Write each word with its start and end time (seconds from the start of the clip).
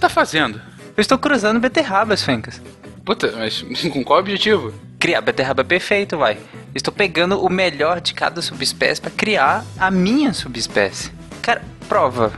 tá 0.00 0.08
fazendo? 0.08 0.60
Eu 0.96 1.00
estou 1.00 1.18
cruzando 1.18 1.60
beterrabas, 1.60 2.22
Fencas. 2.22 2.60
Puta, 3.04 3.32
mas 3.36 3.62
com 3.92 4.02
qual 4.04 4.20
objetivo? 4.20 4.72
Criar 4.98 5.20
beterraba 5.20 5.64
perfeito, 5.64 6.18
vai. 6.18 6.38
Estou 6.74 6.92
pegando 6.92 7.42
o 7.42 7.48
melhor 7.48 8.00
de 8.00 8.12
cada 8.12 8.42
subespécie 8.42 9.00
para 9.00 9.10
criar 9.10 9.64
a 9.78 9.90
minha 9.90 10.32
subespécie. 10.32 11.10
Cara, 11.40 11.62
prova. 11.88 12.32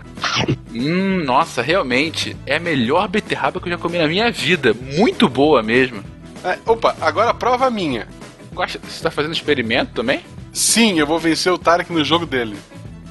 Hum, 0.72 1.22
nossa, 1.24 1.60
realmente. 1.60 2.36
É 2.46 2.56
a 2.56 2.60
melhor 2.60 3.08
beterraba 3.08 3.60
que 3.60 3.68
eu 3.68 3.72
já 3.72 3.78
comi 3.78 3.98
na 3.98 4.06
minha 4.06 4.30
vida. 4.30 4.74
Muito 4.74 5.28
boa 5.28 5.62
mesmo. 5.62 6.02
É, 6.44 6.58
opa, 6.64 6.96
agora 7.00 7.34
prova 7.34 7.70
minha. 7.70 8.06
Gosta, 8.52 8.78
você 8.78 9.02
tá 9.02 9.10
fazendo 9.10 9.32
experimento 9.32 9.92
também? 9.92 10.22
Sim, 10.52 10.98
eu 10.98 11.06
vou 11.06 11.18
vencer 11.18 11.52
o 11.52 11.58
Tarek 11.58 11.92
no 11.92 12.04
jogo 12.04 12.26
dele. 12.26 12.56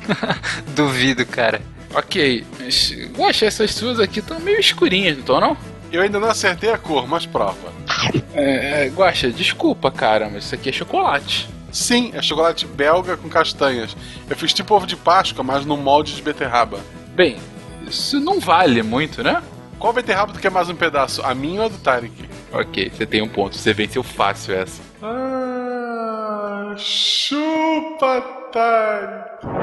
Duvido, 0.75 1.25
cara. 1.25 1.61
Ok, 1.94 2.45
mas. 2.59 2.91
Gosta, 3.16 3.45
essas 3.45 3.72
suas 3.73 4.00
aqui 4.00 4.20
estão 4.20 4.40
meio 4.40 4.59
escurinhas, 4.59 5.13
não 5.13 5.22
estão 5.22 5.40
não? 5.40 5.58
Eu 5.91 6.02
ainda 6.02 6.20
não 6.20 6.30
acertei 6.30 6.72
a 6.72 6.77
cor, 6.77 7.08
mas 7.08 7.26
prova. 7.26 7.72
É, 8.34 8.86
é, 8.86 8.88
Guaxa, 8.88 9.30
desculpa, 9.30 9.91
cara, 9.91 10.30
mas 10.30 10.45
isso 10.45 10.55
aqui 10.55 10.70
é 10.70 10.72
chocolate. 10.72 11.50
Sim, 11.70 12.12
é 12.14 12.22
chocolate 12.22 12.66
belga 12.66 13.17
com 13.17 13.27
castanhas. 13.27 13.95
Eu 14.30 14.38
fiz 14.38 14.54
tipo 14.54 14.73
ovo 14.73 14.88
de 14.88 14.95
Páscoa, 14.95 15.44
mas 15.44 15.66
no 15.66 15.76
molde 15.76 16.16
de 16.16 16.22
beterraba. 16.22 16.80
Bem, 17.14 17.38
isso 17.86 18.22
não 18.22 18.39
vale 18.39 18.81
muito, 18.84 19.22
né? 19.22 19.44
Qual 19.78 19.92
beterraba 19.92 20.31
tu 20.31 20.39
quer 20.39 20.50
mais 20.50 20.70
um 20.70 20.76
pedaço? 20.76 21.22
A 21.23 21.36
minha 21.36 21.59
ou 21.62 21.66
a 21.66 21.70
do 21.70 21.78
Tarek? 21.78 22.30
Ok, 22.53 22.89
você 22.89 23.05
tem 23.05 23.22
um 23.22 23.28
ponto. 23.28 23.58
Você 23.58 23.73
venceu 23.73 24.02
fácil 24.02 24.55
essa. 24.55 24.81
Ah, 25.03 26.73
chupa, 26.78 28.22
Tarek. 28.53 29.60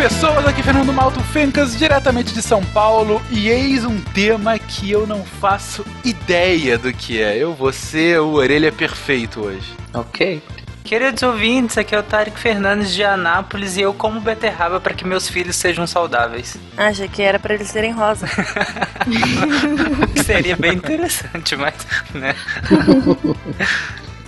Pessoas, 0.00 0.46
aqui 0.46 0.60
é 0.60 0.64
Fernando 0.64 0.94
Malto 0.94 1.20
Fencas, 1.24 1.76
diretamente 1.76 2.32
de 2.32 2.40
São 2.40 2.64
Paulo, 2.64 3.20
e 3.30 3.50
eis 3.50 3.84
um 3.84 4.00
tema 4.00 4.58
que 4.58 4.90
eu 4.90 5.06
não 5.06 5.22
faço 5.26 5.84
ideia 6.02 6.78
do 6.78 6.90
que 6.90 7.20
é. 7.20 7.36
Eu 7.36 7.52
vou 7.52 7.70
ser 7.70 8.18
o 8.18 8.32
orelha 8.32 8.72
perfeito 8.72 9.42
hoje. 9.42 9.74
Ok. 9.92 10.42
Queridos 10.84 11.22
ouvintes, 11.22 11.76
aqui 11.76 11.94
é 11.94 11.98
o 11.98 12.02
Tarek 12.02 12.40
Fernandes 12.40 12.94
de 12.94 13.04
Anápolis 13.04 13.76
e 13.76 13.82
eu 13.82 13.92
como 13.92 14.22
beterraba 14.22 14.80
para 14.80 14.94
que 14.94 15.06
meus 15.06 15.28
filhos 15.28 15.56
sejam 15.56 15.86
saudáveis. 15.86 16.56
Achei 16.78 17.06
que 17.06 17.20
era 17.20 17.38
para 17.38 17.52
eles 17.52 17.68
serem 17.68 17.92
rosa. 17.92 18.26
Seria 20.24 20.56
bem 20.56 20.76
interessante, 20.76 21.54
mas, 21.56 21.74
né? 22.14 22.34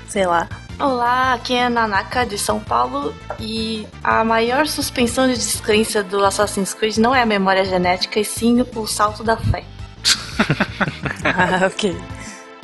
Sei 0.06 0.26
lá. 0.26 0.46
Olá, 0.82 1.34
aqui 1.34 1.54
é 1.54 1.66
a 1.66 1.70
Nanaka 1.70 2.26
de 2.26 2.36
São 2.36 2.58
Paulo 2.58 3.14
e 3.38 3.86
a 4.02 4.24
maior 4.24 4.66
suspensão 4.66 5.28
de 5.28 5.34
descrença 5.34 6.02
do 6.02 6.24
Assassin's 6.24 6.74
Creed 6.74 6.96
não 6.96 7.14
é 7.14 7.22
a 7.22 7.26
memória 7.26 7.64
genética 7.64 8.18
e 8.18 8.24
sim 8.24 8.66
o 8.74 8.84
salto 8.84 9.22
da 9.22 9.36
fé. 9.36 9.62
ah, 11.24 11.68
ok. 11.68 11.96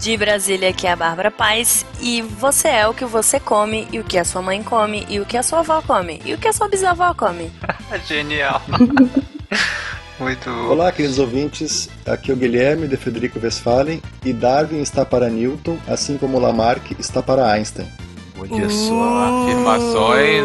De 0.00 0.16
Brasília, 0.16 0.70
aqui 0.70 0.88
é 0.88 0.90
a 0.90 0.96
Bárbara 0.96 1.30
Paz 1.30 1.86
e 2.00 2.20
você 2.20 2.66
é 2.66 2.88
o 2.88 2.92
que 2.92 3.04
você 3.04 3.38
come 3.38 3.86
e 3.92 4.00
o 4.00 4.04
que 4.04 4.18
a 4.18 4.24
sua 4.24 4.42
mãe 4.42 4.64
come 4.64 5.06
e 5.08 5.20
o 5.20 5.24
que 5.24 5.36
a 5.36 5.42
sua 5.44 5.60
avó 5.60 5.80
come 5.80 6.20
e 6.24 6.34
o 6.34 6.38
que 6.38 6.48
a 6.48 6.52
sua 6.52 6.66
bisavó 6.66 7.14
come. 7.14 7.52
Genial. 8.04 8.60
Muito 10.18 10.50
Olá, 10.50 10.90
queridos 10.90 11.20
ouvintes. 11.20 11.88
Aqui 12.04 12.32
é 12.32 12.34
o 12.34 12.36
Guilherme 12.36 12.88
de 12.88 12.96
Federico 12.96 13.38
Westphalen 13.38 14.02
e 14.24 14.32
Darwin 14.32 14.82
está 14.82 15.04
para 15.04 15.30
Newton, 15.30 15.78
assim 15.86 16.18
como 16.18 16.40
Lamarck 16.40 16.96
está 16.98 17.22
para 17.22 17.48
Einstein. 17.52 17.88
Olha 18.38 18.70
só, 18.70 19.44
afirmações, 19.44 20.44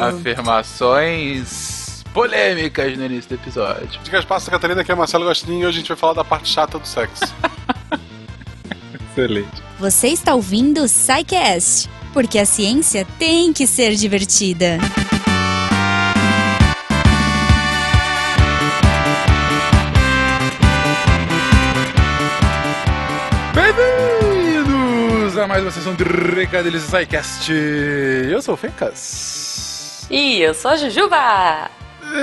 afirmações 0.00 2.04
polêmicas 2.14 2.96
no 2.96 3.06
início 3.06 3.30
do 3.30 3.34
episódio. 3.34 4.00
Dicas 4.04 4.24
passa 4.24 4.50
Catarina, 4.50 4.84
que 4.84 4.92
é 4.92 4.94
Marcelo 4.94 5.24
Gostinho 5.24 5.62
e 5.62 5.66
hoje 5.66 5.78
a 5.78 5.80
gente 5.80 5.88
vai 5.88 5.96
falar 5.96 6.12
da 6.12 6.24
parte 6.24 6.48
chata 6.48 6.78
do 6.78 6.86
sexo. 6.86 7.34
Excelente. 9.10 9.62
Você 9.80 10.08
está 10.08 10.34
ouvindo 10.34 10.82
o 10.82 10.88
SciCast, 10.88 11.90
porque 12.12 12.38
a 12.38 12.46
ciência 12.46 13.06
tem 13.18 13.52
que 13.52 13.66
ser 13.66 13.96
divertida. 13.96 14.78
A 25.42 25.46
mais 25.48 25.62
uma 25.62 25.72
sessão 25.72 25.92
de 25.94 26.04
Recadilhos 26.04 26.84
SciCast. 26.84 27.52
Eu 28.30 28.40
sou 28.40 28.54
o 28.54 28.56
Fencas. 28.56 30.06
E 30.08 30.40
eu 30.40 30.54
sou 30.54 30.70
a 30.70 30.76
Jujuba! 30.76 31.68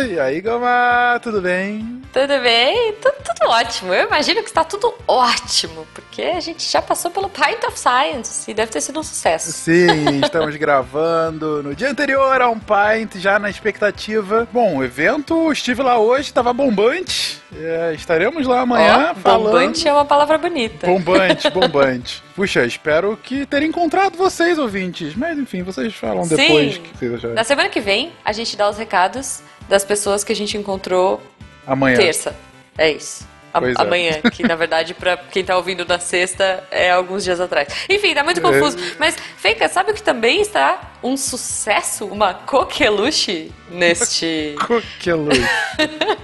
E 0.07 0.17
aí, 0.17 0.39
Gama, 0.39 1.19
tudo 1.21 1.41
bem? 1.41 2.01
Tudo 2.13 2.39
bem? 2.41 2.93
Tudo, 2.93 3.15
tudo, 3.15 3.49
ótimo. 3.49 3.93
Eu 3.93 4.07
imagino 4.07 4.41
que 4.41 4.47
está 4.47 4.63
tudo 4.63 4.93
ótimo, 5.05 5.85
porque 5.93 6.21
a 6.21 6.39
gente 6.39 6.63
já 6.63 6.81
passou 6.81 7.11
pelo 7.11 7.29
Pint 7.29 7.61
of 7.67 7.77
Science 7.77 8.49
e 8.49 8.53
deve 8.53 8.71
ter 8.71 8.79
sido 8.79 9.01
um 9.01 9.03
sucesso. 9.03 9.51
Sim, 9.51 10.21
estamos 10.23 10.55
gravando 10.55 11.61
no 11.61 11.75
dia 11.75 11.89
anterior 11.89 12.41
a 12.41 12.49
um 12.49 12.59
Pint, 12.59 13.15
já 13.15 13.37
na 13.37 13.49
expectativa. 13.49 14.47
Bom, 14.53 14.77
o 14.77 14.83
evento, 14.83 15.51
estive 15.51 15.83
lá 15.83 15.99
hoje, 15.99 16.29
estava 16.29 16.53
bombante. 16.53 17.38
É, 17.55 17.93
estaremos 17.95 18.45
lá 18.45 18.61
amanhã 18.61 19.11
oh, 19.11 19.19
falando. 19.19 19.45
Bombante 19.45 19.87
é 19.87 19.93
uma 19.93 20.05
palavra 20.05 20.37
bonita. 20.37 20.85
Bombante, 20.85 21.49
bombante. 21.51 22.23
Puxa, 22.35 22.65
espero 22.65 23.17
que 23.21 23.45
ter 23.45 23.63
encontrado 23.63 24.15
vocês, 24.17 24.59
ouvintes. 24.59 25.15
Mas 25.15 25.37
enfim, 25.37 25.63
vocês 25.63 25.93
falam 25.95 26.23
Sim. 26.25 26.35
depois 26.35 26.77
que 26.77 26.97
vocês 26.97 27.13
acharam. 27.15 27.33
Na 27.33 27.43
semana 27.43 27.69
que 27.69 27.79
vem, 27.79 28.11
a 28.23 28.31
gente 28.31 28.55
dá 28.55 28.69
os 28.69 28.77
recados 28.77 29.41
das 29.67 29.83
pessoas 29.83 30.23
que 30.23 30.31
a 30.31 30.35
gente 30.35 30.57
encontrou 30.57 31.21
Amanhã. 31.65 31.97
terça. 31.97 32.35
É 32.77 32.91
isso. 32.91 33.27
A, 33.51 33.59
Pois 33.59 33.75
é. 33.75 33.81
amanhã, 33.81 34.11
que 34.31 34.43
na 34.43 34.53
verdade, 34.55 34.93
pra 34.93 35.17
quem 35.17 35.43
tá 35.43 35.57
ouvindo 35.57 35.83
na 35.85 35.97
sexta, 35.97 36.63
é 36.69 36.91
alguns 36.91 37.23
dias 37.23 37.41
atrás. 37.41 37.67
Enfim, 37.89 38.13
tá 38.13 38.23
muito 38.23 38.41
confuso. 38.41 38.77
Mas, 38.99 39.15
Feika, 39.37 39.67
sabe 39.67 39.91
o 39.91 39.93
que 39.93 40.03
também 40.03 40.39
está 40.41 40.88
um 41.01 41.15
sucesso, 41.15 42.05
uma 42.05 42.33
coqueluche 42.33 43.51
neste. 43.71 44.55
Coqueluche. 44.59 45.41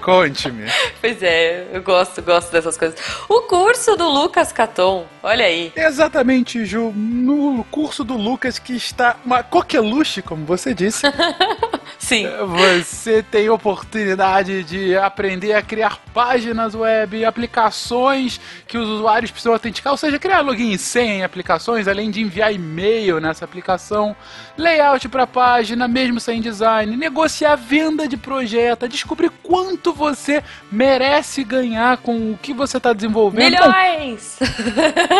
Conte-me. 0.02 0.66
pois 1.02 1.22
é, 1.24 1.68
eu 1.74 1.82
gosto, 1.82 2.22
gosto 2.22 2.52
dessas 2.52 2.78
coisas. 2.78 3.00
O 3.30 3.42
curso 3.42 3.96
do 3.96 4.10
Lucas 4.10 4.52
Caton, 4.52 5.06
olha 5.24 5.46
aí. 5.46 5.72
Exatamente, 5.76 6.66
Ju. 6.66 6.92
No 6.96 7.64
curso 7.72 8.04
do 8.04 8.16
Lucas, 8.16 8.60
que 8.60 8.74
está 8.74 9.16
uma 9.26 9.44
coqueluche, 9.44 10.22
como 10.22 10.46
você 10.46 10.74
disse. 10.74 11.04
Sim. 11.98 12.28
Você 12.48 13.24
tem 13.24 13.50
oportunidade 13.50 14.64
de 14.64 14.96
aprender 14.96 15.54
a 15.54 15.62
criar 15.62 16.00
páginas 16.14 16.76
web, 16.76 17.26
aplicações 17.26 18.40
que 18.68 18.78
os 18.78 18.88
usuários 18.88 19.32
precisam 19.32 19.54
autenticar, 19.54 19.92
ou 19.92 19.98
seja, 19.98 20.20
criar 20.20 20.42
login 20.42 20.72
e 20.72 20.78
senha 20.78 21.16
em 21.16 21.24
aplicações, 21.24 21.88
além 21.88 22.12
de 22.12 22.22
enviar 22.22 22.54
e-mail 22.54 23.20
nessa 23.20 23.46
aplicação, 23.46 24.16
layout 24.66 25.08
para 25.08 25.28
página, 25.28 25.88
mesmo 25.88 26.20
sem 26.20 26.42
design, 26.42 26.98
negociar 26.98 27.56
venda 27.56 28.08
de 28.08 28.18
projeto, 28.18 28.90
descobrir 28.90 29.30
quanto 29.44 29.94
você 29.94 30.44
merece 30.72 31.44
ganhar 31.44 31.98
com 31.98 32.32
o 32.32 32.38
que 32.42 32.54
você 32.54 32.78
está 32.78 32.92
desenvolvendo. 32.92 33.52
Milhões! 33.52 34.40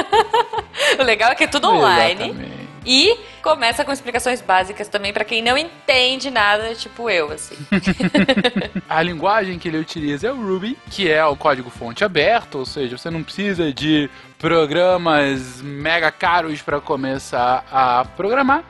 o 1.00 1.04
legal 1.04 1.32
é 1.32 1.36
que 1.36 1.44
é 1.44 1.48
tudo 1.48 1.70
online. 1.70 2.30
Exatamente. 2.30 2.66
E 2.88 3.18
começa 3.42 3.84
com 3.84 3.92
explicações 3.92 4.42
básicas 4.42 4.88
também 4.88 5.12
pra 5.12 5.26
quem 5.26 5.42
não 5.42 5.58
entende 5.58 6.30
nada, 6.30 6.76
tipo 6.76 7.10
eu, 7.10 7.32
assim. 7.32 7.56
A 8.88 9.02
linguagem 9.02 9.58
que 9.58 9.68
ele 9.68 9.80
utiliza 9.80 10.28
é 10.28 10.32
o 10.32 10.36
Ruby, 10.36 10.78
que 10.92 11.10
é 11.10 11.26
o 11.26 11.36
código 11.36 11.70
fonte 11.72 12.04
aberto, 12.04 12.60
ou 12.60 12.66
seja, 12.66 12.98
você 12.98 13.10
não 13.10 13.24
precisa 13.24 13.74
de 13.74 14.10
programas 14.38 15.62
mega 15.64 16.12
caros 16.12 16.62
para 16.62 16.80
começar 16.80 17.66
a 17.72 18.06
programar. 18.16 18.64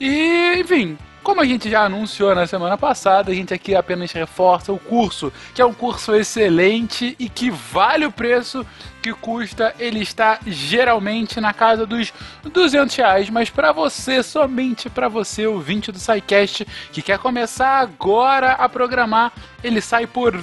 E, 0.00 0.60
enfim, 0.60 0.96
como 1.22 1.40
a 1.40 1.44
gente 1.44 1.68
já 1.68 1.84
anunciou 1.84 2.34
na 2.34 2.46
semana 2.46 2.78
passada, 2.78 3.30
a 3.30 3.34
gente 3.34 3.52
aqui 3.52 3.74
apenas 3.74 4.12
reforça 4.12 4.72
o 4.72 4.78
curso, 4.78 5.32
que 5.54 5.60
é 5.60 5.64
um 5.64 5.74
curso 5.74 6.14
excelente 6.14 7.14
e 7.18 7.28
que 7.28 7.50
vale 7.50 8.06
o 8.06 8.12
preço 8.12 8.64
que 9.02 9.12
custa. 9.12 9.74
Ele 9.78 10.00
está 10.00 10.38
geralmente 10.46 11.40
na 11.40 11.52
casa 11.52 11.84
dos 11.84 12.14
200 12.44 12.96
reais, 12.96 13.28
mas 13.28 13.50
para 13.50 13.72
você, 13.72 14.22
somente 14.22 14.88
para 14.88 15.08
você, 15.08 15.46
ouvinte 15.46 15.92
do 15.92 15.98
SciCast, 15.98 16.64
que 16.92 17.02
quer 17.02 17.18
começar 17.18 17.78
agora 17.78 18.52
a 18.52 18.68
programar, 18.68 19.32
ele 19.62 19.80
sai 19.80 20.06
por 20.06 20.34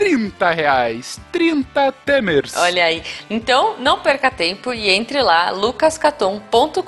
30 0.00 0.50
reais. 0.52 1.20
30 1.30 1.92
temers. 2.06 2.56
Olha 2.56 2.86
aí. 2.86 3.02
Então, 3.28 3.76
não 3.78 3.98
perca 4.00 4.30
tempo 4.30 4.72
e 4.72 4.88
entre 4.88 5.22
lá, 5.22 5.50
lucascaton.com.br 5.50 6.82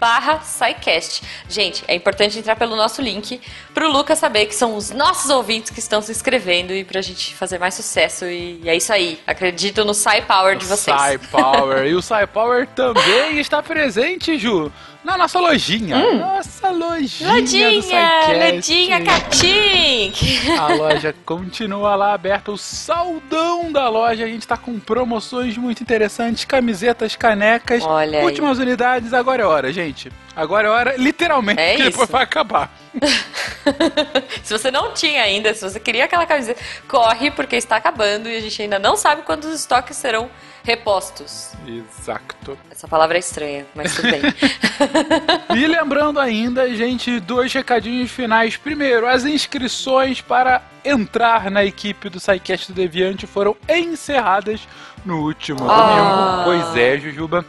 barra 0.00 0.40
SciCast. 0.40 1.22
Gente, 1.46 1.84
é 1.86 1.94
importante 1.94 2.38
entrar 2.38 2.56
pelo 2.56 2.74
nosso 2.74 3.02
link 3.02 3.38
pro 3.74 3.92
Lucas 3.92 4.18
saber 4.18 4.46
que 4.46 4.54
são 4.54 4.76
os 4.76 4.90
nossos 4.90 5.30
ouvintes 5.30 5.70
que 5.70 5.78
estão 5.78 6.00
se 6.00 6.10
inscrevendo 6.10 6.72
e 6.72 6.84
pra 6.84 7.02
gente 7.02 7.34
fazer 7.34 7.58
mais 7.58 7.74
sucesso. 7.74 8.24
E 8.24 8.66
é 8.66 8.74
isso 8.74 8.94
aí. 8.94 9.20
Acredito 9.26 9.84
no 9.84 9.92
Sci 9.92 10.22
Power 10.26 10.56
de 10.56 10.64
vocês. 10.64 10.98
Sci 10.98 11.18
Power. 11.30 11.84
e 11.84 11.94
o 11.94 12.00
Sci 12.00 12.26
Power 12.32 12.66
também 12.74 13.38
está 13.38 13.62
presente, 13.62 14.38
Ju, 14.38 14.72
na 15.04 15.16
nossa 15.16 15.40
lojinha. 15.40 15.96
Nossa 16.14 16.70
lojinha. 16.70 17.46
SciCast. 17.46 18.52
Lodinha 18.52 19.04
Catim. 19.04 20.12
A 20.58 20.74
loja 20.74 21.14
continua 21.24 21.94
lá 21.96 22.14
aberta, 22.14 22.52
o 22.52 22.58
saldão 22.58 23.72
da 23.72 23.88
loja. 23.88 24.24
A 24.24 24.28
gente 24.28 24.46
tá 24.46 24.56
com 24.56 24.78
promoções 24.78 25.56
muito 25.56 25.82
interessantes, 25.82 26.44
camisetas, 26.44 27.16
canecas. 27.16 27.82
Olha 27.84 28.20
aí. 28.20 28.24
Últimas 28.24 28.58
unidades, 28.58 29.12
agora 29.12 29.42
é 29.42 29.46
hora, 29.46 29.72
gente. 29.72 30.10
Agora 30.40 30.68
é 30.68 30.70
hora, 30.70 30.96
literalmente, 30.96 31.60
É 31.60 31.76
que 31.76 31.82
depois 31.82 32.04
isso. 32.04 32.12
vai 32.12 32.22
acabar. 32.24 32.72
se 34.42 34.52
você 34.56 34.70
não 34.70 34.94
tinha 34.94 35.22
ainda, 35.22 35.52
se 35.52 35.62
você 35.62 35.78
queria 35.78 36.06
aquela 36.06 36.24
camiseta, 36.24 36.58
corre 36.88 37.30
porque 37.30 37.56
está 37.56 37.76
acabando 37.76 38.26
e 38.26 38.36
a 38.36 38.40
gente 38.40 38.62
ainda 38.62 38.78
não 38.78 38.96
sabe 38.96 39.20
quando 39.22 39.44
os 39.44 39.54
estoques 39.54 39.98
serão 39.98 40.30
repostos. 40.64 41.52
Exato. 41.66 42.58
Essa 42.70 42.88
palavra 42.88 43.18
é 43.18 43.20
estranha, 43.20 43.66
mas 43.74 43.94
tudo 43.94 44.10
bem. 44.10 44.22
E 45.54 45.66
lembrando 45.66 46.18
ainda, 46.18 46.74
gente, 46.74 47.20
dois 47.20 47.52
recadinhos 47.52 48.10
finais. 48.10 48.56
Primeiro, 48.56 49.06
as 49.06 49.24
inscrições 49.24 50.22
para 50.22 50.62
entrar 50.84 51.50
na 51.50 51.64
equipe 51.64 52.08
do 52.08 52.18
SciCast 52.20 52.72
do 52.72 52.76
Deviante 52.76 53.26
foram 53.26 53.56
encerradas 53.68 54.60
no 55.04 55.18
último 55.22 55.70
Ah. 55.70 56.44
domingo. 56.44 56.44
Pois 56.64 56.76
é, 56.76 56.98
Jujuba. 56.98 57.44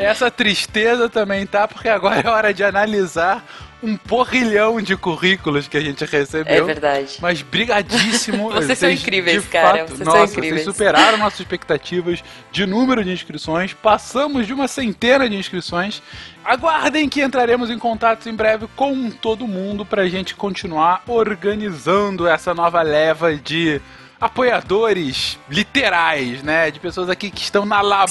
Essa 0.00 0.30
tristeza 0.30 1.08
também 1.08 1.46
tá, 1.46 1.66
porque 1.68 1.88
agora 1.88 2.20
é 2.20 2.28
hora 2.28 2.52
de 2.54 2.62
analisar 2.64 3.44
um 3.82 3.96
porrilhão 3.96 4.80
de 4.80 4.96
currículos 4.96 5.66
que 5.66 5.76
a 5.76 5.80
gente 5.80 6.04
É 6.04 6.06
recebeu. 6.06 6.64
verdade. 6.64 7.18
Mas 7.20 7.42
brigadíssimo. 7.42 8.50
Vocês 8.52 8.78
são 8.78 8.90
incríveis, 8.90 9.46
cara, 9.46 9.78
fato, 9.78 9.88
vocês 9.88 10.08
são 10.08 10.14
nossa, 10.18 10.32
incríveis. 10.32 10.64
Vocês 10.64 10.76
superaram 10.76 11.18
nossas 11.18 11.40
expectativas 11.40 12.22
de 12.50 12.64
número 12.66 13.02
de 13.02 13.10
inscrições. 13.10 13.72
Passamos 13.74 14.46
de 14.46 14.52
uma 14.52 14.68
centena 14.68 15.28
de 15.28 15.36
inscrições. 15.36 16.02
Aguardem 16.44 17.08
que 17.08 17.22
entraremos 17.22 17.70
em 17.70 17.78
contato 17.78 18.28
em 18.28 18.34
breve 18.34 18.66
com 18.76 19.10
todo 19.10 19.46
mundo 19.46 19.84
pra 19.84 20.08
gente 20.08 20.34
continuar 20.34 21.02
organizando 21.06 22.26
essa 22.26 22.54
nova 22.54 22.82
leva 22.82 23.34
de 23.34 23.80
apoiadores 24.22 25.38
literais, 25.50 26.42
né? 26.42 26.70
De 26.70 26.78
pessoas 26.78 27.08
aqui 27.10 27.30
que 27.30 27.42
estão 27.42 27.64
na 27.66 27.80
labuta 27.80 28.08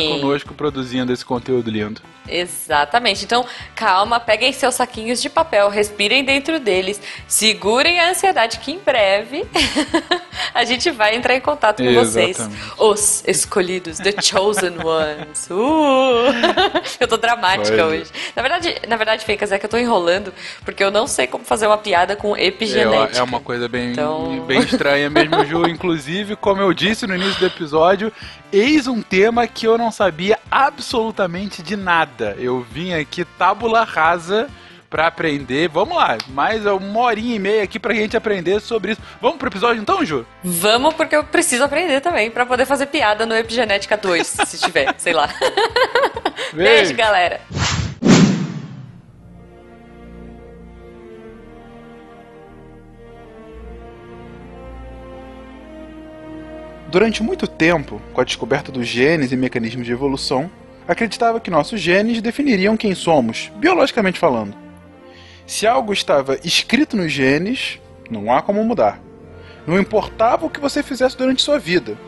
Sim. 0.00 0.08
conosco 0.20 0.54
produzindo 0.54 1.12
esse 1.12 1.24
conteúdo 1.24 1.70
lindo. 1.70 2.00
Exatamente. 2.28 3.24
Então, 3.24 3.46
calma, 3.74 4.18
peguem 4.18 4.52
seus 4.52 4.74
saquinhos 4.74 5.22
de 5.22 5.30
papel, 5.30 5.68
respirem 5.68 6.24
dentro 6.24 6.58
deles, 6.58 7.00
segurem 7.28 8.00
a 8.00 8.10
ansiedade 8.10 8.58
que 8.58 8.72
em 8.72 8.80
breve 8.80 9.46
a 10.52 10.64
gente 10.64 10.90
vai 10.90 11.14
entrar 11.14 11.36
em 11.36 11.40
contato 11.40 11.84
com 11.84 11.94
vocês. 11.94 12.30
Exatamente. 12.40 12.62
Os 12.78 13.22
escolhidos, 13.28 13.98
the 13.98 14.12
chosen 14.20 14.76
ones. 14.84 15.48
Uh! 15.48 16.26
eu 16.98 17.06
tô 17.06 17.16
dramática 17.16 17.86
hoje. 17.86 18.10
Na 18.34 18.42
verdade, 18.42 18.74
na 18.88 18.96
verdade, 18.96 19.24
Fencas, 19.24 19.52
é 19.52 19.58
que 19.60 19.64
eu 19.66 19.70
tô 19.70 19.78
enrolando 19.78 20.34
porque 20.64 20.82
eu 20.82 20.90
não 20.90 21.06
sei 21.06 21.28
como 21.28 21.44
fazer 21.44 21.68
uma 21.68 21.78
piada 21.78 22.16
com 22.16 22.36
É, 22.36 22.46
epigenética. 22.46 23.18
é 23.18 23.22
uma 23.22 23.38
coisa 23.40 23.68
bem, 23.68 23.92
Então- 23.92 24.40
bem 24.40 24.58
estranha 24.60 25.08
mesmo, 25.08 25.44
Ju. 25.46 25.66
Inclusive, 25.68 26.36
como 26.36 26.60
eu 26.60 26.72
disse 26.72 27.06
no 27.06 27.14
início 27.14 27.38
do 27.40 27.46
episódio, 27.46 28.12
eis 28.52 28.86
um 28.86 29.02
tema 29.02 29.46
que 29.46 29.66
eu 29.66 29.78
não 29.78 29.90
sabia 29.90 30.38
absolutamente 30.50 31.62
de 31.62 31.76
nada. 31.76 32.36
Eu 32.38 32.64
vim 32.70 32.92
aqui 32.92 33.24
tábula 33.24 33.84
rasa 33.84 34.48
pra 34.88 35.08
aprender. 35.08 35.68
Vamos 35.68 35.96
lá, 35.96 36.16
mais 36.28 36.64
uma 36.64 37.00
horinha 37.00 37.36
e 37.36 37.38
meia 37.38 37.62
aqui 37.62 37.78
pra 37.78 37.94
gente 37.94 38.16
aprender 38.16 38.60
sobre 38.60 38.92
isso. 38.92 39.00
Vamos 39.20 39.38
pro 39.38 39.48
episódio 39.48 39.80
então, 39.80 40.04
Ju? 40.04 40.26
Vamos, 40.42 40.94
porque 40.94 41.16
eu 41.16 41.24
preciso 41.24 41.64
aprender 41.64 42.00
também 42.00 42.30
pra 42.30 42.46
poder 42.46 42.66
fazer 42.66 42.86
piada 42.86 43.26
no 43.26 43.36
Epigenética 43.36 43.96
2, 43.96 44.26
se 44.26 44.58
tiver, 44.58 44.94
sei 44.98 45.12
lá. 45.12 45.28
Beijo, 46.52 46.94
galera. 46.94 47.40
Durante 56.96 57.22
muito 57.22 57.46
tempo, 57.46 58.00
com 58.14 58.22
a 58.22 58.24
descoberta 58.24 58.72
dos 58.72 58.88
genes 58.88 59.30
e 59.30 59.36
mecanismos 59.36 59.84
de 59.84 59.92
evolução, 59.92 60.50
acreditava 60.88 61.38
que 61.38 61.50
nossos 61.50 61.78
genes 61.78 62.22
definiriam 62.22 62.74
quem 62.74 62.94
somos, 62.94 63.52
biologicamente 63.56 64.18
falando. 64.18 64.56
Se 65.46 65.66
algo 65.66 65.92
estava 65.92 66.38
escrito 66.42 66.96
nos 66.96 67.12
genes, 67.12 67.78
não 68.10 68.32
há 68.32 68.40
como 68.40 68.64
mudar. 68.64 68.98
Não 69.66 69.78
importava 69.78 70.46
o 70.46 70.48
que 70.48 70.58
você 70.58 70.82
fizesse 70.82 71.18
durante 71.18 71.42
sua 71.42 71.58
vida, 71.58 71.98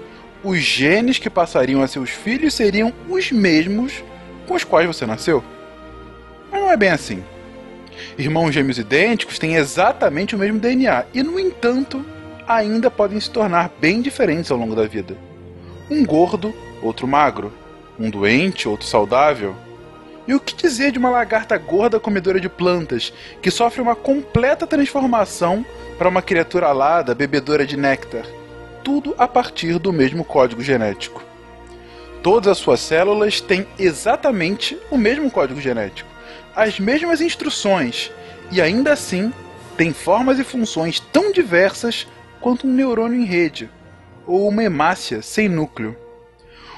os 0.42 0.60
genes 0.60 1.18
que 1.18 1.28
passariam 1.28 1.82
a 1.82 1.86
seus 1.86 2.08
filhos 2.08 2.54
seriam 2.54 2.90
os 3.10 3.30
mesmos 3.30 4.02
com 4.46 4.54
os 4.54 4.64
quais 4.64 4.86
você 4.86 5.04
nasceu. 5.04 5.44
Mas 6.50 6.62
não 6.62 6.70
é 6.70 6.78
bem 6.78 6.88
assim. 6.88 7.22
Irmãos 8.16 8.52
gêmeos 8.52 8.78
idênticos 8.78 9.38
têm 9.38 9.56
exatamente 9.56 10.34
o 10.34 10.38
mesmo 10.38 10.58
DNA 10.58 11.04
e, 11.12 11.22
no 11.22 11.38
entanto, 11.38 12.02
ainda 12.48 12.90
podem 12.90 13.20
se 13.20 13.30
tornar 13.30 13.70
bem 13.78 14.00
diferentes 14.00 14.50
ao 14.50 14.56
longo 14.56 14.74
da 14.74 14.86
vida. 14.86 15.14
Um 15.90 16.04
gordo, 16.04 16.54
outro 16.82 17.06
magro. 17.06 17.52
Um 18.00 18.08
doente, 18.08 18.66
outro 18.66 18.86
saudável. 18.86 19.54
E 20.26 20.34
o 20.34 20.40
que 20.40 20.54
dizer 20.54 20.92
de 20.92 20.98
uma 20.98 21.10
lagarta 21.10 21.58
gorda 21.58 22.00
comedora 22.00 22.40
de 22.40 22.48
plantas, 22.48 23.12
que 23.42 23.50
sofre 23.50 23.82
uma 23.82 23.94
completa 23.94 24.66
transformação 24.66 25.64
para 25.98 26.08
uma 26.08 26.22
criatura 26.22 26.68
alada 26.68 27.14
bebedora 27.14 27.66
de 27.66 27.76
néctar? 27.76 28.24
Tudo 28.82 29.14
a 29.18 29.28
partir 29.28 29.78
do 29.78 29.92
mesmo 29.92 30.24
código 30.24 30.62
genético. 30.62 31.22
Todas 32.22 32.48
as 32.48 32.58
suas 32.58 32.80
células 32.80 33.40
têm 33.40 33.66
exatamente 33.78 34.78
o 34.90 34.96
mesmo 34.96 35.30
código 35.30 35.60
genético, 35.60 36.08
as 36.54 36.78
mesmas 36.80 37.20
instruções, 37.20 38.10
e 38.50 38.60
ainda 38.60 38.92
assim 38.92 39.32
têm 39.76 39.92
formas 39.92 40.38
e 40.38 40.44
funções 40.44 41.00
tão 41.00 41.32
diversas 41.32 42.06
quanto 42.40 42.66
um 42.66 42.72
neurônio 42.72 43.20
em 43.20 43.24
rede, 43.24 43.70
ou 44.26 44.48
uma 44.48 44.62
hemácia 44.62 45.22
sem 45.22 45.48
núcleo. 45.48 45.96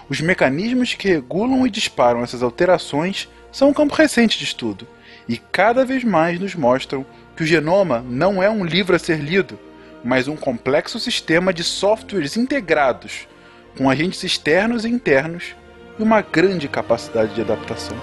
Os 0.09 0.21
mecanismos 0.21 0.95
que 0.95 1.09
regulam 1.09 1.67
e 1.67 1.71
disparam 1.71 2.23
essas 2.23 2.43
alterações 2.43 3.29
são 3.53 3.71
um 3.71 3.75
campo 3.75 3.95
recente 3.95 4.39
de 4.39 4.45
estudo, 4.45 4.87
e 5.29 5.37
cada 5.37 5.85
vez 5.85 6.03
mais 6.03 6.39
nos 6.39 6.55
mostram 6.55 7.05
que 7.37 7.43
o 7.43 7.47
genoma 7.47 8.05
não 8.09 8.43
é 8.43 8.51
um 8.51 8.65
livro 8.65 8.97
a 8.97 8.99
ser 8.99 9.19
lido, 9.19 9.59
mas 10.03 10.29
um 10.29 10.37
complexo 10.37 10.99
sistema 10.99 11.53
de 11.53 11.63
softwares 11.63 12.37
integrados, 12.37 13.29
com 13.77 13.89
agentes 13.89 14.25
externos 14.25 14.85
e 14.85 14.89
internos 14.89 15.55
e 15.99 16.03
uma 16.03 16.23
grande 16.23 16.69
capacidade 16.69 17.35
de 17.35 17.41
adaptação. 17.41 17.97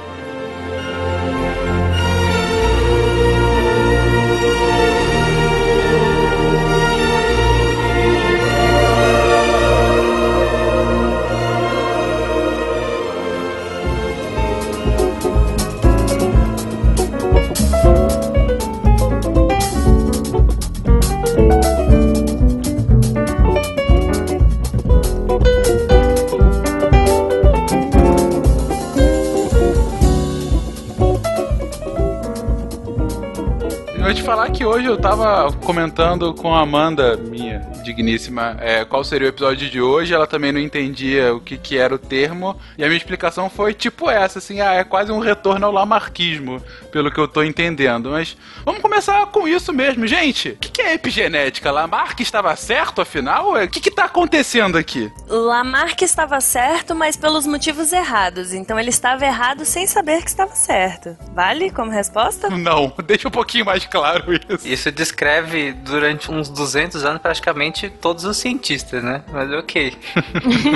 Falar 34.28 34.52
que 34.52 34.66
hoje 34.66 34.86
eu 34.86 34.98
tava 34.98 35.54
comentando 35.64 36.34
com 36.34 36.54
a 36.54 36.60
Amanda, 36.60 37.16
minha 37.16 37.60
digníssima, 37.82 38.58
é, 38.60 38.84
qual 38.84 39.02
seria 39.02 39.28
o 39.28 39.30
episódio 39.30 39.70
de 39.70 39.80
hoje. 39.80 40.14
Ela 40.14 40.28
também 40.28 40.52
não 40.52 40.60
entendia 40.60 41.34
o 41.34 41.40
que, 41.40 41.58
que 41.58 41.78
era 41.78 41.96
o 41.96 41.98
termo. 41.98 42.60
E 42.78 42.84
a 42.84 42.88
minha 42.88 42.98
explicação 42.98 43.50
foi 43.50 43.74
tipo 43.74 44.10
essa, 44.10 44.40
assim, 44.40 44.60
ah, 44.60 44.74
é 44.74 44.84
quase 44.84 45.14
um 45.14 45.20
retorno 45.20 45.66
ao 45.66 45.72
lamarquismo, 45.72 46.62
pelo 46.92 47.10
que 47.10 47.18
eu 47.18 47.26
tô 47.26 47.42
entendendo. 47.42 48.10
Mas 48.10 48.36
vamos 48.66 48.82
começar 48.82 49.26
com 49.28 49.48
isso 49.48 49.72
mesmo, 49.72 50.06
gente. 50.06 50.50
O 50.50 50.58
que, 50.58 50.72
que 50.72 50.82
é 50.82 50.96
epigenética? 50.96 51.72
Lamarck 51.72 52.20
estava 52.20 52.54
certo, 52.58 53.00
afinal? 53.00 53.54
O 53.54 53.68
que, 53.70 53.80
que 53.80 53.90
tá 53.90 54.04
acontecendo 54.04 54.78
aqui? 54.78 55.10
Lamarck 55.30 56.02
estava 56.02 56.42
certo, 56.42 56.94
mas 56.94 57.16
pelos 57.16 57.48
motivos 57.48 57.94
errados. 57.94 58.52
Então 58.52 58.78
ele 58.78 58.90
estava 58.90 59.26
errado 59.26 59.64
sem 59.64 59.88
saber 59.88 60.22
que 60.22 60.30
estava 60.30 60.54
certo. 60.54 61.16
Vale 61.34 61.72
como 61.72 61.92
resposta? 61.92 62.50
Não, 62.50 62.92
deixa 63.08 63.30
um 63.30 63.32
pouquinho 63.32 63.64
mais 63.64 63.86
claro 63.86 64.17
isso. 64.32 64.68
Isso 64.68 64.92
descreve 64.92 65.74
durante 65.74 66.32
uns 66.32 66.50
200 66.50 67.04
anos 67.06 67.22
praticamente 67.22 67.90
todos 67.90 68.24
os 68.24 68.38
cientistas, 68.38 69.04
né? 69.04 69.24
Mas 69.32 69.52
ok. 69.52 69.94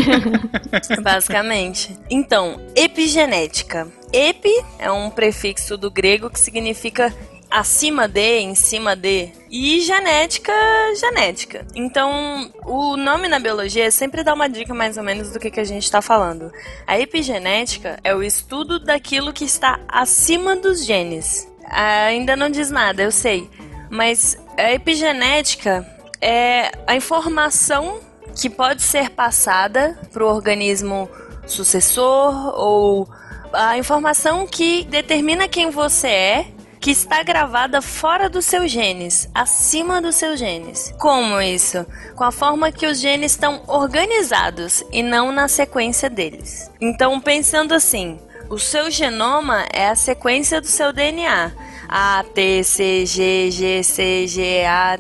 Basicamente. 1.02 1.98
Então, 2.10 2.60
epigenética. 2.76 3.88
Epi 4.14 4.54
é 4.78 4.92
um 4.92 5.10
prefixo 5.10 5.78
do 5.78 5.90
grego 5.90 6.30
que 6.30 6.40
significa 6.40 7.14
acima 7.52 8.08
de, 8.08 8.40
em 8.40 8.56
cima 8.56 8.96
de. 8.96 9.30
E 9.50 9.82
genética, 9.82 10.54
genética. 10.98 11.68
Então, 11.76 12.50
o 12.66 12.96
nome 12.96 13.28
na 13.28 13.38
biologia 13.38 13.92
sempre 13.92 14.24
dá 14.24 14.34
uma 14.34 14.48
dica 14.48 14.74
mais 14.74 14.98
ou 14.98 15.04
menos 15.04 15.32
do 15.32 15.40
que, 15.40 15.52
que 15.52 15.60
a 15.60 15.66
gente 15.66 15.84
está 15.84 16.02
falando. 16.02 16.52
A 16.88 16.98
epigenética 16.98 18.00
é 18.02 18.16
o 18.16 18.24
estudo 18.24 18.80
daquilo 18.80 19.34
que 19.34 19.44
está 19.44 19.80
acima 19.90 20.56
dos 20.56 20.86
genes. 20.86 21.51
Ainda 21.72 22.36
não 22.36 22.50
diz 22.50 22.70
nada, 22.70 23.02
eu 23.02 23.12
sei. 23.12 23.50
Mas 23.90 24.38
a 24.58 24.72
epigenética 24.72 25.86
é 26.22 26.72
a 26.86 26.96
informação 26.96 28.00
que 28.40 28.50
pode 28.50 28.82
ser 28.82 29.10
passada 29.10 29.98
para 30.12 30.24
o 30.24 30.28
organismo 30.28 31.10
sucessor 31.46 32.54
ou 32.58 33.08
a 33.52 33.78
informação 33.78 34.48
que 34.48 34.86
determina 34.86 35.48
quem 35.48 35.70
você 35.70 36.08
é 36.08 36.46
que 36.80 36.90
está 36.90 37.22
gravada 37.22 37.80
fora 37.80 38.28
dos 38.28 38.44
seus 38.46 38.72
genes, 38.72 39.30
acima 39.36 40.02
dos 40.02 40.16
seus 40.16 40.40
genes. 40.40 40.92
Como 41.00 41.40
isso? 41.40 41.86
Com 42.16 42.24
a 42.24 42.32
forma 42.32 42.72
que 42.72 42.88
os 42.88 43.00
genes 43.00 43.34
estão 43.34 43.62
organizados 43.68 44.84
e 44.92 45.04
não 45.04 45.32
na 45.32 45.48
sequência 45.48 46.10
deles. 46.10 46.72
Então, 46.82 47.22
pensando 47.22 47.76
assim, 47.76 48.20
o 48.52 48.60
seu 48.60 48.92
genoma 48.92 49.66
é 49.72 49.88
a 49.88 49.96
sequência 49.96 50.60
do 50.60 50.68
seu 50.68 50.92
DNA. 50.92 51.54
A, 51.88 52.24
T, 52.36 52.62
C, 52.66 53.06
G, 53.06 53.50
G, 53.50 53.82
C, 53.82 54.28
G, 54.28 54.66
A. 54.66 55.00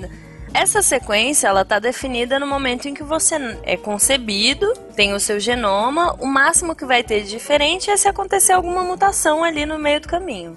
Essa 0.53 0.81
sequência 0.81 1.49
ela 1.49 1.61
está 1.61 1.77
definida 1.77 2.39
no 2.39 2.47
momento 2.47 2.87
em 2.87 2.93
que 2.93 3.03
você 3.03 3.35
é 3.63 3.75
concebido, 3.75 4.73
tem 4.95 5.13
o 5.13 5.19
seu 5.19 5.37
genoma. 5.37 6.15
O 6.19 6.25
máximo 6.25 6.73
que 6.73 6.85
vai 6.85 7.03
ter 7.03 7.23
de 7.23 7.29
diferente 7.29 7.89
é 7.89 7.97
se 7.97 8.07
acontecer 8.07 8.53
alguma 8.53 8.83
mutação 8.85 9.43
ali 9.43 9.65
no 9.65 9.77
meio 9.77 9.99
do 9.99 10.07
caminho. 10.07 10.55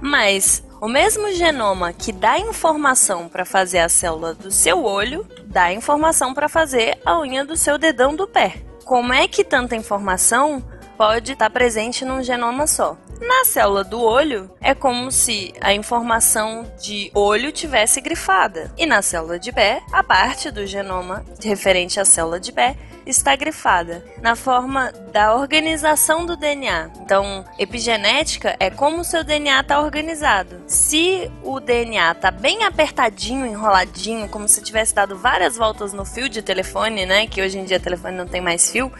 Mas 0.00 0.62
o 0.80 0.88
mesmo 0.88 1.30
genoma 1.32 1.92
que 1.92 2.10
dá 2.10 2.38
informação 2.38 3.28
para 3.28 3.44
fazer 3.44 3.80
a 3.80 3.88
célula 3.90 4.32
do 4.32 4.50
seu 4.50 4.82
olho, 4.82 5.26
dá 5.44 5.74
informação 5.74 6.32
para 6.32 6.48
fazer 6.48 6.98
a 7.04 7.20
unha 7.20 7.44
do 7.44 7.54
seu 7.54 7.76
dedão 7.76 8.16
do 8.16 8.26
pé. 8.26 8.62
Como 8.86 9.12
é 9.12 9.28
que 9.28 9.44
tanta 9.44 9.76
informação 9.76 10.64
pode 11.00 11.32
estar 11.32 11.48
presente 11.48 12.04
num 12.04 12.22
genoma 12.22 12.66
só? 12.66 12.94
Na 13.22 13.46
célula 13.46 13.82
do 13.82 14.02
olho, 14.02 14.50
é 14.60 14.74
como 14.74 15.10
se 15.10 15.50
a 15.58 15.72
informação 15.72 16.70
de 16.78 17.10
olho 17.14 17.50
tivesse 17.50 18.02
grifada. 18.02 18.70
E 18.76 18.84
na 18.84 19.00
célula 19.00 19.38
de 19.38 19.50
pé, 19.50 19.80
a 19.94 20.04
parte 20.04 20.50
do 20.50 20.66
genoma 20.66 21.24
referente 21.42 21.98
à 21.98 22.04
célula 22.04 22.38
de 22.38 22.52
pé 22.52 22.76
está 23.06 23.34
grifada 23.34 24.04
na 24.20 24.36
forma 24.36 24.92
da 25.10 25.34
organização 25.34 26.26
do 26.26 26.36
DNA. 26.36 26.90
Então, 27.00 27.46
epigenética 27.58 28.54
é 28.60 28.68
como 28.68 29.00
o 29.00 29.04
seu 29.04 29.24
DNA 29.24 29.60
está 29.60 29.80
organizado. 29.80 30.60
Se 30.66 31.30
o 31.42 31.60
DNA 31.60 32.12
está 32.12 32.30
bem 32.30 32.64
apertadinho, 32.64 33.46
enroladinho, 33.46 34.28
como 34.28 34.46
se 34.46 34.62
tivesse 34.62 34.94
dado 34.94 35.16
várias 35.16 35.56
voltas 35.56 35.94
no 35.94 36.04
fio 36.04 36.28
de 36.28 36.42
telefone, 36.42 37.06
né? 37.06 37.26
Que 37.26 37.40
hoje 37.40 37.58
em 37.58 37.64
dia 37.64 37.80
telefone 37.80 38.18
não 38.18 38.26
tem 38.26 38.42
mais 38.42 38.70
fio. 38.70 38.92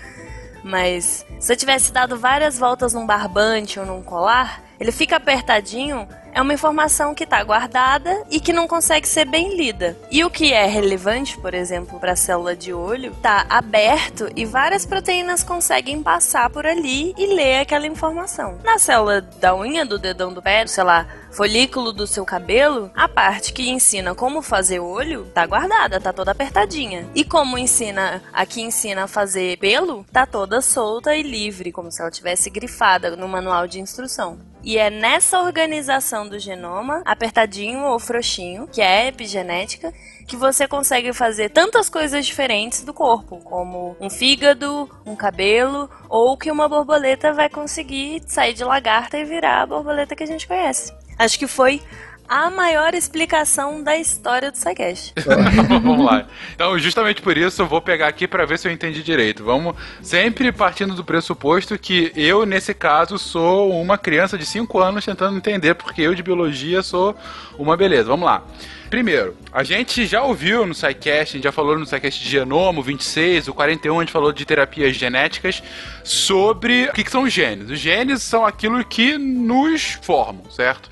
Mas 0.62 1.24
se 1.38 1.52
eu 1.52 1.56
tivesse 1.56 1.92
dado 1.92 2.18
várias 2.18 2.58
voltas 2.58 2.92
num 2.92 3.06
barbante 3.06 3.80
ou 3.80 3.86
num 3.86 4.02
colar, 4.02 4.62
ele 4.78 4.92
fica 4.92 5.16
apertadinho 5.16 6.06
é 6.32 6.40
uma 6.40 6.54
informação 6.54 7.14
que 7.14 7.24
está 7.24 7.42
guardada 7.42 8.24
e 8.30 8.40
que 8.40 8.52
não 8.52 8.68
consegue 8.68 9.06
ser 9.06 9.24
bem 9.24 9.56
lida. 9.56 9.96
E 10.10 10.24
o 10.24 10.30
que 10.30 10.52
é 10.52 10.66
relevante, 10.66 11.38
por 11.38 11.54
exemplo, 11.54 11.98
para 11.98 12.12
a 12.12 12.16
célula 12.16 12.56
de 12.56 12.72
olho, 12.72 13.12
está 13.12 13.46
aberto 13.48 14.28
e 14.36 14.44
várias 14.44 14.86
proteínas 14.86 15.42
conseguem 15.42 16.02
passar 16.02 16.50
por 16.50 16.66
ali 16.66 17.14
e 17.16 17.26
ler 17.26 17.60
aquela 17.60 17.86
informação. 17.86 18.58
Na 18.64 18.78
célula 18.78 19.20
da 19.20 19.54
unha 19.54 19.84
do 19.84 19.98
dedão 19.98 20.32
do 20.32 20.42
pé, 20.42 20.66
sei 20.66 20.84
lá, 20.84 21.06
folículo 21.30 21.92
do 21.92 22.06
seu 22.06 22.24
cabelo, 22.24 22.90
a 22.94 23.08
parte 23.08 23.52
que 23.52 23.70
ensina 23.70 24.14
como 24.14 24.42
fazer 24.42 24.80
olho 24.80 25.26
tá 25.32 25.46
guardada, 25.46 26.00
tá 26.00 26.12
toda 26.12 26.32
apertadinha. 26.32 27.08
E 27.14 27.24
como 27.24 27.58
ensina, 27.58 28.22
a 28.32 28.44
que 28.44 28.60
ensina 28.60 29.04
a 29.04 29.08
fazer 29.08 29.58
pelo, 29.58 30.04
tá 30.12 30.26
toda 30.26 30.60
solta 30.60 31.14
e 31.16 31.22
livre, 31.22 31.72
como 31.72 31.90
se 31.90 32.00
ela 32.00 32.10
tivesse 32.10 32.50
grifada 32.50 33.16
no 33.16 33.28
manual 33.28 33.66
de 33.66 33.80
instrução. 33.80 34.49
E 34.62 34.76
é 34.76 34.90
nessa 34.90 35.40
organização 35.40 36.28
do 36.28 36.38
genoma, 36.38 37.02
apertadinho 37.04 37.80
ou 37.80 37.98
frouxinho, 37.98 38.66
que 38.68 38.82
é 38.82 39.02
a 39.02 39.06
epigenética, 39.06 39.92
que 40.28 40.36
você 40.36 40.68
consegue 40.68 41.12
fazer 41.12 41.48
tantas 41.48 41.88
coisas 41.88 42.26
diferentes 42.26 42.84
do 42.84 42.92
corpo, 42.92 43.38
como 43.38 43.96
um 44.00 44.10
fígado, 44.10 44.88
um 45.06 45.16
cabelo, 45.16 45.88
ou 46.08 46.36
que 46.36 46.50
uma 46.50 46.68
borboleta 46.68 47.32
vai 47.32 47.48
conseguir 47.48 48.22
sair 48.26 48.52
de 48.52 48.62
lagarta 48.62 49.18
e 49.18 49.24
virar 49.24 49.62
a 49.62 49.66
borboleta 49.66 50.14
que 50.14 50.22
a 50.22 50.26
gente 50.26 50.46
conhece. 50.46 50.92
Acho 51.18 51.38
que 51.38 51.46
foi 51.46 51.82
a 52.30 52.48
maior 52.48 52.94
explicação 52.94 53.82
da 53.82 53.96
história 53.96 54.52
do 54.52 54.56
SciCast. 54.56 55.14
Vamos 55.68 56.06
lá. 56.06 56.28
Então, 56.54 56.78
justamente 56.78 57.20
por 57.20 57.36
isso, 57.36 57.60
eu 57.60 57.66
vou 57.66 57.82
pegar 57.82 58.06
aqui 58.06 58.28
para 58.28 58.46
ver 58.46 58.56
se 58.56 58.68
eu 58.68 58.72
entendi 58.72 59.02
direito. 59.02 59.42
Vamos 59.42 59.74
sempre 60.00 60.52
partindo 60.52 60.94
do 60.94 61.02
pressuposto 61.02 61.76
que 61.76 62.12
eu, 62.14 62.46
nesse 62.46 62.72
caso, 62.72 63.18
sou 63.18 63.72
uma 63.72 63.98
criança 63.98 64.38
de 64.38 64.46
5 64.46 64.78
anos 64.78 65.04
tentando 65.04 65.36
entender, 65.36 65.74
porque 65.74 66.02
eu 66.02 66.14
de 66.14 66.22
biologia 66.22 66.84
sou 66.84 67.16
uma 67.58 67.76
beleza. 67.76 68.04
Vamos 68.04 68.26
lá. 68.26 68.44
Primeiro, 68.88 69.36
a 69.52 69.64
gente 69.64 70.06
já 70.06 70.22
ouviu 70.22 70.64
no 70.66 70.74
SciCast, 70.74 71.34
a 71.34 71.36
gente 71.36 71.44
já 71.44 71.52
falou 71.52 71.76
no 71.78 71.86
SciCast 71.86 72.22
de 72.22 72.28
genoma, 72.28 72.78
o 72.78 72.82
26, 72.82 73.48
o 73.48 73.54
41, 73.54 73.98
a 73.98 74.02
gente 74.02 74.12
falou 74.12 74.32
de 74.32 74.44
terapias 74.44 74.96
genéticas, 74.96 75.62
sobre 76.04 76.84
o 76.84 76.92
que, 76.92 77.02
que 77.02 77.10
são 77.10 77.22
os 77.22 77.32
genes. 77.32 77.70
Os 77.70 77.78
genes 77.78 78.22
são 78.22 78.46
aquilo 78.46 78.84
que 78.84 79.18
nos 79.18 79.98
formam, 80.02 80.48
certo? 80.50 80.90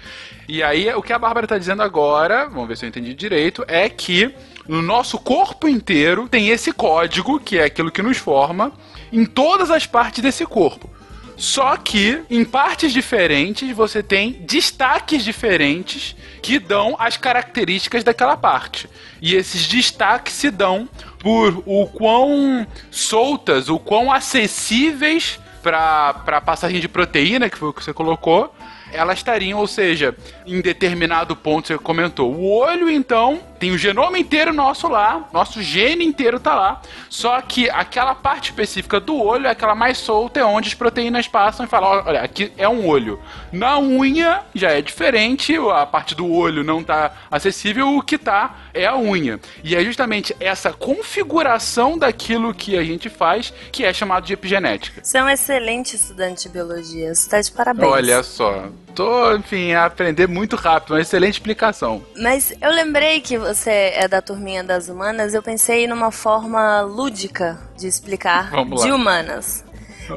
E 0.49 0.63
aí, 0.63 0.89
o 0.95 1.03
que 1.03 1.13
a 1.13 1.19
Bárbara 1.19 1.45
está 1.45 1.59
dizendo 1.59 1.83
agora, 1.83 2.49
vamos 2.49 2.67
ver 2.69 2.77
se 2.79 2.87
eu 2.87 2.89
entendi 2.89 3.13
direito, 3.13 3.63
é 3.69 3.87
que 3.87 4.35
no 4.67 4.81
nosso 4.81 5.19
corpo 5.19 5.69
inteiro 5.69 6.27
tem 6.27 6.49
esse 6.49 6.73
código, 6.73 7.39
que 7.39 7.59
é 7.59 7.65
aquilo 7.65 7.91
que 7.91 8.01
nos 8.01 8.17
forma, 8.17 8.73
em 9.13 9.27
todas 9.27 9.71
as 9.71 9.85
partes 9.85 10.23
desse 10.23 10.47
corpo. 10.47 10.89
Só 11.37 11.77
que 11.77 12.23
em 12.31 12.47
partes 12.47 12.95
diferentes 12.95 13.71
você 13.77 14.03
tem 14.03 14.33
destaques 14.41 15.23
diferentes 15.23 16.17
que 16.41 16.59
dão 16.59 16.97
as 16.99 17.19
características 17.19 18.03
daquela 18.03 18.37
parte. 18.37 18.89
E 19.21 19.35
esses 19.35 19.67
destaques 19.67 20.33
se 20.33 20.51
dão 20.51 20.89
por 21.19 21.63
o 21.67 21.87
quão 21.89 22.67
soltas, 22.91 23.69
o 23.69 23.79
quão 23.79 24.11
acessíveis 24.11 25.39
para 25.63 26.41
passagem 26.41 26.81
de 26.81 26.89
proteína, 26.89 27.51
que 27.51 27.59
foi 27.59 27.69
o 27.69 27.73
que 27.75 27.85
você 27.85 27.93
colocou, 27.93 28.55
elas 28.93 29.19
estariam, 29.19 29.59
ou 29.59 29.67
seja, 29.67 30.17
em 30.47 30.61
determinado 30.61 31.37
ponto 31.37 31.69
você 31.69 31.79
comentou. 31.79 32.35
O 32.35 32.51
olho, 32.59 32.91
então, 32.91 33.41
tem 33.59 33.73
o 33.73 33.79
genoma 33.79 34.19
inteiro 34.19 34.53
nosso 34.53 34.89
lá, 34.89 35.29
nosso 35.33 35.61
gene 35.63 36.05
inteiro 36.05 36.39
tá 36.39 36.55
lá. 36.55 36.81
Só 37.11 37.41
que 37.41 37.69
aquela 37.69 38.15
parte 38.15 38.51
específica 38.51 39.01
do 39.01 39.21
olho 39.21 39.47
é 39.47 39.51
aquela 39.51 39.75
mais 39.75 39.99
solta, 39.99 40.41
é 40.41 40.45
onde 40.45 40.69
as 40.69 40.75
proteínas 40.75 41.27
passam 41.27 41.67
e 41.67 41.69
falam: 41.69 42.05
olha, 42.07 42.23
aqui 42.23 42.53
é 42.57 42.69
um 42.69 42.87
olho. 42.87 43.21
Na 43.53 43.79
unha 43.79 44.43
já 44.55 44.71
é 44.71 44.81
diferente, 44.81 45.57
a 45.57 45.85
parte 45.87 46.15
do 46.15 46.31
olho 46.31 46.63
não 46.63 46.83
tá 46.83 47.13
acessível, 47.31 47.97
o 47.97 48.03
que 48.03 48.17
tá 48.17 48.55
é 48.79 48.87
a 48.87 48.97
unha. 48.97 49.41
E 49.63 49.75
é 49.75 49.85
justamente 49.85 50.35
essa 50.41 50.73
configuração 50.73 51.99
daquilo 51.99 52.55
que 52.55 52.77
a 52.77 52.85
gente 52.85 53.09
faz 53.09 53.53
que 53.73 53.85
é 53.85 53.93
chamado 53.93 54.25
de 54.25 54.33
epigenética. 54.33 55.01
Você 55.03 55.19
é 55.19 55.23
um 55.23 55.29
excelente 55.29 55.97
estudante 55.97 56.45
de 56.45 56.49
biologia, 56.51 57.15
você 57.15 57.29
tá 57.29 57.41
de 57.41 57.51
parabéns. 57.51 57.91
Olha 57.91 58.23
só, 58.23 58.69
tô, 58.95 59.35
enfim, 59.37 59.73
a 59.73 59.87
aprender 59.87 60.29
muito 60.29 60.57
rápido, 60.57 60.93
uma 60.95 61.01
excelente 61.01 61.35
explicação. 61.35 62.05
Mas 62.17 62.53
eu 62.61 62.71
lembrei 62.71 63.21
que 63.21 63.37
você 63.39 63.93
é 63.95 64.07
da 64.07 64.23
turminha 64.23 64.63
das 64.63 64.89
humanas, 64.89 65.35
eu 65.35 65.43
pensei 65.43 65.87
numa 65.87 66.11
forma 66.11 66.81
lúdica 66.83 67.59
de 67.77 67.87
explicar 67.87 68.51
de 68.51 68.93
humanas. 68.93 69.65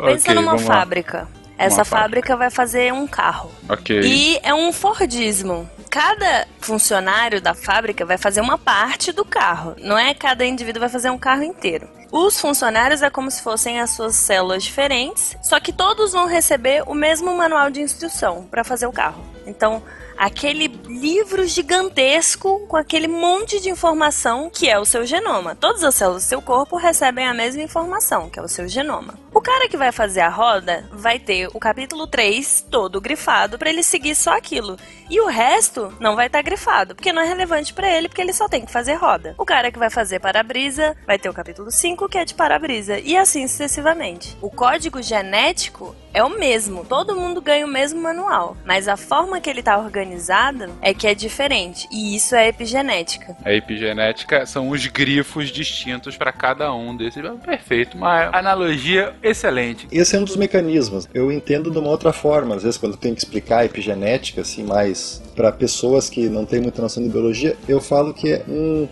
Pensa 0.05 0.33
numa 0.33 0.51
vamos 0.51 0.65
lá. 0.65 0.75
fábrica. 0.75 1.27
Essa 1.57 1.85
fábrica 1.85 2.35
vai 2.35 2.49
fazer 2.49 2.91
um 2.91 3.05
carro. 3.05 3.51
Ok. 3.69 3.99
E 4.03 4.39
é 4.41 4.53
um 4.53 4.73
Fordismo. 4.73 5.69
Cada 5.91 6.47
funcionário 6.61 7.41
da 7.41 7.53
fábrica 7.53 8.05
vai 8.05 8.17
fazer 8.17 8.39
uma 8.39 8.57
parte 8.57 9.11
do 9.11 9.25
carro. 9.25 9.75
Não 9.77 9.97
é 9.97 10.13
cada 10.13 10.45
indivíduo 10.45 10.79
vai 10.79 10.87
fazer 10.87 11.09
um 11.09 11.17
carro 11.17 11.43
inteiro. 11.43 11.85
Os 12.09 12.39
funcionários 12.39 13.01
é 13.01 13.09
como 13.09 13.29
se 13.29 13.41
fossem 13.41 13.81
as 13.81 13.89
suas 13.89 14.15
células 14.15 14.63
diferentes, 14.63 15.35
só 15.43 15.59
que 15.59 15.73
todos 15.73 16.13
vão 16.13 16.27
receber 16.27 16.81
o 16.87 16.93
mesmo 16.93 17.35
manual 17.35 17.69
de 17.69 17.81
instrução 17.81 18.47
para 18.49 18.63
fazer 18.63 18.87
o 18.87 18.93
carro. 18.93 19.21
Então, 19.45 19.83
aquele 20.21 20.67
livro 20.87 21.47
gigantesco 21.47 22.59
com 22.67 22.77
aquele 22.77 23.07
monte 23.07 23.59
de 23.59 23.71
informação 23.71 24.51
que 24.51 24.69
é 24.69 24.77
o 24.77 24.85
seu 24.85 25.03
genoma. 25.03 25.55
Todas 25.55 25.83
as 25.83 25.95
células 25.95 26.23
do 26.23 26.27
seu 26.27 26.39
corpo 26.39 26.77
recebem 26.77 27.25
a 27.25 27.33
mesma 27.33 27.63
informação, 27.63 28.29
que 28.29 28.37
é 28.37 28.43
o 28.43 28.47
seu 28.47 28.67
genoma. 28.67 29.17
O 29.33 29.41
cara 29.41 29.67
que 29.67 29.75
vai 29.75 29.91
fazer 29.91 30.19
a 30.19 30.29
roda 30.29 30.87
vai 30.91 31.17
ter 31.17 31.49
o 31.51 31.59
capítulo 31.59 32.05
3 32.05 32.67
todo 32.69 33.01
grifado 33.01 33.57
para 33.57 33.71
ele 33.71 33.81
seguir 33.81 34.13
só 34.13 34.37
aquilo. 34.37 34.77
E 35.09 35.19
o 35.19 35.25
resto 35.25 35.91
não 35.99 36.15
vai 36.15 36.27
estar 36.27 36.37
tá 36.37 36.43
grifado, 36.43 36.93
porque 36.93 37.11
não 37.11 37.23
é 37.23 37.25
relevante 37.25 37.73
para 37.73 37.89
ele, 37.89 38.07
porque 38.07 38.21
ele 38.21 38.31
só 38.31 38.47
tem 38.47 38.63
que 38.63 38.71
fazer 38.71 38.93
roda. 38.93 39.33
O 39.39 39.45
cara 39.45 39.71
que 39.71 39.79
vai 39.79 39.89
fazer 39.89 40.19
para-brisa 40.19 40.95
vai 41.07 41.17
ter 41.17 41.29
o 41.29 41.33
capítulo 41.33 41.71
5, 41.71 42.07
que 42.07 42.19
é 42.19 42.25
de 42.25 42.35
para-brisa, 42.35 42.99
e 42.99 43.17
assim 43.17 43.47
sucessivamente. 43.47 44.37
O 44.39 44.51
código 44.51 45.01
genético 45.01 45.95
é 46.13 46.23
o 46.23 46.29
mesmo, 46.29 46.85
todo 46.85 47.15
mundo 47.15 47.41
ganha 47.41 47.65
o 47.65 47.69
mesmo 47.69 48.01
manual, 48.01 48.57
mas 48.65 48.87
a 48.87 48.97
forma 48.97 49.39
que 49.39 49.49
ele 49.49 49.59
está 49.59 49.77
organizado 49.77 50.69
é 50.81 50.93
que 50.93 51.07
é 51.07 51.15
diferente, 51.15 51.87
e 51.91 52.15
isso 52.15 52.35
é 52.35 52.47
epigenética. 52.47 53.35
A 53.43 53.53
epigenética 53.53 54.45
são 54.45 54.69
os 54.69 54.85
grifos 54.87 55.49
distintos 55.49 56.17
para 56.17 56.31
cada 56.31 56.73
um 56.73 56.95
desses. 56.95 57.21
Perfeito, 57.45 57.97
uma 57.97 58.35
analogia 58.35 59.13
excelente. 59.21 59.87
Esse 59.91 60.15
é 60.15 60.19
um 60.19 60.23
dos 60.23 60.35
mecanismos. 60.35 61.07
Eu 61.13 61.31
entendo 61.31 61.69
de 61.69 61.77
uma 61.77 61.89
outra 61.89 62.11
forma, 62.11 62.55
às 62.55 62.63
vezes 62.63 62.77
quando 62.77 62.93
eu 62.93 62.97
tenho 62.97 63.15
que 63.15 63.21
explicar 63.21 63.59
a 63.59 63.65
epigenética, 63.65 64.41
assim, 64.41 64.63
mais 64.63 65.21
para 65.35 65.51
pessoas 65.51 66.09
que 66.09 66.29
não 66.29 66.45
têm 66.45 66.61
muita 66.61 66.81
noção 66.81 67.03
de 67.03 67.09
biologia, 67.09 67.55
eu 67.67 67.79
falo 67.79 68.13
que 68.13 68.33
é 68.33 68.43
um 68.47 68.87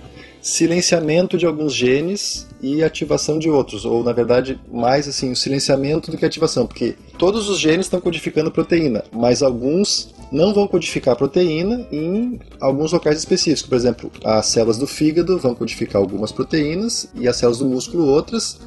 silenciamento 0.50 1.38
de 1.38 1.46
alguns 1.46 1.74
genes 1.74 2.48
e 2.62 2.84
ativação 2.84 3.38
de 3.38 3.50
outros, 3.50 3.86
ou 3.86 4.03
na 4.03 4.12
verdade 4.12 4.60
mais 4.72 5.08
assim, 5.08 5.32
o 5.32 5.36
silenciamento 5.36 6.12
do 6.12 6.18
que 6.18 6.25
ativação, 6.25 6.65
porque 6.65 6.96
todos 7.18 7.48
os 7.48 7.60
genes 7.60 7.86
estão 7.86 8.01
codificando 8.01 8.51
proteína, 8.51 9.03
mas 9.12 9.44
alguns 9.44 10.13
não 10.32 10.53
vão 10.53 10.68
codificar 10.68 11.15
proteína 11.15 11.88
em 11.91 12.39
alguns 12.60 12.91
locais 12.91 13.18
específicos. 13.18 13.68
Por 13.68 13.75
exemplo, 13.75 14.12
as 14.24 14.48
células 14.48 14.77
do 14.77 14.86
fígado 14.86 15.38
vão 15.39 15.56
codificar 15.56 16.01
algumas 16.01 16.32
proteínas 16.32 17.10
e 17.15 17.27
as 17.27 17.36
células 17.36 17.60
do 17.60 17.65
músculo 17.65 18.06
outras. 18.06 18.60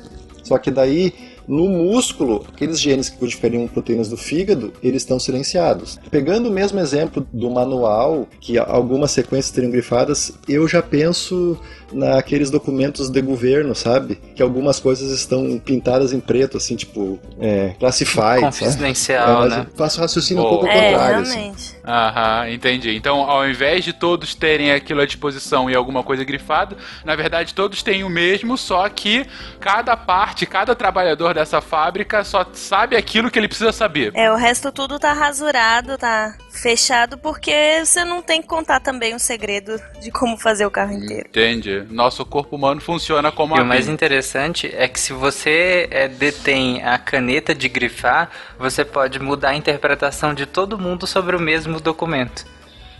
Só 0.42 0.58
que 0.58 0.70
daí 0.70 1.14
no 1.46 1.68
músculo, 1.68 2.44
aqueles 2.52 2.80
genes 2.80 3.08
que 3.08 3.18
codificariam 3.18 3.66
proteínas 3.66 4.08
do 4.08 4.16
fígado, 4.16 4.72
eles 4.82 5.02
estão 5.02 5.18
silenciados. 5.18 5.98
Pegando 6.10 6.48
o 6.48 6.52
mesmo 6.52 6.78
exemplo 6.80 7.26
do 7.32 7.50
manual, 7.50 8.26
que 8.40 8.58
algumas 8.58 9.10
sequências 9.10 9.50
teriam 9.50 9.70
grifadas, 9.70 10.32
eu 10.48 10.66
já 10.68 10.82
penso 10.82 11.58
naqueles 11.92 12.50
documentos 12.50 13.10
de 13.10 13.20
governo, 13.20 13.74
sabe? 13.74 14.18
Que 14.34 14.42
algumas 14.42 14.80
coisas 14.80 15.10
estão 15.10 15.58
pintadas 15.58 16.12
em 16.12 16.20
preto, 16.20 16.56
assim, 16.56 16.76
tipo, 16.76 17.18
é, 17.38 17.74
classified. 17.78 18.40
Confidencial, 18.40 19.46
é, 19.46 19.48
né? 19.48 19.66
Faço 19.76 20.00
raciocínio 20.00 20.42
oh. 20.42 20.46
um 20.46 20.50
pouco 20.50 20.66
é, 20.66 20.90
contrário. 20.90 21.22
Assim. 21.22 21.34
Realmente. 21.34 21.56
Assim. 21.56 21.71
Aham, 21.84 22.48
entendi. 22.50 22.94
Então, 22.94 23.28
ao 23.28 23.48
invés 23.48 23.84
de 23.84 23.92
todos 23.92 24.34
terem 24.34 24.72
aquilo 24.72 25.00
à 25.00 25.06
disposição 25.06 25.68
e 25.68 25.74
alguma 25.74 26.02
coisa 26.02 26.24
grifada, 26.24 26.76
na 27.04 27.16
verdade 27.16 27.54
todos 27.54 27.82
têm 27.82 28.04
o 28.04 28.08
mesmo, 28.08 28.56
só 28.56 28.88
que 28.88 29.26
cada 29.58 29.96
parte, 29.96 30.46
cada 30.46 30.74
trabalhador 30.74 31.34
dessa 31.34 31.60
fábrica 31.60 32.22
só 32.24 32.46
sabe 32.52 32.96
aquilo 32.96 33.30
que 33.30 33.38
ele 33.38 33.48
precisa 33.48 33.72
saber. 33.72 34.12
É, 34.14 34.30
o 34.30 34.36
resto 34.36 34.70
tudo 34.70 34.98
tá 34.98 35.12
rasurado, 35.12 35.98
tá 35.98 36.34
fechado, 36.50 37.18
porque 37.18 37.84
você 37.84 38.04
não 38.04 38.22
tem 38.22 38.40
que 38.40 38.48
contar 38.48 38.80
também 38.80 39.14
o 39.14 39.18
segredo 39.18 39.80
de 40.00 40.10
como 40.10 40.36
fazer 40.36 40.66
o 40.66 40.70
carro 40.70 40.92
inteiro. 40.92 41.26
Entendi. 41.28 41.84
Nosso 41.90 42.24
corpo 42.24 42.56
humano 42.56 42.80
funciona 42.80 43.32
como 43.32 43.56
e 43.56 43.60
a 43.60 43.62
o 43.62 43.66
mais 43.66 43.88
interessante 43.88 44.72
é 44.76 44.86
que 44.86 45.00
se 45.00 45.12
você 45.12 45.88
é, 45.90 46.08
detém 46.08 46.82
a 46.82 46.98
caneta 46.98 47.54
de 47.54 47.68
grifar, 47.68 48.30
você 48.58 48.84
pode 48.84 49.18
mudar 49.18 49.50
a 49.50 49.56
interpretação 49.56 50.34
de 50.34 50.46
todo 50.46 50.78
mundo 50.78 51.06
sobre 51.06 51.34
o 51.34 51.40
mesmo 51.40 51.71
documento. 51.80 52.46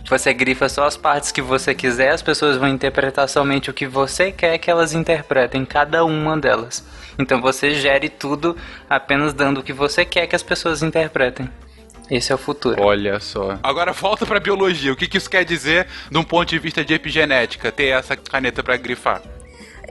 Você 0.09 0.33
grifa 0.33 0.67
só 0.67 0.85
as 0.85 0.97
partes 0.97 1.31
que 1.31 1.41
você 1.41 1.73
quiser, 1.73 2.09
as 2.09 2.21
pessoas 2.21 2.57
vão 2.57 2.67
interpretar 2.67 3.27
somente 3.29 3.69
o 3.69 3.73
que 3.73 3.87
você 3.87 4.31
quer 4.31 4.57
que 4.57 4.69
elas 4.69 4.93
interpretem, 4.93 5.63
cada 5.63 6.03
uma 6.03 6.37
delas. 6.37 6.83
Então 7.17 7.41
você 7.41 7.73
gere 7.73 8.09
tudo 8.09 8.57
apenas 8.89 9.33
dando 9.33 9.59
o 9.59 9.63
que 9.63 9.71
você 9.71 10.03
quer 10.03 10.27
que 10.27 10.35
as 10.35 10.43
pessoas 10.43 10.83
interpretem. 10.83 11.49
Esse 12.11 12.31
é 12.31 12.35
o 12.35 12.37
futuro. 12.37 12.81
Olha 12.81 13.19
só. 13.19 13.57
Agora 13.63 13.93
volta 13.93 14.25
pra 14.25 14.39
biologia. 14.39 14.91
O 14.91 14.95
que, 14.95 15.07
que 15.07 15.17
isso 15.17 15.29
quer 15.29 15.45
dizer 15.45 15.87
de 16.11 16.17
um 16.17 16.23
ponto 16.23 16.49
de 16.49 16.59
vista 16.59 16.83
de 16.83 16.93
epigenética, 16.93 17.71
ter 17.71 17.87
essa 17.87 18.15
caneta 18.15 18.61
para 18.61 18.75
grifar? 18.75 19.21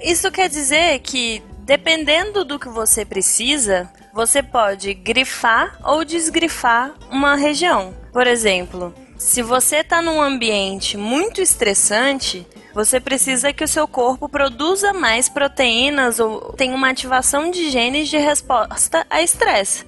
Isso 0.02 0.30
quer 0.30 0.48
dizer 0.48 0.98
que, 0.98 1.42
dependendo 1.60 2.44
do 2.44 2.58
que 2.58 2.68
você 2.68 3.04
precisa, 3.04 3.90
você 4.12 4.42
pode 4.42 4.92
grifar 4.92 5.78
ou 5.82 6.04
desgrifar 6.04 6.92
uma 7.10 7.34
região. 7.34 7.94
Por 8.12 8.26
exemplo, 8.26 8.95
se 9.16 9.40
você 9.40 9.76
está 9.76 10.02
num 10.02 10.21
ambiente 10.21 10.97
muito 10.97 11.40
estressante, 11.40 12.47
você 12.75 13.00
precisa 13.00 13.52
que 13.52 13.64
o 13.64 13.69
seu 13.69 13.88
corpo 13.88 14.28
produza 14.28 14.92
mais 14.92 15.28
proteínas 15.28 16.19
ou 16.19 16.52
tenha 16.52 16.75
uma 16.75 16.90
ativação 16.90 17.50
de 17.50 17.71
genes 17.71 18.09
de 18.09 18.19
resposta 18.19 19.07
a 19.09 19.23
estresse. 19.23 19.87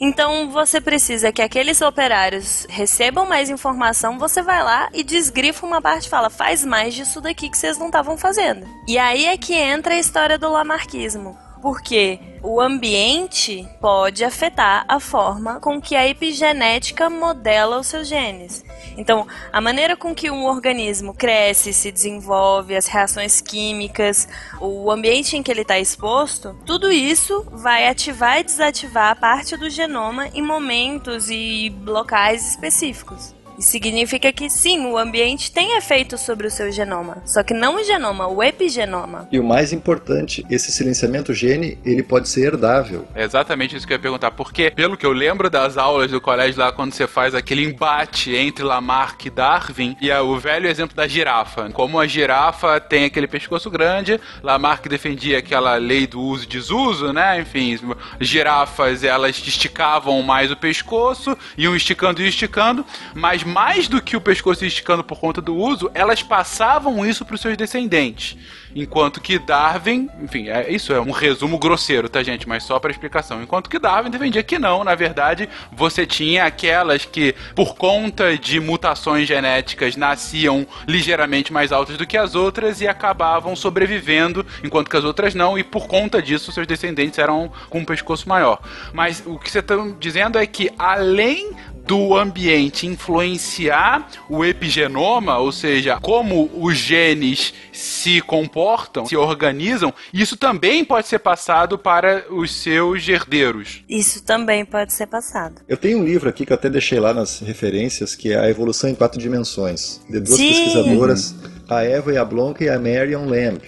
Então 0.00 0.50
você 0.50 0.80
precisa 0.80 1.30
que 1.30 1.42
aqueles 1.42 1.82
operários 1.82 2.66
recebam 2.70 3.26
mais 3.26 3.50
informação, 3.50 4.18
você 4.18 4.40
vai 4.40 4.62
lá 4.62 4.88
e 4.94 5.02
desgrifa 5.02 5.66
uma 5.66 5.82
parte 5.82 6.06
e 6.06 6.08
fala, 6.08 6.30
faz 6.30 6.64
mais 6.64 6.94
disso 6.94 7.20
daqui 7.20 7.50
que 7.50 7.58
vocês 7.58 7.76
não 7.76 7.88
estavam 7.88 8.16
fazendo. 8.16 8.66
E 8.88 8.96
aí 8.96 9.26
é 9.26 9.36
que 9.36 9.52
entra 9.52 9.92
a 9.92 9.98
história 9.98 10.38
do 10.38 10.48
lamarquismo 10.48 11.36
porque 11.60 12.18
o 12.42 12.60
ambiente 12.60 13.68
pode 13.80 14.24
afetar 14.24 14.84
a 14.88 14.98
forma 14.98 15.60
com 15.60 15.80
que 15.80 15.94
a 15.94 16.08
epigenética 16.08 17.10
modela 17.10 17.78
os 17.78 17.86
seus 17.86 18.08
genes. 18.08 18.64
Então, 18.96 19.26
a 19.52 19.60
maneira 19.60 19.96
com 19.96 20.14
que 20.14 20.30
um 20.30 20.46
organismo 20.46 21.14
cresce, 21.14 21.72
se 21.72 21.92
desenvolve, 21.92 22.76
as 22.76 22.86
reações 22.86 23.40
químicas, 23.40 24.28
o 24.60 24.90
ambiente 24.90 25.36
em 25.36 25.42
que 25.42 25.50
ele 25.50 25.62
está 25.62 25.78
exposto, 25.78 26.56
tudo 26.66 26.90
isso 26.90 27.46
vai 27.52 27.86
ativar 27.88 28.40
e 28.40 28.44
desativar 28.44 29.18
parte 29.18 29.56
do 29.56 29.70
genoma 29.70 30.28
em 30.28 30.42
momentos 30.42 31.30
e 31.30 31.74
locais 31.84 32.50
específicos. 32.50 33.34
Isso 33.60 33.72
significa 33.72 34.32
que 34.32 34.48
sim, 34.48 34.86
o 34.86 34.96
ambiente 34.96 35.52
tem 35.52 35.76
efeito 35.76 36.16
sobre 36.16 36.46
o 36.46 36.50
seu 36.50 36.72
genoma, 36.72 37.22
só 37.26 37.42
que 37.42 37.52
não 37.52 37.76
o 37.76 37.84
genoma, 37.84 38.26
o 38.26 38.42
epigenoma. 38.42 39.28
E 39.30 39.38
o 39.38 39.44
mais 39.44 39.70
importante, 39.70 40.42
esse 40.48 40.72
silenciamento 40.72 41.34
gene, 41.34 41.78
ele 41.84 42.02
pode 42.02 42.30
ser 42.30 42.46
herdável. 42.46 43.06
É 43.14 43.22
exatamente 43.22 43.76
isso 43.76 43.86
que 43.86 43.92
eu 43.92 43.96
ia 43.96 44.02
perguntar, 44.02 44.30
porque 44.30 44.70
pelo 44.70 44.96
que 44.96 45.04
eu 45.04 45.12
lembro 45.12 45.50
das 45.50 45.76
aulas 45.76 46.10
do 46.10 46.22
colégio 46.22 46.58
lá 46.58 46.72
quando 46.72 46.94
você 46.94 47.06
faz 47.06 47.34
aquele 47.34 47.62
embate 47.62 48.34
entre 48.34 48.64
Lamarck 48.64 49.26
e 49.26 49.30
Darwin, 49.30 49.94
e 50.00 50.10
é 50.10 50.18
o 50.18 50.38
velho 50.38 50.66
exemplo 50.66 50.96
da 50.96 51.06
girafa. 51.06 51.68
Como 51.70 52.00
a 52.00 52.06
girafa 52.06 52.80
tem 52.80 53.04
aquele 53.04 53.26
pescoço 53.26 53.70
grande, 53.70 54.18
Lamarck 54.42 54.88
defendia 54.88 55.36
aquela 55.36 55.74
lei 55.74 56.06
do 56.06 56.18
uso 56.18 56.44
e 56.44 56.48
desuso, 56.48 57.12
né? 57.12 57.38
Enfim, 57.38 57.78
girafas 58.18 59.04
elas 59.04 59.36
esticavam 59.36 60.22
mais 60.22 60.50
o 60.50 60.56
pescoço, 60.56 61.36
iam 61.58 61.76
esticando 61.76 62.22
e 62.22 62.28
esticando, 62.28 62.86
mas 63.14 63.44
mais 63.50 63.88
do 63.88 64.00
que 64.00 64.16
o 64.16 64.20
pescoço 64.20 64.64
esticando 64.64 65.02
por 65.02 65.18
conta 65.18 65.40
do 65.40 65.54
uso, 65.54 65.90
elas 65.92 66.22
passavam 66.22 67.04
isso 67.04 67.24
para 67.24 67.34
os 67.34 67.40
seus 67.40 67.56
descendentes. 67.56 68.36
Enquanto 68.74 69.20
que 69.20 69.38
Darwin, 69.38 70.08
enfim, 70.22 70.48
é, 70.48 70.70
isso 70.70 70.92
é 70.92 71.00
um 71.00 71.10
resumo 71.10 71.58
grosseiro, 71.58 72.08
tá, 72.08 72.22
gente? 72.22 72.48
Mas 72.48 72.62
só 72.62 72.78
para 72.78 72.90
explicação. 72.90 73.42
Enquanto 73.42 73.68
que 73.68 73.78
Darwin 73.78 74.10
defendia 74.10 74.42
que 74.42 74.58
não, 74.58 74.84
na 74.84 74.94
verdade, 74.94 75.48
você 75.72 76.06
tinha 76.06 76.44
aquelas 76.44 77.04
que, 77.04 77.34
por 77.54 77.74
conta 77.74 78.38
de 78.38 78.60
mutações 78.60 79.26
genéticas, 79.26 79.96
nasciam 79.96 80.66
ligeiramente 80.86 81.52
mais 81.52 81.72
altas 81.72 81.96
do 81.96 82.06
que 82.06 82.16
as 82.16 82.34
outras 82.34 82.80
e 82.80 82.86
acabavam 82.86 83.56
sobrevivendo, 83.56 84.46
enquanto 84.62 84.88
que 84.88 84.96
as 84.96 85.04
outras 85.04 85.34
não, 85.34 85.58
e 85.58 85.64
por 85.64 85.88
conta 85.88 86.22
disso, 86.22 86.52
seus 86.52 86.66
descendentes 86.66 87.18
eram 87.18 87.50
com 87.68 87.80
um 87.80 87.84
pescoço 87.84 88.28
maior. 88.28 88.60
Mas 88.92 89.22
o 89.26 89.36
que 89.38 89.50
você 89.50 89.58
está 89.58 89.74
dizendo 89.98 90.38
é 90.38 90.46
que, 90.46 90.70
além 90.78 91.56
do 91.90 92.16
ambiente 92.16 92.86
influenciar 92.86 94.08
o 94.28 94.44
epigenoma, 94.44 95.38
ou 95.38 95.50
seja, 95.50 95.98
como 96.00 96.48
os 96.54 96.76
genes 96.76 97.52
se 97.72 98.20
comportam, 98.20 99.04
se 99.04 99.16
organizam, 99.16 99.92
isso 100.14 100.36
também 100.36 100.84
pode 100.84 101.08
ser 101.08 101.18
passado 101.18 101.76
para 101.76 102.26
os 102.30 102.54
seus 102.54 103.08
herdeiros. 103.08 103.82
Isso 103.88 104.22
também 104.22 104.64
pode 104.64 104.92
ser 104.92 105.08
passado. 105.08 105.62
Eu 105.66 105.76
tenho 105.76 105.98
um 105.98 106.04
livro 106.04 106.28
aqui 106.28 106.46
que 106.46 106.52
eu 106.52 106.54
até 106.54 106.70
deixei 106.70 107.00
lá 107.00 107.12
nas 107.12 107.40
referências, 107.40 108.14
que 108.14 108.32
é 108.32 108.38
A 108.38 108.48
Evolução 108.48 108.88
em 108.88 108.94
Quatro 108.94 109.20
Dimensões, 109.20 110.00
de 110.08 110.20
duas 110.20 110.36
Sim. 110.36 110.46
pesquisadoras, 110.46 111.34
a 111.68 111.82
Eva 111.82 112.12
Yablonka 112.12 112.62
e 112.62 112.68
a 112.68 112.78
Marion 112.78 113.26
Lamb. 113.26 113.62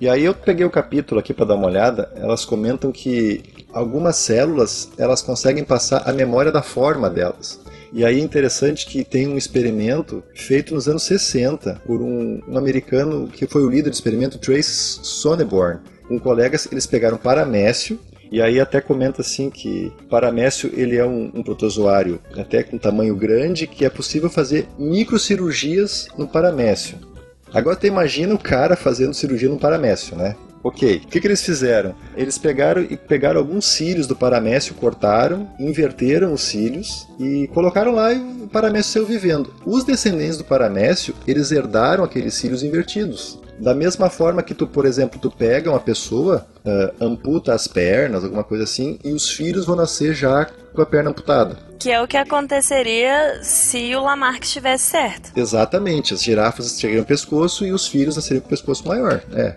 E 0.00 0.08
aí 0.08 0.24
eu 0.24 0.34
peguei 0.34 0.64
o 0.64 0.70
capítulo 0.70 1.18
aqui 1.18 1.34
para 1.34 1.46
dar 1.46 1.56
uma 1.56 1.66
olhada, 1.66 2.12
elas 2.14 2.44
comentam 2.44 2.92
que 2.92 3.42
algumas 3.72 4.16
células 4.16 4.90
elas 4.96 5.22
conseguem 5.22 5.64
passar 5.64 6.02
a 6.08 6.12
memória 6.12 6.52
da 6.52 6.62
forma 6.62 7.08
delas. 7.10 7.60
E 7.92 8.04
aí 8.04 8.20
é 8.20 8.22
interessante 8.22 8.86
que 8.86 9.04
tem 9.04 9.28
um 9.28 9.38
experimento 9.38 10.22
feito 10.34 10.74
nos 10.74 10.88
anos 10.88 11.04
60 11.04 11.82
por 11.86 12.00
um, 12.00 12.40
um 12.46 12.58
americano 12.58 13.28
que 13.28 13.46
foi 13.46 13.62
o 13.62 13.70
líder 13.70 13.90
do 13.90 13.94
experimento, 13.94 14.38
Trace 14.38 15.00
Sonneborn. 15.02 15.80
Com 16.06 16.18
colegas, 16.18 16.68
eles 16.70 16.86
pegaram 16.86 17.16
paramécio 17.16 17.98
E 18.30 18.42
aí 18.42 18.60
até 18.60 18.80
comenta 18.80 19.22
assim 19.22 19.50
que 19.50 19.92
paramécio 20.10 20.70
ele 20.74 20.96
é 20.96 21.04
um, 21.04 21.30
um 21.32 21.42
protozoário 21.42 22.20
até 22.36 22.62
com 22.62 22.76
tamanho 22.76 23.14
grande 23.14 23.66
que 23.66 23.84
é 23.84 23.90
possível 23.90 24.28
fazer 24.28 24.66
microcirurgias 24.78 26.08
no 26.18 26.26
paramécio. 26.26 26.98
Agora 27.56 27.78
você 27.80 27.86
imagina 27.86 28.34
o 28.34 28.38
cara 28.38 28.76
fazendo 28.76 29.14
cirurgia 29.14 29.48
no 29.48 29.58
paramécio, 29.58 30.14
né? 30.14 30.36
Ok, 30.62 31.02
o 31.04 31.08
que, 31.08 31.20
que 31.20 31.26
eles 31.26 31.42
fizeram? 31.42 31.94
Eles 32.14 32.36
pegaram 32.36 32.82
e 32.82 32.98
pegaram 32.98 33.38
alguns 33.38 33.64
cílios 33.66 34.06
do 34.06 34.14
paramécio, 34.14 34.74
cortaram, 34.74 35.48
inverteram 35.58 36.34
os 36.34 36.42
cílios 36.42 37.08
e 37.18 37.48
colocaram 37.54 37.92
lá 37.92 38.12
e 38.12 38.18
o 38.18 38.48
paramécio 38.48 38.92
saiu 38.92 39.06
vivendo. 39.06 39.54
Os 39.64 39.84
descendentes 39.84 40.36
do 40.36 40.44
paramécio, 40.44 41.14
eles 41.26 41.50
herdaram 41.50 42.04
aqueles 42.04 42.34
cílios 42.34 42.62
invertidos. 42.62 43.38
Da 43.58 43.74
mesma 43.74 44.10
forma 44.10 44.42
que 44.42 44.54
tu, 44.54 44.66
por 44.66 44.84
exemplo, 44.84 45.18
tu 45.18 45.30
pega 45.30 45.70
uma 45.70 45.80
pessoa, 45.80 46.46
uh, 46.64 47.04
amputa 47.04 47.54
as 47.54 47.66
pernas, 47.66 48.22
alguma 48.22 48.44
coisa 48.44 48.64
assim, 48.64 48.98
e 49.02 49.12
os 49.12 49.30
filhos 49.30 49.64
vão 49.64 49.76
nascer 49.76 50.14
já 50.14 50.46
com 50.74 50.82
a 50.82 50.86
perna 50.86 51.10
amputada. 51.10 51.56
Que 51.78 51.90
é 51.90 52.00
o 52.02 52.06
que 52.06 52.16
aconteceria 52.16 53.40
se 53.42 53.94
o 53.94 54.02
Lamarck 54.02 54.44
estivesse 54.44 54.84
certo. 54.90 55.32
Exatamente, 55.34 56.12
as 56.14 56.22
girafas 56.22 56.76
teriam 56.76 57.04
pescoço 57.04 57.64
e 57.66 57.72
os 57.72 57.86
filhos 57.86 58.16
nasceriam 58.16 58.42
com 58.42 58.48
pescoço 58.48 58.86
maior. 58.86 59.22
É, 59.32 59.56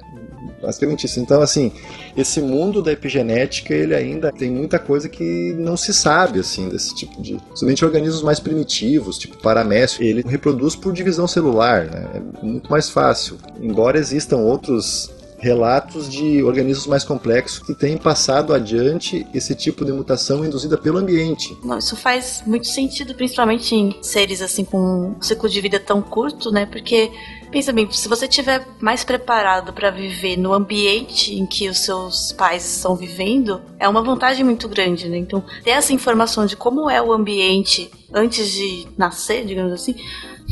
basicamente 0.61 1.05
isso. 1.05 1.19
Então, 1.19 1.41
assim, 1.41 1.71
esse 2.15 2.41
mundo 2.41 2.81
da 2.81 2.91
epigenética, 2.91 3.73
ele 3.73 3.95
ainda 3.95 4.31
tem 4.31 4.49
muita 4.49 4.79
coisa 4.79 5.07
que 5.07 5.53
não 5.53 5.77
se 5.77 5.93
sabe, 5.93 6.39
assim, 6.39 6.69
desse 6.69 6.93
tipo 6.95 7.21
de... 7.21 7.37
Somente 7.53 7.83
organismos 7.83 8.21
mais 8.21 8.39
primitivos, 8.39 9.17
tipo 9.17 9.37
paramécio, 9.37 10.03
ele 10.03 10.23
reproduz 10.25 10.75
por 10.75 10.93
divisão 10.93 11.27
celular, 11.27 11.85
né? 11.85 12.09
É 12.15 12.45
muito 12.45 12.69
mais 12.69 12.89
fácil. 12.89 13.37
Embora 13.61 13.97
existam 13.97 14.37
outros 14.37 15.11
relatos 15.39 16.09
de 16.09 16.43
organismos 16.43 16.85
mais 16.85 17.03
complexos 17.03 17.59
que 17.59 17.73
têm 17.73 17.97
passado 17.97 18.53
adiante 18.53 19.25
esse 19.33 19.55
tipo 19.55 19.85
de 19.85 19.91
mutação 19.91 20.45
induzida 20.45 20.77
pelo 20.77 20.97
ambiente. 20.97 21.57
Não, 21.63 21.77
isso 21.77 21.95
faz 21.95 22.43
muito 22.45 22.67
sentido, 22.67 23.15
principalmente 23.15 23.73
em 23.73 23.95
seres 24.01 24.41
assim 24.41 24.65
com 24.65 25.15
um 25.17 25.21
ciclo 25.21 25.49
de 25.49 25.61
vida 25.61 25.79
tão 25.79 26.01
curto, 26.01 26.51
né? 26.51 26.65
Porque 26.65 27.09
pensa 27.51 27.73
bem, 27.73 27.89
se 27.91 28.07
você 28.07 28.25
estiver 28.25 28.65
mais 28.79 29.03
preparado 29.03 29.73
para 29.73 29.89
viver 29.89 30.37
no 30.37 30.53
ambiente 30.53 31.33
em 31.33 31.45
que 31.45 31.69
os 31.69 31.79
seus 31.79 32.31
pais 32.31 32.75
estão 32.75 32.95
vivendo, 32.95 33.61
é 33.79 33.87
uma 33.87 34.01
vantagem 34.01 34.43
muito 34.43 34.67
grande, 34.67 35.09
né? 35.09 35.17
Então, 35.17 35.43
ter 35.63 35.71
essa 35.71 35.93
informação 35.93 36.45
de 36.45 36.55
como 36.55 36.89
é 36.89 37.01
o 37.01 37.11
ambiente 37.11 37.91
antes 38.13 38.51
de 38.51 38.87
nascer, 38.97 39.45
digamos 39.45 39.73
assim, 39.73 39.95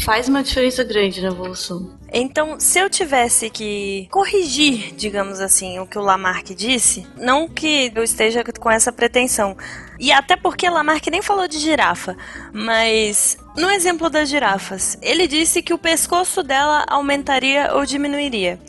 faz 0.03 0.27
uma 0.27 0.43
diferença 0.43 0.83
grande 0.83 1.21
na 1.21 1.29
evolução. 1.29 1.96
Então, 2.11 2.59
se 2.59 2.79
eu 2.79 2.89
tivesse 2.89 3.49
que 3.49 4.07
corrigir, 4.11 4.93
digamos 4.95 5.39
assim, 5.39 5.79
o 5.79 5.85
que 5.85 5.97
o 5.97 6.01
Lamarck 6.01 6.53
disse, 6.55 7.05
não 7.17 7.49
que 7.49 7.91
eu 7.93 8.03
esteja 8.03 8.43
com 8.43 8.71
essa 8.71 8.91
pretensão, 8.91 9.57
e 9.99 10.11
até 10.11 10.35
porque 10.35 10.69
Lamarck 10.69 11.07
nem 11.07 11.21
falou 11.21 11.47
de 11.47 11.59
girafa, 11.59 12.15
mas 12.53 13.37
no 13.57 13.69
exemplo 13.69 14.09
das 14.09 14.29
girafas, 14.29 14.97
ele 15.01 15.27
disse 15.27 15.61
que 15.61 15.73
o 15.73 15.77
pescoço 15.77 16.41
dela 16.43 16.85
aumentaria 16.87 17.73
ou 17.73 17.85
diminuiria. 17.85 18.59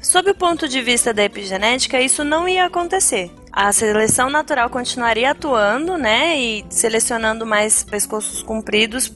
Sob 0.00 0.30
o 0.30 0.34
ponto 0.34 0.68
de 0.68 0.80
vista 0.80 1.12
da 1.12 1.24
epigenética, 1.24 2.00
isso 2.00 2.24
não 2.24 2.48
ia 2.48 2.64
acontecer. 2.64 3.30
A 3.52 3.72
seleção 3.72 4.30
natural 4.30 4.70
continuaria 4.70 5.30
atuando, 5.30 5.96
né, 5.98 6.38
e 6.38 6.64
selecionando 6.70 7.46
mais 7.46 7.82
pescoços 7.82 8.42
compridos 8.42 9.12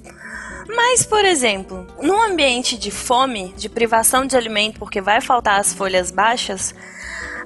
mas, 0.74 1.04
por 1.04 1.24
exemplo, 1.24 1.86
num 2.00 2.20
ambiente 2.20 2.78
de 2.78 2.90
fome, 2.90 3.52
de 3.56 3.68
privação 3.68 4.26
de 4.26 4.36
alimento 4.36 4.78
porque 4.78 5.00
vai 5.00 5.20
faltar 5.20 5.58
as 5.58 5.72
folhas 5.72 6.10
baixas, 6.10 6.74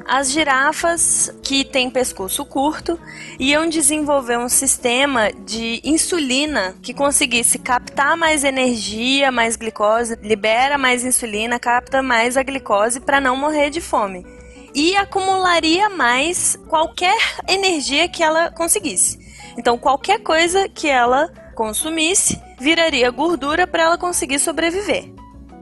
as 0.06 0.30
girafas 0.30 1.32
que 1.42 1.64
têm 1.64 1.88
pescoço 1.88 2.44
curto 2.44 3.00
iam 3.38 3.68
desenvolver 3.68 4.38
um 4.38 4.50
sistema 4.50 5.32
de 5.32 5.80
insulina 5.82 6.76
que 6.82 6.92
conseguisse 6.92 7.58
captar 7.58 8.16
mais 8.16 8.44
energia, 8.44 9.32
mais 9.32 9.56
glicose, 9.56 10.18
libera 10.22 10.76
mais 10.76 11.04
insulina, 11.04 11.58
capta 11.58 12.02
mais 12.02 12.36
a 12.36 12.42
glicose 12.42 13.00
para 13.00 13.20
não 13.20 13.36
morrer 13.36 13.70
de 13.70 13.80
fome. 13.80 14.26
E 14.74 14.94
acumularia 14.96 15.88
mais 15.88 16.58
qualquer 16.68 17.16
energia 17.48 18.08
que 18.08 18.22
ela 18.22 18.50
conseguisse. 18.50 19.18
Então, 19.56 19.78
qualquer 19.78 20.20
coisa 20.20 20.68
que 20.68 20.88
ela 20.88 21.32
consumisse 21.54 22.40
viraria 22.58 23.10
gordura 23.10 23.66
para 23.66 23.84
ela 23.84 23.98
conseguir 23.98 24.38
sobreviver. 24.38 25.14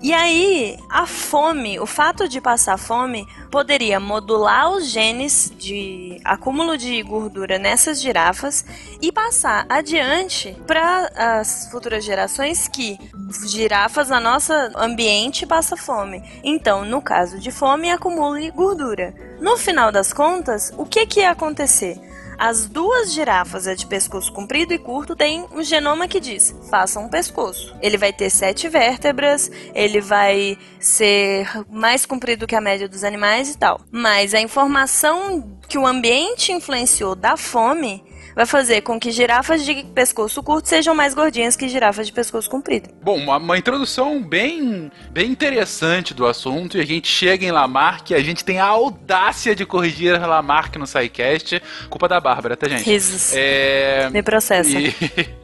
E 0.02 0.12
aí, 0.12 0.76
a 0.90 1.06
fome, 1.06 1.78
o 1.78 1.86
fato 1.86 2.28
de 2.28 2.40
passar 2.40 2.76
fome, 2.76 3.24
poderia 3.52 4.00
modular 4.00 4.68
os 4.72 4.88
genes 4.88 5.52
de 5.56 6.20
acúmulo 6.24 6.76
de 6.76 7.00
gordura 7.04 7.56
nessas 7.56 8.02
girafas 8.02 8.64
e 9.00 9.12
passar 9.12 9.64
adiante 9.68 10.56
para 10.66 11.08
as 11.38 11.68
futuras 11.70 12.04
gerações 12.04 12.66
que 12.66 12.98
girafas 13.46 14.08
na 14.08 14.18
nossa 14.18 14.72
ambiente 14.74 15.46
passa 15.46 15.76
fome. 15.76 16.20
Então, 16.42 16.84
no 16.84 17.00
caso 17.00 17.38
de 17.38 17.52
fome, 17.52 17.88
acumule 17.88 18.50
gordura. 18.50 19.14
No 19.40 19.56
final 19.56 19.92
das 19.92 20.12
contas, 20.12 20.72
o 20.76 20.84
que 20.84 21.06
que 21.06 21.20
ia 21.20 21.30
acontecer? 21.30 21.96
As 22.38 22.66
duas 22.66 23.12
girafas, 23.12 23.66
a 23.66 23.74
de 23.74 23.86
pescoço 23.86 24.32
comprido 24.32 24.72
e 24.72 24.78
curto, 24.78 25.14
têm 25.14 25.46
um 25.52 25.62
genoma 25.62 26.08
que 26.08 26.20
diz: 26.20 26.54
faça 26.70 26.98
um 26.98 27.08
pescoço. 27.08 27.74
Ele 27.80 27.96
vai 27.96 28.12
ter 28.12 28.30
sete 28.30 28.68
vértebras, 28.68 29.50
ele 29.74 30.00
vai 30.00 30.58
ser 30.80 31.48
mais 31.70 32.04
comprido 32.04 32.46
que 32.46 32.56
a 32.56 32.60
média 32.60 32.88
dos 32.88 33.04
animais 33.04 33.50
e 33.50 33.58
tal. 33.58 33.80
Mas 33.90 34.34
a 34.34 34.40
informação 34.40 35.58
que 35.68 35.78
o 35.78 35.86
ambiente 35.86 36.52
influenciou 36.52 37.14
da 37.14 37.36
fome 37.36 38.04
vai 38.34 38.46
fazer 38.46 38.82
com 38.82 38.98
que 38.98 39.10
girafas 39.10 39.64
de 39.64 39.84
pescoço 39.94 40.42
curto 40.42 40.68
sejam 40.68 40.94
mais 40.94 41.14
gordinhas 41.14 41.56
que 41.56 41.68
girafas 41.68 42.06
de 42.06 42.12
pescoço 42.12 42.48
comprido. 42.48 42.88
Bom, 43.02 43.16
uma, 43.18 43.36
uma, 43.36 43.58
introdução 43.58 44.22
bem, 44.22 44.90
bem 45.10 45.30
interessante 45.30 46.14
do 46.14 46.26
assunto 46.26 46.78
e 46.78 46.80
a 46.80 46.86
gente 46.86 47.08
chega 47.08 47.44
em 47.44 47.50
Lamarck 47.50 48.10
e 48.10 48.14
a 48.14 48.20
gente 48.20 48.44
tem 48.44 48.58
a 48.58 48.66
audácia 48.66 49.54
de 49.54 49.66
corrigir 49.66 50.20
Lamarck 50.20 50.76
no 50.76 50.86
SciCast, 50.86 51.62
culpa 51.88 52.08
da 52.08 52.20
Bárbara, 52.20 52.56
tá 52.56 52.68
gente? 52.68 52.84
Risos. 52.84 53.32
É... 53.34 54.08
Me 54.10 54.22
processa. 54.22 54.78
E... 54.78 54.92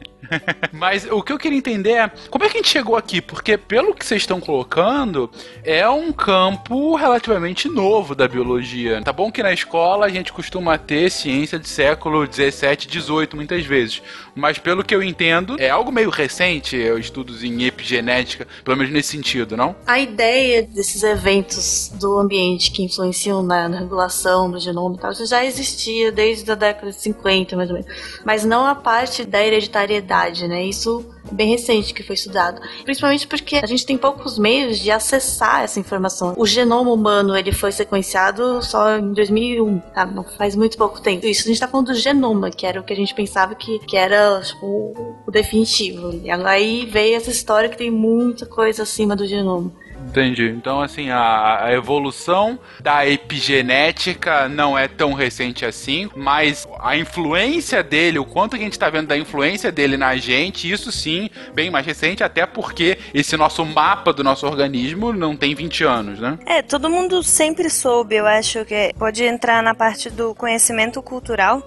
Mas 0.71 1.05
o 1.09 1.21
que 1.21 1.31
eu 1.31 1.37
queria 1.37 1.57
entender 1.57 1.91
é 1.91 2.11
como 2.29 2.45
é 2.45 2.49
que 2.49 2.57
a 2.57 2.59
gente 2.59 2.69
chegou 2.69 2.95
aqui? 2.95 3.21
Porque 3.21 3.57
pelo 3.57 3.93
que 3.93 4.05
vocês 4.05 4.21
estão 4.21 4.39
colocando, 4.39 5.29
é 5.63 5.87
um 5.89 6.11
campo 6.11 6.95
relativamente 6.95 7.67
novo 7.67 8.15
da 8.15 8.27
biologia. 8.27 9.01
Tá 9.03 9.13
bom 9.13 9.31
que 9.31 9.43
na 9.43 9.53
escola 9.53 10.05
a 10.05 10.09
gente 10.09 10.31
costuma 10.31 10.77
ter 10.77 11.09
ciência 11.09 11.59
de 11.59 11.67
século 11.67 12.27
17, 12.27 12.87
18 12.87 13.35
muitas 13.35 13.65
vezes, 13.65 14.01
mas 14.35 14.57
pelo 14.57 14.83
que 14.83 14.93
eu 14.93 15.01
entendo, 15.01 15.55
é 15.59 15.69
algo 15.69 15.91
meio 15.91 16.09
recente, 16.09 16.77
estudos 16.99 17.43
em 17.43 17.63
epigenética, 17.63 18.47
pelo 18.63 18.77
menos 18.77 18.91
nesse 18.91 19.09
sentido, 19.09 19.55
não? 19.57 19.75
A 19.85 19.99
ideia 19.99 20.63
desses 20.63 21.03
eventos 21.03 21.91
do 21.95 22.17
ambiente 22.17 22.71
que 22.71 22.83
influenciam 22.83 23.41
na, 23.43 23.67
regulação 23.67 24.49
do 24.49 24.59
genoma 24.59 24.95
e 24.95 24.99
tal, 24.99 25.11
isso 25.11 25.25
já 25.25 25.43
existia 25.43 26.11
desde 26.11 26.51
a 26.51 26.55
década 26.55 26.91
de 26.91 27.01
50, 27.01 27.55
mais 27.55 27.69
ou 27.69 27.75
menos. 27.75 27.91
Mas 28.25 28.43
não 28.43 28.65
a 28.65 28.75
parte 28.75 29.25
da 29.25 29.43
hereditariedade 29.43 30.18
né? 30.47 30.65
Isso 30.65 31.05
bem 31.31 31.49
recente 31.49 31.93
que 31.93 32.03
foi 32.03 32.15
estudado. 32.15 32.61
Principalmente 32.83 33.27
porque 33.27 33.57
a 33.57 33.65
gente 33.65 33.85
tem 33.85 33.97
poucos 33.97 34.37
meios 34.37 34.79
de 34.79 34.91
acessar 34.91 35.63
essa 35.63 35.79
informação. 35.79 36.33
O 36.37 36.45
genoma 36.45 36.91
humano, 36.91 37.35
ele 37.35 37.51
foi 37.51 37.71
sequenciado 37.71 38.61
só 38.63 38.97
em 38.97 39.13
2001, 39.13 39.79
tá? 39.79 40.05
Não 40.05 40.23
faz 40.23 40.55
muito 40.55 40.77
pouco 40.77 41.01
tempo. 41.01 41.25
Isso 41.25 41.43
a 41.43 41.47
gente 41.47 41.59
tá 41.59 41.67
falando 41.67 41.87
do 41.87 41.95
genoma, 41.95 42.49
que 42.49 42.65
era 42.65 42.79
o 42.79 42.83
que 42.83 42.93
a 42.93 42.95
gente 42.95 43.13
pensava 43.13 43.55
que, 43.55 43.79
que 43.79 43.95
era, 43.95 44.41
tipo, 44.41 45.21
o 45.25 45.31
definitivo. 45.31 46.19
E 46.23 46.29
aí 46.31 46.85
veio 46.85 47.15
essa 47.15 47.29
história 47.29 47.69
que 47.69 47.77
tem 47.77 47.91
muita 47.91 48.45
coisa 48.45 48.83
acima 48.83 49.15
do 49.15 49.25
genoma. 49.25 49.71
Entendi. 50.07 50.49
Então, 50.49 50.81
assim, 50.81 51.09
a, 51.09 51.65
a, 51.65 51.73
evolução 51.73 52.59
da 52.79 53.07
epigenética 53.07 54.47
não 54.47 54.77
é 54.77 54.87
tão 54.87 55.13
recente 55.13 55.65
assim, 55.65 56.09
mas 56.15 56.67
a 56.79 56.97
influência 56.97 57.83
dele, 57.83 58.19
o 58.19 58.25
quanto 58.25 58.55
que 58.55 58.61
a 58.61 58.65
gente 58.65 58.73
está 58.73 58.89
vendo 58.89 59.07
da 59.07 59.17
influência 59.17 59.71
dele 59.71 59.97
na 59.97 60.15
gente, 60.15 60.69
isso 60.69 60.91
sim, 60.91 61.29
bem 61.53 61.69
mais 61.69 61.85
recente, 61.85 62.23
até 62.23 62.45
porque 62.45 62.97
esse 63.13 63.37
nosso 63.37 63.65
mapa 63.65 64.11
do 64.11 64.23
nosso 64.23 64.47
organismo 64.47 65.13
não 65.13 65.35
tem 65.35 65.53
20 65.53 65.83
anos, 65.83 66.19
né? 66.19 66.39
É, 66.45 66.61
todo 66.61 66.89
mundo 66.89 67.21
sempre 67.21 67.69
soube, 67.69 68.15
eu 68.15 68.25
acho 68.25 68.65
que 68.65 68.93
pode 68.97 69.23
entrar 69.23 69.61
na 69.61 69.75
parte 69.75 70.09
do 70.09 70.33
conhecimento 70.33 71.01
cultural 71.01 71.63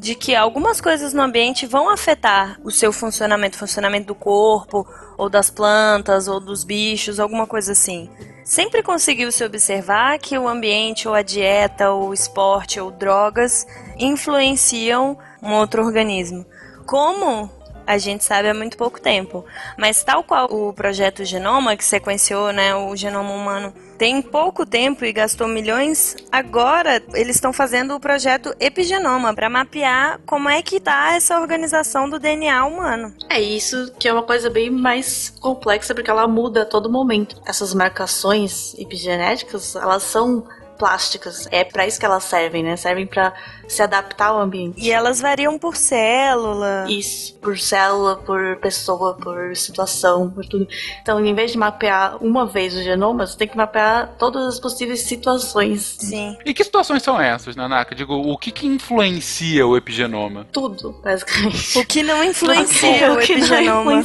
de 0.00 0.14
que 0.14 0.34
algumas 0.34 0.80
coisas 0.80 1.12
no 1.12 1.20
ambiente 1.20 1.66
vão 1.66 1.90
afetar 1.90 2.58
o 2.64 2.70
seu 2.70 2.90
funcionamento, 2.90 3.58
funcionamento 3.58 4.06
do 4.06 4.14
corpo, 4.14 4.88
ou 5.18 5.28
das 5.28 5.50
plantas, 5.50 6.26
ou 6.26 6.40
dos 6.40 6.64
bichos, 6.64 7.20
alguma 7.20 7.46
coisa 7.46 7.72
assim. 7.72 8.08
Sempre 8.42 8.82
conseguiu 8.82 9.30
se 9.30 9.44
observar 9.44 10.18
que 10.18 10.38
o 10.38 10.48
ambiente, 10.48 11.06
ou 11.06 11.12
a 11.12 11.20
dieta, 11.20 11.90
ou 11.90 12.08
o 12.08 12.14
esporte, 12.14 12.80
ou 12.80 12.90
drogas 12.90 13.66
influenciam 13.98 15.18
um 15.42 15.52
outro 15.52 15.84
organismo. 15.84 16.46
Como 16.86 17.50
a 17.86 17.98
gente 17.98 18.24
sabe 18.24 18.48
há 18.48 18.54
muito 18.54 18.78
pouco 18.78 18.98
tempo. 18.98 19.44
Mas 19.76 20.02
tal 20.02 20.24
qual 20.24 20.46
o 20.46 20.72
projeto 20.72 21.26
Genoma, 21.26 21.76
que 21.76 21.84
sequenciou 21.84 22.54
né, 22.54 22.74
o 22.74 22.96
genoma 22.96 23.34
humano 23.34 23.74
tem 24.00 24.22
pouco 24.22 24.64
tempo 24.64 25.04
e 25.04 25.12
gastou 25.12 25.46
milhões, 25.46 26.16
agora 26.32 27.02
eles 27.12 27.36
estão 27.36 27.52
fazendo 27.52 27.94
o 27.94 28.00
projeto 28.00 28.54
Epigenoma 28.58 29.34
para 29.34 29.50
mapear 29.50 30.18
como 30.24 30.48
é 30.48 30.62
que 30.62 30.80
tá 30.80 31.14
essa 31.14 31.38
organização 31.38 32.08
do 32.08 32.18
DNA 32.18 32.64
humano. 32.64 33.14
É 33.28 33.38
isso 33.38 33.92
que 34.00 34.08
é 34.08 34.12
uma 34.14 34.22
coisa 34.22 34.48
bem 34.48 34.70
mais 34.70 35.28
complexa 35.38 35.94
porque 35.94 36.10
ela 36.10 36.26
muda 36.26 36.62
a 36.62 36.64
todo 36.64 36.90
momento. 36.90 37.42
Essas 37.44 37.74
marcações 37.74 38.74
epigenéticas, 38.78 39.76
elas 39.76 40.04
são 40.04 40.46
plásticas. 40.80 41.46
É 41.50 41.62
para 41.62 41.86
isso 41.86 42.00
que 42.00 42.06
elas 42.06 42.24
servem, 42.24 42.62
né? 42.62 42.74
Servem 42.74 43.06
para 43.06 43.34
se 43.68 43.82
adaptar 43.82 44.28
ao 44.28 44.40
ambiente. 44.40 44.80
E 44.80 44.90
elas 44.90 45.20
variam 45.20 45.58
por 45.58 45.76
célula. 45.76 46.86
Isso, 46.88 47.34
por 47.34 47.58
célula, 47.58 48.16
por 48.16 48.56
pessoa, 48.56 49.14
por 49.14 49.54
situação, 49.54 50.30
por 50.30 50.46
tudo. 50.46 50.66
Então, 51.02 51.22
em 51.22 51.34
vez 51.34 51.52
de 51.52 51.58
mapear 51.58 52.16
uma 52.24 52.46
vez 52.46 52.74
o 52.74 52.82
genoma, 52.82 53.26
você 53.26 53.36
tem 53.36 53.46
que 53.46 53.56
mapear 53.56 54.14
todas 54.18 54.54
as 54.54 54.58
possíveis 54.58 55.02
situações. 55.02 55.98
Sim. 56.00 56.38
E 56.46 56.54
que 56.54 56.64
situações 56.64 57.02
são 57.02 57.20
essas, 57.20 57.54
Nanaka? 57.54 57.94
Digo, 57.94 58.14
o 58.14 58.38
que, 58.38 58.50
que 58.50 58.66
influencia 58.66 59.66
o 59.66 59.76
epigenoma? 59.76 60.46
Tudo, 60.50 60.98
basicamente. 61.04 61.78
O 61.78 61.84
que 61.84 62.02
não 62.02 62.24
influencia 62.24 63.12
o, 63.12 63.16
o 63.16 63.18
que 63.18 63.36
não 63.36 64.00
epigenoma. 64.00 64.02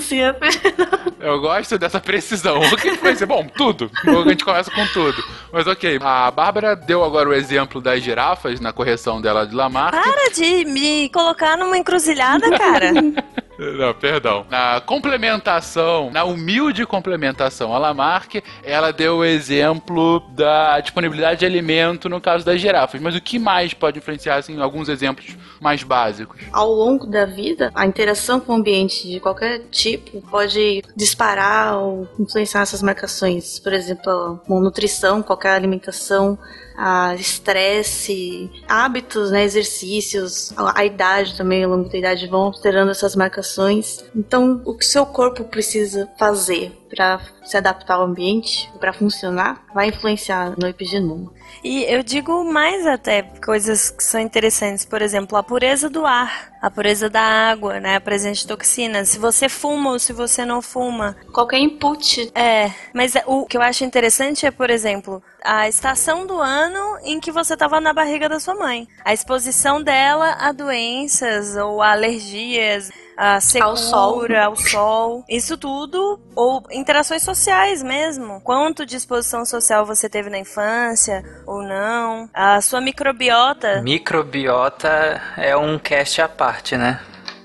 Eu 1.25 1.41
gosto 1.41 1.79
dessa 1.79 1.99
precisão. 1.99 2.59
O 2.59 2.77
que 2.77 2.89
influencia? 2.89 3.25
Bom, 3.25 3.47
tudo. 3.57 3.89
A 4.05 4.29
gente 4.29 4.45
começa 4.45 4.69
com 4.69 4.85
tudo. 4.87 5.23
Mas 5.51 5.65
ok, 5.65 5.97
a 5.99 6.29
Bárbara 6.29 6.75
deu 6.75 7.03
agora 7.03 7.27
o 7.27 7.33
exemplo 7.33 7.81
das 7.81 8.03
girafas 8.03 8.59
na 8.59 8.71
correção 8.71 9.19
dela 9.19 9.47
de 9.47 9.55
Lamarck. 9.55 9.91
Para 9.91 10.29
de 10.29 10.65
me 10.65 11.09
colocar 11.09 11.57
numa 11.57 11.79
encruzilhada, 11.79 12.55
cara. 12.55 12.91
Não, 13.57 13.93
perdão. 13.93 14.45
Na 14.49 14.81
complementação, 14.81 16.11
na 16.11 16.23
humilde 16.23 16.85
complementação 16.85 17.73
a 17.73 17.77
Lamarck, 17.77 18.43
ela 18.63 18.91
deu 18.91 19.17
o 19.17 19.25
exemplo 19.25 20.19
da 20.35 20.79
disponibilidade 20.79 21.39
de 21.39 21.45
alimento 21.45 22.09
no 22.09 22.19
caso 22.19 22.45
das 22.45 22.59
girafas. 22.59 22.99
Mas 23.01 23.15
o 23.15 23.21
que 23.21 23.39
mais 23.39 23.73
pode 23.73 23.99
influenciar, 23.99 24.37
assim, 24.37 24.59
alguns 24.59 24.89
exemplos 24.89 25.35
mais 25.59 25.83
básicos? 25.83 26.41
Ao 26.51 26.69
longo 26.69 27.05
da 27.05 27.25
vida, 27.25 27.71
a 27.73 27.85
interação 27.85 28.39
com 28.39 28.53
o 28.53 28.55
ambiente 28.55 29.07
de 29.07 29.19
qualquer 29.19 29.59
tipo 29.71 30.21
pode 30.29 30.83
disparar 30.95 31.77
ou 31.77 32.07
influenciar 32.19 32.61
essas 32.61 32.81
marcações. 32.81 33.59
Por 33.59 33.73
exemplo, 33.73 34.39
uma 34.47 34.61
nutrição, 34.61 35.21
qualquer 35.21 35.55
alimentação, 35.55 36.37
a 36.77 37.15
estresse, 37.15 38.51
hábitos, 38.67 39.31
né, 39.31 39.43
exercícios, 39.43 40.53
a, 40.57 40.85
idade 40.85 41.37
também, 41.37 41.63
ao 41.63 41.71
longo 41.71 41.89
da 41.89 41.97
idade 41.97 42.27
vão 42.27 42.43
alterando 42.43 42.91
essas 42.91 43.15
marcações. 43.15 44.03
Então, 44.15 44.61
o 44.65 44.75
que 44.75 44.85
seu 44.85 45.05
corpo 45.05 45.43
precisa 45.45 46.09
fazer 46.17 46.71
para 46.89 47.19
se 47.43 47.57
adaptar 47.57 47.95
ao 47.95 48.03
ambiente, 48.03 48.69
para 48.79 48.93
funcionar, 48.93 49.65
vai 49.73 49.89
influenciar 49.89 50.53
no 50.57 50.67
epigenoma. 50.67 51.31
E 51.63 51.83
eu 51.83 52.03
digo 52.03 52.43
mais 52.43 52.85
até 52.85 53.23
coisas 53.23 53.89
que 53.89 54.03
são 54.03 54.19
interessantes, 54.19 54.85
por 54.85 55.01
exemplo, 55.01 55.37
a 55.37 55.43
pureza 55.43 55.89
do 55.89 56.05
ar, 56.05 56.51
a 56.61 56.69
pureza 56.69 57.09
da 57.09 57.21
água, 57.21 57.79
né, 57.79 57.95
a 57.95 58.01
presença 58.01 58.41
de 58.41 58.47
toxinas, 58.47 59.09
se 59.09 59.19
você 59.19 59.49
fuma 59.49 59.91
ou 59.91 59.99
se 59.99 60.13
você 60.13 60.45
não 60.45 60.61
fuma. 60.61 61.15
Qualquer 61.33 61.59
input. 61.59 62.31
É, 62.35 62.71
mas 62.93 63.13
o 63.25 63.45
que 63.45 63.57
eu 63.57 63.61
acho 63.61 63.83
interessante 63.83 64.45
é, 64.45 64.51
por 64.51 64.69
exemplo, 64.69 65.23
a 65.43 65.67
estação 65.67 66.25
do 66.25 66.39
ano 66.39 66.99
em 67.03 67.19
que 67.19 67.31
você 67.31 67.53
estava 67.53 67.79
na 67.79 67.93
barriga 67.93 68.29
da 68.29 68.39
sua 68.39 68.55
mãe. 68.55 68.87
A 69.03 69.13
exposição 69.13 69.81
dela 69.81 70.37
a 70.39 70.51
doenças 70.51 71.55
ou 71.55 71.81
a 71.81 71.91
alergias, 71.91 72.91
a 73.17 73.39
secura, 73.39 73.69
Ao 73.69 73.77
sol. 73.77 74.35
ao 74.35 74.55
sol. 74.55 75.25
Isso 75.29 75.57
tudo, 75.57 76.19
ou 76.35 76.63
interações 76.71 77.23
sociais 77.23 77.81
mesmo. 77.81 78.41
Quanto 78.41 78.85
de 78.85 78.95
exposição 78.95 79.45
social 79.45 79.85
você 79.85 80.09
teve 80.09 80.29
na 80.29 80.37
infância 80.39 81.23
ou 81.45 81.61
não. 81.63 82.29
A 82.33 82.59
sua 82.61 82.81
microbiota. 82.81 83.81
Microbiota 83.81 85.21
é 85.37 85.55
um 85.55 85.77
cast 85.79 86.21
à 86.21 86.27
parte, 86.27 86.75
né? 86.77 86.99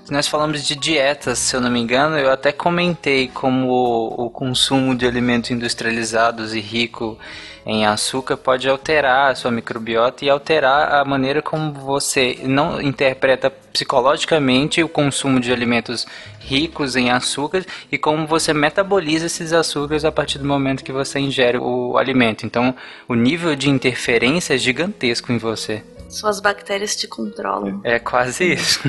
Se 0.05 0.13
nós 0.13 0.27
falamos 0.27 0.65
de 0.65 0.75
dietas, 0.75 1.39
se 1.39 1.55
eu 1.55 1.61
não 1.61 1.71
me 1.71 1.79
engano, 1.79 2.19
eu 2.19 2.33
até 2.33 2.51
comentei 2.51 3.29
como 3.29 3.69
o, 3.69 4.27
o 4.27 4.31
consumo 4.31 4.93
de 4.95 5.07
alimentos 5.07 5.53
industrializados 5.53 6.53
e 6.53 6.59
rico 6.61 7.17
em 7.65 7.85
açúcar 7.85 8.37
pode 8.37 8.69
alterar 8.69 9.31
a 9.31 9.35
sua 9.35 9.51
microbiota 9.51 10.25
e 10.25 10.31
alterar 10.31 10.95
a 10.95 11.05
maneira 11.05 11.43
como 11.43 11.73
você 11.73 12.39
não 12.43 12.81
interpreta 12.81 13.51
psicologicamente 13.51 14.83
o 14.83 14.89
consumo 14.89 15.39
de 15.39 15.53
alimentos 15.53 16.07
ricos 16.41 16.97
em 16.97 17.11
açúcar 17.11 17.65
e 17.91 17.99
como 17.99 18.27
você 18.27 18.53
metaboliza 18.53 19.27
esses 19.27 19.53
açúcares 19.53 20.05
a 20.05 20.13
partir 20.13 20.39
do 20.39 20.47
momento 20.47 20.85
que 20.85 20.93
você 20.93 21.21
ingere 21.21 21.59
o 21.59 21.97
alimento. 21.97 22.45
Então, 22.47 22.75
o 23.07 23.15
nível 23.15 23.55
de 23.55 23.69
interferência 23.71 24.55
é 24.55 24.59
gigantesco 24.59 25.33
em 25.33 25.39
você. 25.39 25.83
Suas 26.11 26.41
bactérias 26.41 26.97
te 26.97 27.07
controlam. 27.07 27.81
É 27.85 27.99
quase 27.99 28.55
isso. 28.55 28.81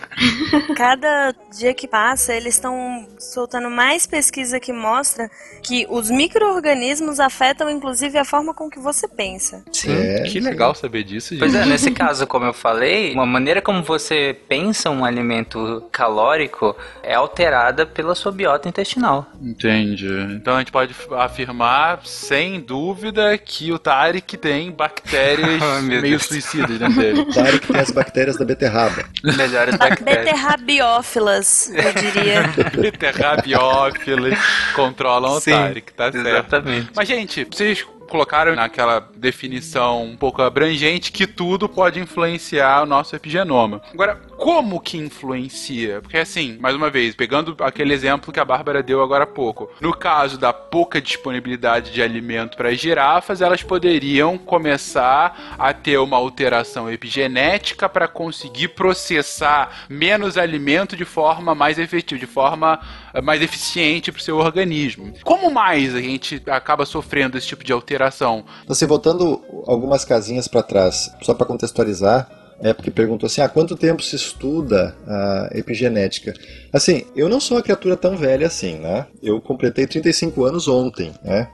Cada 0.76 1.34
dia 1.56 1.72
que 1.72 1.88
passa, 1.88 2.34
eles 2.34 2.54
estão 2.54 3.08
soltando 3.18 3.70
mais 3.70 4.06
pesquisa 4.06 4.60
que 4.60 4.72
mostra 4.72 5.30
que 5.62 5.86
os 5.88 6.10
micro-organismos 6.10 7.18
afetam 7.18 7.70
inclusive 7.70 8.18
a 8.18 8.24
forma 8.24 8.52
com 8.52 8.68
que 8.68 8.78
você 8.78 9.08
pensa. 9.08 9.64
Sim. 9.72 9.92
É, 9.92 10.22
Que 10.24 10.38
legal 10.40 10.74
saber 10.74 11.02
disso, 11.02 11.30
gente. 11.30 11.40
Pois 11.40 11.54
é, 11.54 11.64
nesse 11.64 11.90
caso, 11.90 12.26
como 12.26 12.44
eu 12.44 12.52
falei, 12.52 13.14
uma 13.14 13.26
maneira 13.26 13.62
como 13.62 13.82
você 13.82 14.36
pensa 14.48 14.90
um 14.90 15.04
alimento 15.04 15.88
calórico 15.90 16.76
é 17.02 17.14
alterada 17.14 17.86
pela 17.86 18.14
sua 18.14 18.32
biota 18.32 18.68
intestinal. 18.68 19.26
Entendi. 19.40 20.08
Então 20.34 20.56
a 20.56 20.58
gente 20.58 20.72
pode 20.72 20.94
afirmar, 21.16 22.00
sem 22.04 22.60
dúvida, 22.60 23.36
que 23.38 23.72
o 23.72 23.78
Tarek 23.78 24.36
tem 24.36 24.70
bactérias 24.70 25.60
Oh, 25.70 25.82
meio 25.82 26.00
Deus. 26.00 26.22
Suicidas 26.50 26.78
dentro 26.78 27.00
dele. 27.00 27.26
Claro 27.32 27.60
que 27.60 27.66
tem 27.72 27.80
as 27.80 27.90
bactérias 27.90 28.36
da 28.36 28.44
beterraba. 28.44 29.04
Melhores 29.22 29.76
Ba- 29.76 29.88
bactérias. 29.88 30.24
Beterrabiófilas, 30.24 31.72
eu 31.74 31.92
diria. 31.94 32.92
Terrabiófilos 32.98 34.38
controlam 34.74 35.32
o 35.36 35.40
Sim, 35.40 35.52
Tarek, 35.52 35.92
tá 35.92 36.10
certo. 36.12 36.26
Exatamente. 36.26 36.90
Mas, 36.94 37.08
gente, 37.08 37.44
vocês 37.44 37.86
colocaram 38.10 38.54
naquela 38.54 39.08
definição 39.16 40.02
um 40.02 40.16
pouco 40.16 40.42
abrangente 40.42 41.12
que 41.12 41.26
tudo 41.26 41.68
pode 41.68 42.00
influenciar 42.00 42.82
o 42.82 42.86
nosso 42.86 43.16
epigenoma. 43.16 43.80
Agora, 43.94 44.16
como 44.36 44.80
que 44.80 44.98
influencia? 44.98 46.00
Porque, 46.02 46.18
assim, 46.18 46.58
mais 46.60 46.74
uma 46.74 46.90
vez, 46.90 47.14
pegando 47.14 47.56
aquele 47.60 47.94
exemplo 47.94 48.32
que 48.32 48.40
a 48.40 48.44
Bárbara 48.44 48.82
deu 48.82 49.02
agora 49.02 49.24
há 49.24 49.26
pouco, 49.26 49.70
no 49.80 49.94
caso 49.94 50.36
da 50.36 50.52
pouca 50.52 51.00
disponibilidade 51.00 51.92
de 51.92 52.02
alimento 52.02 52.56
para 52.56 52.70
as 52.70 52.78
girafas, 52.78 53.40
elas 53.40 53.62
poderiam 53.62 54.36
começar 54.36 55.56
a 55.58 55.72
ter 55.72 55.98
uma 55.98 56.16
alteração 56.16 56.90
epigenética 56.90 57.88
para 57.88 58.08
conseguir 58.08 58.68
processar 58.68 59.86
menos 59.88 60.36
alimento 60.36 60.96
de 60.96 61.04
forma 61.04 61.54
mais 61.54 61.78
efetiva, 61.78 62.18
de 62.18 62.26
forma 62.26 62.80
mais 63.22 63.42
eficiente 63.42 64.12
para 64.12 64.20
o 64.20 64.22
seu 64.22 64.36
organismo. 64.36 65.12
Como 65.24 65.50
mais 65.50 65.94
a 65.94 66.00
gente 66.00 66.42
acaba 66.46 66.86
sofrendo 66.86 67.36
esse 67.36 67.46
tipo 67.46 67.64
de 67.64 67.72
alteração? 67.72 68.44
Assim, 68.68 68.86
voltando 68.86 69.42
algumas 69.66 70.04
casinhas 70.04 70.46
para 70.46 70.62
trás, 70.62 71.10
só 71.22 71.34
para 71.34 71.46
contextualizar, 71.46 72.28
é 72.60 72.74
porque 72.74 72.90
perguntou 72.90 73.26
assim: 73.26 73.40
há 73.40 73.48
quanto 73.48 73.76
tempo 73.76 74.02
se 74.02 74.14
estuda 74.14 74.94
a 75.06 75.50
epigenética? 75.54 76.34
Assim, 76.72 77.04
eu 77.16 77.28
não 77.28 77.40
sou 77.40 77.56
uma 77.56 77.62
criatura 77.62 77.96
tão 77.96 78.16
velha 78.16 78.46
assim, 78.46 78.74
né? 78.78 79.06
Eu 79.22 79.40
completei 79.40 79.86
35 79.86 80.44
anos 80.44 80.68
ontem, 80.68 81.12
né? 81.24 81.48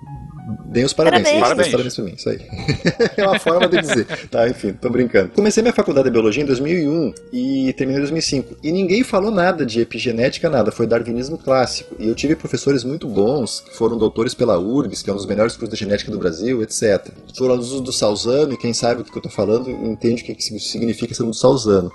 Deem 0.67 0.85
os 0.85 0.93
parabéns. 0.93 1.25
Parabéns. 1.25 1.41
Parabéns. 1.41 1.71
parabéns 1.71 1.95
pra 1.97 2.05
mim, 2.05 2.15
isso 2.17 2.29
aí. 2.29 2.41
é 3.17 3.27
uma 3.27 3.39
forma 3.39 3.69
de 3.69 3.81
dizer. 3.81 4.07
Tá, 4.31 4.49
enfim, 4.49 4.73
tô 4.73 4.89
brincando. 4.89 5.31
Comecei 5.31 5.61
minha 5.61 5.73
faculdade 5.73 6.05
de 6.05 6.13
biologia 6.13 6.43
em 6.43 6.47
2001 6.47 7.15
e 7.33 7.73
terminei 7.73 7.99
em 7.99 8.03
2005. 8.03 8.57
E 8.63 8.71
ninguém 8.71 9.03
falou 9.03 9.33
nada 9.33 9.67
de 9.67 9.81
epigenética, 9.81 10.49
nada. 10.49 10.71
Foi 10.71 10.87
darwinismo 10.87 11.37
clássico. 11.37 11.97
E 11.99 12.07
eu 12.07 12.15
tive 12.15 12.37
professores 12.37 12.85
muito 12.85 13.09
bons, 13.09 13.61
que 13.61 13.77
foram 13.77 13.99
doutores 13.99 14.35
pela 14.35 14.57
URGS, 14.57 15.03
que 15.03 15.11
é 15.11 15.13
um 15.13 15.17
dos 15.17 15.27
melhores 15.27 15.57
cursos 15.57 15.77
de 15.77 15.85
genética 15.85 16.13
do 16.13 16.19
Brasil, 16.19 16.63
etc. 16.63 17.09
Foram 17.37 17.55
alunos 17.55 17.81
do 17.81 17.93
Salzano, 17.93 18.53
e 18.53 18.57
quem 18.57 18.73
sabe 18.73 19.01
o 19.01 19.05
que 19.05 19.17
eu 19.17 19.23
tô 19.23 19.29
falando 19.29 19.69
entende 19.69 20.23
o 20.23 20.27
que 20.27 20.41
significa 20.41 21.13
ser 21.13 21.23
aluno 21.23 21.33
do 21.33 21.39
Salzano. 21.39 21.91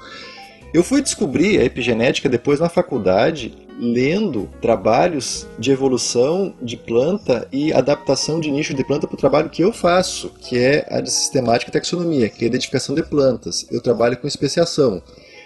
Eu 0.73 0.83
fui 0.83 1.01
descobrir 1.01 1.59
a 1.59 1.65
epigenética 1.65 2.29
depois 2.29 2.59
na 2.61 2.69
faculdade, 2.69 3.53
lendo 3.81 4.47
trabalhos 4.61 5.47
de 5.57 5.71
evolução 5.71 6.53
de 6.61 6.77
planta 6.77 7.47
e 7.51 7.73
adaptação 7.73 8.39
de 8.39 8.51
nicho 8.51 8.75
de 8.75 8.83
planta 8.83 9.07
para 9.07 9.15
o 9.15 9.19
trabalho 9.19 9.49
que 9.49 9.63
eu 9.63 9.73
faço, 9.73 10.29
que 10.39 10.55
é 10.55 10.85
a 10.87 11.01
de 11.01 11.09
sistemática 11.09 11.71
e 11.71 11.73
taxonomia, 11.73 12.29
que 12.29 12.43
é 12.43 12.45
a 12.45 12.49
identificação 12.49 12.93
de 12.93 13.01
plantas. 13.01 13.65
Eu 13.71 13.81
trabalho 13.81 14.17
com 14.17 14.27
especiação. 14.27 15.01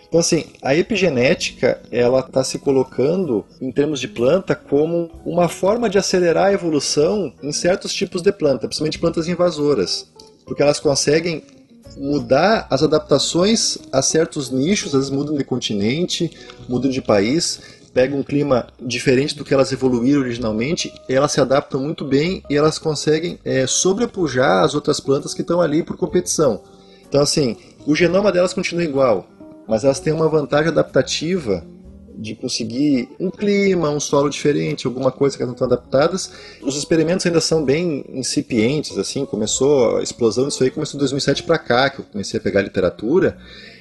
Então, 0.08 0.19
assim, 0.19 0.45
a 0.62 0.76
epigenética 0.76 1.82
ela 1.91 2.19
está 2.19 2.43
se 2.43 2.60
colocando, 2.60 3.45
em 3.62 3.71
termos 3.71 4.00
de 4.00 4.08
planta, 4.08 4.54
como 4.54 5.10
uma 5.26 5.48
forma 5.48 5.89
de 5.89 5.98
acelerar 5.98 6.48
a 6.48 6.54
evolução 6.54 7.34
em 7.41 7.52
certos 7.52 7.93
tipos 7.93 8.21
de 8.21 8.32
planta, 8.32 8.67
principalmente 8.67 9.00
plantas 9.00 9.28
invasoras, 9.28 10.08
porque 10.45 10.62
elas 10.62 10.80
conseguem 10.80 11.41
mudar 11.98 12.67
as 12.69 12.84
adaptações 12.84 13.78
a 13.91 14.02
certos 14.02 14.52
nichos, 14.52 14.93
às 14.93 15.02
vezes 15.02 15.10
mudam 15.10 15.36
de 15.36 15.43
continente, 15.43 16.30
mudam 16.67 16.91
de 16.91 17.02
país, 17.02 17.62
pegam 17.95 18.19
um 18.19 18.23
clima 18.23 18.67
diferente 18.77 19.38
do 19.38 19.45
que 19.45 19.53
elas 19.53 19.71
evoluíram 19.71 20.19
originalmente, 20.19 20.93
elas 21.08 21.31
se 21.31 21.39
adaptam 21.39 21.79
muito 21.79 22.03
bem 22.03 22.43
e 22.49 22.55
elas 22.58 22.77
conseguem 22.77 23.39
é, 23.45 23.65
sobrepujar 23.65 24.65
as 24.65 24.75
outras 24.75 24.99
plantas 24.99 25.34
que 25.34 25.39
estão 25.39 25.62
ali 25.62 25.81
por 25.81 25.95
competição. 25.95 26.62
Então, 27.08 27.21
assim, 27.21 27.55
o 27.88 27.95
genoma 27.95 28.34
delas 28.34 28.53
continua 28.53 28.84
igual, 28.84 29.25
mas 29.65 29.86
elas 29.86 30.01
têm 30.01 30.12
uma 30.12 30.27
vantagem 30.27 30.67
adaptativa 30.67 31.63
de 32.17 32.36
conseguir 32.36 33.08
um 33.17 33.31
clima, 33.31 33.89
um 33.89 33.99
solo 33.99 34.29
diferente, 34.29 34.88
alguma 34.88 35.12
coisa 35.12 35.38
que 35.38 35.45
não 35.45 35.53
estão 35.53 35.67
adaptadas. 35.67 36.31
Os 36.62 36.75
experimentos 36.75 37.25
ainda 37.25 37.39
são 37.39 37.63
bem 37.63 38.03
incipientes, 38.10 38.97
assim, 38.97 39.25
começou 39.25 39.97
a 39.97 40.03
explosão 40.03 40.49
disso 40.49 40.63
aí 40.65 40.69
começou 40.69 40.97
em 40.97 40.99
2007 40.99 41.43
para 41.43 41.58
cá, 41.58 41.89
que 41.89 41.99
eu 41.99 42.05
comecei 42.12 42.39
a 42.39 42.43
pegar 42.43 42.62
literatura, 42.62 43.38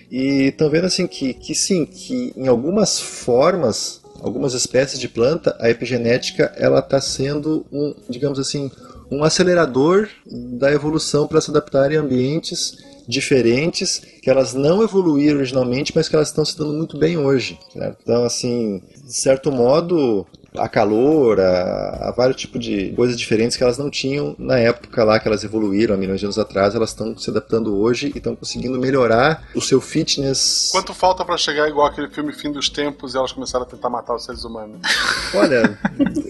e 0.09 0.48
estão 0.48 0.70
vendo 0.70 0.85
assim 0.85 1.09
que, 1.09 1.35
que 1.35 1.55
sim, 1.55 1.85
que 1.85 2.33
em 2.37 2.46
algumas 2.46 3.00
formas, 3.00 4.04
algumas 4.25 4.55
espécies 4.55 4.99
de 4.99 5.07
planta, 5.07 5.55
a 5.61 5.69
epigenética 5.69 6.51
ela 6.57 6.79
está 6.79 6.99
sendo 6.99 7.67
um, 7.71 7.95
digamos 8.09 8.39
assim, 8.39 8.71
um 9.11 9.23
acelerador 9.23 10.09
da 10.27 10.73
evolução 10.73 11.27
para 11.27 11.43
se 11.43 11.51
adaptarem 11.51 11.99
a 11.99 12.01
ambientes 12.01 12.79
diferentes, 13.07 14.01
que 14.23 14.31
elas 14.31 14.55
não 14.55 14.83
evoluíram 14.83 15.37
originalmente, 15.37 15.93
mas 15.95 16.09
que 16.09 16.17
elas 16.17 16.29
estão 16.29 16.43
se 16.43 16.57
dando 16.57 16.73
muito 16.73 16.99
bem 16.99 17.19
hoje. 17.19 17.59
Certo? 17.71 17.99
Então, 18.03 18.25
assim, 18.25 18.83
de 19.05 19.15
certo 19.15 19.53
modo, 19.53 20.27
a 20.57 20.69
calor, 20.69 21.40
a, 21.40 22.09
a, 22.09 22.14
vários 22.17 22.37
tipos 22.37 22.64
de 22.64 22.93
coisas 22.93 23.19
diferentes 23.19 23.57
que 23.57 23.62
elas 23.62 23.77
não 23.77 23.90
tinham 23.90 24.37
na 24.38 24.57
época 24.57 25.03
lá 25.03 25.19
que 25.19 25.27
elas 25.27 25.43
evoluíram, 25.43 25.95
há 25.95 25.99
milhões 25.99 26.21
de 26.21 26.27
anos 26.27 26.38
atrás, 26.38 26.75
elas 26.75 26.90
estão 26.90 27.17
se 27.19 27.29
adaptando 27.29 27.77
hoje 27.77 28.12
e 28.14 28.19
estão 28.19 28.37
conseguindo 28.37 28.79
melhorar 28.79 29.49
o 29.55 29.61
seu 29.61 29.81
fitness. 29.81 30.69
Quanto 30.71 30.95
falta 30.95 31.25
para 31.25 31.37
chegar 31.37 31.69
igual 31.69 31.88
aquele 31.88 32.09
filme 32.09 32.33
Fim 32.33 32.53
dos 32.53 32.69
Tempos 32.69 33.14
e 33.14 33.19
elas 33.19 33.33
começaram 33.33 33.64
a 33.64 33.69
tentar 33.69 33.90
matar 33.90 34.14
os 34.14 34.25
seres 34.25 34.45
humanos? 34.45 34.81
Olha, 35.35 35.79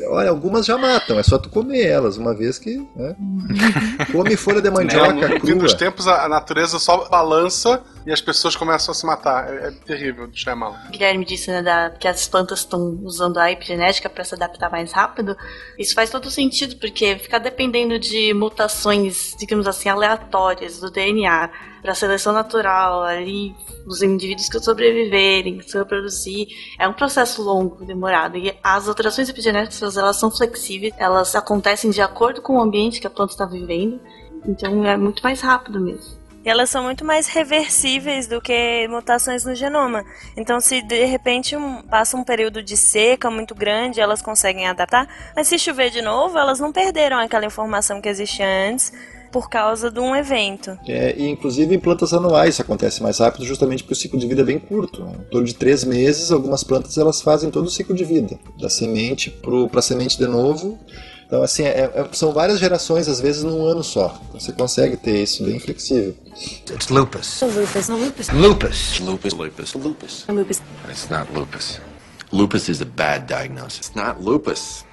olha 0.09 0.31
algumas 0.31 0.65
já 0.65 0.79
matam, 0.79 1.19
é 1.19 1.23
só 1.23 1.37
tu 1.37 1.51
comer 1.51 1.85
elas, 1.85 2.17
uma 2.17 2.35
vez 2.35 2.59
que. 2.59 2.77
Né? 2.97 3.15
Come 4.11 4.35
folha 4.37 4.63
de 4.63 4.71
mandioca. 4.71 5.13
Não, 5.13 5.29
no 5.29 5.41
fim 5.41 5.59
dos 5.59 5.75
tempos 5.75 6.09
a 6.09 6.27
natureza 6.27 6.79
só 6.79 7.07
balança 7.09 7.83
e 8.07 8.13
as 8.13 8.21
pessoas 8.21 8.55
começam 8.55 8.93
a 8.93 8.95
se 8.95 9.07
matar. 9.07 9.53
É, 9.53 9.69
é 9.69 9.71
terrível, 9.71 10.31
eu 10.47 10.57
mal. 10.57 10.77
Guilherme 10.91 11.25
disse 11.25 11.51
né, 11.51 11.63
da, 11.63 11.91
que 11.91 12.07
as 12.07 12.29
plantas 12.29 12.61
estão 12.61 12.99
usando 13.03 13.39
a 13.39 13.51
epigenética 13.51 14.11
para 14.11 14.25
se 14.25 14.35
adaptar 14.35 14.71
mais 14.71 14.93
rápido. 14.93 15.37
Isso 15.79 15.95
faz 15.95 16.11
todo 16.11 16.31
sentido, 16.31 16.77
porque 16.77 17.17
ficar 17.19 17.39
dependendo 17.39 17.99
de 17.99 18.35
mutações, 18.35 19.35
digamos 19.39 19.67
assim, 19.67 19.89
aleatórias 19.89 20.81
do 20.81 20.91
DNA 20.91 21.51
para 21.81 21.95
seleção 21.95 22.33
natural, 22.33 23.03
ali 23.03 23.55
os 23.87 24.03
indivíduos 24.03 24.49
que 24.49 24.59
sobreviverem, 24.59 25.61
se 25.61 25.77
reproduzir, 25.77 26.49
é 26.79 26.89
um 26.89 26.95
processo 26.95 27.43
longo, 27.43 27.85
demorado. 27.85 28.39
E 28.39 28.55
as 28.63 28.89
alterações 28.89 29.29
epigenéticas, 29.29 29.97
elas 29.97 30.17
são 30.17 30.31
flexíveis, 30.31 30.95
elas 30.97 31.35
acontecem 31.35 31.91
de 31.91 32.01
acordo 32.01 32.41
com 32.41 32.57
o 32.57 32.61
ambiente 32.61 33.01
que 33.01 33.07
a 33.07 33.11
planta 33.11 33.33
está 33.33 33.45
vivendo, 33.45 34.01
então 34.47 34.85
é 34.87 34.97
muito 34.97 35.23
mais 35.23 35.41
rápido 35.43 35.79
mesmo. 35.79 36.24
E 36.45 36.49
elas 36.49 36.69
são 36.69 36.83
muito 36.83 37.05
mais 37.05 37.27
reversíveis 37.27 38.27
do 38.27 38.41
que 38.41 38.87
mutações 38.89 39.45
no 39.45 39.55
genoma. 39.55 40.05
Então, 40.37 40.61
se 40.61 40.83
de 40.83 41.05
repente 41.07 41.57
passa 41.89 42.17
um 42.17 42.25
período 42.25 42.63
de 42.63 42.77
seca 42.77 43.31
muito 43.31 43.55
grande, 43.55 44.01
elas 44.01 44.21
conseguem 44.21 44.67
adaptar. 44.67 45.09
Mas 45.35 45.49
se 45.49 45.59
chover 45.59 45.91
de 45.91 46.03
novo, 46.03 46.39
elas 46.39 46.61
não 46.61 46.71
perderam 46.71 47.19
aquela 47.19 47.47
informação 47.47 48.01
que 48.01 48.09
existia 48.09 48.47
antes 48.47 48.93
por 49.35 49.51
causa 49.51 49.91
de 49.91 49.99
um 49.99 50.15
evento. 50.15 50.79
É, 50.87 51.13
e 51.19 51.29
inclusive 51.29 51.75
em 51.75 51.81
plantas 51.81 52.15
anuais 52.15 52.55
isso 52.55 52.63
acontece 52.63 53.03
mais 53.03 53.19
rápido 53.19 53.45
justamente 53.45 53.83
porque 53.83 53.95
o 53.95 53.97
ciclo 53.97 54.17
de 54.17 54.29
vida 54.29 54.43
é 54.43 54.45
bem 54.45 54.61
curto. 54.61 55.03
Né? 55.03 55.13
Em 55.27 55.31
torno 55.31 55.45
de 55.45 55.55
três 55.55 55.83
meses, 55.83 56.31
algumas 56.31 56.63
plantas 56.63 56.97
elas 56.97 57.21
fazem 57.21 57.51
todo 57.51 57.67
o 57.67 57.71
ciclo 57.71 57.97
de 57.97 58.05
vida. 58.05 58.39
Da 58.61 58.71
semente 58.71 59.31
para 59.31 59.81
a 59.81 59.83
semente 59.83 60.17
de 60.17 60.29
novo 60.29 60.79
então, 61.27 61.43
assim, 61.43 61.65
é, 61.65 61.91
é, 61.95 62.09
são 62.13 62.33
várias 62.33 62.61
gerações, 62.61 63.09
às 63.09 63.21
vezes, 63.21 63.43
num 63.43 63.65
ano 63.65 63.83
só. 63.83 64.21
Você 64.33 64.53
consegue 64.53 64.97
ter 64.97 65.23
isso 65.23 65.45
bem 65.45 65.59
flexível. 65.59 66.15
It's 66.71 66.89
lupus. 66.89 67.41
Lupus, 67.41 67.89
lupus. 67.89 68.29
Lupus. 68.29 69.01
Lupus. 69.01 69.33
Lupus. 69.33 69.75
Lupus. 69.75 70.25
Lupus. 70.29 70.63
It's 70.89 71.09
not 71.09 71.33
lupus. 71.33 71.81
Lupus 72.33 72.69
is 72.69 72.81
a 72.81 72.85
bad 72.85 73.27
diagnosis. 73.27 73.89
It's 73.89 73.95
not 73.95 74.21
lupus. 74.23 74.85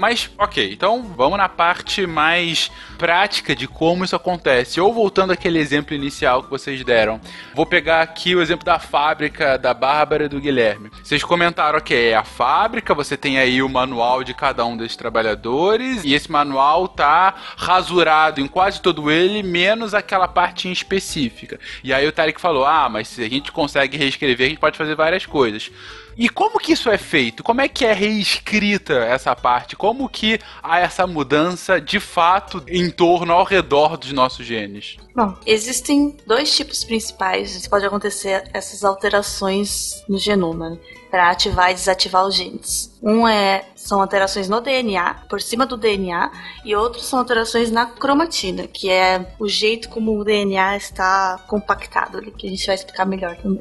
Mas, 0.00 0.30
ok, 0.38 0.72
então 0.72 1.02
vamos 1.14 1.36
na 1.36 1.46
parte 1.46 2.06
mais 2.06 2.70
prática 2.96 3.54
de 3.54 3.68
como 3.68 4.02
isso 4.02 4.16
acontece. 4.16 4.80
Ou 4.80 4.94
voltando 4.94 5.34
àquele 5.34 5.58
exemplo 5.58 5.94
inicial 5.94 6.42
que 6.42 6.48
vocês 6.48 6.82
deram. 6.82 7.20
Vou 7.54 7.66
pegar 7.66 8.00
aqui 8.00 8.34
o 8.34 8.40
exemplo 8.40 8.64
da 8.64 8.78
fábrica 8.78 9.58
da 9.58 9.74
Bárbara 9.74 10.24
e 10.24 10.28
do 10.28 10.40
Guilherme. 10.40 10.90
Vocês 11.04 11.22
comentaram, 11.22 11.78
ok, 11.78 12.12
é 12.12 12.16
a 12.16 12.24
fábrica, 12.24 12.94
você 12.94 13.14
tem 13.14 13.38
aí 13.38 13.62
o 13.62 13.68
manual 13.68 14.24
de 14.24 14.32
cada 14.32 14.64
um 14.64 14.74
desses 14.74 14.96
trabalhadores, 14.96 16.02
e 16.02 16.14
esse 16.14 16.32
manual 16.32 16.88
tá 16.88 17.34
rasurado 17.58 18.40
em 18.40 18.46
quase 18.46 18.80
todo 18.80 19.10
ele, 19.10 19.42
menos 19.42 19.92
aquela 19.92 20.26
parte 20.26 20.66
em 20.66 20.72
específica. 20.72 21.60
E 21.84 21.92
aí 21.92 22.08
o 22.08 22.12
Tarek 22.12 22.40
falou: 22.40 22.64
ah, 22.64 22.88
mas 22.88 23.06
se 23.06 23.22
a 23.22 23.28
gente 23.28 23.52
consegue 23.52 23.98
reescrever, 23.98 24.46
a 24.46 24.48
gente 24.48 24.60
pode 24.60 24.78
fazer 24.78 24.94
várias 24.94 25.26
coisas. 25.26 25.70
E 26.20 26.28
como 26.28 26.58
que 26.58 26.72
isso 26.72 26.90
é 26.90 26.98
feito? 26.98 27.42
Como 27.42 27.62
é 27.62 27.66
que 27.66 27.82
é 27.82 27.94
reescrita 27.94 28.92
essa 28.92 29.34
parte? 29.34 29.74
Como 29.74 30.06
que 30.06 30.38
há 30.62 30.78
essa 30.78 31.06
mudança 31.06 31.80
de 31.80 31.98
fato 31.98 32.62
em 32.68 32.90
torno, 32.90 33.32
ao 33.32 33.42
redor 33.42 33.96
dos 33.96 34.12
nossos 34.12 34.44
genes? 34.44 34.98
Bom, 35.16 35.34
existem 35.46 36.14
dois 36.26 36.54
tipos 36.54 36.84
principais 36.84 37.56
que 37.56 37.70
pode 37.70 37.86
acontecer 37.86 38.50
essas 38.52 38.84
alterações 38.84 40.04
no 40.06 40.18
genoma. 40.18 40.70
Né? 40.70 40.78
para 41.10 41.28
ativar 41.28 41.72
e 41.72 41.74
desativar 41.74 42.24
os 42.24 42.36
genes. 42.36 42.96
Um 43.02 43.26
é 43.26 43.64
são 43.74 44.00
alterações 44.00 44.48
no 44.48 44.60
DNA, 44.60 45.14
por 45.28 45.40
cima 45.40 45.66
do 45.66 45.76
DNA, 45.76 46.30
e 46.64 46.76
outros 46.76 47.06
são 47.06 47.18
alterações 47.18 47.68
na 47.68 47.84
cromatina, 47.84 48.68
que 48.68 48.88
é 48.88 49.34
o 49.36 49.48
jeito 49.48 49.88
como 49.88 50.16
o 50.16 50.22
DNA 50.22 50.76
está 50.76 51.40
compactado, 51.48 52.22
que 52.22 52.46
a 52.46 52.50
gente 52.50 52.64
vai 52.64 52.76
explicar 52.76 53.06
melhor 53.06 53.34
também. 53.38 53.60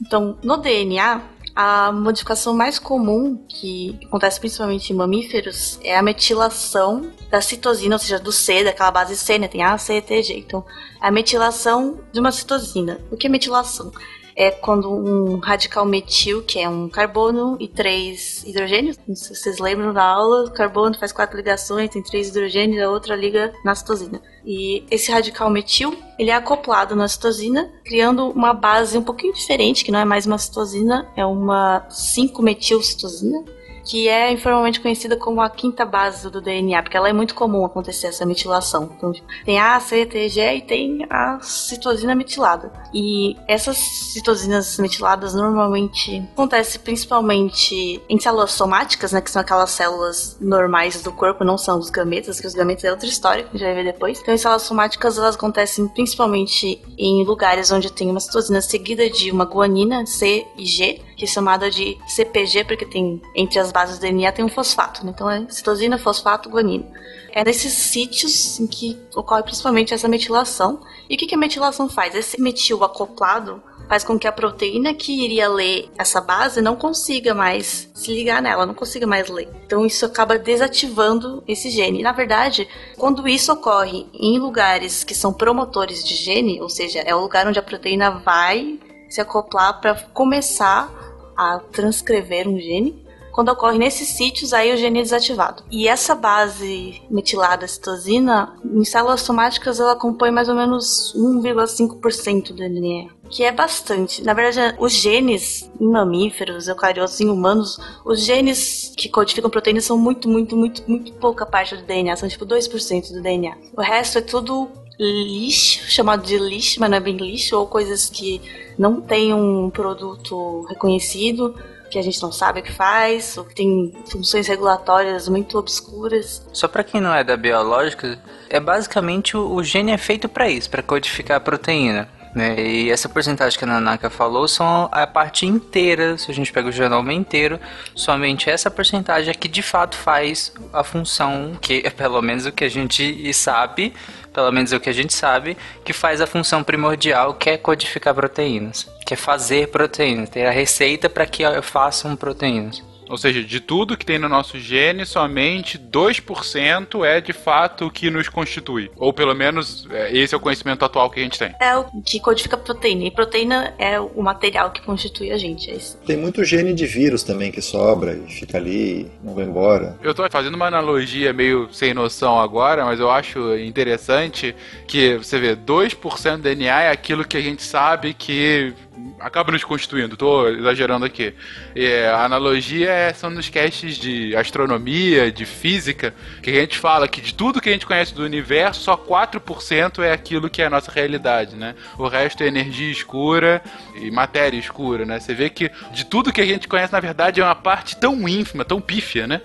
Então, 0.00 0.38
no 0.42 0.56
DNA, 0.56 1.20
a 1.54 1.92
modificação 1.92 2.54
mais 2.54 2.78
comum, 2.78 3.36
que 3.48 3.98
acontece 4.04 4.40
principalmente 4.40 4.92
em 4.92 4.96
mamíferos, 4.96 5.78
é 5.82 5.96
a 5.96 6.02
metilação 6.02 7.10
da 7.30 7.40
citosina, 7.40 7.94
ou 7.94 7.98
seja, 7.98 8.18
do 8.18 8.32
C, 8.32 8.64
daquela 8.64 8.90
base 8.90 9.16
C, 9.16 9.38
né? 9.38 9.46
Tem 9.46 9.62
A, 9.62 9.78
C, 9.78 10.00
T, 10.00 10.22
G. 10.22 10.38
Então, 10.38 10.64
a 11.00 11.10
metilação 11.10 12.00
de 12.12 12.18
uma 12.18 12.32
citosina. 12.32 13.00
O 13.10 13.16
que 13.16 13.26
é 13.26 13.30
metilação? 13.30 13.92
é 14.36 14.50
quando 14.50 14.90
um 14.90 15.38
radical 15.38 15.86
metil, 15.86 16.42
que 16.42 16.58
é 16.58 16.68
um 16.68 16.88
carbono 16.88 17.56
e 17.60 17.68
três 17.68 18.42
hidrogênios, 18.44 18.98
não 19.06 19.14
sei 19.14 19.34
se 19.34 19.42
vocês 19.42 19.58
lembram 19.58 19.92
da 19.92 20.02
aula, 20.02 20.44
o 20.44 20.50
carbono 20.50 20.98
faz 20.98 21.12
quatro 21.12 21.36
ligações, 21.36 21.90
tem 21.90 22.02
três 22.02 22.28
hidrogênios, 22.28 22.82
a 22.82 22.90
outra 22.90 23.14
liga 23.14 23.52
na 23.64 23.74
citosina. 23.74 24.20
E 24.46 24.84
esse 24.90 25.10
radical 25.10 25.48
metil, 25.48 25.96
ele 26.18 26.30
é 26.30 26.34
acoplado 26.34 26.94
na 26.94 27.08
citosina, 27.08 27.70
criando 27.84 28.28
uma 28.28 28.52
base 28.52 28.96
um 28.98 29.02
pouquinho 29.02 29.32
diferente, 29.32 29.84
que 29.84 29.90
não 29.90 29.98
é 29.98 30.04
mais 30.04 30.26
uma 30.26 30.38
citosina, 30.38 31.08
é 31.16 31.24
uma 31.24 31.86
5-metilcitosina, 31.90 33.44
que 33.84 34.08
é 34.08 34.32
informalmente 34.32 34.80
conhecida 34.80 35.16
como 35.16 35.40
a 35.40 35.50
quinta 35.50 35.84
base 35.84 36.30
do 36.30 36.40
DNA, 36.40 36.82
porque 36.82 36.96
ela 36.96 37.08
é 37.08 37.12
muito 37.12 37.34
comum 37.34 37.64
acontecer 37.64 38.08
essa 38.08 38.24
metilação. 38.24 38.90
Então, 38.96 39.12
tem 39.44 39.60
A, 39.60 39.78
C, 39.78 40.06
T, 40.06 40.28
G 40.28 40.56
e 40.56 40.60
tem 40.62 41.06
a 41.10 41.38
citosina 41.40 42.14
metilada. 42.14 42.72
E 42.92 43.36
essas 43.46 43.76
citosinas 43.76 44.78
metiladas 44.78 45.34
normalmente 45.34 46.22
acontecem 46.32 46.80
principalmente 46.80 48.02
em 48.08 48.18
células 48.18 48.52
somáticas, 48.52 49.12
né, 49.12 49.20
que 49.20 49.30
são 49.30 49.42
aquelas 49.42 49.70
células 49.70 50.36
normais 50.40 51.02
do 51.02 51.12
corpo, 51.12 51.44
não 51.44 51.58
são 51.58 51.78
os 51.78 51.90
gametas, 51.90 52.40
que 52.40 52.46
os 52.46 52.54
gametas 52.54 52.84
é 52.84 52.90
outra 52.90 53.06
história, 53.06 53.44
que 53.44 53.50
a 53.50 53.52
gente 53.58 53.66
vai 53.66 53.74
ver 53.74 53.92
depois. 53.92 54.20
Então, 54.20 54.34
em 54.34 54.38
células 54.38 54.62
somáticas, 54.62 55.18
elas 55.18 55.34
acontecem 55.34 55.86
principalmente 55.88 56.80
em 56.96 57.24
lugares 57.24 57.70
onde 57.70 57.92
tem 57.92 58.10
uma 58.10 58.20
citosina 58.20 58.60
seguida 58.60 59.10
de 59.10 59.30
uma 59.30 59.44
guanina, 59.44 60.06
C 60.06 60.46
e 60.56 60.64
G, 60.64 61.00
que 61.16 61.24
é 61.24 61.28
chamada 61.28 61.70
de 61.70 61.98
CPG, 62.06 62.64
porque 62.64 62.86
tem 62.86 63.20
entre 63.34 63.58
as 63.58 63.72
bases 63.72 63.98
do 63.98 64.02
DNA 64.02 64.32
tem 64.32 64.44
um 64.44 64.48
fosfato, 64.48 65.04
né? 65.04 65.12
então 65.14 65.30
é 65.30 65.46
citosina, 65.48 65.98
fosfato, 65.98 66.48
guanina. 66.48 66.84
É 67.32 67.44
nesses 67.44 67.72
sítios 67.72 68.60
em 68.60 68.66
que 68.66 68.96
ocorre 69.14 69.42
principalmente 69.42 69.92
essa 69.92 70.06
metilação. 70.06 70.80
E 71.10 71.16
o 71.16 71.18
que, 71.18 71.26
que 71.26 71.34
a 71.34 71.38
metilação 71.38 71.88
faz? 71.88 72.14
Esse 72.14 72.40
metil 72.40 72.84
acoplado 72.84 73.60
faz 73.88 74.04
com 74.04 74.18
que 74.18 74.26
a 74.26 74.32
proteína 74.32 74.94
que 74.94 75.24
iria 75.24 75.48
ler 75.48 75.90
essa 75.96 76.20
base 76.20 76.62
não 76.62 76.76
consiga 76.76 77.34
mais 77.34 77.90
se 77.94 78.12
ligar 78.12 78.40
nela, 78.40 78.66
não 78.66 78.74
consiga 78.74 79.06
mais 79.06 79.28
ler. 79.28 79.48
Então 79.66 79.84
isso 79.84 80.06
acaba 80.06 80.38
desativando 80.38 81.42
esse 81.46 81.70
gene. 81.70 82.02
Na 82.02 82.12
verdade, 82.12 82.68
quando 82.96 83.26
isso 83.28 83.52
ocorre 83.52 84.06
em 84.14 84.38
lugares 84.38 85.04
que 85.04 85.14
são 85.14 85.32
promotores 85.32 86.04
de 86.04 86.14
gene, 86.14 86.60
ou 86.60 86.68
seja, 86.68 87.00
é 87.00 87.14
o 87.14 87.20
lugar 87.20 87.46
onde 87.46 87.58
a 87.58 87.62
proteína 87.62 88.10
vai 88.10 88.78
se 89.14 89.20
acoplar 89.20 89.80
para 89.80 89.94
começar 90.12 90.92
a 91.36 91.60
transcrever 91.70 92.48
um 92.48 92.58
gene. 92.58 93.04
Quando 93.30 93.48
ocorre 93.48 93.78
nesses 93.78 94.08
sítios, 94.08 94.52
aí 94.52 94.72
o 94.72 94.76
gene 94.76 95.00
é 95.00 95.02
desativado. 95.02 95.62
E 95.70 95.86
essa 95.86 96.14
base 96.16 97.00
metilada 97.08 97.66
citosina, 97.66 98.56
em 98.64 98.84
células 98.84 99.20
somáticas, 99.20 99.78
ela 99.78 99.94
compõe 99.94 100.32
mais 100.32 100.48
ou 100.48 100.56
menos 100.56 101.14
1,5% 101.16 102.48
do 102.48 102.54
DNA 102.54 103.14
que 103.30 103.42
é 103.42 103.50
bastante. 103.50 104.22
Na 104.22 104.32
verdade, 104.32 104.76
os 104.78 104.92
genes 104.92 105.68
em 105.80 105.88
mamíferos, 105.88 106.68
eucariotos, 106.68 107.20
em 107.20 107.28
humanos, 107.28 107.80
os 108.04 108.20
genes 108.20 108.92
que 108.96 109.08
codificam 109.08 109.50
proteínas 109.50 109.84
são 109.84 109.98
muito, 109.98 110.28
muito, 110.28 110.56
muito, 110.56 110.88
muito 110.88 111.12
pouca 111.14 111.44
parte 111.44 111.74
do 111.74 111.82
DNA, 111.82 112.14
são 112.14 112.28
tipo 112.28 112.46
2% 112.46 113.12
do 113.12 113.20
DNA. 113.20 113.56
O 113.76 113.80
resto 113.80 114.18
é 114.18 114.20
tudo 114.20 114.70
lixo, 114.98 115.90
chamado 115.90 116.24
de 116.24 116.38
lixo, 116.38 116.80
mas 116.80 116.90
não 116.90 116.96
é 116.96 117.00
bem 117.00 117.16
lixo, 117.16 117.58
ou 117.58 117.66
coisas 117.66 118.08
que 118.08 118.40
não 118.78 119.00
têm 119.00 119.34
um 119.34 119.70
produto 119.70 120.62
reconhecido, 120.68 121.54
que 121.90 121.98
a 121.98 122.02
gente 122.02 122.20
não 122.22 122.32
sabe 122.32 122.60
o 122.60 122.62
que 122.62 122.72
faz, 122.72 123.36
ou 123.36 123.44
que 123.44 123.54
tem 123.54 123.92
funções 124.06 124.48
regulatórias 124.48 125.28
muito 125.28 125.58
obscuras. 125.58 126.46
Só 126.52 126.66
para 126.66 126.82
quem 126.82 127.00
não 127.00 127.14
é 127.14 127.22
da 127.22 127.36
biológica, 127.36 128.18
é 128.48 128.58
basicamente 128.58 129.36
o, 129.36 129.54
o 129.54 129.62
gene 129.62 129.92
é 129.92 129.98
feito 129.98 130.28
para 130.28 130.48
isso, 130.48 130.68
para 130.70 130.82
codificar 130.82 131.36
a 131.36 131.40
proteína. 131.40 132.08
Né? 132.34 132.60
E 132.60 132.90
essa 132.90 133.08
porcentagem 133.08 133.56
que 133.56 133.64
a 133.64 133.68
Nanaka 133.68 134.10
falou 134.10 134.48
são 134.48 134.88
a 134.90 135.06
parte 135.06 135.46
inteira, 135.46 136.18
se 136.18 136.30
a 136.30 136.34
gente 136.34 136.52
pega 136.52 136.68
o 136.68 136.72
genoma 136.72 137.12
inteiro, 137.12 137.60
somente 137.94 138.50
essa 138.50 138.68
porcentagem 138.68 139.30
é 139.30 139.34
que 139.34 139.46
de 139.46 139.62
fato 139.62 139.96
faz 139.96 140.52
a 140.72 140.82
função, 140.82 141.52
que 141.60 141.82
é 141.84 141.90
pelo 141.94 142.20
menos 142.20 142.44
o 142.44 142.50
que 142.50 142.64
a 142.64 142.68
gente 142.68 143.32
sabe, 143.32 143.94
pelo 144.34 144.50
menos 144.50 144.72
é 144.72 144.76
o 144.76 144.80
que 144.80 144.90
a 144.90 144.94
gente 144.94 145.14
sabe, 145.14 145.56
que 145.84 145.92
faz 145.92 146.20
a 146.20 146.26
função 146.26 146.64
primordial, 146.64 147.34
que 147.34 147.48
é 147.48 147.56
codificar 147.56 148.12
proteínas, 148.12 148.90
que 149.06 149.14
é 149.14 149.16
fazer 149.16 149.68
proteínas, 149.68 150.28
ter 150.28 150.44
a 150.44 150.50
receita 150.50 151.08
para 151.08 151.24
que 151.24 151.44
façam 151.62 152.16
proteínas. 152.16 152.82
Ou 153.08 153.16
seja, 153.16 153.42
de 153.42 153.60
tudo 153.60 153.96
que 153.96 154.06
tem 154.06 154.18
no 154.18 154.28
nosso 154.28 154.58
gene, 154.58 155.04
somente 155.04 155.78
2% 155.78 157.04
é 157.04 157.20
de 157.20 157.32
fato 157.32 157.86
o 157.86 157.90
que 157.90 158.10
nos 158.10 158.28
constitui. 158.28 158.90
Ou 158.96 159.12
pelo 159.12 159.34
menos 159.34 159.86
é, 159.90 160.16
esse 160.16 160.34
é 160.34 160.36
o 160.36 160.40
conhecimento 160.40 160.84
atual 160.84 161.10
que 161.10 161.20
a 161.20 161.22
gente 161.22 161.38
tem. 161.38 161.54
É 161.60 161.76
o 161.76 161.84
que 162.02 162.20
codifica 162.20 162.56
proteína. 162.56 163.04
E 163.04 163.10
proteína 163.10 163.74
é 163.78 164.00
o 164.00 164.22
material 164.22 164.70
que 164.70 164.80
constitui 164.82 165.30
a 165.30 165.38
gente. 165.38 165.70
É 165.70 165.74
isso. 165.74 165.98
Tem 166.06 166.16
muito 166.16 166.44
gene 166.44 166.72
de 166.72 166.86
vírus 166.86 167.22
também 167.22 167.50
que 167.50 167.60
sobra 167.60 168.14
e 168.14 168.30
fica 168.30 168.58
ali, 168.58 169.10
não 169.22 169.34
vai 169.34 169.44
embora. 169.44 169.98
Eu 170.02 170.14
tô 170.14 170.28
fazendo 170.30 170.54
uma 170.54 170.66
analogia 170.66 171.32
meio 171.32 171.68
sem 171.72 171.94
noção 171.94 172.40
agora, 172.40 172.84
mas 172.84 173.00
eu 173.00 173.10
acho 173.10 173.56
interessante 173.58 174.54
que 174.86 175.16
você 175.16 175.38
vê, 175.38 175.56
2% 175.56 176.36
do 176.36 176.42
DNA 176.42 176.82
é 176.82 176.90
aquilo 176.90 177.24
que 177.24 177.36
a 177.36 177.40
gente 177.40 177.62
sabe 177.62 178.14
que 178.14 178.72
acaba 179.20 179.52
nos 179.52 179.64
constituindo. 179.64 180.16
Tô 180.16 180.48
exagerando 180.48 181.04
aqui. 181.04 181.34
É, 181.74 182.08
a 182.08 182.24
analogia 182.24 182.90
é, 182.90 183.12
são 183.12 183.30
nos 183.30 183.48
casts 183.48 183.96
de 183.96 184.34
astronomia, 184.36 185.30
de 185.30 185.44
física, 185.44 186.14
que 186.42 186.50
a 186.50 186.54
gente 186.54 186.78
fala 186.78 187.08
que 187.08 187.20
de 187.20 187.34
tudo 187.34 187.60
que 187.60 187.68
a 187.68 187.72
gente 187.72 187.86
conhece 187.86 188.14
do 188.14 188.22
universo, 188.22 188.82
só 188.82 188.96
4% 188.96 190.02
é 190.02 190.12
aquilo 190.12 190.50
que 190.50 190.62
é 190.62 190.66
a 190.66 190.70
nossa 190.70 190.90
realidade, 190.90 191.56
né? 191.56 191.74
O 191.98 192.08
resto 192.08 192.42
é 192.42 192.46
energia 192.46 192.90
escura 192.90 193.62
e 193.94 194.10
matéria 194.10 194.58
escura, 194.58 195.04
né? 195.04 195.20
Você 195.20 195.34
vê 195.34 195.50
que 195.50 195.70
de 195.92 196.04
tudo 196.04 196.32
que 196.32 196.40
a 196.40 196.46
gente 196.46 196.68
conhece, 196.68 196.92
na 196.92 197.00
verdade, 197.00 197.40
é 197.40 197.44
uma 197.44 197.54
parte 197.54 197.96
tão 197.96 198.28
ínfima, 198.28 198.64
tão 198.64 198.80
pífia, 198.80 199.26
né? 199.26 199.40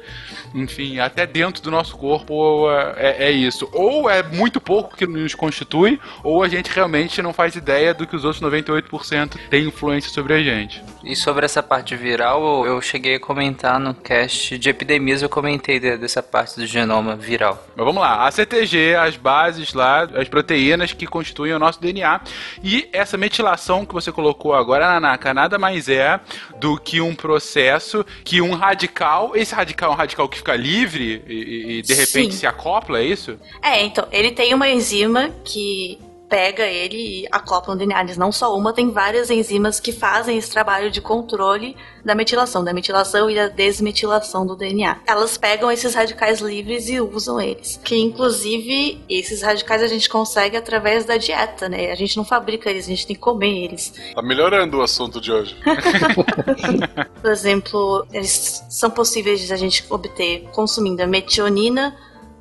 Enfim, 0.53 0.99
até 0.99 1.25
dentro 1.25 1.61
do 1.61 1.71
nosso 1.71 1.97
corpo 1.97 2.69
é, 2.97 3.27
é 3.27 3.31
isso. 3.31 3.69
Ou 3.71 4.09
é 4.09 4.23
muito 4.23 4.59
pouco 4.59 4.95
que 4.95 5.05
nos 5.05 5.35
constitui, 5.35 5.99
ou 6.23 6.43
a 6.43 6.47
gente 6.47 6.71
realmente 6.71 7.21
não 7.21 7.33
faz 7.33 7.55
ideia 7.55 7.93
do 7.93 8.07
que 8.07 8.15
os 8.15 8.25
outros 8.25 8.41
98% 8.43 9.37
têm 9.49 9.65
influência 9.65 10.11
sobre 10.11 10.33
a 10.33 10.43
gente. 10.43 10.83
E 11.03 11.15
sobre 11.15 11.45
essa 11.45 11.63
parte 11.63 11.95
viral, 11.95 12.65
eu 12.65 12.81
cheguei 12.81 13.15
a 13.15 13.19
comentar 13.19 13.79
no 13.79 13.93
cast 13.93 14.57
de 14.57 14.69
epidemias, 14.69 15.21
eu 15.21 15.29
comentei 15.29 15.79
dessa 15.79 16.21
parte 16.21 16.57
do 16.57 16.67
genoma 16.67 17.15
viral. 17.15 17.63
Mas 17.75 17.85
vamos 17.85 18.01
lá, 18.01 18.27
a 18.27 18.31
CTG, 18.31 18.95
as 18.95 19.15
bases 19.15 19.73
lá, 19.73 20.03
as 20.03 20.27
proteínas 20.27 20.91
que 20.91 21.07
constituem 21.07 21.53
o 21.53 21.59
nosso 21.59 21.79
DNA. 21.79 22.21
E 22.61 22.89
essa 22.91 23.17
metilação 23.17 23.85
que 23.85 23.93
você 23.93 24.11
colocou 24.11 24.53
agora, 24.53 24.87
Nanaka, 24.87 25.33
nada 25.33 25.57
mais 25.57 25.87
é 25.87 26.19
do 26.59 26.77
que 26.77 26.99
um 26.99 27.15
processo 27.15 28.05
que 28.23 28.41
um 28.41 28.53
radical, 28.53 29.35
esse 29.35 29.55
radical 29.55 29.91
é 29.91 29.93
um 29.93 29.97
radical 29.97 30.27
que 30.27 30.37
fica 30.37 30.55
livre 30.55 31.23
e, 31.27 31.77
e 31.77 31.81
de 31.81 31.93
repente 31.93 32.33
Sim. 32.33 32.39
se 32.39 32.47
acopla, 32.47 32.99
é 32.99 33.03
isso? 33.05 33.39
É, 33.61 33.83
então, 33.83 34.07
ele 34.11 34.31
tem 34.31 34.53
uma 34.53 34.69
enzima 34.69 35.29
que 35.45 35.97
pega 36.29 36.65
ele 36.65 37.23
e 37.23 37.27
acopla 37.31 37.73
no 37.73 37.79
DNA. 37.79 38.01
Eles 38.01 38.17
não 38.17 38.31
só 38.31 38.55
uma, 38.55 38.71
tem 38.71 38.91
várias 38.91 39.29
enzimas 39.29 39.79
que 39.79 39.91
fazem 39.91 40.37
esse 40.37 40.51
trabalho 40.51 40.91
de 40.91 41.01
controle 41.01 41.75
da 42.05 42.13
metilação, 42.15 42.63
da 42.63 42.73
metilação 42.73 43.29
e 43.29 43.35
da 43.35 43.47
desmetilação 43.47 44.45
do 44.45 44.55
DNA. 44.55 44.99
Elas 45.07 45.37
pegam 45.37 45.71
esses 45.71 45.95
radicais 45.95 46.39
livres 46.39 46.87
e 46.87 47.01
usam 47.01 47.41
eles. 47.41 47.79
Que 47.83 47.97
inclusive 47.97 49.03
esses 49.09 49.41
radicais 49.41 49.81
a 49.81 49.87
gente 49.87 50.07
consegue 50.07 50.55
através 50.55 51.03
da 51.03 51.17
dieta, 51.17 51.67
né? 51.67 51.91
A 51.91 51.95
gente 51.95 52.15
não 52.15 52.23
fabrica 52.23 52.69
eles, 52.69 52.85
a 52.85 52.89
gente 52.89 53.07
tem 53.07 53.15
que 53.15 53.21
comer 53.21 53.65
eles. 53.65 53.93
Tá 54.13 54.21
melhorando 54.21 54.77
o 54.77 54.81
assunto 54.81 55.19
de 55.19 55.31
hoje. 55.31 55.55
Por 57.21 57.31
exemplo, 57.31 58.05
eles 58.13 58.63
são 58.69 58.89
possíveis 58.89 59.41
de 59.41 59.51
a 59.51 59.57
gente 59.57 59.83
obter 59.89 60.47
consumindo 60.51 61.01
a 61.01 61.07
metionina, 61.07 61.95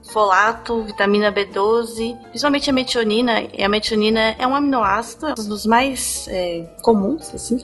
folato, 0.08 0.82
vitamina 0.82 1.32
B12, 1.32 2.18
principalmente 2.28 2.70
a 2.70 2.72
metionina. 2.72 3.42
E 3.52 3.62
a 3.62 3.68
metionina 3.68 4.34
é 4.38 4.46
um 4.46 4.54
aminoácido, 4.54 5.28
um 5.38 5.48
dos 5.48 5.66
mais 5.66 6.26
é, 6.28 6.66
comuns, 6.82 7.34
assim. 7.34 7.62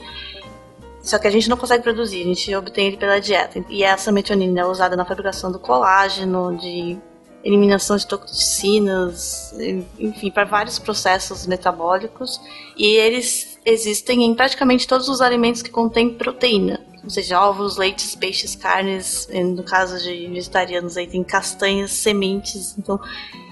Só 1.02 1.18
que 1.18 1.26
a 1.26 1.30
gente 1.30 1.50
não 1.50 1.56
consegue 1.56 1.82
produzir, 1.82 2.22
a 2.22 2.24
gente 2.24 2.54
obtém 2.54 2.86
ele 2.86 2.96
pela 2.96 3.20
dieta. 3.20 3.62
E 3.68 3.82
essa 3.82 4.10
metionina 4.10 4.60
é 4.60 4.66
usada 4.66 4.96
na 4.96 5.04
fabricação 5.04 5.52
do 5.52 5.58
colágeno, 5.58 6.56
de 6.56 6.96
eliminação 7.42 7.96
de 7.96 8.06
toxinas, 8.06 9.54
enfim, 9.98 10.30
para 10.30 10.44
vários 10.44 10.78
processos 10.78 11.46
metabólicos. 11.46 12.40
E 12.76 12.86
eles 12.96 13.58
existem 13.66 14.24
em 14.24 14.34
praticamente 14.34 14.88
todos 14.88 15.08
os 15.08 15.20
alimentos 15.20 15.60
que 15.60 15.70
contêm 15.70 16.14
proteína 16.14 16.93
ou 17.04 17.10
seja, 17.10 17.40
ovos, 17.40 17.76
leites, 17.76 18.14
peixes, 18.14 18.56
carnes, 18.56 19.28
no 19.54 19.62
caso 19.62 20.02
de 20.02 20.26
vegetarianos 20.28 20.96
aí 20.96 21.06
tem 21.06 21.22
castanhas, 21.22 21.92
sementes, 21.92 22.74
então 22.78 22.98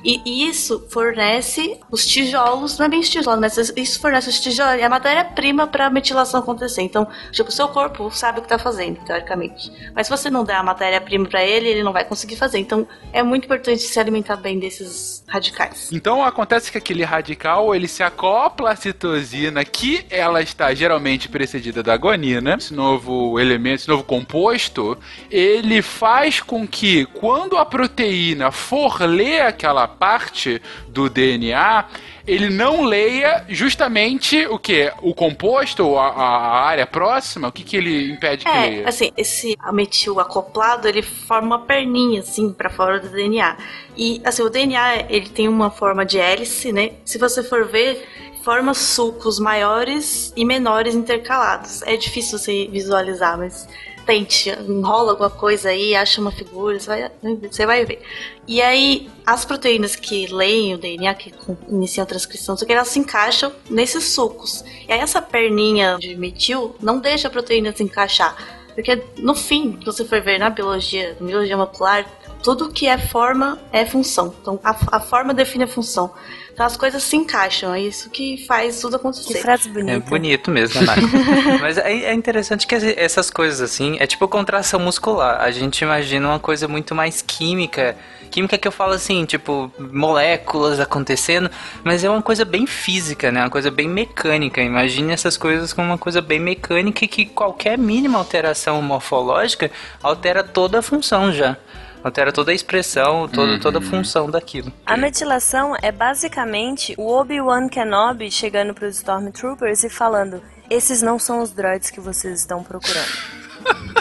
e 0.05 0.49
isso 0.49 0.87
fornece 0.91 1.79
os 1.91 2.07
tijolos, 2.07 2.79
não 2.79 2.87
é 2.87 2.89
bem 2.89 3.01
os 3.01 3.09
tijolos, 3.09 3.41
mas 3.41 3.73
isso 3.77 4.01
fornece 4.01 4.29
os 4.29 4.41
tijolos, 4.41 4.81
é 4.81 4.85
a 4.85 4.89
matéria-prima 4.89 5.67
para 5.67 5.87
a 5.87 5.91
metilação 5.91 6.41
acontecer. 6.41 6.83
Então, 6.83 7.07
tipo, 7.31 7.49
o 7.49 7.53
seu 7.53 7.69
corpo 7.69 8.11
sabe 8.11 8.39
o 8.39 8.43
que 8.43 8.47
está 8.47 8.59
fazendo, 8.59 8.99
teoricamente. 9.05 9.73
Mas 9.95 10.07
se 10.07 10.11
você 10.11 10.31
não 10.31 10.45
der 10.45 10.57
a 10.57 10.63
matéria-prima 10.63 11.27
para 11.27 11.45
ele, 11.45 11.69
ele 11.69 11.83
não 11.83 11.93
vai 11.93 12.05
conseguir 12.05 12.37
fazer. 12.37 12.59
Então, 12.59 12.87
é 13.13 13.23
muito 13.23 13.45
importante 13.45 13.83
se 13.83 14.01
alimentar 14.01 14.37
bem 14.37 14.59
desses 14.59 15.25
radicais. 15.29 15.91
Então, 15.93 16.25
acontece 16.25 16.71
que 16.71 16.79
aquele 16.79 17.05
radical, 17.05 17.75
ele 17.75 17.89
se 17.89 18.03
acopla 18.03 18.73
à 18.73 18.77
citosina, 18.77 19.65
que 19.65 20.05
ela 20.11 20.43
está 20.43 20.75
geralmente 20.75 21.29
precedida 21.29 21.83
da 21.83 21.97
guanina, 21.97 22.57
esse 22.57 22.75
novo 22.75 23.39
elemento, 23.39 23.81
esse 23.81 23.89
novo 23.89 24.05
composto, 24.05 24.99
ele 25.31 25.81
faz 25.81 26.41
com 26.41 26.67
que 26.67 27.07
quando 27.07 27.57
a 27.57 27.65
proteína 27.65 28.51
for 28.51 29.01
ler 29.03 29.43
aquela 29.43 29.92
parte 29.93 30.61
do 30.89 31.09
DNA, 31.09 31.85
ele 32.27 32.49
não 32.51 32.83
leia 32.83 33.45
justamente 33.49 34.47
o 34.47 34.59
que? 34.59 34.93
O 35.03 35.15
composto, 35.15 35.97
a, 35.99 36.09
a 36.09 36.61
área 36.65 36.87
próxima? 36.87 37.49
O 37.49 37.53
que, 37.53 37.65
que 37.65 37.77
ele 37.77 38.13
impede 38.13 38.45
que 38.45 38.51
é, 38.51 38.61
leia? 38.61 38.89
assim, 38.89 39.13
esse 39.17 39.57
metil 39.73 40.19
acoplado, 40.21 40.89
ele 40.89 41.03
forma 41.03 41.57
uma 41.57 41.67
perninha, 41.67 42.21
assim, 42.21 42.53
para 42.53 42.71
fora 42.71 42.99
do 42.99 43.09
DNA. 43.09 43.57
E, 43.97 44.21
assim, 44.25 44.43
o 44.43 44.49
DNA, 44.49 45.07
ele 45.09 45.29
tem 45.29 45.49
uma 45.49 45.71
forma 45.71 46.05
de 46.05 46.19
hélice, 46.19 46.73
né? 46.73 46.93
Se 47.05 47.19
você 47.19 47.43
for 47.43 47.67
ver, 47.67 48.07
forma 48.43 48.75
sulcos 48.75 49.39
maiores 49.39 50.33
e 50.37 50.45
menores 50.45 50.95
intercalados. 50.95 51.83
É 51.83 51.97
difícil 51.97 52.39
você 52.39 52.69
visualizar, 52.71 53.39
mas 53.39 53.69
tente, 54.05 54.51
enrola 54.51 55.13
alguma 55.13 55.31
coisa 55.31 55.71
aí, 55.71 55.95
acha 55.95 56.21
uma 56.21 56.33
figura, 56.33 56.79
você 56.79 56.89
vai, 56.89 57.11
você 57.51 57.67
vai 57.67 57.85
ver. 57.85 58.03
E 58.47 58.61
aí, 58.61 59.11
as 59.25 59.45
proteínas 59.45 59.97
que 59.97 60.27
leem 60.27 60.75
o 60.75 60.79
DNA, 60.79 61.15
que 61.15 61.33
iniciam 61.69 62.03
a 62.03 62.07
transcrição, 62.07 62.57
que 62.57 62.73
elas 62.73 62.89
se 62.89 62.99
encaixam 62.99 63.53
nesses 63.71 64.05
sucos. 64.05 64.65
E 64.89 64.93
aí, 64.93 65.01
essa 65.01 65.23
perninha 65.23 65.97
de 65.99 66.17
metil 66.17 66.75
não 66.81 66.99
deixa 66.99 67.29
a 67.29 67.31
proteína 67.31 67.75
se 67.75 67.83
encaixar. 67.83 68.37
Porque, 68.75 69.03
no 69.19 69.35
fim, 69.35 69.79
se 69.79 69.85
você 69.85 70.05
for 70.05 70.21
ver 70.21 70.39
na 70.39 70.49
biologia, 70.49 71.17
biologia 71.21 71.57
molecular, 71.57 72.07
tudo 72.43 72.71
que 72.71 72.87
é 72.87 72.99
forma 72.99 73.59
é 73.73 73.85
função. 73.87 74.35
Então, 74.41 74.59
a, 74.63 74.77
a 74.97 75.01
forma 75.01 75.33
define 75.33 75.65
a 75.65 75.69
função. 75.69 76.13
Então 76.53 76.67
as 76.67 76.77
coisas 76.77 77.03
se 77.03 77.17
encaixam, 77.17 77.73
é 77.75 77.81
isso 77.81 78.11
que 78.11 78.45
faz 78.47 78.81
tudo 78.81 78.97
acontecer. 78.97 79.35
Que 79.35 79.41
frase 79.41 79.69
É 79.69 79.73
bonita. 79.73 80.11
bonito 80.11 80.51
mesmo, 80.51 80.83
né? 80.83 80.95
Mas 81.61 81.79
é, 81.79 81.91
é 81.91 82.15
interessante 82.15 82.67
que 82.67 82.75
essas 82.75 83.31
coisas 83.31 83.61
assim, 83.61 83.97
é 83.99 84.07
tipo 84.07 84.29
contração 84.29 84.79
muscular. 84.79 85.41
A 85.41 85.51
gente 85.51 85.81
imagina 85.83 86.29
uma 86.29 86.39
coisa 86.39 86.69
muito 86.69 86.95
mais 86.95 87.23
química. 87.23 87.97
Química 88.31 88.57
que 88.57 88.67
eu 88.67 88.73
falo 88.73 88.93
assim, 88.93 89.25
tipo, 89.27 89.71
moléculas 89.79 90.81
acontecendo, 90.81 91.51
mas 91.85 92.03
é 92.03 92.09
uma 92.09 92.23
coisa 92.23 92.47
bem 92.47 92.67
física, 92.67 93.31
né? 93.31 93.43
Uma 93.43 93.51
coisa 93.51 93.71
bem 93.71 93.87
mecânica. 93.87 94.63
Imagine 94.63 95.13
essas 95.13 95.37
coisas 95.37 95.73
como 95.75 95.89
uma 95.89 95.99
coisa 95.99 96.23
bem 96.23 96.41
mecânica 96.41 97.05
e 97.05 97.09
que 97.09 97.27
qualquer 97.27 97.77
mínima 97.77 98.19
alteração 98.19 98.81
morfológica 98.81 99.71
altera 100.03 100.43
toda 100.43 100.79
a 100.79 100.83
função 100.83 101.31
já. 101.31 101.59
Altera 102.03 102.33
toda 102.33 102.51
a 102.51 102.55
expressão, 102.55 103.29
toda, 103.29 103.61
toda 103.61 103.79
a 103.79 103.83
função 103.83 104.29
daquilo. 104.31 104.73
A 104.85 104.97
metilação 104.97 105.77
é 105.81 105.93
basicamente 105.93 106.95
o 106.99 107.09
Obi-Wan 107.09 107.69
Kenobi 107.69 108.31
chegando 108.31 108.75
pros 108.75 108.97
Stormtroopers 108.97 109.85
e 109.85 109.89
falando: 109.89 110.43
esses 110.69 111.03
não 111.03 111.19
são 111.19 111.41
os 111.43 111.53
droids 111.53 111.91
que 111.91 112.01
vocês 112.01 112.41
estão 112.41 112.63
procurando. 112.65 113.43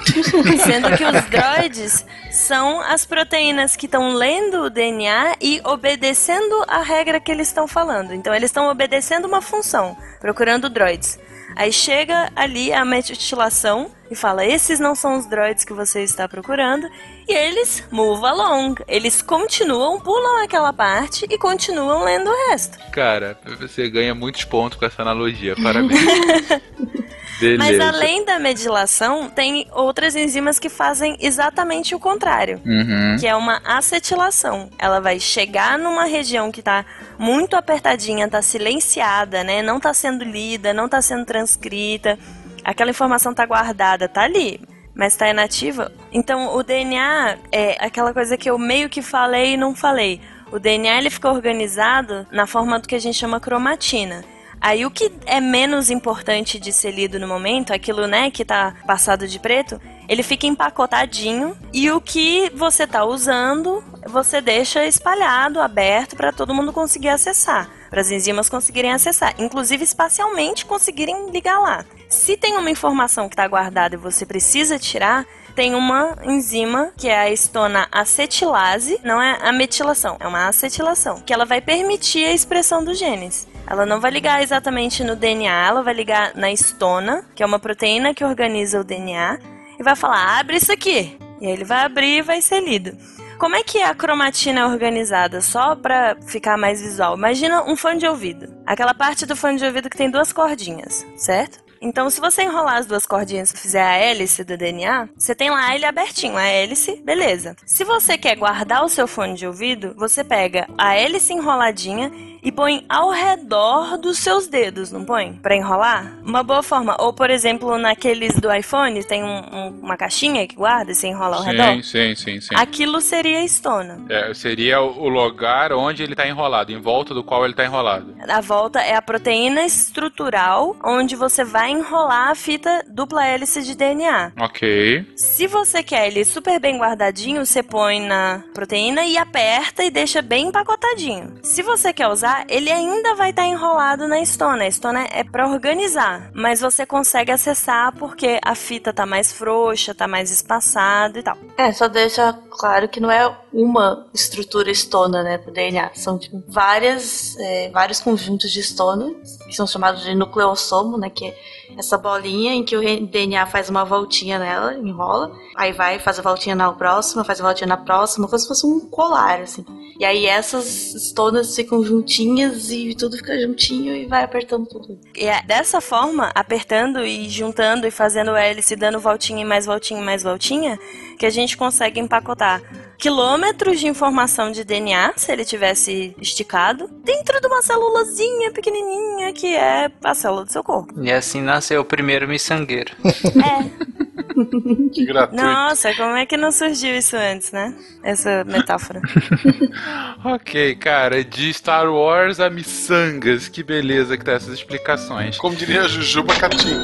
Sendo 0.66 0.98
que 0.98 1.06
os 1.06 1.26
droids 1.30 2.06
são 2.32 2.82
as 2.82 3.06
proteínas 3.06 3.76
que 3.76 3.86
estão 3.86 4.14
lendo 4.14 4.64
o 4.64 4.70
DNA 4.70 5.36
e 5.40 5.62
obedecendo 5.64 6.64
a 6.68 6.82
regra 6.82 7.20
que 7.20 7.32
eles 7.32 7.48
estão 7.48 7.68
falando. 7.68 8.14
Então 8.14 8.34
eles 8.34 8.50
estão 8.50 8.70
obedecendo 8.70 9.26
uma 9.26 9.42
função, 9.42 9.96
procurando 10.20 10.70
droids. 10.70 11.20
Aí 11.56 11.72
chega 11.72 12.32
ali 12.36 12.74
a 12.74 12.84
metilação 12.86 13.92
e 14.10 14.16
fala: 14.16 14.46
esses 14.46 14.80
não 14.80 14.94
são 14.94 15.18
os 15.18 15.26
droids 15.26 15.64
que 15.64 15.74
você 15.74 16.04
está 16.04 16.28
procurando. 16.28 16.88
E 17.28 17.34
eles 17.34 17.84
move 17.92 18.26
along. 18.26 18.76
Eles 18.88 19.22
continuam, 19.22 20.00
pulam 20.00 20.44
aquela 20.44 20.74
parte 20.74 21.26
e 21.30 21.38
continuam 21.38 22.04
lendo 22.04 22.30
o 22.30 22.50
resto. 22.50 22.78
Cara, 22.92 23.40
você 23.60 23.90
ganha 23.90 24.14
muitos 24.14 24.44
pontos 24.44 24.78
com 24.78 24.86
essa 24.86 25.02
analogia. 25.02 25.56
Parabéns. 25.56 26.02
Beleza. 27.42 27.58
Mas 27.58 27.80
além 27.80 28.24
da 28.24 28.38
medilação, 28.38 29.30
tem 29.30 29.68
outras 29.72 30.16
enzimas 30.16 30.60
que 30.60 30.70
fazem 30.70 31.18
exatamente 31.20 31.96
o 31.96 32.00
contrário. 32.00 32.62
Uhum. 32.66 33.18
Que 33.20 33.26
é 33.26 33.36
uma 33.36 33.60
acetilação. 33.66 34.70
Ela 34.78 35.00
vai 35.00 35.20
chegar 35.20 35.78
numa 35.80 36.06
região 36.06 36.52
que 36.52 36.62
tá 36.62 36.86
muito 37.18 37.56
apertadinha, 37.56 38.30
tá 38.30 38.42
silenciada, 38.42 39.44
né? 39.44 39.62
Não 39.62 39.80
tá 39.80 39.94
sendo 39.94 40.24
lida, 40.24 40.74
não 40.74 40.88
tá 40.88 41.02
sendo 41.02 41.26
transcrita. 41.26 42.18
Aquela 42.64 42.92
informação 42.92 43.34
tá 43.34 43.46
guardada, 43.46 44.08
tá 44.08 44.22
ali. 44.22 44.62
Mas 44.94 45.16
tá 45.16 45.28
inativa. 45.30 45.92
Então 46.12 46.56
o 46.56 46.62
DNA 46.62 47.38
é 47.52 47.78
aquela 47.84 48.14
coisa 48.14 48.38
que 48.38 48.50
eu 48.50 48.58
meio 48.58 48.88
que 48.90 49.02
falei 49.02 49.54
e 49.54 49.58
não 49.58 49.74
falei. 49.74 50.22
O 50.52 50.60
DNA 50.60 50.98
ele 50.98 51.10
fica 51.10 51.32
organizado 51.32 52.28
na 52.30 52.46
forma 52.46 52.78
do 52.78 52.88
que 52.88 52.94
a 52.94 53.00
gente 53.00 53.18
chama 53.18 53.40
cromatina. 53.40 54.24
Aí 54.62 54.86
o 54.86 54.92
que 54.92 55.12
é 55.26 55.42
menos 55.42 55.90
importante 55.90 56.60
de 56.60 56.72
ser 56.72 56.92
lido 56.92 57.20
no 57.20 57.28
momento, 57.28 57.74
aquilo, 57.74 58.06
né, 58.06 58.30
que 58.30 58.46
tá 58.46 58.76
passado 58.86 59.28
de 59.28 59.40
preto, 59.40 59.82
ele 60.08 60.22
fica 60.22 60.46
empacotadinho 60.46 61.58
e 61.74 61.90
o 61.90 62.00
que 62.00 62.52
você 62.54 62.86
tá 62.86 63.04
usando, 63.04 63.84
você 64.06 64.40
deixa 64.40 64.86
espalhado, 64.86 65.60
aberto 65.60 66.16
para 66.16 66.32
todo 66.32 66.54
mundo 66.54 66.72
conseguir 66.72 67.10
acessar, 67.10 67.70
para 67.90 68.02
as 68.02 68.12
enzimas 68.12 68.50
conseguirem 68.50 68.92
acessar, 68.92 69.34
inclusive 69.40 69.84
espacialmente 69.84 70.66
conseguirem 70.66 71.32
ligar 71.32 71.60
lá. 71.60 71.84
Se 72.08 72.38
tem 72.38 72.56
uma 72.56 72.70
informação 72.70 73.28
que 73.28 73.34
está 73.34 73.48
guardada 73.48 73.96
e 73.96 73.98
você 73.98 74.28
precisa 74.28 74.78
tirar, 74.78 75.26
tem 75.56 75.74
uma 75.74 76.18
enzima 76.24 76.92
que 76.96 77.08
é 77.08 77.18
a 77.18 77.32
estona 77.32 77.88
acetilase, 77.92 79.00
não 79.04 79.20
é 79.20 79.40
a 79.42 79.52
metilação, 79.52 80.18
é 80.20 80.28
uma 80.28 80.48
acetilação, 80.48 81.20
que 81.22 81.34
ela 81.34 81.46
vai 81.46 81.62
permitir 81.62 82.26
a 82.26 82.32
expressão 82.32 82.84
dos 82.84 83.00
genes. 83.00 83.48
Ela 83.72 83.86
não 83.86 84.02
vai 84.02 84.12
ligar 84.12 84.44
exatamente 84.44 85.02
no 85.02 85.16
DNA, 85.16 85.66
ela 85.66 85.82
vai 85.82 85.94
ligar 85.94 86.36
na 86.36 86.52
estona, 86.52 87.24
que 87.34 87.42
é 87.42 87.46
uma 87.46 87.58
proteína 87.58 88.14
que 88.14 88.22
organiza 88.22 88.82
o 88.82 88.84
DNA, 88.84 89.40
e 89.80 89.82
vai 89.82 89.96
falar: 89.96 90.38
abre 90.38 90.58
isso 90.58 90.74
aqui. 90.74 91.18
E 91.40 91.48
aí 91.48 91.54
ele 91.54 91.64
vai 91.64 91.86
abrir 91.86 92.18
e 92.18 92.22
vai 92.22 92.42
ser 92.42 92.60
lido. 92.60 92.98
Como 93.40 93.56
é 93.56 93.64
que 93.64 93.82
a 93.82 93.96
cromatina 93.96 94.60
é 94.60 94.66
organizada? 94.66 95.40
Só 95.40 95.74
para 95.74 96.18
ficar 96.28 96.58
mais 96.58 96.82
visual. 96.82 97.16
Imagina 97.16 97.64
um 97.64 97.78
fone 97.78 97.98
de 97.98 98.06
ouvido. 98.06 98.54
Aquela 98.66 98.94
parte 98.94 99.26
do 99.26 99.38
fone 99.38 99.58
de 99.58 99.64
ouvido 99.64 99.90
que 99.90 99.98
tem 99.98 100.12
duas 100.12 100.34
cordinhas, 100.34 101.06
certo? 101.16 101.64
Então, 101.82 102.10
se 102.12 102.22
você 102.22 102.44
enrolar 102.44 102.76
as 102.76 102.86
duas 102.86 103.08
cordinhas 103.08 103.52
e 103.52 103.58
fizer 103.58 103.82
a 103.82 103.96
hélice 103.96 104.44
do 104.44 104.56
DNA, 104.56 105.10
você 105.18 105.34
tem 105.34 105.50
lá 105.50 105.74
ele 105.74 105.86
abertinho, 105.86 106.38
a 106.38 106.46
hélice, 106.46 107.02
beleza. 107.04 107.56
Se 107.66 107.84
você 107.84 108.20
quer 108.20 108.36
guardar 108.36 108.84
o 108.84 108.90
seu 108.90 109.08
fone 109.08 109.34
de 109.34 109.48
ouvido, 109.48 109.96
você 109.98 110.24
pega 110.24 110.68
a 110.78 110.94
hélice 110.96 111.34
enroladinha 111.34 112.12
e 112.42 112.52
põe 112.52 112.86
ao 112.90 113.10
redor 113.12 113.98
dos 113.98 114.18
seus 114.18 114.48
dedos, 114.48 114.92
não 114.92 115.04
põe? 115.06 115.34
Pra 115.34 115.56
enrolar? 115.56 116.14
Uma 116.26 116.44
boa 116.44 116.64
forma. 116.64 116.96
Ou, 117.00 117.14
por 117.14 117.30
exemplo, 117.30 117.78
naqueles 117.78 118.34
do 118.40 118.52
iPhone, 118.54 119.04
tem 119.04 119.24
um- 119.24 119.28
um- 119.56 119.80
uma 119.84 119.96
caixinha 119.98 120.48
que 120.48 120.56
guarda 120.56 120.92
e 120.92 120.96
você 120.96 121.08
enrola 121.08 121.38
ao 121.38 121.44
redor. 121.44 121.74
Sim, 121.76 121.84
sim, 121.84 122.16
sim, 122.16 122.42
sim. 122.42 122.56
Aquilo 122.56 123.00
seria 123.02 123.44
estona. 123.44 124.00
É, 124.10 124.34
seria 124.34 124.82
o 124.82 125.08
lugar 125.08 125.72
onde 125.74 126.04
ele 126.04 126.16
tá 126.16 126.28
enrolado, 126.28 126.72
em 126.72 126.80
volta 126.82 127.14
do 127.14 127.24
qual 127.24 127.46
ele 127.46 127.54
tá 127.54 127.64
enrolado. 127.66 128.16
A 128.28 128.42
volta 128.42 128.80
é 128.82 128.96
a 128.96 129.02
proteína 129.02 129.64
estrutural 129.66 130.76
onde 130.84 131.16
você 131.16 131.44
vai 131.44 131.72
enrolar 131.72 132.30
a 132.30 132.36
fita 132.36 132.84
dupla 132.90 133.26
hélice 133.26 133.62
de 133.62 133.76
DNA. 133.76 134.32
Ok. 134.40 135.06
Se 135.16 135.48
você 135.48 135.84
quer 135.84 136.08
ele 136.08 136.26
super 136.26 136.60
bem 136.60 136.78
guardadinho, 136.78 137.46
você 137.46 137.62
põe 137.62 138.00
na 138.02 138.44
proteína 138.54 139.06
e 139.06 139.18
aperta 139.18 139.84
e 139.84 139.92
deixa 139.92 140.22
bem 140.22 140.48
empacotadinho. 140.48 141.36
Se 141.44 141.62
você 141.62 141.94
quer 141.94 142.08
usar, 142.08 142.31
ele 142.48 142.72
ainda 142.72 143.16
vai 143.16 143.30
estar 143.32 143.46
enrolado 143.46 144.08
na 144.08 144.20
estona. 144.20 144.64
A 144.64 144.68
estona 144.68 145.08
é 145.12 145.24
para 145.24 145.48
organizar, 145.48 146.32
mas 146.34 146.62
você 146.62 146.86
consegue 146.86 147.32
acessar 147.32 147.94
porque 147.98 148.40
a 148.44 148.56
fita 148.56 148.94
tá 148.94 149.06
mais 149.06 149.32
frouxa, 149.32 149.94
tá 149.94 150.08
mais 150.08 150.32
espaçado 150.32 151.20
e 151.20 151.24
tal. 151.24 151.38
É, 151.58 151.72
só 151.72 151.88
deixa 151.88 152.34
claro 152.52 152.88
que 152.90 153.00
não 153.00 153.12
é 153.12 153.36
uma 153.54 154.08
estrutura 154.14 154.70
estona, 154.72 155.24
né, 155.24 155.38
pro 155.38 155.52
DNA. 155.52 155.92
São 155.94 156.18
tipo, 156.18 156.44
várias, 156.48 157.38
é, 157.38 157.70
vários 157.70 158.00
conjuntos 158.00 158.52
de 158.52 158.60
estona, 158.60 159.14
que 159.48 159.56
são 159.56 159.68
chamados 159.68 160.04
de 160.04 160.16
nucleossomo, 160.16 160.98
né, 160.98 161.10
que 161.10 161.26
é 161.26 161.38
essa 161.78 161.98
bolinha 161.98 162.54
em 162.54 162.64
que 162.64 162.76
o 162.76 163.08
DNA 163.08 163.46
faz 163.46 163.70
uma 163.70 163.84
voltinha 163.84 164.38
nela, 164.40 164.74
enrola, 164.76 165.32
aí 165.56 165.72
vai, 165.72 166.00
faz 166.00 166.20
a 166.20 166.22
voltinha 166.22 166.56
na 166.56 166.72
próxima, 166.72 167.24
faz 167.24 167.40
a 167.40 167.44
voltinha 167.44 167.68
na 167.68 167.78
próxima, 167.78 168.28
como 168.28 168.40
se 168.40 168.48
fosse 168.48 168.66
um 168.66 168.80
colar, 168.80 169.42
assim. 169.42 169.66
E 170.00 170.06
aí 170.06 170.26
essas 170.26 170.96
estonas 170.96 171.56
ficam 171.56 171.84
juntinhas 171.84 172.72
e 172.72 172.96
tudo 172.96 173.18
fica 173.18 173.40
juntinho 173.40 173.96
e 173.96 174.06
vai 174.08 174.24
apertando 174.24 174.66
tudo. 174.66 175.00
E 175.16 175.26
é 175.26 175.42
dessa 175.44 175.80
forma, 175.80 176.32
apertando 176.34 177.06
e 177.06 177.30
juntando 177.30 177.86
e 177.86 177.92
fazendo 177.92 178.36
hélice, 178.36 178.76
dando 178.76 179.00
voltinha 179.00 179.42
e 179.42 179.46
mais 179.46 179.66
voltinha 179.66 180.02
e 180.02 180.04
mais 180.04 180.24
voltinha, 180.24 180.80
que 181.20 181.26
a 181.26 181.30
gente 181.30 181.56
consegue 181.56 182.00
empacotar 182.00 182.62
quilômetros 183.02 183.80
de 183.80 183.88
informação 183.88 184.52
de 184.52 184.64
DNA, 184.64 185.14
se 185.16 185.32
ele 185.32 185.44
tivesse 185.44 186.16
esticado, 186.22 186.88
dentro 187.04 187.42
de 187.42 187.48
uma 187.48 187.60
célulazinha 187.64 188.52
pequenininha 188.52 189.34
que 189.34 189.56
é 189.56 189.92
a 190.04 190.14
célula 190.14 190.46
do 190.46 190.52
seu 190.52 190.64
corpo. 190.64 190.94
E 191.02 191.12
assim 191.12 191.42
nasceu 191.42 191.82
o 191.82 191.86
primeiro 191.86 192.28
miçangueiro. 192.28 192.96
É. 193.42 194.02
Que 194.94 195.06
gratuito. 195.06 195.44
Nossa, 195.44 195.94
como 195.96 196.16
é 196.16 196.26
que 196.26 196.38
não 196.38 196.52
surgiu 196.52 196.96
isso 196.96 197.16
antes, 197.16 197.52
né? 197.52 197.74
Essa 198.04 198.44
metáfora. 198.44 199.02
Ok, 200.24 200.76
cara, 200.76 201.24
de 201.24 201.52
Star 201.54 201.92
Wars 201.92 202.40
a 202.40 202.50
miçangas, 202.50 203.48
que 203.48 203.64
beleza 203.64 204.16
que 204.18 204.24
tá 204.24 204.34
essas 204.34 204.54
explicações. 204.54 205.38
Como 205.38 205.56
diria 205.56 205.82
a 205.82 205.88
Jujuba 205.88 206.36
Catim. 206.36 206.76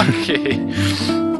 ok. 0.00 1.39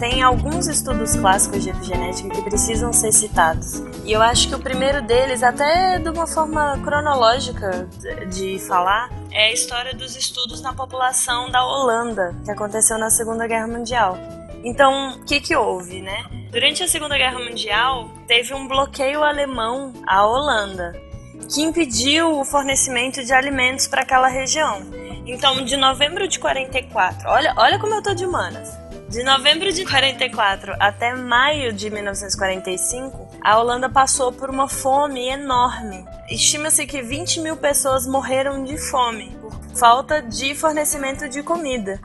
tem 0.00 0.22
alguns 0.22 0.66
estudos 0.66 1.14
clássicos 1.14 1.62
de 1.62 1.70
epigenética 1.70 2.30
que 2.30 2.42
precisam 2.42 2.92
ser 2.92 3.12
citados. 3.12 3.82
E 4.04 4.12
eu 4.12 4.20
acho 4.20 4.48
que 4.48 4.54
o 4.54 4.58
primeiro 4.58 5.02
deles, 5.02 5.42
até 5.42 5.98
de 5.98 6.08
uma 6.08 6.26
forma 6.26 6.78
cronológica 6.82 7.88
de 8.28 8.58
falar, 8.58 9.10
é 9.30 9.46
a 9.46 9.52
história 9.52 9.94
dos 9.94 10.16
estudos 10.16 10.60
na 10.60 10.72
população 10.72 11.50
da 11.50 11.64
Holanda, 11.64 12.34
que 12.44 12.50
aconteceu 12.50 12.98
na 12.98 13.08
Segunda 13.10 13.46
Guerra 13.46 13.66
Mundial. 13.66 14.18
Então, 14.64 15.10
o 15.16 15.24
que, 15.24 15.40
que 15.40 15.54
houve, 15.54 16.02
né? 16.02 16.24
Durante 16.50 16.82
a 16.82 16.88
Segunda 16.88 17.16
Guerra 17.16 17.38
Mundial, 17.38 18.10
teve 18.26 18.52
um 18.52 18.66
bloqueio 18.66 19.22
alemão 19.22 19.92
à 20.06 20.26
Holanda, 20.26 20.92
que 21.52 21.62
impediu 21.62 22.38
o 22.38 22.44
fornecimento 22.44 23.24
de 23.24 23.32
alimentos 23.32 23.86
para 23.86 24.02
aquela 24.02 24.26
região. 24.26 24.82
Então, 25.24 25.64
de 25.64 25.76
novembro 25.76 26.26
de 26.26 26.38
44, 26.38 27.28
olha, 27.28 27.54
olha 27.56 27.78
como 27.78 27.94
eu 27.94 28.02
tô 28.02 28.14
de 28.14 28.24
humanas. 28.24 28.85
De 29.08 29.22
novembro 29.22 29.72
de 29.72 29.84
44 29.84 30.74
até 30.80 31.14
maio 31.14 31.72
de 31.72 31.88
1945, 31.88 33.28
a 33.40 33.58
Holanda 33.58 33.88
passou 33.88 34.32
por 34.32 34.50
uma 34.50 34.68
fome 34.68 35.28
enorme. 35.28 36.04
Estima-se 36.28 36.84
que 36.86 37.00
20 37.00 37.40
mil 37.40 37.56
pessoas 37.56 38.04
morreram 38.04 38.64
de 38.64 38.76
fome 38.76 39.30
por 39.40 39.52
falta 39.78 40.20
de 40.20 40.56
fornecimento 40.56 41.28
de 41.28 41.40
comida. 41.42 42.00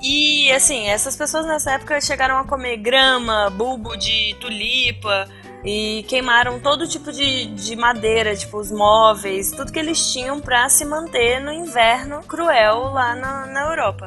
E 0.00 0.52
assim, 0.52 0.86
essas 0.88 1.16
pessoas 1.16 1.44
nessa 1.44 1.72
época 1.72 2.00
chegaram 2.00 2.38
a 2.38 2.44
comer 2.44 2.76
grama, 2.76 3.50
bulbo 3.50 3.96
de 3.96 4.36
tulipa, 4.40 5.28
e 5.64 6.04
queimaram 6.08 6.60
todo 6.60 6.86
tipo 6.86 7.10
de, 7.10 7.46
de 7.46 7.74
madeira, 7.74 8.36
tipo 8.36 8.58
os 8.58 8.70
móveis, 8.70 9.50
tudo 9.50 9.72
que 9.72 9.78
eles 9.78 10.12
tinham 10.12 10.40
para 10.40 10.68
se 10.68 10.84
manter 10.84 11.40
no 11.40 11.52
inverno 11.52 12.22
cruel 12.22 12.92
lá 12.92 13.16
na, 13.16 13.46
na 13.46 13.60
Europa. 13.62 14.06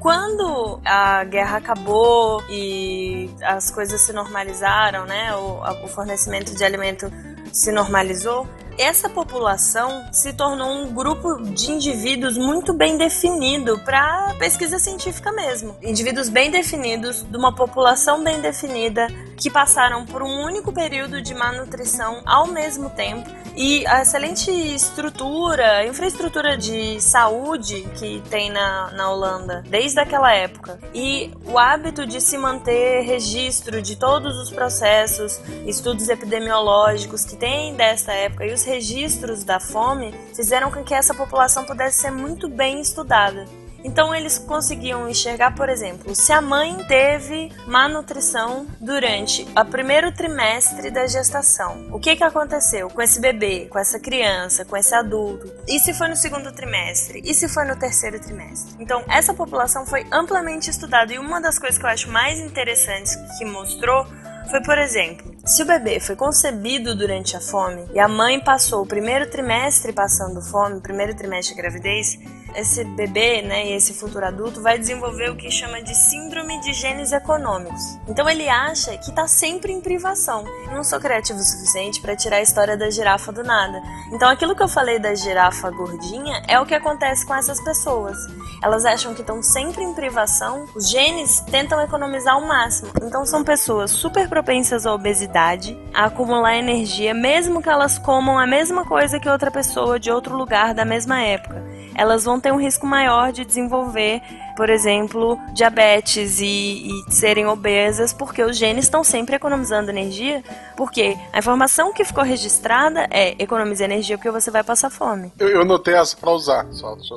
Quando 0.00 0.80
a 0.84 1.24
guerra 1.24 1.58
acabou 1.58 2.42
e 2.48 3.30
as 3.42 3.70
coisas 3.70 4.00
se 4.00 4.14
normalizaram, 4.14 5.04
né, 5.04 5.34
o, 5.36 5.84
o 5.84 5.88
fornecimento 5.88 6.54
de 6.56 6.64
alimento 6.64 7.12
se 7.52 7.70
normalizou, 7.70 8.48
essa 8.80 9.08
população 9.08 10.06
se 10.10 10.32
tornou 10.32 10.70
um 10.70 10.94
grupo 10.94 11.42
de 11.42 11.70
indivíduos 11.70 12.38
muito 12.38 12.72
bem 12.72 12.96
definido 12.96 13.78
para 13.80 14.34
pesquisa 14.38 14.78
científica 14.78 15.30
mesmo. 15.30 15.76
Indivíduos 15.82 16.30
bem 16.30 16.50
definidos, 16.50 17.22
de 17.22 17.36
uma 17.36 17.54
população 17.54 18.24
bem 18.24 18.40
definida, 18.40 19.06
que 19.36 19.50
passaram 19.50 20.04
por 20.04 20.22
um 20.22 20.44
único 20.44 20.72
período 20.72 21.20
de 21.20 21.34
malnutrição 21.34 22.22
ao 22.26 22.46
mesmo 22.46 22.90
tempo 22.90 23.28
e 23.56 23.86
a 23.86 24.02
excelente 24.02 24.50
estrutura, 24.50 25.86
infraestrutura 25.86 26.56
de 26.56 27.00
saúde 27.00 27.86
que 27.98 28.22
tem 28.30 28.50
na, 28.50 28.90
na 28.92 29.10
Holanda 29.10 29.62
desde 29.68 29.98
aquela 29.98 30.32
época 30.32 30.78
e 30.94 31.32
o 31.44 31.58
hábito 31.58 32.06
de 32.06 32.20
se 32.20 32.36
manter 32.38 33.02
registro 33.02 33.82
de 33.82 33.96
todos 33.96 34.36
os 34.38 34.50
processos, 34.50 35.40
estudos 35.66 36.08
epidemiológicos 36.08 37.24
que 37.24 37.36
tem 37.36 37.74
dessa 37.74 38.12
época 38.12 38.46
e 38.46 38.52
os 38.52 38.62
registros 38.70 39.42
da 39.42 39.58
fome 39.58 40.14
fizeram 40.34 40.70
com 40.70 40.84
que 40.84 40.94
essa 40.94 41.12
população 41.12 41.64
pudesse 41.64 42.02
ser 42.02 42.12
muito 42.12 42.48
bem 42.48 42.80
estudada. 42.80 43.44
Então 43.82 44.14
eles 44.14 44.38
conseguiam 44.38 45.08
enxergar, 45.08 45.54
por 45.54 45.68
exemplo, 45.68 46.14
se 46.14 46.32
a 46.32 46.40
mãe 46.40 46.76
teve 46.86 47.50
má 47.66 47.88
nutrição 47.88 48.66
durante 48.78 49.46
o 49.56 49.64
primeiro 49.64 50.12
trimestre 50.12 50.90
da 50.90 51.06
gestação. 51.06 51.88
O 51.90 51.98
que, 51.98 52.14
que 52.14 52.22
aconteceu 52.22 52.88
com 52.90 53.00
esse 53.00 53.20
bebê, 53.20 53.66
com 53.70 53.78
essa 53.78 53.98
criança, 53.98 54.64
com 54.64 54.76
esse 54.76 54.94
adulto? 54.94 55.50
E 55.66 55.80
se 55.80 55.94
foi 55.94 56.08
no 56.08 56.16
segundo 56.16 56.52
trimestre? 56.52 57.22
E 57.24 57.34
se 57.34 57.48
foi 57.48 57.64
no 57.64 57.76
terceiro 57.76 58.20
trimestre? 58.20 58.76
Então 58.78 59.02
essa 59.08 59.32
população 59.32 59.86
foi 59.86 60.06
amplamente 60.12 60.70
estudada 60.70 61.12
e 61.12 61.18
uma 61.18 61.40
das 61.40 61.58
coisas 61.58 61.78
que 61.78 61.84
eu 61.84 61.90
acho 61.90 62.10
mais 62.10 62.38
interessantes 62.38 63.16
que 63.38 63.44
mostrou 63.44 64.06
foi, 64.50 64.60
por 64.62 64.78
exemplo, 64.78 65.32
se 65.44 65.62
o 65.62 65.66
bebê 65.66 65.98
foi 66.00 66.16
concebido 66.16 66.94
durante 66.94 67.36
a 67.36 67.40
fome 67.40 67.86
e 67.92 67.98
a 67.98 68.06
mãe 68.06 68.38
passou 68.40 68.82
o 68.82 68.86
primeiro 68.86 69.28
trimestre 69.30 69.92
passando 69.92 70.42
fome, 70.42 70.76
o 70.76 70.80
primeiro 70.80 71.14
trimestre 71.14 71.54
de 71.54 71.60
gravidez, 71.60 72.18
esse 72.54 72.84
bebê, 72.84 73.42
né, 73.42 73.68
e 73.68 73.72
esse 73.72 73.94
futuro 73.94 74.26
adulto 74.26 74.60
vai 74.60 74.78
desenvolver 74.78 75.30
o 75.30 75.36
que 75.36 75.50
chama 75.50 75.82
de 75.82 75.94
síndrome 75.94 76.60
de 76.60 76.72
genes 76.72 77.12
econômicos. 77.12 77.80
Então 78.08 78.28
ele 78.28 78.48
acha 78.48 78.96
que 78.98 79.10
está 79.10 79.26
sempre 79.26 79.72
em 79.72 79.80
privação. 79.80 80.44
Não 80.72 80.82
sou 80.82 80.98
criativo 81.00 81.38
o 81.38 81.42
suficiente 81.42 82.00
para 82.00 82.16
tirar 82.16 82.36
a 82.36 82.42
história 82.42 82.76
da 82.76 82.90
girafa 82.90 83.32
do 83.32 83.42
nada. 83.42 83.80
Então 84.12 84.28
aquilo 84.28 84.54
que 84.54 84.62
eu 84.62 84.68
falei 84.68 84.98
da 84.98 85.14
girafa 85.14 85.70
gordinha 85.70 86.42
é 86.48 86.58
o 86.60 86.66
que 86.66 86.74
acontece 86.74 87.24
com 87.24 87.34
essas 87.34 87.60
pessoas. 87.62 88.16
Elas 88.62 88.84
acham 88.84 89.14
que 89.14 89.20
estão 89.20 89.42
sempre 89.42 89.82
em 89.82 89.94
privação, 89.94 90.66
os 90.74 90.90
genes 90.90 91.40
tentam 91.50 91.80
economizar 91.80 92.34
ao 92.34 92.42
máximo. 92.46 92.90
Então 93.02 93.24
são 93.24 93.44
pessoas 93.44 93.90
super 93.90 94.28
propensas 94.28 94.86
à 94.86 94.92
obesidade, 94.92 95.29
a 95.38 96.04
acumular 96.04 96.56
energia, 96.56 97.14
mesmo 97.14 97.62
que 97.62 97.68
elas 97.68 97.98
comam 97.98 98.38
a 98.38 98.46
mesma 98.46 98.84
coisa 98.84 99.20
que 99.20 99.28
outra 99.28 99.50
pessoa 99.50 99.98
de 99.98 100.10
outro 100.10 100.36
lugar 100.36 100.74
da 100.74 100.84
mesma 100.84 101.20
época 101.20 101.70
elas 102.00 102.24
vão 102.24 102.40
ter 102.40 102.52
um 102.52 102.56
risco 102.56 102.86
maior 102.86 103.30
de 103.30 103.44
desenvolver, 103.44 104.22
por 104.56 104.70
exemplo, 104.70 105.38
diabetes 105.52 106.40
e, 106.40 106.88
e 106.88 107.12
serem 107.12 107.46
obesas, 107.46 108.12
porque 108.12 108.42
os 108.42 108.56
genes 108.56 108.86
estão 108.86 109.04
sempre 109.04 109.36
economizando 109.36 109.90
energia, 109.90 110.42
porque 110.76 111.14
a 111.32 111.38
informação 111.38 111.92
que 111.92 112.02
ficou 112.04 112.24
registrada 112.24 113.06
é 113.10 113.34
economize 113.38 113.84
energia 113.84 114.16
porque 114.16 114.30
você 114.30 114.50
vai 114.50 114.64
passar 114.64 114.88
fome. 114.90 115.30
Eu, 115.38 115.48
eu 115.48 115.64
notei 115.64 115.94
essa 115.94 116.16
pra 116.16 116.30
usar, 116.30 116.66
só 116.72 116.94
deixa 116.94 117.14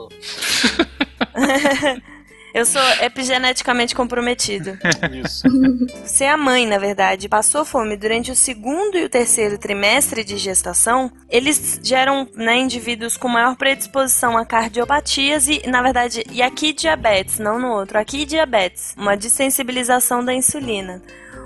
eu... 2.54 2.66
Sou 2.66 2.82
epigeneticamente 3.01 3.95
comprometido. 3.95 4.78
Isso. 5.12 5.47
Se 6.06 6.26
a 6.26 6.38
mãe, 6.38 6.66
na 6.66 6.78
verdade, 6.78 7.30
passou 7.30 7.64
fome 7.66 7.95
durante 7.95 8.32
o 8.32 8.36
segundo 8.36 8.97
e 8.97 9.04
o 9.04 9.10
terceiro 9.10 9.58
trimestre 9.58 10.24
de 10.24 10.38
gestação, 10.38 11.12
eles 11.30 11.80
geram 11.84 12.28
né, 12.36 12.58
indivíduos 12.58 13.18
com 13.18 13.28
maior 13.28 13.56
predisposição 13.56 14.38
a 14.38 14.45
cardiopatias 14.45 15.47
e, 15.47 15.68
na 15.68 15.82
verdade, 15.82 16.24
e 16.32 16.41
aqui 16.41 16.74
diabetes, 16.74 17.39
não 17.39 17.60
no 17.60 17.70
outro, 17.70 17.97
aqui 17.97 18.26
diabetes, 18.26 18.93
uma 18.97 19.16
desensibilização 19.16 20.24
da 20.24 20.34
insulina. 20.34 21.01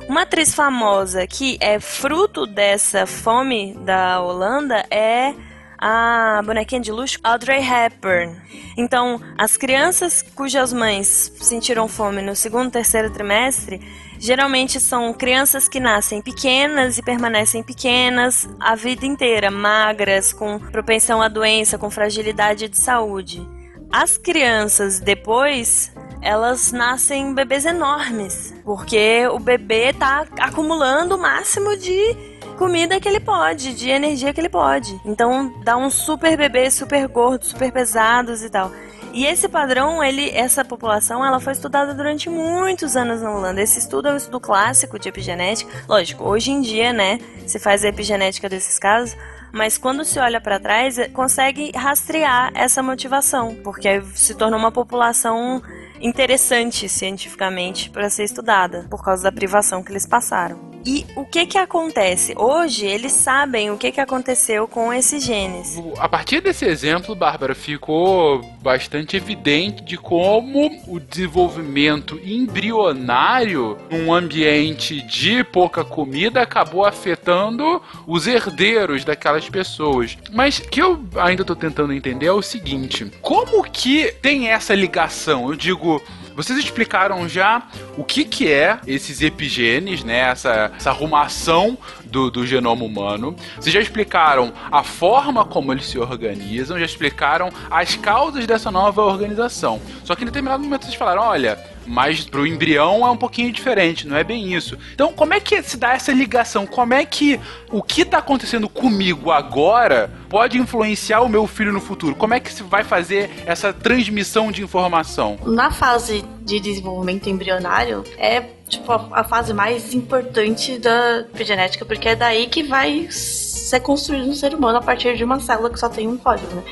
Uma 0.08 0.22
atriz 0.22 0.54
famosa 0.54 1.28
que 1.28 1.58
é 1.60 1.80
fruto 1.82 2.46
dessa 2.46 3.06
fome 3.06 3.74
da 3.82 4.22
Holanda 4.22 4.86
é 4.90 5.34
a 5.78 6.42
bonequinha 6.46 6.82
de 6.82 6.92
luxo 6.92 7.20
Audrey 7.24 7.62
Hepburn. 7.62 8.36
Então, 8.78 9.22
as 9.38 9.58
crianças 9.58 10.22
cujas 10.22 10.74
mães 10.74 11.32
sentiram 11.42 11.88
fome 11.88 12.22
no 12.22 12.36
segundo 12.36 12.72
terceiro 12.72 13.12
trimestre 13.12 13.82
geralmente 14.20 14.80
são 14.80 15.14
crianças 15.14 15.68
que 15.68 15.80
nascem 15.80 16.22
pequenas 16.22 16.98
e 16.98 17.04
permanecem 17.04 17.64
pequenas 17.64 18.48
a 18.60 18.76
vida 18.76 19.06
inteira, 19.06 19.52
magras, 19.52 20.34
com 20.34 20.60
propensão 20.60 21.22
à 21.22 21.28
doença, 21.28 21.78
com 21.78 21.90
fragilidade 21.90 22.68
de 22.68 22.78
saúde. 22.78 23.48
As 23.92 24.18
crianças 24.18 25.00
depois 25.00 25.92
elas 26.22 26.72
nascem 26.72 27.34
bebês 27.34 27.66
enormes, 27.66 28.54
porque 28.66 29.28
o 29.32 29.40
bebê 29.40 29.92
está 29.92 30.26
acumulando 30.40 31.16
o 31.16 31.22
máximo 31.22 31.78
de 31.78 32.37
comida 32.58 33.00
que 33.00 33.08
ele 33.08 33.20
pode, 33.20 33.74
de 33.76 33.90
energia 33.90 34.34
que 34.34 34.42
ele 34.42 34.50
pode. 34.50 35.00
Então 35.06 35.54
dá 35.64 35.78
um 35.78 35.90
super 35.90 36.36
bebê, 36.36 36.70
super 36.70 37.08
gordo, 37.08 37.46
super 37.46 37.72
pesados 37.72 38.44
e 38.44 38.50
tal. 38.50 38.72
E 39.14 39.26
esse 39.26 39.48
padrão, 39.48 40.04
ele, 40.04 40.30
essa 40.32 40.66
população, 40.66 41.26
ela 41.26 41.40
foi 41.40 41.54
estudada 41.54 41.94
durante 41.94 42.30
muitos 42.30 42.96
anos 42.96 43.22
na 43.22 43.32
Holanda. 43.32 43.62
Esse 43.62 43.80
estudo 43.80 44.10
é 44.10 44.14
um 44.14 44.18
estudo 44.18 44.40
clássico 44.40 45.00
de 45.00 45.08
epigenética. 45.08 45.72
Lógico, 45.88 46.24
hoje 46.24 46.52
em 46.52 46.62
dia, 46.62 46.92
né, 46.92 47.20
se 47.46 47.58
faz 47.58 47.86
a 47.86 47.88
epigenética 47.88 48.50
desses 48.50 48.78
casos, 48.78 49.18
mas 49.52 49.78
quando 49.78 50.04
se 50.04 50.20
olha 50.20 50.42
para 50.42 50.60
trás, 50.60 50.98
consegue 51.14 51.72
rastrear 51.76 52.52
essa 52.54 52.84
motivação, 52.84 53.56
porque 53.64 54.04
se 54.14 54.36
tornou 54.36 54.60
uma 54.60 54.72
população 54.72 55.64
interessante 56.00 56.88
cientificamente 56.88 57.90
para 57.90 58.10
ser 58.10 58.26
estudada, 58.26 58.86
por 58.90 59.04
causa 59.04 59.24
da 59.24 59.32
privação 59.32 59.82
que 59.82 59.92
eles 59.92 60.06
passaram. 60.06 60.77
E 60.88 61.06
o 61.18 61.26
que 61.26 61.46
que 61.46 61.58
acontece? 61.58 62.34
Hoje 62.38 62.86
eles 62.86 63.12
sabem 63.12 63.70
o 63.70 63.78
que 63.78 63.92
que 63.92 64.00
aconteceu 64.00 64.70
com 64.70 64.94
esses 64.94 65.22
genes. 65.22 65.78
A 65.98 66.08
partir 66.08 66.40
desse 66.40 66.64
exemplo, 66.64 67.14
Bárbara, 67.14 67.54
ficou 67.54 68.42
bastante 68.62 69.18
evidente 69.18 69.84
de 69.84 69.98
como 69.98 70.82
o 70.88 70.98
desenvolvimento 70.98 72.18
embrionário 72.24 73.78
num 73.92 74.14
ambiente 74.14 75.02
de 75.02 75.44
pouca 75.44 75.84
comida 75.84 76.42
acabou 76.42 76.86
afetando 76.86 77.82
os 78.08 78.26
herdeiros 78.26 79.04
daquelas 79.04 79.50
pessoas. 79.50 80.18
Mas 80.32 80.60
o 80.60 80.70
que 80.70 80.82
eu 80.82 81.04
ainda 81.18 81.42
estou 81.42 81.56
tentando 81.58 81.92
entender 81.92 82.28
é 82.28 82.32
o 82.32 82.42
seguinte: 82.42 83.12
como 83.22 83.62
que 83.70 84.14
tem 84.22 84.48
essa 84.48 84.74
ligação? 84.74 85.50
Eu 85.50 85.58
digo, 85.58 86.02
vocês 86.38 86.60
explicaram 86.60 87.28
já 87.28 87.64
o 87.98 88.04
que, 88.04 88.24
que 88.24 88.54
é 88.54 88.80
esses 88.86 89.24
epigenes, 89.24 90.04
né? 90.04 90.20
Essa, 90.20 90.72
essa 90.78 90.92
arrumação 90.92 91.76
do, 92.06 92.30
do 92.30 92.46
genoma 92.46 92.86
humano. 92.86 93.36
Vocês 93.56 93.74
já 93.74 93.82
explicaram 93.82 94.54
a 94.72 94.84
forma 94.84 95.44
como 95.44 95.74
eles 95.74 95.88
se 95.88 95.98
organizam, 95.98 96.78
já 96.78 96.86
explicaram 96.86 97.50
as 97.72 97.96
causas 97.96 98.46
dessa 98.46 98.70
nova 98.70 99.02
organização. 99.02 99.82
Só 100.04 100.14
que 100.14 100.22
em 100.22 100.28
determinado 100.28 100.62
momento 100.62 100.84
vocês 100.84 100.94
falaram: 100.94 101.24
olha, 101.24 101.58
mas 101.88 102.26
pro 102.26 102.46
embrião 102.46 103.06
é 103.06 103.10
um 103.10 103.18
pouquinho 103.18 103.52
diferente, 103.52 104.08
não 104.08 104.18
é 104.18 104.24
bem 104.24 104.54
isso. 104.54 104.78
Então, 104.94 105.14
como 105.14 105.34
é 105.34 105.40
que 105.40 105.62
se 105.64 105.78
dá 105.78 105.94
essa 105.94 106.12
ligação? 106.12 106.68
Como 106.68 106.94
é 106.94 107.06
que 107.06 107.40
o 107.72 107.82
que 107.82 108.04
tá 108.04 108.18
acontecendo 108.18 108.68
comigo 108.68 109.32
agora 109.32 110.12
pode 110.30 110.58
influenciar 110.58 111.22
o 111.22 111.30
meu 111.30 111.48
filho 111.48 111.72
no 111.72 111.80
futuro? 111.80 112.16
Como 112.16 112.34
é 112.34 112.40
que 112.40 112.52
se 112.52 112.64
vai 112.64 112.84
fazer 112.84 113.30
essa 113.46 113.72
transmissão 113.72 114.52
de 114.52 114.62
informação? 114.62 115.38
Na 115.46 115.72
fase 115.72 116.24
de 116.42 116.60
desenvolvimento 116.60 117.30
embrionário, 117.30 118.04
é 118.18 118.42
tipo 118.68 118.92
a, 118.92 119.24
fase 119.24 119.54
mais 119.54 119.94
importante 119.94 120.78
da 120.78 121.20
epigenética, 121.20 121.86
porque 121.86 122.10
é 122.10 122.16
daí 122.16 122.48
que 122.48 122.64
vai 122.64 123.08
ser 123.10 123.80
construído 123.80 124.30
um 124.30 124.34
ser 124.34 124.54
humano 124.54 124.78
a 124.78 124.82
partir 124.82 125.16
de 125.16 125.24
uma 125.24 125.40
célula 125.40 125.70
que 125.70 125.80
só 125.80 125.90
tem 125.90 126.08
um 126.08 126.18
código, 126.18 126.54
né? 126.56 126.64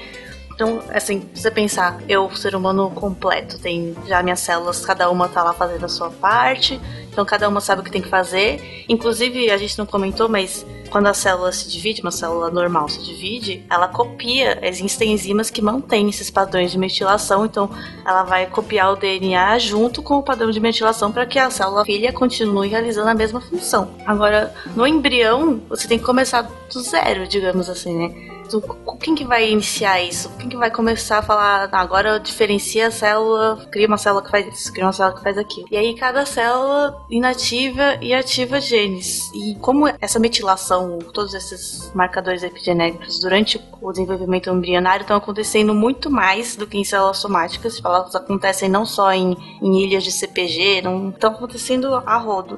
Então, 0.55 0.81
assim, 0.93 1.21
você 1.33 1.51
pensar, 1.51 1.99
eu, 2.07 2.33
ser 2.33 2.55
humano 2.55 2.89
completo, 2.89 3.59
tem 3.59 3.93
já 4.07 4.23
minhas 4.23 4.39
células, 4.39 4.85
cada 4.85 5.09
uma 5.11 5.27
tá 5.27 5.43
lá 5.43 5.51
fazendo 5.51 5.83
a 5.83 5.89
sua 5.89 6.09
parte, 6.09 6.79
então 7.11 7.25
cada 7.25 7.49
uma 7.49 7.59
sabe 7.59 7.81
o 7.81 7.83
que 7.83 7.91
tem 7.91 8.01
que 8.01 8.07
fazer. 8.07 8.85
Inclusive, 8.87 9.51
a 9.51 9.57
gente 9.57 9.77
não 9.77 9.85
comentou, 9.85 10.29
mas 10.29 10.65
quando 10.89 11.07
a 11.07 11.13
célula 11.13 11.51
se 11.51 11.69
divide, 11.69 11.99
uma 12.01 12.11
célula 12.11 12.49
normal 12.49 12.87
se 12.87 13.03
divide, 13.03 13.65
ela 13.69 13.89
copia, 13.89 14.57
existem 14.61 15.11
enzimas 15.11 15.49
que 15.49 15.61
mantêm 15.61 16.09
esses 16.09 16.29
padrões 16.29 16.71
de 16.71 16.77
metilação, 16.77 17.45
então 17.45 17.69
ela 18.05 18.23
vai 18.23 18.45
copiar 18.45 18.93
o 18.93 18.95
DNA 18.95 19.59
junto 19.59 20.01
com 20.01 20.15
o 20.19 20.23
padrão 20.23 20.51
de 20.51 20.59
metilação 20.61 21.11
para 21.11 21.25
que 21.25 21.37
a 21.37 21.49
célula 21.49 21.83
filha 21.83 22.13
continue 22.13 22.69
realizando 22.69 23.09
a 23.09 23.13
mesma 23.13 23.41
função. 23.41 23.89
Agora, 24.05 24.53
no 24.73 24.87
embrião, 24.87 25.61
você 25.67 25.85
tem 25.85 25.99
que 25.99 26.05
começar 26.05 26.43
do 26.43 26.79
zero, 26.81 27.27
digamos 27.27 27.69
assim, 27.69 27.93
né? 27.93 28.34
Quem 28.99 29.13
que 29.13 29.23
vai 29.23 29.51
iniciar 29.51 30.01
isso? 30.01 30.29
Quem 30.39 30.49
que 30.49 30.57
vai 30.57 30.71
começar 30.71 31.19
a 31.19 31.21
falar, 31.21 31.69
ah, 31.71 31.79
agora 31.79 32.19
diferencia 32.19 32.87
a 32.87 32.91
célula, 32.91 33.67
cria 33.71 33.87
uma 33.87 33.97
célula 33.97 34.23
que 34.23 34.31
faz 34.31 34.47
isso, 34.47 34.71
cria 34.71 34.85
uma 34.85 34.93
célula 34.93 35.15
que 35.15 35.23
faz 35.23 35.37
aquilo. 35.37 35.67
E 35.69 35.77
aí 35.77 35.95
cada 35.95 36.25
célula 36.25 37.05
inativa 37.09 37.97
e 38.01 38.13
ativa 38.13 38.59
genes. 38.59 39.31
E 39.33 39.55
como 39.55 39.87
essa 40.01 40.19
metilação, 40.19 40.99
todos 41.13 41.33
esses 41.33 41.91
marcadores 41.93 42.41
epigenéticos 42.43 43.19
durante 43.19 43.61
o 43.81 43.91
desenvolvimento 43.91 44.49
embrionário 44.49 45.03
estão 45.03 45.17
acontecendo 45.17 45.73
muito 45.73 46.09
mais 46.09 46.55
do 46.55 46.65
que 46.65 46.77
em 46.77 46.83
células 46.83 47.17
somáticas. 47.17 47.81
Elas 47.83 48.15
acontecem 48.15 48.69
não 48.69 48.85
só 48.85 49.11
em, 49.11 49.37
em 49.61 49.83
ilhas 49.83 50.03
de 50.03 50.11
CPG, 50.11 50.83
estão 51.13 51.31
acontecendo 51.31 51.93
a 52.05 52.17
rodo. 52.17 52.57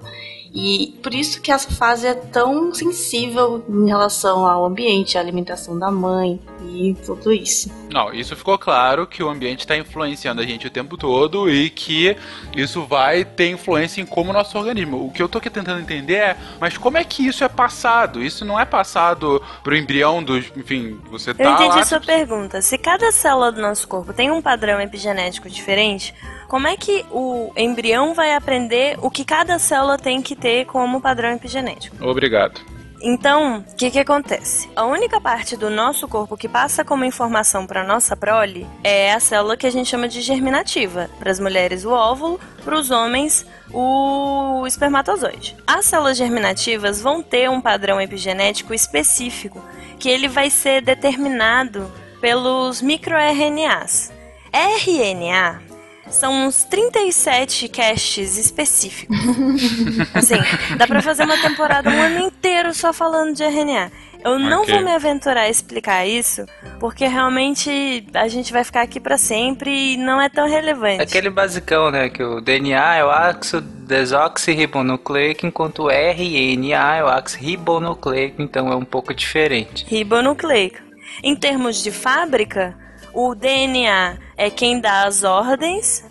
E 0.60 0.97
por 1.03 1.14
isso 1.14 1.39
que 1.39 1.51
essa 1.51 1.70
fase 1.70 2.08
é 2.08 2.16
tão 2.16 2.74
sensível 2.74 3.64
em 3.70 3.86
relação 3.88 4.45
ao 4.47 4.66
ambiente, 4.66 5.16
à 5.18 5.22
alimentação 5.22 5.78
da 5.78 5.91
mãe 5.91 6.39
e 6.74 6.95
tudo 7.05 7.32
isso. 7.32 7.72
Não, 7.91 8.12
isso 8.12 8.36
ficou 8.36 8.58
claro 8.58 9.05
que 9.05 9.22
o 9.22 9.30
ambiente 9.30 9.60
está 9.60 9.78
influenciando 9.78 10.41
a 10.41 10.45
gente 10.45 10.66
o 10.66 10.70
tempo 10.72 10.97
todo 10.97 11.47
e 11.49 11.70
que 11.70 12.18
isso 12.55 12.84
vai 12.86 13.24
ter 13.24 13.51
influência 13.51 14.01
em 14.01 14.05
como 14.05 14.32
o 14.32 14.34
nosso 14.34 14.58
organismo. 14.58 15.05
O 15.05 15.12
que 15.12 15.22
eu 15.22 15.30
tô 15.30 15.38
aqui 15.38 15.49
tentando 15.49 15.80
entender 15.80 16.16
é, 16.16 16.38
mas 16.60 16.76
como 16.76 16.97
é 16.97 17.03
que 17.03 17.26
isso 17.28 17.43
é 17.43 17.47
passado? 17.49 18.22
Isso 18.24 18.43
não 18.43 18.60
é 18.60 18.66
passado 18.66 19.41
pro 19.64 19.76
embrião 19.78 20.24
dos, 20.24 20.51
enfim, 20.58 20.99
você 21.12 21.34
tá 21.36 21.43
Eu 21.43 21.51
entendi 21.51 21.76
lá, 21.76 21.82
a 21.82 21.86
sua 21.86 21.99
você- 21.99 22.05
pergunta. 22.08 22.62
Se 22.64 22.78
cada 22.80 23.12
célula 23.12 23.51
do 23.51 23.62
nosso 23.62 23.88
corpo 23.88 24.12
tem 24.12 24.32
um 24.32 24.41
padrão 24.41 24.82
epigenético 24.82 25.47
diferente, 25.49 26.14
como 26.48 26.68
é 26.68 26.78
que 26.78 27.06
o 27.12 27.52
embrião 27.56 28.14
vai 28.14 28.34
aprender 28.34 28.98
o 29.02 29.10
que 29.10 29.26
cada 29.26 29.60
célula 29.60 29.98
tem 29.98 30.22
que 30.22 30.36
ter 30.36 30.66
como 30.66 31.02
padrão 31.02 31.32
epigenético? 31.32 32.04
Obrigado. 32.06 32.62
Então, 33.02 33.60
o 33.60 33.76
que, 33.76 33.91
que 33.91 34.00
acontece? 34.00 34.70
A 34.76 34.86
única 34.86 35.22
parte 35.22 35.56
do 35.56 35.70
nosso 35.70 36.08
corpo 36.08 36.36
que 36.36 36.50
passa 36.50 36.84
como 36.84 37.06
informação 37.06 37.68
para 37.68 37.84
nossa 37.84 38.16
prole 38.16 38.66
é 38.84 39.14
a 39.14 39.20
célula 39.20 39.56
que 39.56 39.68
a 39.68 39.72
gente 39.72 39.88
chama 39.88 40.08
de 40.08 40.20
germinativa. 40.22 41.10
Para 41.20 41.30
as 41.30 41.39
mulheres, 41.39 41.86
o 41.86 41.91
óvulo, 41.91 42.39
para 42.64 42.76
os 42.76 42.89
homens, 42.89 43.45
o 43.72 44.66
espermatozoide. 44.66 45.56
As 45.68 45.86
células 45.86 46.18
germinativas 46.18 47.00
vão 47.00 47.22
ter 47.22 47.50
um 47.50 47.62
padrão 47.62 48.02
epigenético 48.02 48.74
específico 48.74 49.64
que 50.00 50.10
ele 50.10 50.28
vai 50.28 50.50
ser 50.50 50.82
determinado 50.82 51.91
pelos 52.20 52.82
microRNAs. 52.82 54.12
RNA 54.52 55.66
são 56.10 56.47
uns 56.47 56.64
37 56.64 57.68
caches 57.68 58.38
específicos. 58.38 59.18
Assim, 60.14 60.38
dá 60.78 60.88
pra 60.88 61.01
fazer 61.01 61.24
uma 61.24 61.38
temporada 61.38 61.89
um 61.89 62.01
ano 62.01 62.20
inteiro 62.20 62.74
só 62.74 62.93
falando 62.93 63.36
de 63.36 63.43
RNA. 63.43 63.91
Eu 64.24 64.39
não 64.39 64.66
vou 64.66 64.82
me 64.82 64.91
aventurar 64.91 65.41
a 65.41 65.49
explicar 65.49 66.05
isso, 66.05 66.45
porque 66.80 67.08
realmente 67.08 68.05
a 68.14 68.28
gente 68.28 68.51
vai 68.51 68.64
ficar 68.64 68.82
aqui 68.82 68.99
pra 68.99 69.18
sempre 69.18 69.93
e 69.93 69.97
não 69.97 70.20
é 70.20 70.28
tão 70.28 70.47
relevante. 70.47 71.01
Aquele 71.01 71.30
basicão, 71.30 71.91
né? 71.91 72.10
Que 72.10 72.24
o 72.24 72.41
DNA 72.41 72.95
é 72.95 73.05
o 73.05 73.10
ácido 73.10 73.62
desoxirribonucleico, 73.62 75.45
enquanto 75.45 75.84
o 75.84 75.89
RNA 75.89 76.95
é 76.95 77.03
o 77.03 77.08
ácido 77.08 77.43
ribonucleico, 77.43 78.41
então 78.41 78.72
é 78.72 78.76
um 78.76 78.84
pouco 78.84 79.14
diferente. 79.14 79.86
ribonucleico. 79.88 80.80
Em 81.24 81.36
termos 81.36 81.82
de 81.82 81.91
fábrica, 81.91 82.76
o 83.18 83.34
DNA 83.34 84.15
é 84.38 84.47
quem 84.51 84.80
dá 84.80 85.05
as 85.05 85.24
ordens, 85.24 86.05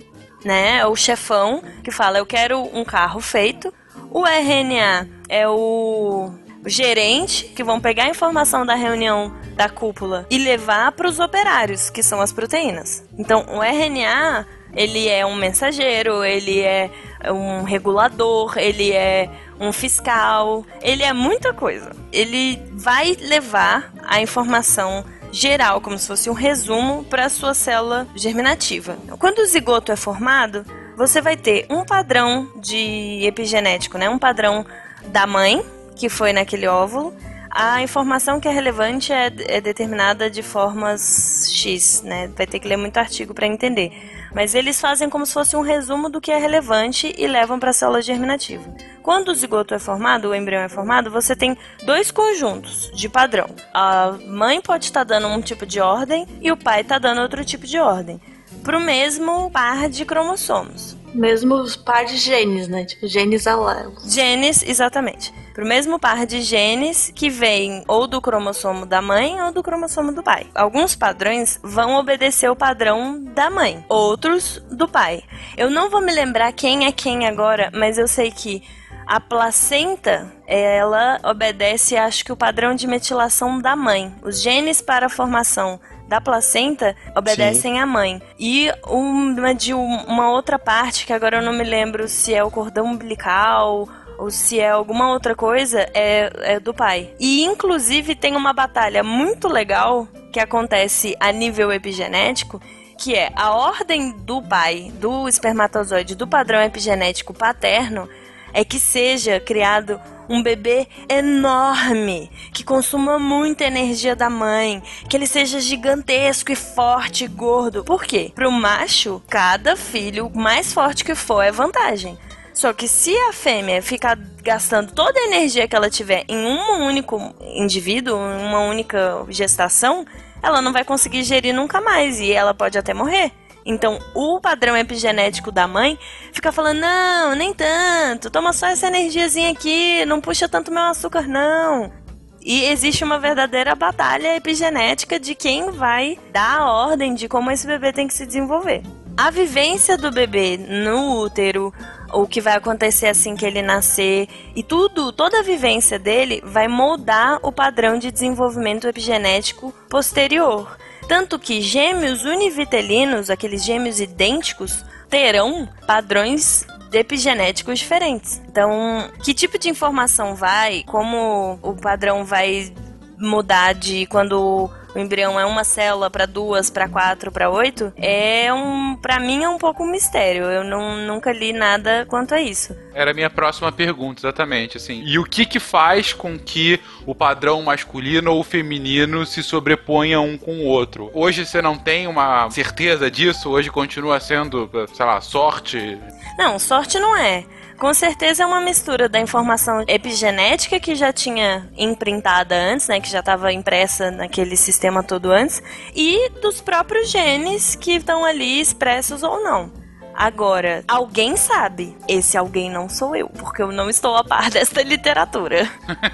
né? 0.44 0.78
É 0.78 0.86
o 0.86 0.96
chefão 0.96 1.62
que 1.84 1.92
fala 1.92 2.18
eu 2.18 2.26
quero 2.26 2.60
um 2.76 2.84
carro 2.84 3.20
feito. 3.20 3.72
O 4.10 4.26
RNA 4.26 5.08
é 5.28 5.48
o 5.48 6.32
gerente 6.66 7.44
que 7.44 7.62
vão 7.62 7.80
pegar 7.80 8.06
a 8.06 8.08
informação 8.08 8.66
da 8.66 8.74
reunião 8.74 9.32
da 9.54 9.68
cúpula 9.68 10.26
e 10.28 10.36
levar 10.36 10.90
para 10.92 11.06
os 11.06 11.20
operários, 11.20 11.90
que 11.90 12.02
são 12.02 12.20
as 12.20 12.32
proteínas. 12.32 13.04
Então, 13.16 13.46
o 13.50 13.62
RNA 13.62 14.44
ele 14.74 15.08
é 15.08 15.24
um 15.24 15.36
mensageiro, 15.36 16.24
ele 16.24 16.60
é 16.60 16.90
um 17.30 17.62
regulador, 17.62 18.58
ele 18.58 18.92
é 18.92 19.30
um 19.60 19.72
fiscal, 19.72 20.66
ele 20.82 21.04
é 21.04 21.12
muita 21.12 21.54
coisa. 21.54 21.92
Ele 22.12 22.60
vai 22.72 23.16
levar 23.20 23.92
a 24.04 24.20
informação 24.20 25.04
geral, 25.36 25.82
como 25.82 25.98
se 25.98 26.06
fosse 26.06 26.30
um 26.30 26.32
resumo 26.32 27.04
para 27.04 27.26
a 27.26 27.28
sua 27.28 27.52
célula 27.52 28.08
germinativa. 28.16 28.96
Quando 29.18 29.40
o 29.40 29.46
zigoto 29.46 29.92
é 29.92 29.96
formado, 29.96 30.64
você 30.96 31.20
vai 31.20 31.36
ter 31.36 31.66
um 31.68 31.84
padrão 31.84 32.50
de 32.56 33.20
epigenético, 33.22 33.98
né? 33.98 34.08
Um 34.08 34.18
padrão 34.18 34.64
da 35.08 35.26
mãe, 35.26 35.62
que 35.94 36.08
foi 36.08 36.32
naquele 36.32 36.66
óvulo. 36.66 37.14
A 37.50 37.82
informação 37.82 38.40
que 38.40 38.48
é 38.48 38.50
relevante 38.50 39.12
é, 39.12 39.26
é 39.46 39.60
determinada 39.60 40.30
de 40.30 40.42
formas 40.42 41.50
X, 41.52 42.02
né? 42.02 42.30
Vai 42.34 42.46
ter 42.46 42.58
que 42.58 42.66
ler 42.66 42.78
muito 42.78 42.96
artigo 42.96 43.34
para 43.34 43.46
entender. 43.46 43.92
Mas 44.34 44.54
eles 44.54 44.80
fazem 44.80 45.08
como 45.10 45.26
se 45.26 45.34
fosse 45.34 45.54
um 45.54 45.60
resumo 45.60 46.08
do 46.08 46.20
que 46.20 46.30
é 46.30 46.38
relevante 46.38 47.14
e 47.16 47.26
levam 47.26 47.58
para 47.58 47.70
a 47.70 47.72
célula 47.74 48.00
germinativa. 48.00 48.64
Quando 49.06 49.28
o 49.28 49.34
zigoto 49.36 49.72
é 49.72 49.78
formado, 49.78 50.30
o 50.30 50.34
embrião 50.34 50.62
é 50.62 50.68
formado, 50.68 51.12
você 51.12 51.36
tem 51.36 51.56
dois 51.84 52.10
conjuntos 52.10 52.90
de 52.92 53.08
padrão. 53.08 53.48
A 53.72 54.16
mãe 54.26 54.60
pode 54.60 54.86
estar 54.86 55.04
dando 55.04 55.28
um 55.28 55.40
tipo 55.40 55.64
de 55.64 55.78
ordem 55.78 56.26
e 56.42 56.50
o 56.50 56.56
pai 56.56 56.80
está 56.80 56.98
dando 56.98 57.20
outro 57.20 57.44
tipo 57.44 57.68
de 57.68 57.78
ordem. 57.78 58.20
Para 58.64 58.76
o 58.76 58.80
mesmo 58.80 59.48
par 59.52 59.88
de 59.88 60.04
cromossomos. 60.04 60.96
Mesmo 61.14 61.54
os 61.54 61.76
par 61.76 62.04
de 62.04 62.16
genes, 62.16 62.66
né? 62.66 62.84
Tipo, 62.84 63.06
genes 63.06 63.46
alélos. 63.46 64.12
Genes, 64.12 64.64
exatamente. 64.64 65.32
Pro 65.54 65.64
mesmo 65.64 66.00
par 66.00 66.26
de 66.26 66.42
genes 66.42 67.12
que 67.14 67.30
vem 67.30 67.84
ou 67.86 68.08
do 68.08 68.20
cromossomo 68.20 68.84
da 68.84 69.00
mãe 69.00 69.40
ou 69.40 69.52
do 69.52 69.62
cromossomo 69.62 70.10
do 70.10 70.20
pai. 70.20 70.48
Alguns 70.52 70.96
padrões 70.96 71.60
vão 71.62 71.94
obedecer 71.94 72.50
o 72.50 72.56
padrão 72.56 73.22
da 73.22 73.50
mãe, 73.50 73.84
outros 73.88 74.60
do 74.68 74.88
pai. 74.88 75.22
Eu 75.56 75.70
não 75.70 75.88
vou 75.88 76.02
me 76.02 76.12
lembrar 76.12 76.52
quem 76.52 76.86
é 76.86 76.90
quem 76.90 77.24
agora, 77.24 77.70
mas 77.72 77.98
eu 77.98 78.08
sei 78.08 78.32
que 78.32 78.64
a 79.06 79.20
placenta, 79.20 80.32
ela 80.46 81.20
obedece, 81.22 81.96
acho 81.96 82.24
que 82.24 82.32
o 82.32 82.36
padrão 82.36 82.74
de 82.74 82.86
metilação 82.86 83.60
da 83.60 83.76
mãe. 83.76 84.12
Os 84.22 84.42
genes 84.42 84.80
para 84.82 85.06
a 85.06 85.10
formação 85.10 85.80
da 86.08 86.20
placenta 86.20 86.94
obedecem 87.16 87.80
à 87.80 87.86
mãe. 87.86 88.20
E 88.38 88.70
uma 88.86 89.54
de 89.54 89.72
um- 89.74 90.04
uma 90.06 90.30
outra 90.30 90.58
parte, 90.58 91.06
que 91.06 91.12
agora 91.12 91.38
eu 91.38 91.42
não 91.42 91.52
me 91.52 91.64
lembro 91.64 92.08
se 92.08 92.34
é 92.34 92.42
o 92.42 92.50
cordão 92.50 92.86
umbilical 92.86 93.88
ou 94.18 94.30
se 94.30 94.58
é 94.58 94.70
alguma 94.70 95.10
outra 95.10 95.34
coisa, 95.34 95.80
é, 95.92 96.54
é 96.54 96.60
do 96.60 96.72
pai. 96.72 97.14
E 97.20 97.44
inclusive 97.44 98.14
tem 98.14 98.34
uma 98.34 98.52
batalha 98.52 99.02
muito 99.04 99.46
legal 99.46 100.08
que 100.32 100.40
acontece 100.40 101.16
a 101.20 101.30
nível 101.32 101.72
epigenético, 101.72 102.60
que 102.98 103.14
é 103.14 103.30
a 103.36 103.50
ordem 103.54 104.12
do 104.12 104.40
pai, 104.42 104.90
do 104.94 105.28
espermatozoide, 105.28 106.14
do 106.14 106.26
padrão 106.26 106.62
epigenético 106.62 107.34
paterno, 107.34 108.08
é 108.56 108.64
que 108.64 108.80
seja 108.80 109.38
criado 109.38 110.00
um 110.30 110.42
bebê 110.42 110.88
enorme, 111.10 112.30
que 112.54 112.64
consuma 112.64 113.18
muita 113.18 113.64
energia 113.64 114.16
da 114.16 114.30
mãe, 114.30 114.82
que 115.10 115.14
ele 115.14 115.26
seja 115.26 115.60
gigantesco 115.60 116.50
e 116.50 116.56
forte 116.56 117.24
e 117.24 117.28
gordo. 117.28 117.84
Por 117.84 118.02
quê? 118.02 118.32
Pro 118.34 118.50
macho, 118.50 119.22
cada 119.28 119.76
filho 119.76 120.30
mais 120.34 120.72
forte 120.72 121.04
que 121.04 121.14
for 121.14 121.42
é 121.42 121.52
vantagem. 121.52 122.16
Só 122.54 122.72
que 122.72 122.88
se 122.88 123.14
a 123.14 123.32
fêmea 123.34 123.82
ficar 123.82 124.16
gastando 124.42 124.90
toda 124.90 125.20
a 125.20 125.26
energia 125.26 125.68
que 125.68 125.76
ela 125.76 125.90
tiver 125.90 126.24
em 126.26 126.38
um 126.38 126.86
único 126.86 127.34
indivíduo, 127.42 128.16
em 128.16 128.42
uma 128.42 128.60
única 128.60 129.22
gestação, 129.28 130.06
ela 130.42 130.62
não 130.62 130.72
vai 130.72 130.82
conseguir 130.82 131.24
gerir 131.24 131.54
nunca 131.54 131.78
mais 131.82 132.20
e 132.20 132.32
ela 132.32 132.54
pode 132.54 132.78
até 132.78 132.94
morrer. 132.94 133.30
Então, 133.66 133.98
o 134.14 134.40
padrão 134.40 134.76
epigenético 134.76 135.50
da 135.50 135.66
mãe 135.66 135.98
fica 136.32 136.52
falando: 136.52 136.78
não, 136.78 137.34
nem 137.34 137.52
tanto, 137.52 138.30
toma 138.30 138.52
só 138.52 138.68
essa 138.68 138.86
energiazinha 138.86 139.50
aqui, 139.50 140.04
não 140.06 140.20
puxa 140.20 140.48
tanto 140.48 140.70
meu 140.70 140.84
açúcar, 140.84 141.26
não. 141.26 141.92
E 142.40 142.64
existe 142.66 143.02
uma 143.02 143.18
verdadeira 143.18 143.74
batalha 143.74 144.36
epigenética 144.36 145.18
de 145.18 145.34
quem 145.34 145.72
vai 145.72 146.16
dar 146.32 146.60
a 146.60 146.70
ordem 146.70 147.12
de 147.12 147.28
como 147.28 147.50
esse 147.50 147.66
bebê 147.66 147.92
tem 147.92 148.06
que 148.06 148.14
se 148.14 148.24
desenvolver. 148.24 148.82
A 149.16 149.30
vivência 149.30 149.96
do 149.98 150.12
bebê 150.12 150.56
no 150.56 151.22
útero, 151.22 151.74
o 152.12 152.24
que 152.24 152.40
vai 152.40 152.54
acontecer 152.54 153.08
assim 153.08 153.34
que 153.34 153.44
ele 153.44 153.62
nascer, 153.62 154.28
e 154.54 154.62
tudo, 154.62 155.10
toda 155.10 155.40
a 155.40 155.42
vivência 155.42 155.98
dele 155.98 156.40
vai 156.44 156.68
moldar 156.68 157.40
o 157.42 157.50
padrão 157.50 157.98
de 157.98 158.12
desenvolvimento 158.12 158.86
epigenético 158.86 159.72
posterior. 159.88 160.76
Tanto 161.08 161.38
que 161.38 161.60
gêmeos 161.60 162.24
univitelinos, 162.24 163.30
aqueles 163.30 163.64
gêmeos 163.64 164.00
idênticos, 164.00 164.84
terão 165.08 165.68
padrões 165.86 166.66
epigenéticos 166.92 167.78
diferentes. 167.78 168.40
Então, 168.48 169.10
que 169.24 169.34
tipo 169.34 169.58
de 169.58 169.68
informação 169.68 170.34
vai, 170.34 170.82
como 170.86 171.58
o 171.62 171.74
padrão 171.74 172.24
vai 172.24 172.72
mudar 173.18 173.72
de 173.72 174.06
quando 174.06 174.70
o 174.96 174.98
embrião 174.98 175.38
é 175.38 175.44
uma 175.44 175.62
célula 175.62 176.08
para 176.08 176.24
duas, 176.24 176.70
para 176.70 176.88
quatro, 176.88 177.30
para 177.30 177.50
oito, 177.50 177.92
é 177.98 178.50
um, 178.52 178.96
para 178.96 179.20
mim 179.20 179.44
é 179.44 179.48
um 179.48 179.58
pouco 179.58 179.84
um 179.84 179.90
mistério. 179.90 180.44
Eu 180.44 180.64
não, 180.64 180.96
nunca 181.06 181.30
li 181.32 181.52
nada 181.52 182.06
quanto 182.08 182.34
a 182.34 182.40
isso. 182.40 182.74
Era 182.94 183.10
a 183.10 183.14
minha 183.14 183.28
próxima 183.28 183.70
pergunta, 183.70 184.20
exatamente, 184.20 184.78
assim. 184.78 185.02
E 185.04 185.18
o 185.18 185.24
que 185.24 185.44
que 185.44 185.60
faz 185.60 186.14
com 186.14 186.38
que 186.38 186.80
o 187.04 187.14
padrão 187.14 187.62
masculino 187.62 188.32
ou 188.32 188.42
feminino 188.42 189.26
se 189.26 189.42
sobreponha 189.42 190.18
um 190.18 190.38
com 190.38 190.60
o 190.60 190.64
outro? 190.64 191.10
Hoje 191.12 191.44
você 191.44 191.60
não 191.60 191.76
tem 191.76 192.06
uma 192.06 192.50
certeza 192.50 193.10
disso? 193.10 193.50
Hoje 193.50 193.70
continua 193.70 194.18
sendo, 194.18 194.70
sei 194.94 195.04
lá, 195.04 195.20
sorte? 195.20 195.98
Não, 196.38 196.58
sorte 196.58 196.98
não 196.98 197.14
é. 197.14 197.44
Com 197.78 197.92
certeza 197.92 198.42
é 198.42 198.46
uma 198.46 198.60
mistura 198.60 199.08
da 199.08 199.20
informação 199.20 199.84
epigenética 199.86 200.80
que 200.80 200.94
já 200.94 201.12
tinha 201.12 201.68
imprintada 201.76 202.54
antes, 202.54 202.88
né, 202.88 203.00
que 203.00 203.10
já 203.10 203.20
estava 203.20 203.52
impressa 203.52 204.10
naquele 204.10 204.56
sistema 204.56 205.02
todo 205.02 205.30
antes, 205.30 205.62
e 205.94 206.30
dos 206.40 206.60
próprios 206.60 207.10
genes 207.10 207.74
que 207.74 207.92
estão 207.92 208.24
ali 208.24 208.60
expressos 208.60 209.22
ou 209.22 209.42
não. 209.42 209.70
Agora, 210.16 210.82
alguém 210.88 211.36
sabe. 211.36 211.94
Esse 212.08 212.38
alguém 212.38 212.70
não 212.70 212.88
sou 212.88 213.14
eu, 213.14 213.28
porque 213.28 213.60
eu 213.60 213.70
não 213.70 213.90
estou 213.90 214.16
a 214.16 214.24
par 214.24 214.48
desta 214.50 214.82
literatura. 214.82 215.70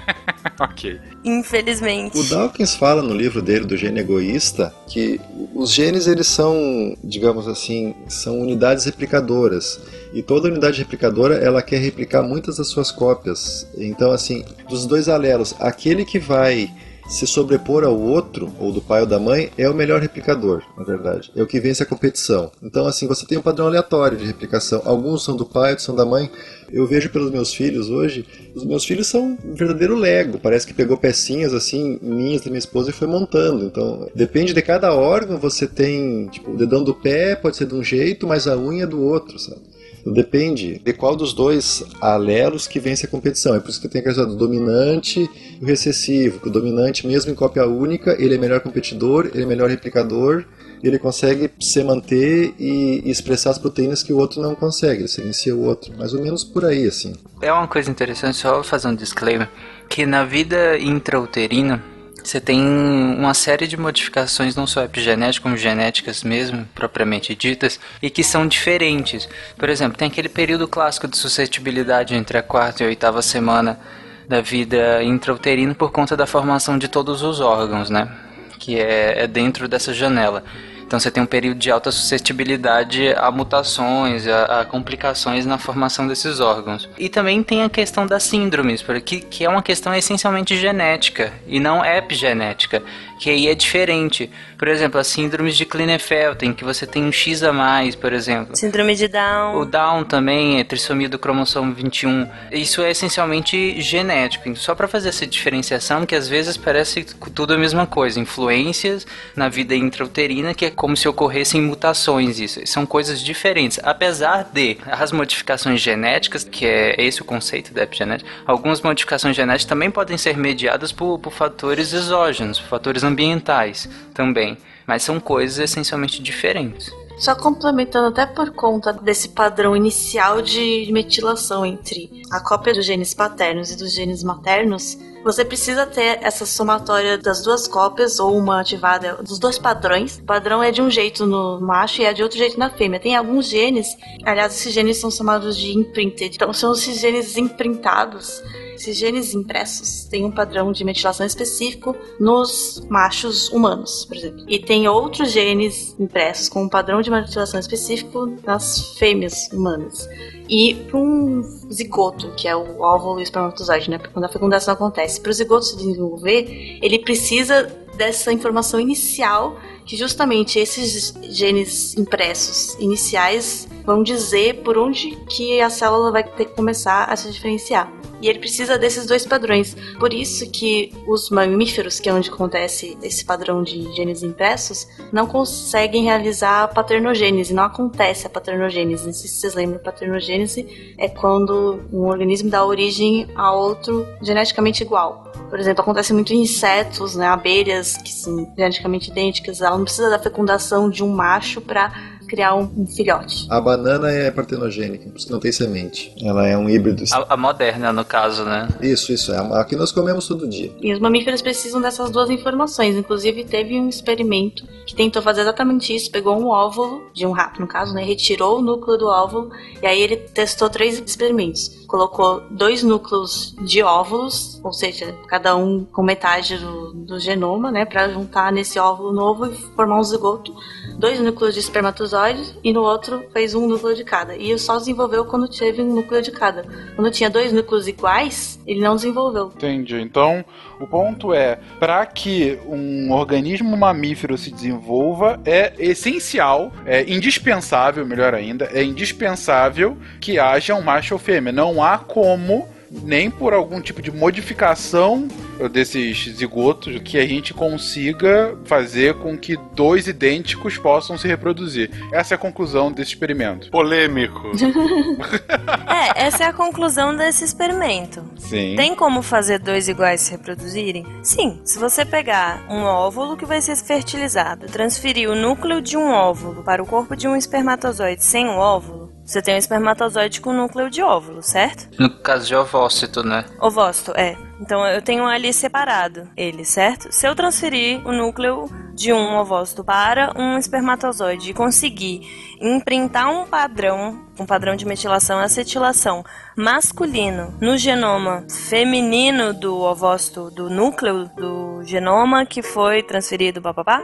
ok. 0.59 0.99
Infelizmente. 1.23 2.17
O 2.17 2.23
Dawkins 2.25 2.75
fala 2.75 3.01
no 3.01 3.15
livro 3.15 3.41
dele 3.41 3.65
do 3.65 3.77
gene 3.77 4.01
egoísta 4.01 4.75
que 4.87 5.21
os 5.55 5.71
genes 5.71 6.05
eles 6.05 6.27
são, 6.27 6.97
digamos 7.01 7.47
assim, 7.47 7.95
são 8.09 8.41
unidades 8.41 8.83
replicadoras. 8.83 9.79
E 10.13 10.21
toda 10.21 10.47
unidade 10.47 10.79
replicadora 10.79 11.35
ela 11.35 11.61
quer 11.61 11.79
replicar 11.79 12.21
muitas 12.21 12.57
das 12.57 12.67
suas 12.67 12.91
cópias. 12.91 13.67
Então, 13.77 14.11
assim, 14.11 14.45
dos 14.69 14.85
dois 14.85 15.09
alelos, 15.09 15.55
aquele 15.59 16.05
que 16.05 16.19
vai 16.19 16.69
se 17.09 17.27
sobrepor 17.27 17.83
ao 17.83 17.99
outro, 17.99 18.53
ou 18.59 18.71
do 18.71 18.81
pai 18.81 19.01
ou 19.01 19.07
da 19.07 19.19
mãe, 19.19 19.51
é 19.57 19.69
o 19.69 19.73
melhor 19.73 20.01
replicador, 20.01 20.63
na 20.77 20.83
verdade. 20.83 21.31
É 21.35 21.43
o 21.43 21.47
que 21.47 21.59
vence 21.59 21.83
a 21.83 21.85
competição. 21.85 22.51
Então, 22.61 22.85
assim, 22.85 23.07
você 23.07 23.25
tem 23.25 23.37
um 23.37 23.41
padrão 23.41 23.67
aleatório 23.67 24.17
de 24.17 24.25
replicação. 24.25 24.81
Alguns 24.85 25.23
são 25.23 25.35
do 25.35 25.45
pai, 25.45 25.71
outros 25.71 25.85
são 25.85 25.95
da 25.95 26.05
mãe. 26.05 26.29
Eu 26.71 26.87
vejo 26.87 27.09
pelos 27.09 27.31
meus 27.31 27.53
filhos 27.53 27.89
hoje, 27.89 28.25
os 28.55 28.63
meus 28.63 28.85
filhos 28.85 29.07
são 29.07 29.37
um 29.43 29.53
verdadeiro 29.53 29.95
Lego. 29.95 30.39
Parece 30.39 30.65
que 30.65 30.73
pegou 30.73 30.97
pecinhas, 30.97 31.53
assim, 31.53 31.99
minhas 32.01 32.41
da 32.41 32.49
minha 32.49 32.59
esposa 32.59 32.89
e 32.89 32.93
foi 32.93 33.07
montando. 33.07 33.65
Então, 33.65 34.09
depende 34.15 34.53
de 34.53 34.61
cada 34.61 34.93
órgão, 34.93 35.37
você 35.37 35.67
tem, 35.67 36.27
tipo, 36.27 36.51
o 36.51 36.57
dedão 36.57 36.83
do 36.83 36.95
pé 36.95 37.35
pode 37.35 37.57
ser 37.57 37.67
de 37.67 37.75
um 37.75 37.83
jeito, 37.83 38.25
mas 38.25 38.47
a 38.47 38.57
unha 38.57 38.83
é 38.83 38.87
do 38.87 39.01
outro, 39.01 39.37
sabe? 39.37 39.61
Depende 40.05 40.79
de 40.83 40.93
qual 40.93 41.15
dos 41.15 41.33
dois 41.33 41.83
alelos 42.01 42.67
que 42.67 42.79
vence 42.79 43.05
a 43.05 43.09
competição. 43.09 43.55
É 43.55 43.59
por 43.59 43.69
isso 43.69 43.81
que 43.81 43.87
tem 43.87 44.01
a 44.01 44.03
questão 44.03 44.27
do 44.27 44.35
dominante 44.35 45.29
e 45.59 45.63
o 45.63 45.67
recessivo. 45.67 46.41
O 46.45 46.49
dominante, 46.49 47.07
mesmo 47.07 47.31
em 47.31 47.35
cópia 47.35 47.65
única, 47.65 48.15
ele 48.21 48.35
é 48.35 48.37
melhor 48.37 48.59
competidor, 48.59 49.29
ele 49.33 49.43
é 49.43 49.45
melhor 49.45 49.69
replicador, 49.69 50.45
ele 50.83 50.99
consegue 50.99 51.49
se 51.59 51.81
manter 51.83 52.53
e, 52.59 53.01
expressar 53.09 53.51
as 53.51 53.57
proteínas 53.57 54.03
que 54.03 54.11
o 54.11 54.17
outro 54.17 54.41
não 54.41 54.53
consegue, 54.53 55.01
ele 55.01 55.07
silencia 55.07 55.55
o 55.55 55.63
outro. 55.63 55.95
Mais 55.97 56.13
ou 56.13 56.21
menos 56.21 56.43
por 56.43 56.65
aí, 56.65 56.85
assim. 56.85 57.13
É 57.41 57.51
uma 57.51 57.67
coisa 57.67 57.89
interessante, 57.89 58.37
só 58.37 58.61
fazer 58.61 58.89
um 58.89 58.95
disclaimer, 58.95 59.49
que 59.89 60.05
na 60.05 60.25
vida 60.25 60.77
intrauterina, 60.77 61.81
você 62.23 62.39
tem 62.39 62.61
uma 62.61 63.33
série 63.33 63.67
de 63.67 63.75
modificações, 63.75 64.55
não 64.55 64.65
só 64.65 64.83
epigenéticas, 64.83 65.39
como 65.39 65.57
genéticas 65.57 66.23
mesmo, 66.23 66.65
propriamente 66.73 67.35
ditas, 67.35 67.79
e 68.01 68.09
que 68.09 68.23
são 68.23 68.47
diferentes. 68.47 69.27
Por 69.57 69.69
exemplo, 69.69 69.97
tem 69.97 70.07
aquele 70.07 70.29
período 70.29 70.67
clássico 70.67 71.07
de 71.07 71.17
suscetibilidade 71.17 72.15
entre 72.15 72.37
a 72.37 72.43
quarta 72.43 72.83
e 72.83 72.85
a 72.85 72.89
oitava 72.89 73.21
semana 73.21 73.79
da 74.27 74.41
vida 74.41 75.03
intrauterina 75.03 75.75
por 75.75 75.91
conta 75.91 76.15
da 76.15 76.25
formação 76.25 76.77
de 76.77 76.87
todos 76.87 77.21
os 77.21 77.39
órgãos, 77.39 77.89
né? 77.89 78.09
Que 78.57 78.79
é, 78.79 79.23
é 79.23 79.27
dentro 79.27 79.67
dessa 79.67 79.93
janela. 79.93 80.43
Então 80.85 80.99
você 80.99 81.09
tem 81.09 81.23
um 81.23 81.27
período 81.27 81.57
de 81.57 81.71
alta 81.71 81.91
suscetibilidade 81.91 83.13
a 83.15 83.31
mutações, 83.31 84.27
a, 84.27 84.61
a 84.61 84.65
complicações 84.65 85.45
na 85.45 85.57
formação 85.57 86.07
desses 86.07 86.39
órgãos. 86.39 86.87
E 86.97 87.09
também 87.09 87.41
tem 87.43 87.63
a 87.63 87.69
questão 87.69 88.05
das 88.05 88.23
síndromes, 88.23 88.81
porque, 88.81 89.19
que 89.19 89.43
é 89.43 89.49
uma 89.49 89.63
questão 89.63 89.93
essencialmente 89.93 90.55
genética 90.57 91.33
e 91.47 91.59
não 91.59 91.83
epigenética, 91.83 92.83
que 93.19 93.29
aí 93.29 93.47
é 93.47 93.55
diferente. 93.55 94.29
Por 94.63 94.69
exemplo, 94.69 94.97
as 94.97 95.07
síndromes 95.07 95.57
de 95.57 95.65
Klinefelter, 95.65 96.53
que 96.53 96.63
você 96.63 96.87
tem 96.87 97.03
um 97.03 97.11
X 97.11 97.43
a 97.43 97.51
mais, 97.51 97.95
por 97.95 98.13
exemplo. 98.13 98.55
Síndrome 98.55 98.95
de 98.95 99.09
Down. 99.09 99.57
O 99.57 99.65
Down 99.65 100.05
também 100.05 100.57
é 100.57 100.63
trissomia 100.63 101.09
do 101.09 101.19
cromossomo 101.19 101.73
21. 101.73 102.29
Isso 102.49 102.81
é 102.81 102.91
essencialmente 102.91 103.81
genético. 103.81 104.55
Só 104.55 104.73
para 104.73 104.87
fazer 104.87 105.09
essa 105.09 105.27
diferenciação, 105.27 106.05
que 106.05 106.15
às 106.15 106.29
vezes 106.29 106.55
parece 106.55 107.03
tudo 107.35 107.53
a 107.53 107.57
mesma 107.57 107.85
coisa. 107.85 108.21
Influências 108.21 109.05
na 109.35 109.49
vida 109.49 109.75
intrauterina 109.75 110.53
que 110.53 110.67
é 110.67 110.71
como 110.71 110.95
se 110.95 111.09
ocorressem 111.09 111.61
mutações 111.61 112.39
isso. 112.39 112.61
São 112.65 112.85
coisas 112.85 113.21
diferentes. 113.21 113.81
Apesar 113.83 114.49
de 114.53 114.77
as 114.85 115.11
modificações 115.11 115.81
genéticas, 115.81 116.45
que 116.45 116.65
é 116.65 116.95
esse 117.03 117.21
o 117.21 117.25
conceito 117.25 117.73
da 117.73 117.83
epigenética, 117.83 118.29
algumas 118.45 118.79
modificações 118.79 119.35
genéticas 119.35 119.65
também 119.65 119.91
podem 119.91 120.17
ser 120.17 120.37
mediadas 120.37 120.93
por, 120.93 121.19
por 121.19 121.33
fatores 121.33 121.91
exógenos, 121.91 122.57
fatores 122.59 123.03
ambientais 123.03 123.89
também. 124.13 124.52
Mas 124.87 125.03
são 125.03 125.19
coisas 125.19 125.59
essencialmente 125.59 126.21
diferentes. 126.21 126.91
Só 127.17 127.35
complementando 127.35 128.07
até 128.07 128.25
por 128.25 128.51
conta 128.51 128.91
desse 128.91 129.29
padrão 129.29 129.75
inicial 129.75 130.41
de 130.41 130.89
metilação 130.91 131.65
entre 131.65 132.23
a 132.31 132.39
cópia 132.39 132.73
dos 132.73 132.85
genes 132.85 133.13
paternos 133.13 133.71
e 133.71 133.77
dos 133.77 133.93
genes 133.93 134.23
maternos, 134.23 134.97
você 135.23 135.45
precisa 135.45 135.85
ter 135.85 136.19
essa 136.21 136.45
somatória 136.45 137.17
das 137.17 137.41
duas 137.41 137.65
cópias 137.65 138.19
ou 138.19 138.37
uma 138.37 138.59
ativada 138.59 139.15
dos 139.23 139.39
dois 139.39 139.57
padrões. 139.57 140.17
O 140.17 140.23
padrão 140.23 140.61
é 140.61 140.69
de 140.69 140.81
um 140.81 140.89
jeito 140.89 141.25
no 141.25 141.61
macho 141.61 142.01
e 142.01 142.05
é 142.05 142.11
de 142.11 142.21
outro 142.21 142.37
jeito 142.37 142.59
na 142.59 142.69
fêmea. 142.69 142.99
Tem 142.99 143.15
alguns 143.15 143.47
genes, 143.47 143.95
aliás, 144.25 144.53
esses 144.53 144.73
genes 144.73 144.97
são 144.97 145.09
chamados 145.09 145.55
de 145.55 145.71
imprinted. 145.71 146.35
Então, 146.35 146.51
são 146.51 146.73
esses 146.73 146.99
genes 146.99 147.37
imprintados 147.37 148.41
esses 148.75 148.97
genes 148.97 149.33
impressos 149.33 150.05
têm 150.05 150.25
um 150.25 150.31
padrão 150.31 150.71
de 150.71 150.83
metilação 150.83 151.25
específico 151.25 151.95
nos 152.19 152.85
machos 152.89 153.49
humanos, 153.49 154.05
por 154.05 154.17
exemplo. 154.17 154.45
E 154.47 154.59
tem 154.59 154.87
outros 154.87 155.31
genes 155.31 155.95
impressos 155.99 156.49
com 156.49 156.63
um 156.63 156.69
padrão 156.69 157.01
de 157.01 157.09
metilação 157.09 157.59
específico 157.59 158.25
nas 158.43 158.95
fêmeas 158.97 159.49
humanas. 159.51 160.07
E 160.49 160.75
para 160.75 160.99
um 160.99 161.41
zigoto, 161.71 162.33
que 162.35 162.47
é 162.47 162.55
o 162.55 162.81
óvulo 162.81 163.19
e 163.19 163.23
espermatozoide, 163.23 163.89
né? 163.89 163.97
Quando 163.97 164.25
a 164.25 164.29
fecundação 164.29 164.73
acontece, 164.73 165.21
para 165.21 165.29
o 165.29 165.33
zigoto 165.33 165.65
se 165.65 165.77
desenvolver, 165.77 166.79
ele 166.81 166.99
precisa 166.99 167.63
dessa 167.95 168.31
informação 168.33 168.79
inicial 168.79 169.57
que 169.85 169.95
justamente 169.95 170.59
esses 170.59 171.13
genes 171.29 171.95
impressos 171.97 172.75
iniciais 172.79 173.67
vão 173.85 174.01
dizer 174.01 174.61
por 174.63 174.77
onde 174.77 175.15
que 175.29 175.59
a 175.61 175.69
célula 175.69 176.11
vai 176.11 176.23
ter 176.23 176.45
que 176.45 176.55
começar 176.55 177.05
a 177.05 177.15
se 177.15 177.31
diferenciar. 177.31 177.91
E 178.23 178.29
ele 178.29 178.39
precisa 178.39 178.77
desses 178.77 179.05
dois 179.05 179.25
padrões. 179.25 179.75
Por 179.99 180.13
isso 180.13 180.49
que 180.49 180.93
os 181.05 181.29
mamíferos, 181.29 181.99
que 181.99 182.07
é 182.07 182.13
onde 182.13 182.29
acontece 182.29 182.97
esse 183.03 183.25
padrão 183.25 183.61
de 183.61 183.93
genes 183.93 184.23
impressos, 184.23 184.87
não 185.11 185.27
conseguem 185.27 186.05
realizar 186.05 186.63
a 186.63 186.67
paternogênese, 186.69 187.53
não 187.53 187.63
acontece 187.63 188.25
a 188.25 188.29
paternogênese. 188.29 189.05
Não 189.05 189.11
sei 189.11 189.27
se 189.27 189.35
vocês 189.39 189.53
lembram, 189.53 189.77
paternogênese 189.83 190.95
é 190.97 191.09
quando 191.09 191.81
um 191.91 192.05
organismo 192.05 192.49
dá 192.49 192.65
origem 192.65 193.27
a 193.35 193.53
outro 193.53 194.07
geneticamente 194.21 194.83
igual. 194.83 195.29
Por 195.49 195.59
exemplo, 195.59 195.81
acontece 195.81 196.13
muito 196.13 196.33
em 196.33 196.43
insetos, 196.43 197.15
né, 197.15 197.27
abelhas 197.27 197.97
que 197.97 198.11
são 198.11 198.51
geneticamente 198.57 199.11
idênticas, 199.11 199.61
ela 199.73 199.77
não 199.77 199.85
precisa 199.85 200.09
da 200.09 200.19
fecundação 200.19 200.89
de 200.89 201.03
um 201.03 201.09
macho 201.09 201.59
para 201.59 201.91
criar 202.27 202.55
um, 202.55 202.63
um 202.77 202.87
filhote. 202.87 203.45
A 203.49 203.61
banana 203.61 204.09
é 204.09 204.31
partenogênica, 204.31 205.09
por 205.09 205.17
isso 205.17 205.27
que 205.27 205.31
não 205.31 205.39
tem 205.39 205.51
semente. 205.51 206.13
Ela 206.23 206.47
é 206.47 206.57
um 206.57 206.69
híbrido. 206.69 207.03
A, 207.11 207.33
a 207.33 207.37
moderna, 207.37 207.93
no 207.93 208.03
caso, 208.03 208.43
né? 208.43 208.67
Isso, 208.81 209.11
isso. 209.11 209.31
É 209.31 209.37
a 209.37 209.63
que 209.63 209.75
nós 209.75 209.91
comemos 209.91 210.27
todo 210.27 210.47
dia. 210.47 210.71
E 210.81 210.93
os 210.93 210.99
mamíferos 210.99 211.41
precisam 211.41 211.79
dessas 211.79 212.09
duas 212.09 212.29
informações. 212.29 212.95
Inclusive, 212.95 213.43
teve 213.43 213.79
um 213.79 213.87
experimento 213.87 214.65
que 214.85 214.95
tentou 214.95 215.21
fazer 215.21 215.41
exatamente 215.41 215.93
isso. 215.93 216.09
Pegou 216.09 216.35
um 216.35 216.47
óvulo, 216.47 217.03
de 217.13 217.25
um 217.25 217.31
rato 217.31 217.61
no 217.61 217.67
caso, 217.67 217.93
né? 217.93 218.03
Retirou 218.03 218.59
o 218.59 218.61
núcleo 218.61 218.97
do 218.97 219.07
óvulo 219.07 219.51
e 219.81 219.85
aí 219.85 220.01
ele 220.01 220.17
testou 220.17 220.69
três 220.69 220.99
experimentos. 220.99 221.82
Colocou 221.93 222.41
dois 222.49 222.81
núcleos 222.81 223.55
de 223.61 223.83
óvulos, 223.83 224.59
ou 224.63 224.73
seja, 224.73 225.15
cada 225.27 225.55
um 225.55 225.85
com 225.85 226.01
metade 226.01 226.57
do, 226.57 226.91
do 226.91 227.19
genoma, 227.19 227.69
né? 227.69 227.85
Pra 227.85 228.09
juntar 228.09 228.51
nesse 228.51 228.79
óvulo 228.79 229.13
novo 229.13 229.45
e 229.45 229.53
formar 229.75 229.99
um 229.99 230.03
zigoto. 230.03 230.55
Dois 230.97 231.19
núcleos 231.19 231.53
de 231.53 231.59
espermatozoides 231.59 232.57
e 232.63 232.73
no 232.73 232.81
outro 232.81 233.23
fez 233.31 233.53
um 233.53 233.67
núcleo 233.67 233.95
de 233.95 234.03
cada. 234.03 234.35
E 234.35 234.57
só 234.57 234.77
desenvolveu 234.77 235.23
quando 235.23 235.47
teve 235.47 235.83
um 235.83 235.93
núcleo 235.93 236.19
de 236.19 236.31
cada. 236.31 236.65
Quando 236.95 237.11
tinha 237.11 237.29
dois 237.29 237.53
núcleos 237.53 237.87
iguais, 237.87 238.59
ele 238.65 238.81
não 238.81 238.95
desenvolveu. 238.95 239.51
Entendi. 239.55 240.01
Então, 240.01 240.43
o 240.79 240.87
ponto 240.87 241.33
é, 241.33 241.59
para 241.79 242.05
que 242.05 242.59
um 242.67 243.11
organismo 243.11 243.75
mamífero 243.77 244.37
se 244.37 244.51
desenvolva, 244.51 245.39
é 245.45 245.73
essencial, 245.77 246.71
é 246.85 247.03
indispensável, 247.11 248.05
melhor 248.05 248.33
ainda, 248.33 248.69
é 248.73 248.83
indispensável 248.83 249.97
que 250.19 250.39
haja 250.39 250.75
um 250.75 250.81
macho 250.81 251.15
ou 251.15 251.19
fêmea. 251.19 251.51
Não 251.51 251.83
há 251.83 251.97
como 251.97 252.67
nem 253.01 253.29
por 253.29 253.53
algum 253.53 253.81
tipo 253.81 254.01
de 254.01 254.11
modificação 254.11 255.27
desses 255.71 256.25
zigotos 256.35 256.99
que 257.03 257.17
a 257.17 257.25
gente 257.25 257.53
consiga 257.53 258.57
fazer 258.65 259.15
com 259.15 259.37
que 259.37 259.57
dois 259.73 260.07
idênticos 260.07 260.77
possam 260.77 261.17
se 261.17 261.27
reproduzir. 261.27 261.89
Essa 262.11 262.33
é 262.33 262.35
a 262.35 262.39
conclusão 262.39 262.91
desse 262.91 263.11
experimento. 263.11 263.69
Polêmico. 263.69 264.51
é, 265.87 266.25
essa 266.25 266.43
é 266.43 266.47
a 266.47 266.53
conclusão 266.53 267.15
desse 267.15 267.43
experimento. 267.43 268.23
Sim. 268.37 268.75
Tem 268.75 268.95
como 268.95 269.21
fazer 269.21 269.59
dois 269.59 269.87
iguais 269.87 270.21
se 270.21 270.31
reproduzirem? 270.31 271.05
Sim. 271.23 271.61
Se 271.63 271.79
você 271.79 272.05
pegar 272.05 272.65
um 272.69 272.83
óvulo 272.83 273.37
que 273.37 273.45
vai 273.45 273.61
ser 273.61 273.75
fertilizado, 273.75 274.67
transferir 274.67 275.29
o 275.29 275.35
núcleo 275.35 275.81
de 275.81 275.97
um 275.97 276.09
óvulo 276.09 276.63
para 276.63 276.81
o 276.81 276.85
corpo 276.85 277.15
de 277.15 277.27
um 277.27 277.35
espermatozoide 277.35 278.23
sem 278.23 278.47
o 278.47 278.57
óvulo, 278.57 279.12
você 279.25 279.41
tem 279.41 279.55
um 279.55 279.57
espermatozoide 279.57 280.41
com 280.41 280.51
núcleo 280.51 280.89
de 280.89 281.01
óvulo, 281.01 281.41
certo? 281.41 281.87
No 281.97 282.09
caso 282.09 282.45
de 282.45 282.55
ovócito, 282.55 283.23
né? 283.23 283.45
Ovócito, 283.59 284.11
é. 284.15 284.35
Então 284.59 284.85
eu 284.85 285.01
tenho 285.01 285.25
ali 285.25 285.53
separado 285.53 286.29
ele, 286.35 286.65
certo? 286.65 287.11
Se 287.11 287.27
eu 287.27 287.35
transferir 287.35 288.05
o 288.05 288.11
núcleo 288.11 288.69
de 288.93 289.11
um 289.11 289.37
ovócito 289.37 289.83
para 289.83 290.31
um 290.37 290.57
espermatozoide 290.57 291.49
e 291.49 291.53
conseguir 291.53 292.21
imprintar 292.61 293.29
um 293.29 293.45
padrão, 293.45 294.25
um 294.39 294.45
padrão 294.45 294.75
de 294.75 294.85
metilação 294.85 295.39
e 295.41 295.43
acetilação 295.43 296.23
masculino 296.55 297.53
no 297.59 297.77
genoma 297.77 298.45
feminino 298.49 299.53
do 299.53 299.81
ovócito, 299.81 300.51
do 300.51 300.69
núcleo 300.69 301.29
do 301.35 301.81
genoma 301.83 302.45
que 302.45 302.61
foi 302.61 303.01
transferido, 303.03 303.61
papapá, 303.61 304.01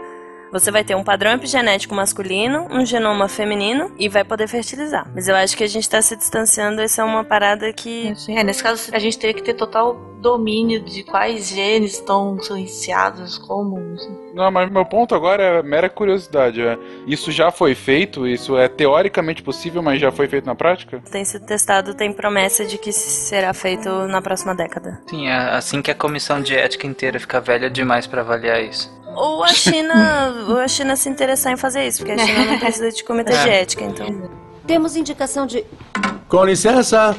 você 0.52 0.72
vai 0.72 0.84
ter 0.84 0.96
um 0.96 1.04
padrão 1.04 1.32
epigenético 1.32 1.94
masculino, 1.96 2.68
um 2.70 2.86
genoma 2.86 3.28
feminino 3.28 3.92
e 3.98 4.10
vai 4.10 4.24
poder 4.24 4.48
fertilizar. 4.48 5.10
Mas 5.14 5.28
eu 5.28 5.36
acho 5.36 5.56
que 5.56 5.64
a 5.64 5.68
gente 5.68 5.84
está 5.84 6.02
se 6.02 6.16
distanciando, 6.16 6.82
essa 6.82 7.02
é 7.02 7.06
uma 7.06 7.24
parada 7.24 7.72
que. 7.74 8.14
É, 8.30 8.44
nesse 8.44 8.64
caso, 8.64 8.90
a 8.94 9.00
gente 9.00 9.18
teria 9.18 9.34
que 9.34 9.44
ter 9.44 9.54
total 9.54 10.10
domínio 10.20 10.82
de 10.82 11.04
quais 11.04 11.50
genes 11.50 11.94
estão 11.94 12.38
silenciados, 12.40 13.38
como. 13.38 13.80
Não, 14.34 14.52
mas 14.52 14.70
meu 14.72 14.86
ponto 14.86 15.16
agora 15.16 15.44
é 15.44 15.64
mera 15.64 15.90
curiosidade. 15.90 16.62
É, 16.62 16.78
isso 17.08 17.32
já 17.32 17.52
foi 17.52 17.74
feito? 17.74 18.28
Isso 18.28 18.58
é 18.58 18.68
teoricamente 18.68 19.42
possível, 19.42 19.82
mas 19.82 20.00
já 20.00 20.12
foi 20.12 20.28
feito 20.28 20.46
na 20.46 20.56
prática? 20.56 21.02
Tem 21.12 21.24
sido 21.26 21.46
testado, 21.46 21.94
tem 21.94 22.12
promessa 22.14 22.66
de 22.66 22.78
que 22.78 22.92
será 22.92 23.54
feito 23.54 23.90
na 24.08 24.22
próxima 24.22 24.54
década. 24.54 25.02
Sim, 25.10 25.28
é 25.28 25.36
assim 25.36 25.82
que 25.82 25.92
a 25.92 25.96
comissão 25.96 26.42
de 26.42 26.56
ética 26.56 26.86
inteira 26.86 27.20
fica 27.20 27.40
velha 27.40 27.70
demais 27.70 28.06
para 28.06 28.22
avaliar 28.22 28.62
isso. 28.62 28.99
Ou 29.20 29.44
a 29.44 29.50
China, 29.50 30.46
ou 30.48 30.58
a 30.60 30.68
China 30.70 30.96
se 30.96 31.10
interessar 31.10 31.52
em 31.52 31.58
fazer 31.58 31.86
isso, 31.86 31.98
porque 31.98 32.14
a 32.14 32.26
China 32.26 32.46
não 32.46 32.58
precisa 32.58 32.90
de 32.90 33.04
comitê 33.04 33.34
é. 33.34 33.44
de 33.44 33.50
ética, 33.50 33.84
então. 33.84 34.32
Temos 34.66 34.96
indicação 34.96 35.46
de. 35.46 35.66
Com 36.30 36.46
licença. 36.46 37.18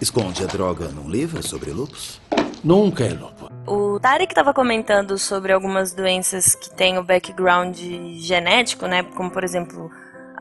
Esconde 0.00 0.42
a 0.42 0.46
droga 0.46 0.88
num 0.88 1.08
livro 1.08 1.40
sobre 1.46 1.70
lupus? 1.70 2.20
Nunca 2.64 3.04
é 3.04 3.10
lupus. 3.10 3.48
O 3.68 4.00
Tarek 4.00 4.32
estava 4.32 4.52
comentando 4.52 5.16
sobre 5.16 5.52
algumas 5.52 5.92
doenças 5.92 6.56
que 6.56 6.70
têm 6.70 6.98
o 6.98 7.04
background 7.04 7.78
genético, 8.16 8.86
né? 8.86 9.04
Como, 9.04 9.30
por 9.30 9.44
exemplo, 9.44 9.92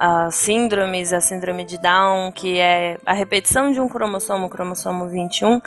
as 0.04 0.34
síndromes, 0.34 1.14
a 1.14 1.22
síndrome 1.22 1.64
de 1.64 1.78
Down, 1.78 2.32
que 2.32 2.58
é 2.58 2.97
a 3.06 3.14
repetição 3.14 3.72
de 3.72 3.80
um 3.80 3.88
cromossomo, 3.88 4.47
o 4.47 4.49
cromossomo 4.49 5.08
21. 5.08 5.62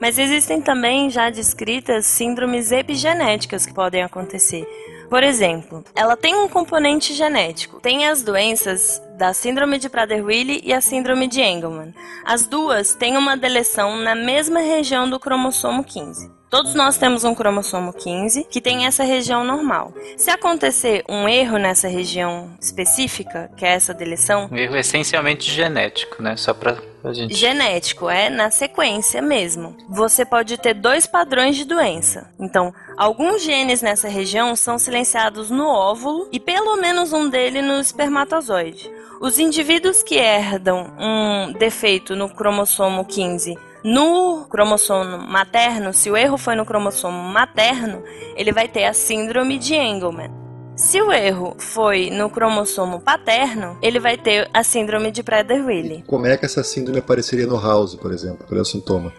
Mas 0.00 0.20
existem 0.20 0.62
também 0.62 1.10
já 1.10 1.30
descritas 1.30 2.06
síndromes 2.06 2.70
epigenéticas 2.70 3.66
que 3.66 3.74
podem 3.74 4.04
acontecer. 4.04 4.64
Por 5.10 5.24
exemplo, 5.24 5.84
ela 5.96 6.16
tem 6.16 6.32
um 6.32 6.48
componente 6.48 7.12
genético. 7.12 7.80
Tem 7.80 8.06
as 8.06 8.22
doenças 8.22 9.02
da 9.18 9.34
síndrome 9.34 9.80
de 9.80 9.88
Prader-Willi 9.88 10.60
e 10.62 10.72
a 10.72 10.80
síndrome 10.80 11.26
de 11.26 11.40
Engelmann. 11.40 11.92
As 12.24 12.46
duas 12.46 12.94
têm 12.94 13.16
uma 13.16 13.36
deleção 13.36 13.96
na 13.96 14.14
mesma 14.14 14.60
região 14.60 15.10
do 15.10 15.18
cromossomo 15.18 15.82
15. 15.82 16.41
Todos 16.52 16.74
nós 16.74 16.98
temos 16.98 17.24
um 17.24 17.34
cromossomo 17.34 17.94
15 17.94 18.44
que 18.44 18.60
tem 18.60 18.84
essa 18.84 19.04
região 19.04 19.42
normal. 19.42 19.90
Se 20.18 20.30
acontecer 20.30 21.02
um 21.08 21.26
erro 21.26 21.56
nessa 21.56 21.88
região 21.88 22.50
específica, 22.60 23.50
que 23.56 23.64
é 23.64 23.70
essa 23.70 23.94
deleção. 23.94 24.50
Um 24.52 24.56
erro 24.58 24.76
essencialmente 24.76 25.50
genético, 25.50 26.22
né? 26.22 26.36
Só 26.36 26.52
pra 26.52 26.76
Gente... 27.10 27.34
Genético, 27.34 28.10
é 28.10 28.28
na 28.28 28.50
sequência 28.50 29.22
mesmo. 29.22 29.74
Você 29.88 30.26
pode 30.26 30.58
ter 30.58 30.74
dois 30.74 31.06
padrões 31.06 31.56
de 31.56 31.64
doença. 31.64 32.30
Então, 32.38 32.70
alguns 32.98 33.42
genes 33.42 33.80
nessa 33.80 34.06
região 34.06 34.54
são 34.54 34.78
silenciados 34.78 35.48
no 35.50 35.66
óvulo 35.66 36.28
e 36.30 36.38
pelo 36.38 36.76
menos 36.76 37.14
um 37.14 37.30
dele 37.30 37.62
no 37.62 37.80
espermatozoide. 37.80 38.90
Os 39.22 39.38
indivíduos 39.38 40.02
que 40.02 40.16
herdam 40.16 40.92
um 40.98 41.52
defeito 41.54 42.14
no 42.14 42.28
cromossomo 42.28 43.06
15 43.06 43.71
no 43.84 44.46
cromossomo 44.48 45.18
materno, 45.18 45.92
se 45.92 46.10
o 46.10 46.16
erro 46.16 46.36
foi 46.36 46.54
no 46.54 46.64
cromossomo 46.64 47.22
materno, 47.32 48.02
ele 48.36 48.52
vai 48.52 48.68
ter 48.68 48.84
a 48.84 48.92
síndrome 48.92 49.58
de 49.58 49.74
Engelmann. 49.74 50.42
Se 50.74 51.00
o 51.02 51.12
erro 51.12 51.54
foi 51.58 52.08
no 52.10 52.30
cromossomo 52.30 52.98
paterno, 52.98 53.76
ele 53.82 54.00
vai 54.00 54.16
ter 54.16 54.48
a 54.54 54.64
síndrome 54.64 55.10
de 55.10 55.22
Prader-Willi. 55.22 56.02
Como 56.06 56.26
é 56.26 56.36
que 56.36 56.46
essa 56.46 56.64
síndrome 56.64 56.98
apareceria 56.98 57.46
no 57.46 57.60
House, 57.60 57.94
por 57.94 58.10
exemplo? 58.10 58.46
Qual 58.48 58.58
é 58.58 58.62
o 58.62 58.64
sintoma? 58.64 59.12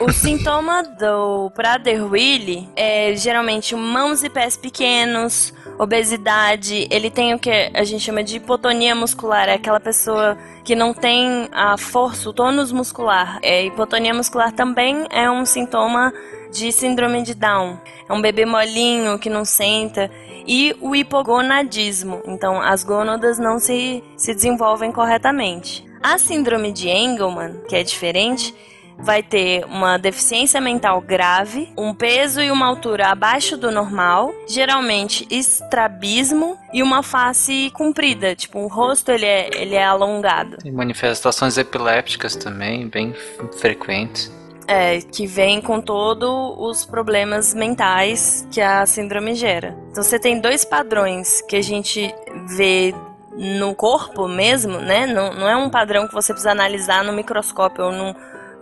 o 0.00 0.12
sintoma 0.12 0.82
do 0.82 1.50
Prader-Willi 1.50 2.68
é 2.76 3.16
geralmente 3.16 3.74
mãos 3.74 4.22
e 4.22 4.28
pés 4.28 4.58
pequenos, 4.58 5.54
obesidade, 5.78 6.86
ele 6.90 7.10
tem 7.10 7.34
o 7.34 7.38
que 7.38 7.50
a 7.72 7.84
gente 7.84 8.02
chama 8.02 8.22
de 8.22 8.36
hipotonia 8.36 8.94
muscular, 8.94 9.48
é 9.48 9.54
aquela 9.54 9.80
pessoa 9.80 10.36
que 10.64 10.74
não 10.74 10.94
tem 10.94 11.48
a 11.52 11.76
força, 11.76 12.30
o 12.30 12.32
tônus 12.32 12.72
muscular. 12.72 13.38
É, 13.42 13.64
hipotonia 13.64 14.14
muscular 14.14 14.52
também 14.52 15.06
é 15.10 15.30
um 15.30 15.44
sintoma 15.44 16.12
de 16.50 16.70
síndrome 16.70 17.22
de 17.22 17.34
Down. 17.34 17.78
É 18.08 18.12
um 18.12 18.22
bebê 18.22 18.46
molinho 18.46 19.18
que 19.18 19.28
não 19.28 19.44
senta. 19.44 20.10
E 20.46 20.76
o 20.80 20.94
hipogonadismo. 20.94 22.22
Então, 22.26 22.60
as 22.60 22.84
gônadas 22.84 23.38
não 23.38 23.58
se, 23.58 24.02
se 24.16 24.34
desenvolvem 24.34 24.92
corretamente. 24.92 25.84
A 26.02 26.18
síndrome 26.18 26.70
de 26.70 26.88
Engelmann, 26.88 27.62
que 27.68 27.74
é 27.74 27.82
diferente, 27.82 28.54
vai 28.98 29.22
ter 29.22 29.64
uma 29.66 29.98
deficiência 29.98 30.60
mental 30.60 31.00
grave, 31.00 31.72
um 31.76 31.94
peso 31.94 32.40
e 32.40 32.50
uma 32.50 32.66
altura 32.66 33.08
abaixo 33.08 33.56
do 33.56 33.70
normal, 33.70 34.32
geralmente 34.48 35.26
estrabismo 35.30 36.58
e 36.72 36.82
uma 36.82 37.02
face 37.02 37.70
comprida, 37.74 38.34
tipo 38.34 38.58
o 38.58 38.66
rosto 38.66 39.10
ele 39.10 39.26
é, 39.26 39.50
ele 39.54 39.74
é 39.74 39.84
alongado. 39.84 40.58
E 40.64 40.70
manifestações 40.70 41.58
epilépticas 41.58 42.36
também, 42.36 42.88
bem 42.88 43.14
frequentes. 43.58 44.32
É, 44.66 44.98
que 45.00 45.26
vem 45.26 45.60
com 45.60 45.78
todos 45.78 46.54
os 46.56 46.86
problemas 46.86 47.52
mentais 47.52 48.48
que 48.50 48.62
a 48.62 48.86
síndrome 48.86 49.34
gera. 49.34 49.76
Então 49.90 50.02
você 50.02 50.18
tem 50.18 50.40
dois 50.40 50.64
padrões 50.64 51.42
que 51.42 51.56
a 51.56 51.62
gente 51.62 52.14
vê 52.56 52.94
no 53.36 53.74
corpo 53.74 54.26
mesmo, 54.26 54.78
né? 54.78 55.06
Não, 55.06 55.34
não 55.34 55.48
é 55.48 55.56
um 55.56 55.68
padrão 55.68 56.06
que 56.06 56.14
você 56.14 56.32
precisa 56.32 56.52
analisar 56.52 57.04
no 57.04 57.12
microscópio 57.12 57.84
ou 57.84 57.92
num 57.92 58.14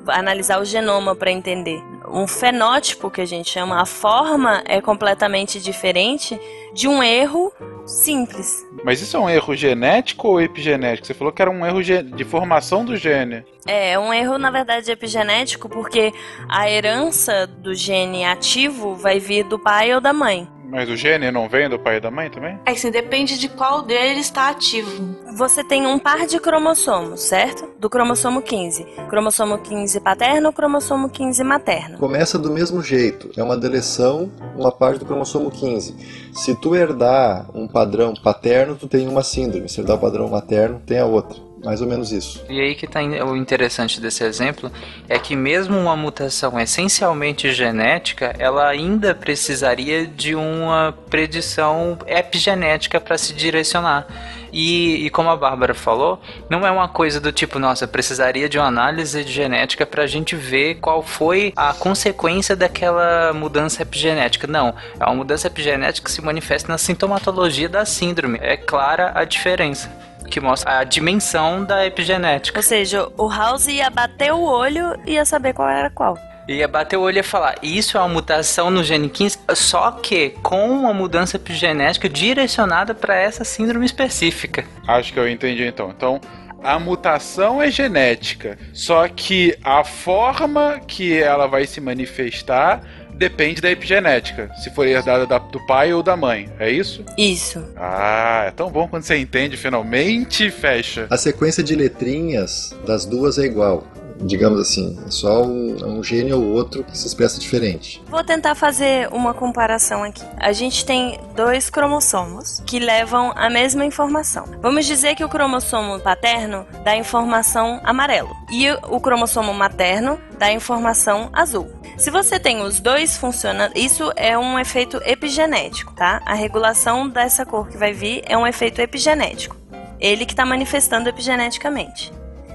analisar 0.08 0.60
o 0.60 0.64
genoma 0.64 1.14
para 1.14 1.30
entender. 1.30 1.82
Um 2.08 2.26
fenótipo 2.26 3.10
que 3.10 3.20
a 3.20 3.24
gente 3.24 3.50
chama, 3.50 3.80
a 3.80 3.86
forma 3.86 4.62
é 4.66 4.80
completamente 4.80 5.60
diferente 5.60 6.38
de 6.74 6.86
um 6.86 7.02
erro 7.02 7.52
simples. 7.86 8.66
Mas 8.84 9.00
isso 9.00 9.16
é 9.16 9.20
um 9.20 9.30
erro 9.30 9.54
genético 9.54 10.28
ou 10.28 10.40
epigenético? 10.40 11.06
Você 11.06 11.14
falou 11.14 11.32
que 11.32 11.40
era 11.40 11.50
um 11.50 11.64
erro 11.64 11.82
de 11.82 12.24
formação 12.24 12.84
do 12.84 12.96
gene. 12.96 13.44
É, 13.66 13.98
um 13.98 14.12
erro 14.12 14.38
na 14.38 14.50
verdade 14.50 14.90
epigenético 14.90 15.68
porque 15.68 16.12
a 16.48 16.68
herança 16.70 17.46
do 17.46 17.74
gene 17.74 18.24
ativo 18.24 18.94
vai 18.94 19.18
vir 19.18 19.44
do 19.44 19.58
pai 19.58 19.94
ou 19.94 20.00
da 20.00 20.12
mãe. 20.12 20.48
Mas 20.72 20.88
o 20.88 20.96
gene 20.96 21.30
não 21.30 21.50
vem 21.50 21.68
do 21.68 21.78
pai 21.78 21.98
e 21.98 22.00
da 22.00 22.10
mãe 22.10 22.30
também? 22.30 22.58
É 22.64 22.70
assim, 22.70 22.90
depende 22.90 23.38
de 23.38 23.46
qual 23.46 23.82
deles 23.82 24.24
está 24.24 24.48
ativo. 24.48 25.14
Você 25.36 25.62
tem 25.62 25.86
um 25.86 25.98
par 25.98 26.26
de 26.26 26.40
cromossomos, 26.40 27.20
certo? 27.20 27.68
Do 27.78 27.90
cromossomo 27.90 28.40
15. 28.40 28.82
Cromossomo 29.10 29.58
15 29.58 30.00
paterno, 30.00 30.50
cromossomo 30.50 31.10
15 31.10 31.44
materno. 31.44 31.98
Começa 31.98 32.38
do 32.38 32.50
mesmo 32.50 32.82
jeito. 32.82 33.30
É 33.36 33.42
uma 33.42 33.54
deleção, 33.54 34.32
uma 34.56 34.72
parte 34.72 35.00
do 35.00 35.04
cromossomo 35.04 35.50
15. 35.50 36.32
Se 36.32 36.54
tu 36.54 36.74
herdar 36.74 37.50
um 37.54 37.68
padrão 37.68 38.14
paterno, 38.14 38.74
tu 38.74 38.88
tem 38.88 39.06
uma 39.06 39.22
síndrome. 39.22 39.68
Se 39.68 39.78
herdar 39.78 39.96
o 39.96 40.00
padrão 40.00 40.26
materno, 40.26 40.80
tem 40.86 40.98
a 40.98 41.04
outra. 41.04 41.51
Mais 41.62 41.80
ou 41.80 41.86
menos 41.86 42.10
isso. 42.10 42.44
E 42.48 42.60
aí 42.60 42.74
que 42.74 42.86
está 42.86 43.00
o 43.00 43.36
interessante 43.36 44.00
desse 44.00 44.24
exemplo 44.24 44.70
é 45.08 45.18
que 45.18 45.36
mesmo 45.36 45.78
uma 45.78 45.96
mutação 45.96 46.58
essencialmente 46.58 47.52
genética, 47.52 48.34
ela 48.38 48.68
ainda 48.68 49.14
precisaria 49.14 50.06
de 50.06 50.34
uma 50.34 50.92
predição 51.08 51.98
epigenética 52.06 53.00
para 53.00 53.16
se 53.16 53.32
direcionar. 53.32 54.06
E, 54.52 55.06
e, 55.06 55.10
como 55.10 55.30
a 55.30 55.36
Bárbara 55.36 55.72
falou, 55.72 56.20
não 56.50 56.66
é 56.66 56.70
uma 56.70 56.86
coisa 56.86 57.18
do 57.18 57.32
tipo, 57.32 57.58
nossa, 57.58 57.88
precisaria 57.88 58.50
de 58.50 58.58
uma 58.58 58.66
análise 58.66 59.24
de 59.24 59.32
genética 59.32 59.86
para 59.86 60.02
a 60.02 60.06
gente 60.06 60.36
ver 60.36 60.74
qual 60.74 61.02
foi 61.02 61.54
a 61.56 61.72
consequência 61.72 62.54
daquela 62.54 63.32
mudança 63.32 63.80
epigenética. 63.80 64.46
Não, 64.46 64.74
é 65.00 65.04
uma 65.06 65.14
mudança 65.14 65.46
epigenética 65.46 66.04
que 66.04 66.12
se 66.12 66.20
manifesta 66.20 66.70
na 66.70 66.76
sintomatologia 66.76 67.68
da 67.68 67.86
síndrome. 67.86 68.38
É 68.42 68.56
clara 68.56 69.12
a 69.14 69.24
diferença 69.24 69.90
que 70.32 70.40
mostra 70.40 70.78
a 70.78 70.84
dimensão 70.84 71.62
da 71.62 71.84
epigenética. 71.84 72.58
Ou 72.58 72.62
seja, 72.62 73.06
o 73.18 73.28
House 73.28 73.66
ia 73.66 73.90
bater 73.90 74.32
o 74.32 74.40
olho 74.40 74.98
e 75.04 75.12
ia 75.12 75.26
saber 75.26 75.52
qual 75.52 75.68
era 75.68 75.90
qual. 75.90 76.16
Ia 76.48 76.66
bater 76.66 76.96
o 76.96 77.02
olho 77.02 77.18
e 77.18 77.22
falar, 77.22 77.56
isso 77.62 77.98
é 77.98 78.00
uma 78.00 78.08
mutação 78.08 78.70
no 78.70 78.82
gene 78.82 79.10
15, 79.10 79.38
só 79.54 79.90
que 79.92 80.30
com 80.42 80.70
uma 80.70 80.94
mudança 80.94 81.36
epigenética 81.36 82.08
direcionada 82.08 82.94
para 82.94 83.14
essa 83.14 83.44
síndrome 83.44 83.84
específica. 83.84 84.64
Acho 84.88 85.12
que 85.12 85.20
eu 85.20 85.28
entendi 85.28 85.66
então. 85.66 85.90
Então, 85.90 86.18
a 86.64 86.78
mutação 86.78 87.60
é 87.60 87.70
genética, 87.70 88.58
só 88.72 89.06
que 89.08 89.54
a 89.62 89.84
forma 89.84 90.80
que 90.86 91.20
ela 91.20 91.46
vai 91.46 91.66
se 91.66 91.80
manifestar 91.80 92.80
depende 93.14 93.60
da 93.60 93.70
epigenética, 93.70 94.50
se 94.56 94.70
for 94.70 94.86
herdada 94.86 95.26
da, 95.26 95.38
do 95.38 95.64
pai 95.66 95.92
ou 95.92 96.02
da 96.02 96.16
mãe, 96.16 96.48
é 96.58 96.70
isso? 96.70 97.04
Isso. 97.16 97.64
Ah, 97.76 98.44
é 98.46 98.50
tão 98.50 98.70
bom 98.70 98.88
quando 98.88 99.02
você 99.02 99.16
entende, 99.16 99.56
finalmente 99.56 100.50
fecha. 100.50 101.06
A 101.10 101.16
sequência 101.16 101.62
de 101.62 101.74
letrinhas 101.74 102.74
das 102.86 103.04
duas 103.06 103.38
é 103.38 103.44
igual 103.44 103.86
digamos 104.22 104.60
assim, 104.60 104.98
é 105.06 105.10
só 105.10 105.42
um, 105.42 105.98
um 105.98 106.02
gene 106.02 106.32
ou 106.32 106.42
outro 106.42 106.84
que 106.84 106.96
se 106.96 107.06
expressa 107.06 107.40
diferente. 107.40 108.02
Vou 108.08 108.24
tentar 108.24 108.54
fazer 108.54 109.08
uma 109.12 109.34
comparação 109.34 110.02
aqui. 110.02 110.24
A 110.38 110.52
gente 110.52 110.84
tem 110.84 111.18
dois 111.34 111.68
cromossomos 111.68 112.62
que 112.66 112.78
levam 112.78 113.32
a 113.34 113.50
mesma 113.50 113.84
informação. 113.84 114.44
Vamos 114.60 114.86
dizer 114.86 115.14
que 115.14 115.24
o 115.24 115.28
cromossomo 115.28 116.00
paterno 116.00 116.66
dá 116.84 116.96
informação 116.96 117.80
amarelo 117.84 118.34
e 118.50 118.70
o 118.88 119.00
cromossomo 119.00 119.52
materno 119.52 120.18
dá 120.38 120.52
informação 120.52 121.28
azul. 121.32 121.70
Se 121.96 122.10
você 122.10 122.40
tem 122.40 122.62
os 122.62 122.80
dois 122.80 123.16
funcionando, 123.16 123.76
isso 123.76 124.12
é 124.16 124.36
um 124.36 124.58
efeito 124.58 125.00
epigenético, 125.04 125.92
tá? 125.94 126.22
A 126.24 126.34
regulação 126.34 127.08
dessa 127.08 127.44
cor 127.44 127.68
que 127.68 127.76
vai 127.76 127.92
vir 127.92 128.22
é 128.26 128.36
um 128.36 128.46
efeito 128.46 128.80
epigenético. 128.80 129.56
Ele 130.00 130.26
que 130.26 130.32
está 130.32 130.44
manifestando 130.44 131.08
epigeneticamente. 131.08 132.12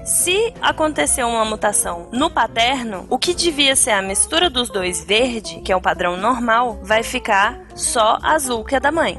Se 0.08 0.54
aconteceu 0.62 1.28
uma 1.28 1.44
mutação 1.44 2.08
no 2.10 2.30
paterno, 2.30 3.06
o 3.10 3.18
que 3.18 3.34
devia 3.34 3.76
ser 3.76 3.90
a 3.90 4.00
mistura 4.00 4.48
dos 4.48 4.70
dois 4.70 5.04
verde, 5.04 5.60
que 5.60 5.70
é 5.70 5.76
o 5.76 5.82
padrão 5.82 6.16
normal, 6.16 6.78
vai 6.82 7.02
ficar 7.02 7.60
só 7.74 8.18
azul, 8.22 8.64
que 8.64 8.74
é 8.74 8.80
da 8.80 8.90
mãe. 8.90 9.18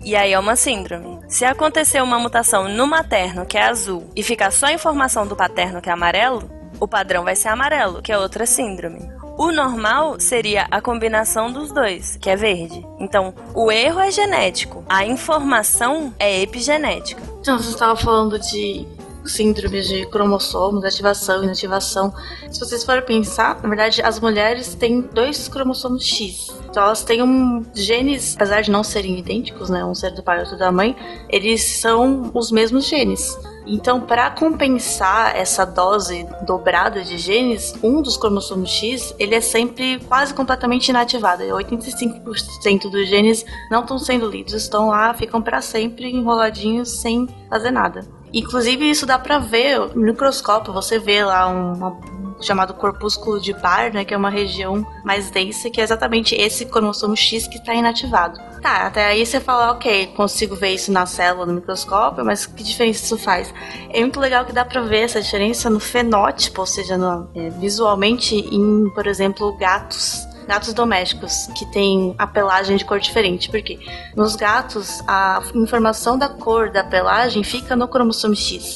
E 0.00 0.16
aí 0.16 0.32
é 0.32 0.38
uma 0.38 0.56
síndrome. 0.56 1.20
Se 1.28 1.44
acontecer 1.44 2.02
uma 2.02 2.18
mutação 2.18 2.70
no 2.70 2.86
materno, 2.86 3.44
que 3.44 3.58
é 3.58 3.64
azul, 3.64 4.10
e 4.16 4.22
ficar 4.22 4.50
só 4.50 4.64
a 4.64 4.72
informação 4.72 5.26
do 5.26 5.36
paterno, 5.36 5.82
que 5.82 5.90
é 5.90 5.92
amarelo, 5.92 6.50
o 6.80 6.88
padrão 6.88 7.22
vai 7.22 7.36
ser 7.36 7.48
amarelo, 7.48 8.00
que 8.00 8.10
é 8.10 8.18
outra 8.18 8.46
síndrome. 8.46 9.12
O 9.36 9.52
normal 9.52 10.18
seria 10.18 10.66
a 10.70 10.80
combinação 10.80 11.52
dos 11.52 11.70
dois, 11.70 12.16
que 12.16 12.30
é 12.30 12.36
verde. 12.36 12.82
Então, 12.98 13.34
o 13.54 13.70
erro 13.70 14.00
é 14.00 14.10
genético, 14.10 14.82
a 14.88 15.04
informação 15.04 16.14
é 16.18 16.40
epigenética. 16.40 17.22
Então, 17.40 17.58
você 17.58 17.68
estava 17.68 17.94
falando 17.94 18.38
de 18.38 18.86
síndromes 19.24 19.88
de 19.88 20.06
cromossomos, 20.06 20.84
ativação 20.84 21.40
e 21.42 21.44
inativação. 21.44 22.12
Se 22.50 22.60
vocês 22.60 22.84
forem 22.84 23.02
pensar, 23.02 23.60
na 23.62 23.68
verdade, 23.68 24.02
as 24.02 24.20
mulheres 24.20 24.74
têm 24.74 25.00
dois 25.00 25.48
cromossomos 25.48 26.04
X. 26.04 26.48
Então 26.68 26.82
elas 26.82 27.02
têm 27.02 27.22
um 27.22 27.64
genes, 27.74 28.36
apesar 28.36 28.60
de 28.62 28.70
não 28.70 28.84
serem 28.84 29.18
idênticos, 29.18 29.68
né, 29.68 29.84
um 29.84 29.94
ser 29.94 30.12
do 30.12 30.22
pai 30.22 30.38
e 30.38 30.40
outro 30.40 30.56
da 30.56 30.70
mãe, 30.70 30.96
eles 31.28 31.62
são 31.80 32.30
os 32.32 32.50
mesmos 32.50 32.86
genes. 32.86 33.36
Então, 33.72 34.00
para 34.00 34.28
compensar 34.30 35.36
essa 35.36 35.64
dose 35.64 36.26
dobrada 36.44 37.04
de 37.04 37.16
genes, 37.16 37.72
um 37.80 38.02
dos 38.02 38.16
cromossomos 38.16 38.68
X, 38.68 39.14
ele 39.16 39.32
é 39.32 39.40
sempre 39.40 40.00
quase 40.08 40.34
completamente 40.34 40.88
inativado. 40.88 41.44
85% 41.44 42.90
dos 42.90 43.08
genes 43.08 43.46
não 43.70 43.82
estão 43.82 43.96
sendo 43.96 44.28
lidos, 44.28 44.54
estão 44.54 44.88
lá, 44.88 45.14
ficam 45.14 45.40
para 45.40 45.60
sempre 45.60 46.10
enroladinhos 46.10 46.90
sem 47.00 47.28
fazer 47.48 47.70
nada. 47.70 48.04
Inclusive, 48.32 48.90
isso 48.90 49.06
dá 49.06 49.20
pra 49.20 49.38
ver 49.38 49.78
no 49.94 50.02
microscópio, 50.02 50.72
você 50.72 50.98
vê 50.98 51.24
lá 51.24 51.46
uma, 51.46 51.96
chamado 52.40 52.74
corpúsculo 52.74 53.40
de 53.40 53.52
Barr, 53.52 53.92
né, 53.92 54.04
que 54.04 54.14
é 54.14 54.16
uma 54.16 54.30
região 54.30 54.86
mais 55.04 55.30
densa, 55.30 55.70
que 55.70 55.80
é 55.80 55.84
exatamente 55.84 56.34
esse 56.34 56.66
cromossomo 56.66 57.16
X 57.16 57.46
que 57.46 57.58
está 57.58 57.74
inativado. 57.74 58.40
Tá, 58.60 58.86
até 58.86 59.06
aí 59.06 59.24
você 59.24 59.40
fala, 59.40 59.72
ok, 59.72 60.08
consigo 60.08 60.54
ver 60.54 60.74
isso 60.74 60.92
na 60.92 61.06
célula 61.06 61.46
no 61.46 61.54
microscópio, 61.54 62.24
mas 62.24 62.46
que 62.46 62.62
diferença 62.62 63.04
isso 63.04 63.18
faz? 63.18 63.52
É 63.90 64.00
muito 64.00 64.20
legal 64.20 64.44
que 64.44 64.52
dá 64.52 64.64
pra 64.64 64.82
ver 64.82 65.04
essa 65.04 65.20
diferença 65.20 65.70
no 65.70 65.80
fenótipo, 65.80 66.60
ou 66.60 66.66
seja, 66.66 66.96
no, 66.96 67.28
é, 67.34 67.50
visualmente 67.50 68.34
em, 68.36 68.90
por 68.94 69.06
exemplo, 69.06 69.56
gatos 69.56 70.28
gatos 70.46 70.74
domésticos 70.74 71.46
que 71.54 71.64
têm 71.66 72.12
a 72.18 72.26
pelagem 72.26 72.76
de 72.76 72.84
cor 72.84 72.98
diferente. 72.98 73.48
Porque 73.48 73.78
nos 74.16 74.34
gatos, 74.34 75.00
a 75.06 75.40
informação 75.54 76.18
da 76.18 76.28
cor 76.28 76.70
da 76.70 76.82
pelagem 76.82 77.44
fica 77.44 77.76
no 77.76 77.86
cromossomo 77.86 78.34
X. 78.34 78.74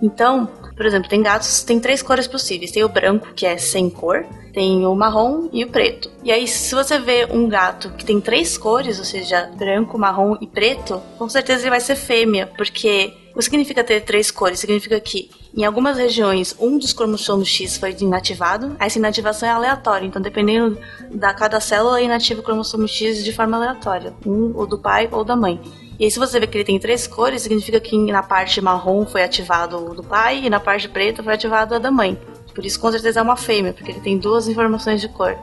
Então, 0.00 0.48
por 0.78 0.86
exemplo, 0.86 1.10
tem 1.10 1.20
gatos, 1.20 1.64
tem 1.64 1.80
três 1.80 2.02
cores 2.02 2.28
possíveis. 2.28 2.70
Tem 2.70 2.84
o 2.84 2.88
branco, 2.88 3.34
que 3.34 3.44
é 3.44 3.58
sem 3.58 3.90
cor, 3.90 4.24
tem 4.54 4.86
o 4.86 4.94
marrom 4.94 5.48
e 5.52 5.64
o 5.64 5.68
preto. 5.68 6.08
E 6.22 6.30
aí, 6.30 6.46
se 6.46 6.72
você 6.72 7.00
vê 7.00 7.26
um 7.28 7.48
gato 7.48 7.90
que 7.90 8.04
tem 8.04 8.20
três 8.20 8.56
cores, 8.56 9.00
ou 9.00 9.04
seja, 9.04 9.50
branco, 9.58 9.98
marrom 9.98 10.36
e 10.40 10.46
preto, 10.46 11.02
com 11.18 11.28
certeza 11.28 11.62
ele 11.62 11.70
vai 11.70 11.80
ser 11.80 11.96
fêmea, 11.96 12.46
porque 12.56 13.12
o 13.32 13.38
que 13.38 13.44
significa 13.44 13.82
ter 13.82 14.02
três 14.02 14.30
cores? 14.30 14.60
Significa 14.60 15.00
que 15.00 15.28
em 15.56 15.64
algumas 15.64 15.98
regiões 15.98 16.54
um 16.60 16.78
dos 16.78 16.92
cromossomos 16.92 17.48
X 17.48 17.76
foi 17.76 17.96
inativado, 18.00 18.76
essa 18.78 18.98
inativação 18.98 19.48
é 19.48 19.52
aleatória, 19.52 20.06
então 20.06 20.22
dependendo 20.22 20.78
da 21.10 21.34
cada 21.34 21.58
célula, 21.58 22.00
inativa 22.00 22.40
o 22.40 22.44
cromossomo 22.44 22.86
X 22.86 23.24
de 23.24 23.32
forma 23.32 23.56
aleatória, 23.56 24.14
um 24.24 24.56
ou 24.56 24.64
do 24.64 24.78
pai 24.78 25.08
ou 25.10 25.24
da 25.24 25.34
mãe. 25.34 25.60
E 25.98 26.04
aí, 26.04 26.10
se 26.10 26.18
você 26.18 26.38
vê 26.38 26.46
que 26.46 26.56
ele 26.56 26.64
tem 26.64 26.78
três 26.78 27.06
cores, 27.06 27.42
significa 27.42 27.80
que 27.80 27.96
na 28.12 28.22
parte 28.22 28.60
marrom 28.60 29.04
foi 29.04 29.22
ativado 29.22 29.76
o 29.76 29.94
do 29.94 30.04
pai 30.04 30.44
e 30.44 30.50
na 30.50 30.60
parte 30.60 30.88
preta 30.88 31.22
foi 31.22 31.34
ativado 31.34 31.74
a 31.74 31.78
da 31.78 31.90
mãe. 31.90 32.16
Por 32.54 32.64
isso, 32.64 32.78
com 32.80 32.90
certeza, 32.90 33.20
é 33.20 33.22
uma 33.22 33.36
fêmea, 33.36 33.72
porque 33.72 33.90
ele 33.90 34.00
tem 34.00 34.18
duas 34.18 34.48
informações 34.48 35.00
de 35.00 35.08
cor. 35.08 35.36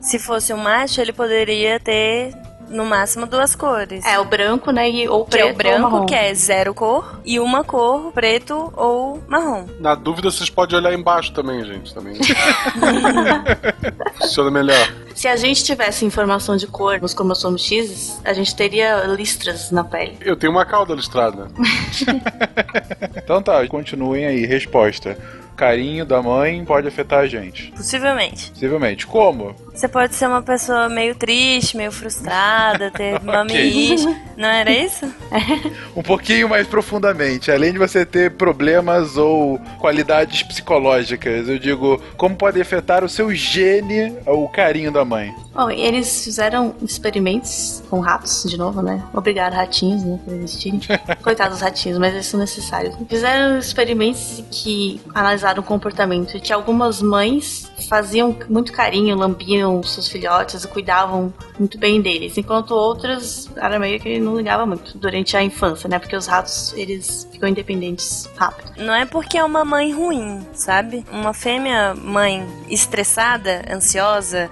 Se 0.00 0.18
fosse 0.18 0.52
um 0.52 0.58
macho, 0.58 1.00
ele 1.00 1.12
poderia 1.12 1.78
ter 1.80 2.32
no 2.70 2.84
máximo 2.84 3.26
duas 3.26 3.54
cores. 3.54 4.04
É, 4.04 4.18
o 4.18 4.24
branco, 4.24 4.70
né? 4.70 4.90
E, 4.90 5.08
ou 5.08 5.24
preto 5.24 5.42
que 5.42 5.48
é 5.48 5.52
o 5.52 5.56
branco, 5.56 6.06
que 6.06 6.14
é 6.14 6.34
zero 6.34 6.74
cor, 6.74 7.20
e 7.24 7.40
uma 7.40 7.64
cor, 7.64 8.12
preto 8.12 8.72
ou 8.76 9.22
marrom. 9.28 9.66
Na 9.80 9.94
dúvida, 9.94 10.30
vocês 10.30 10.50
podem 10.50 10.76
olhar 10.76 10.92
embaixo 10.92 11.32
também, 11.32 11.64
gente. 11.64 11.94
Também. 11.94 12.14
Funciona 14.20 14.50
melhor. 14.50 14.92
Se 15.14 15.26
a 15.26 15.36
gente 15.36 15.64
tivesse 15.64 16.04
informação 16.04 16.56
de 16.56 16.66
cor 16.66 17.00
nos 17.00 17.12
cromossomos 17.12 17.62
X, 17.62 18.20
a 18.24 18.32
gente 18.32 18.54
teria 18.54 19.04
listras 19.04 19.70
na 19.70 19.82
pele. 19.82 20.16
Eu 20.20 20.36
tenho 20.36 20.52
uma 20.52 20.64
cauda 20.64 20.94
listrada. 20.94 21.48
então 23.16 23.42
tá, 23.42 23.66
continuem 23.66 24.26
aí. 24.26 24.46
Resposta 24.46 25.18
carinho 25.58 26.06
da 26.06 26.22
mãe 26.22 26.64
pode 26.64 26.86
afetar 26.86 27.18
a 27.18 27.26
gente? 27.26 27.72
Possivelmente. 27.72 28.50
Possivelmente. 28.52 29.06
Como? 29.06 29.56
Você 29.74 29.88
pode 29.88 30.14
ser 30.14 30.28
uma 30.28 30.40
pessoa 30.40 30.88
meio 30.88 31.16
triste, 31.16 31.76
meio 31.76 31.90
frustrada, 31.90 32.92
ter 32.92 33.20
mamiz. 33.26 34.04
Não 34.36 34.48
era 34.48 34.70
isso? 34.70 35.12
um 35.96 36.02
pouquinho 36.02 36.48
mais 36.48 36.66
profundamente. 36.68 37.50
Além 37.50 37.72
de 37.72 37.78
você 37.78 38.06
ter 38.06 38.30
problemas 38.30 39.16
ou 39.16 39.58
qualidades 39.80 40.44
psicológicas, 40.44 41.48
eu 41.48 41.58
digo, 41.58 42.00
como 42.16 42.36
pode 42.36 42.60
afetar 42.60 43.02
o 43.02 43.08
seu 43.08 43.34
gene 43.34 44.16
o 44.26 44.48
carinho 44.48 44.92
da 44.92 45.04
mãe? 45.04 45.34
Bom, 45.58 45.68
eles 45.72 46.22
fizeram 46.22 46.72
experimentos 46.80 47.82
com 47.90 47.98
ratos, 47.98 48.44
de 48.48 48.56
novo, 48.56 48.80
né? 48.80 49.04
Obrigaram 49.12 49.56
ratinhos, 49.56 50.04
né, 50.04 50.16
pra 50.24 50.32
existirem. 50.36 50.80
Coitados 51.20 51.54
dos 51.54 51.62
ratinhos, 51.62 51.98
mas 51.98 52.14
eles 52.14 52.26
são 52.26 52.38
necessários. 52.38 52.94
Fizeram 53.08 53.58
experimentos 53.58 54.40
que 54.52 55.00
analisaram 55.12 55.60
o 55.60 55.66
comportamento 55.66 56.38
de 56.38 56.52
algumas 56.52 57.02
mães 57.02 57.68
faziam 57.88 58.36
muito 58.48 58.72
carinho, 58.72 59.16
lambiam 59.16 59.82
seus 59.82 60.06
filhotes 60.06 60.62
e 60.62 60.68
cuidavam 60.68 61.34
muito 61.58 61.76
bem 61.76 62.00
deles, 62.00 62.38
enquanto 62.38 62.70
outras 62.70 63.50
era 63.56 63.80
meio 63.80 63.98
que 63.98 64.20
não 64.20 64.36
ligava 64.36 64.64
muito 64.64 64.96
durante 64.96 65.36
a 65.36 65.42
infância, 65.42 65.88
né? 65.88 65.98
Porque 65.98 66.14
os 66.14 66.28
ratos, 66.28 66.72
eles 66.76 67.28
ficam 67.32 67.48
independentes 67.48 68.30
rápido. 68.36 68.70
Não 68.76 68.94
é 68.94 69.04
porque 69.04 69.36
é 69.36 69.42
uma 69.42 69.64
mãe 69.64 69.92
ruim, 69.92 70.46
sabe? 70.52 71.04
Uma 71.10 71.34
fêmea 71.34 71.94
mãe 71.94 72.46
estressada, 72.68 73.64
ansiosa, 73.68 74.48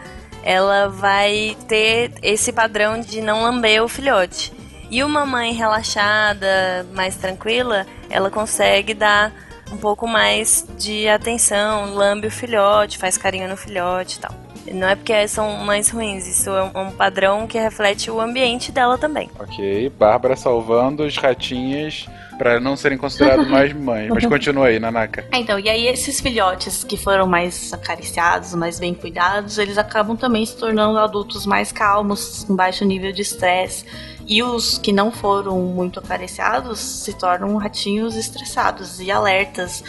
ela 0.46 0.88
vai 0.88 1.56
ter 1.66 2.12
esse 2.22 2.52
padrão 2.52 3.00
de 3.00 3.20
não 3.20 3.42
lamber 3.42 3.82
o 3.82 3.88
filhote. 3.88 4.52
E 4.88 5.02
uma 5.02 5.26
mãe 5.26 5.52
relaxada, 5.52 6.86
mais 6.92 7.16
tranquila, 7.16 7.84
ela 8.08 8.30
consegue 8.30 8.94
dar 8.94 9.32
um 9.72 9.76
pouco 9.76 10.06
mais 10.06 10.64
de 10.78 11.08
atenção, 11.08 11.92
lambe 11.96 12.28
o 12.28 12.30
filhote, 12.30 12.96
faz 12.96 13.18
carinho 13.18 13.48
no 13.48 13.56
filhote 13.56 14.18
e 14.18 14.20
tal. 14.20 14.45
Não 14.72 14.88
é 14.88 14.94
porque 14.94 15.26
são 15.28 15.50
mães 15.64 15.88
ruins, 15.90 16.26
isso 16.26 16.50
é 16.50 16.62
um 16.62 16.90
padrão 16.90 17.46
que 17.46 17.58
reflete 17.58 18.10
o 18.10 18.20
ambiente 18.20 18.72
dela 18.72 18.98
também. 18.98 19.30
Ok, 19.38 19.90
Bárbara 19.90 20.36
salvando 20.36 21.04
os 21.04 21.16
ratinhos 21.16 22.06
para 22.36 22.60
não 22.60 22.76
serem 22.76 22.98
considerados 22.98 23.48
mais 23.48 23.72
mães. 23.72 24.08
Mas 24.08 24.26
continua 24.26 24.66
aí, 24.66 24.78
Nanaka. 24.78 25.24
É, 25.32 25.38
então, 25.38 25.58
e 25.58 25.68
aí 25.68 25.86
esses 25.86 26.20
filhotes 26.20 26.84
que 26.84 26.96
foram 26.96 27.26
mais 27.26 27.72
acariciados, 27.72 28.54
mais 28.54 28.78
bem 28.78 28.94
cuidados, 28.94 29.58
eles 29.58 29.78
acabam 29.78 30.16
também 30.16 30.44
se 30.44 30.56
tornando 30.56 30.98
adultos 30.98 31.46
mais 31.46 31.72
calmos, 31.72 32.44
com 32.44 32.54
baixo 32.54 32.84
nível 32.84 33.12
de 33.12 33.22
estresse. 33.22 33.84
E 34.28 34.42
os 34.42 34.76
que 34.78 34.92
não 34.92 35.12
foram 35.12 35.58
muito 35.60 36.00
acariciados 36.00 36.80
se 36.80 37.12
tornam 37.14 37.56
ratinhos 37.56 38.16
estressados 38.16 39.00
e 39.00 39.10
alertas. 39.10 39.84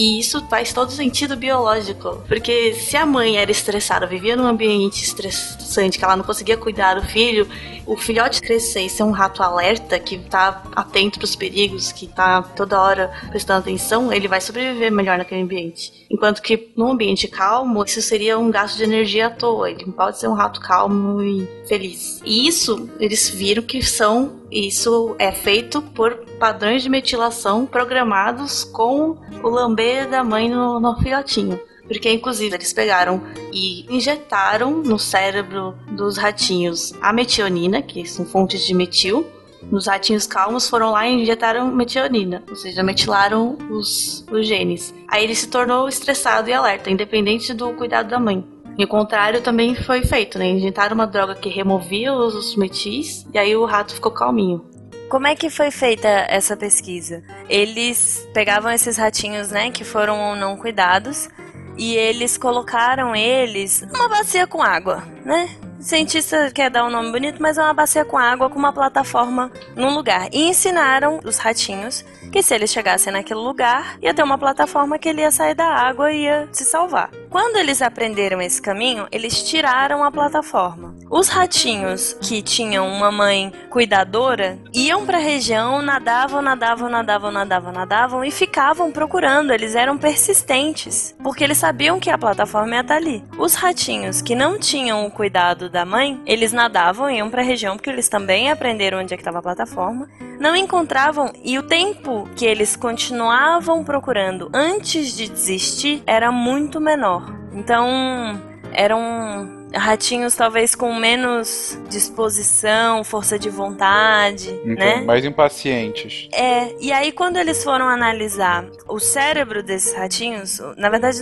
E 0.00 0.18
isso 0.18 0.42
faz 0.48 0.72
todo 0.72 0.90
sentido 0.90 1.36
biológico. 1.36 2.24
Porque 2.26 2.72
se 2.72 2.96
a 2.96 3.04
mãe 3.04 3.36
era 3.36 3.50
estressada, 3.50 4.06
vivia 4.06 4.34
num 4.34 4.46
ambiente 4.46 5.04
estressante, 5.04 5.98
que 5.98 6.04
ela 6.06 6.16
não 6.16 6.24
conseguia 6.24 6.56
cuidar 6.56 6.94
do 6.94 7.06
filho, 7.06 7.46
o 7.84 7.98
filhote 7.98 8.40
crescer 8.40 8.80
e 8.80 8.88
ser 8.88 9.02
um 9.02 9.10
rato 9.10 9.42
alerta, 9.42 9.98
que 9.98 10.16
tá 10.16 10.62
atento 10.74 11.18
pros 11.18 11.36
perigos, 11.36 11.92
que 11.92 12.06
tá 12.06 12.40
toda 12.40 12.80
hora 12.80 13.12
prestando 13.28 13.60
atenção, 13.60 14.10
ele 14.10 14.26
vai 14.26 14.40
sobreviver 14.40 14.90
melhor 14.90 15.18
naquele 15.18 15.42
ambiente. 15.42 16.06
Enquanto 16.10 16.40
que 16.40 16.72
num 16.74 16.92
ambiente 16.92 17.28
calmo, 17.28 17.84
isso 17.84 18.00
seria 18.00 18.38
um 18.38 18.50
gasto 18.50 18.78
de 18.78 18.84
energia 18.84 19.26
à 19.26 19.30
toa. 19.30 19.70
Ele 19.70 19.84
pode 19.92 20.18
ser 20.18 20.28
um 20.28 20.34
rato 20.34 20.62
calmo 20.62 21.22
e 21.22 21.46
feliz. 21.68 22.22
E 22.24 22.48
isso, 22.48 22.88
eles 22.98 23.28
viram 23.28 23.62
que 23.62 23.82
são 23.82 24.39
isso 24.50 25.14
é 25.18 25.30
feito 25.30 25.80
por 25.80 26.16
padrões 26.38 26.82
de 26.82 26.88
metilação 26.88 27.66
programados 27.66 28.64
com 28.64 29.16
o 29.42 29.48
lamber 29.48 30.08
da 30.08 30.24
mãe 30.24 30.48
no, 30.48 30.80
no 30.80 30.98
filhotinho. 30.98 31.60
Porque, 31.86 32.10
inclusive, 32.10 32.54
eles 32.54 32.72
pegaram 32.72 33.20
e 33.52 33.84
injetaram 33.92 34.70
no 34.70 34.98
cérebro 34.98 35.74
dos 35.90 36.16
ratinhos 36.16 36.94
a 37.00 37.12
metionina, 37.12 37.82
que 37.82 38.06
são 38.06 38.24
fontes 38.24 38.64
de 38.64 38.72
metil. 38.72 39.26
Nos 39.62 39.88
ratinhos 39.88 40.26
calmos 40.26 40.68
foram 40.68 40.92
lá 40.92 41.06
e 41.08 41.22
injetaram 41.22 41.70
metionina, 41.74 42.42
ou 42.48 42.54
seja, 42.54 42.82
metilaram 42.82 43.58
os, 43.68 44.24
os 44.30 44.46
genes. 44.46 44.94
Aí 45.08 45.24
ele 45.24 45.34
se 45.34 45.48
tornou 45.48 45.88
estressado 45.88 46.48
e 46.48 46.52
alerta, 46.52 46.90
independente 46.90 47.52
do 47.52 47.72
cuidado 47.72 48.08
da 48.08 48.20
mãe. 48.20 48.44
E 48.80 48.84
o 48.84 48.88
contrário 48.88 49.42
também 49.42 49.74
foi 49.74 50.02
feito, 50.02 50.38
né? 50.38 50.46
Injetaram 50.46 50.94
uma 50.94 51.06
droga 51.06 51.34
que 51.34 51.50
removia 51.50 52.14
os 52.14 52.56
metis 52.56 53.26
e 53.30 53.36
aí 53.36 53.54
o 53.54 53.66
rato 53.66 53.92
ficou 53.92 54.10
calminho. 54.10 54.64
Como 55.10 55.26
é 55.26 55.34
que 55.34 55.50
foi 55.50 55.70
feita 55.70 56.08
essa 56.08 56.56
pesquisa? 56.56 57.22
Eles 57.46 58.26
pegavam 58.32 58.72
esses 58.72 58.96
ratinhos, 58.96 59.50
né, 59.50 59.70
que 59.70 59.84
foram 59.84 60.34
não 60.34 60.56
cuidados, 60.56 61.28
e 61.76 61.94
eles 61.94 62.38
colocaram 62.38 63.14
eles 63.14 63.82
numa 63.92 64.08
bacia 64.08 64.46
com 64.46 64.62
água, 64.62 65.04
né? 65.26 65.50
O 65.78 65.82
cientista 65.82 66.50
quer 66.50 66.70
dar 66.70 66.86
um 66.86 66.90
nome 66.90 67.12
bonito, 67.12 67.36
mas 67.38 67.58
é 67.58 67.62
uma 67.62 67.74
bacia 67.74 68.06
com 68.06 68.16
água 68.16 68.48
com 68.48 68.58
uma 68.58 68.72
plataforma 68.72 69.52
num 69.76 69.94
lugar. 69.94 70.30
E 70.32 70.48
ensinaram 70.48 71.20
os 71.22 71.36
ratinhos 71.36 72.02
que 72.30 72.42
se 72.42 72.54
eles 72.54 72.70
chegassem 72.70 73.12
naquele 73.12 73.40
lugar, 73.40 73.98
ia 74.00 74.14
ter 74.14 74.22
uma 74.22 74.38
plataforma 74.38 74.98
que 74.98 75.08
ele 75.08 75.20
ia 75.20 75.30
sair 75.30 75.54
da 75.54 75.66
água 75.66 76.12
e 76.12 76.22
ia 76.22 76.48
se 76.52 76.64
salvar. 76.64 77.10
Quando 77.28 77.56
eles 77.56 77.80
aprenderam 77.82 78.40
esse 78.40 78.60
caminho, 78.60 79.06
eles 79.12 79.42
tiraram 79.42 80.02
a 80.02 80.10
plataforma. 80.10 80.94
Os 81.08 81.28
ratinhos 81.28 82.16
que 82.20 82.42
tinham 82.42 82.88
uma 82.88 83.10
mãe 83.10 83.52
cuidadora 83.68 84.58
iam 84.72 85.06
para 85.06 85.18
a 85.18 85.20
região, 85.20 85.82
nadavam, 85.82 86.42
nadavam, 86.42 86.88
nadavam, 86.88 87.30
nadavam, 87.30 87.72
nadavam 87.72 88.24
e 88.24 88.30
ficavam 88.30 88.90
procurando. 88.90 89.52
Eles 89.52 89.74
eram 89.74 89.98
persistentes, 89.98 91.14
porque 91.22 91.44
eles 91.44 91.58
sabiam 91.58 92.00
que 92.00 92.10
a 92.10 92.18
plataforma 92.18 92.74
ia 92.74 92.80
estar 92.80 92.96
ali. 92.96 93.24
Os 93.38 93.54
ratinhos 93.54 94.22
que 94.22 94.34
não 94.34 94.58
tinham 94.58 95.06
o 95.06 95.10
cuidado 95.10 95.68
da 95.68 95.84
mãe, 95.84 96.20
eles 96.26 96.52
nadavam, 96.52 97.10
iam 97.10 97.30
para 97.30 97.42
a 97.42 97.44
região 97.44 97.76
porque 97.76 97.90
eles 97.90 98.08
também 98.08 98.50
aprenderam 98.50 98.98
onde 98.98 99.14
é 99.14 99.16
que 99.16 99.22
estava 99.22 99.38
a 99.38 99.42
plataforma. 99.42 100.08
Não 100.40 100.56
encontravam 100.56 101.32
e 101.44 101.58
o 101.58 101.62
tempo 101.62 102.19
que 102.36 102.44
eles 102.46 102.76
continuavam 102.76 103.84
procurando 103.84 104.50
antes 104.52 105.14
de 105.16 105.28
desistir 105.28 106.02
era 106.06 106.30
muito 106.32 106.80
menor. 106.80 107.34
Então, 107.52 108.40
eram 108.72 109.60
ratinhos 109.74 110.34
talvez 110.34 110.74
com 110.74 110.94
menos 110.94 111.78
disposição, 111.88 113.04
força 113.04 113.38
de 113.38 113.48
vontade, 113.48 114.50
Então, 114.64 114.74
né? 114.74 115.00
mais 115.02 115.24
impacientes. 115.24 116.28
É, 116.32 116.74
e 116.80 116.92
aí 116.92 117.12
quando 117.12 117.36
eles 117.36 117.62
foram 117.62 117.88
analisar 117.88 118.64
o 118.88 118.98
cérebro 118.98 119.62
desses 119.62 119.94
ratinhos, 119.94 120.60
na 120.76 120.88
verdade 120.88 121.18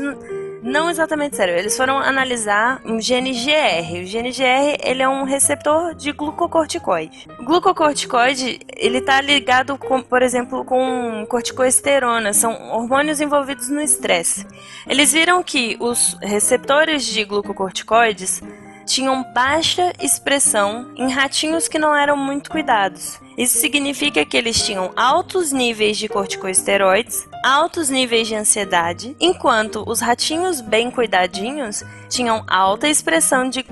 não 0.62 0.90
exatamente 0.90 1.36
cérebro, 1.36 1.60
eles 1.60 1.76
foram 1.76 1.98
analisar 1.98 2.80
um 2.85 3.01
gene 3.01 3.32
GR. 3.32 4.02
O 4.02 4.05
gene 4.05 4.30
GR, 4.30 4.78
ele 4.82 5.02
é 5.02 5.09
um 5.09 5.24
receptor 5.24 5.94
de 5.94 6.12
glucocorticoide. 6.12 7.28
O 7.39 7.44
glucocorticoide, 7.44 8.60
ele 8.76 9.01
tá 9.01 9.20
ligado 9.20 9.76
com, 9.78 10.02
por 10.02 10.22
exemplo, 10.22 10.64
com 10.64 11.24
corticoesterona, 11.28 12.32
são 12.32 12.52
hormônios 12.72 13.20
envolvidos 13.20 13.68
no 13.68 13.80
estresse. 13.80 14.47
Eles 14.86 15.12
viram 15.12 15.43
que 15.43 15.76
os 15.80 16.16
receptores 16.20 17.05
de 17.05 17.24
glucocorticoides 17.24 18.43
tinham 18.89 19.23
baixa 19.35 19.93
expressão 20.01 20.90
em 20.97 21.10
ratinhos 21.10 21.69
que 21.69 21.78
não 21.78 21.94
eram 21.94 22.16
muito 22.16 22.51
cuidados. 22.51 23.20
Isso 23.36 23.59
significa 23.59 24.24
que 24.24 24.36
eles 24.36 24.65
tinham 24.65 24.90
altos 24.97 25.52
níveis 25.52 25.98
de 25.98 26.09
corticosteroides, 26.09 27.28
altos 27.44 27.90
níveis 27.90 28.27
de 28.27 28.35
ansiedade, 28.35 29.15
enquanto 29.20 29.85
os 29.86 30.01
ratinhos 30.01 30.60
bem 30.60 30.90
cuidadinhos 30.90 31.85
tinham 32.09 32.43
alta 32.48 32.89
expressão 32.89 33.48
de 33.48 33.65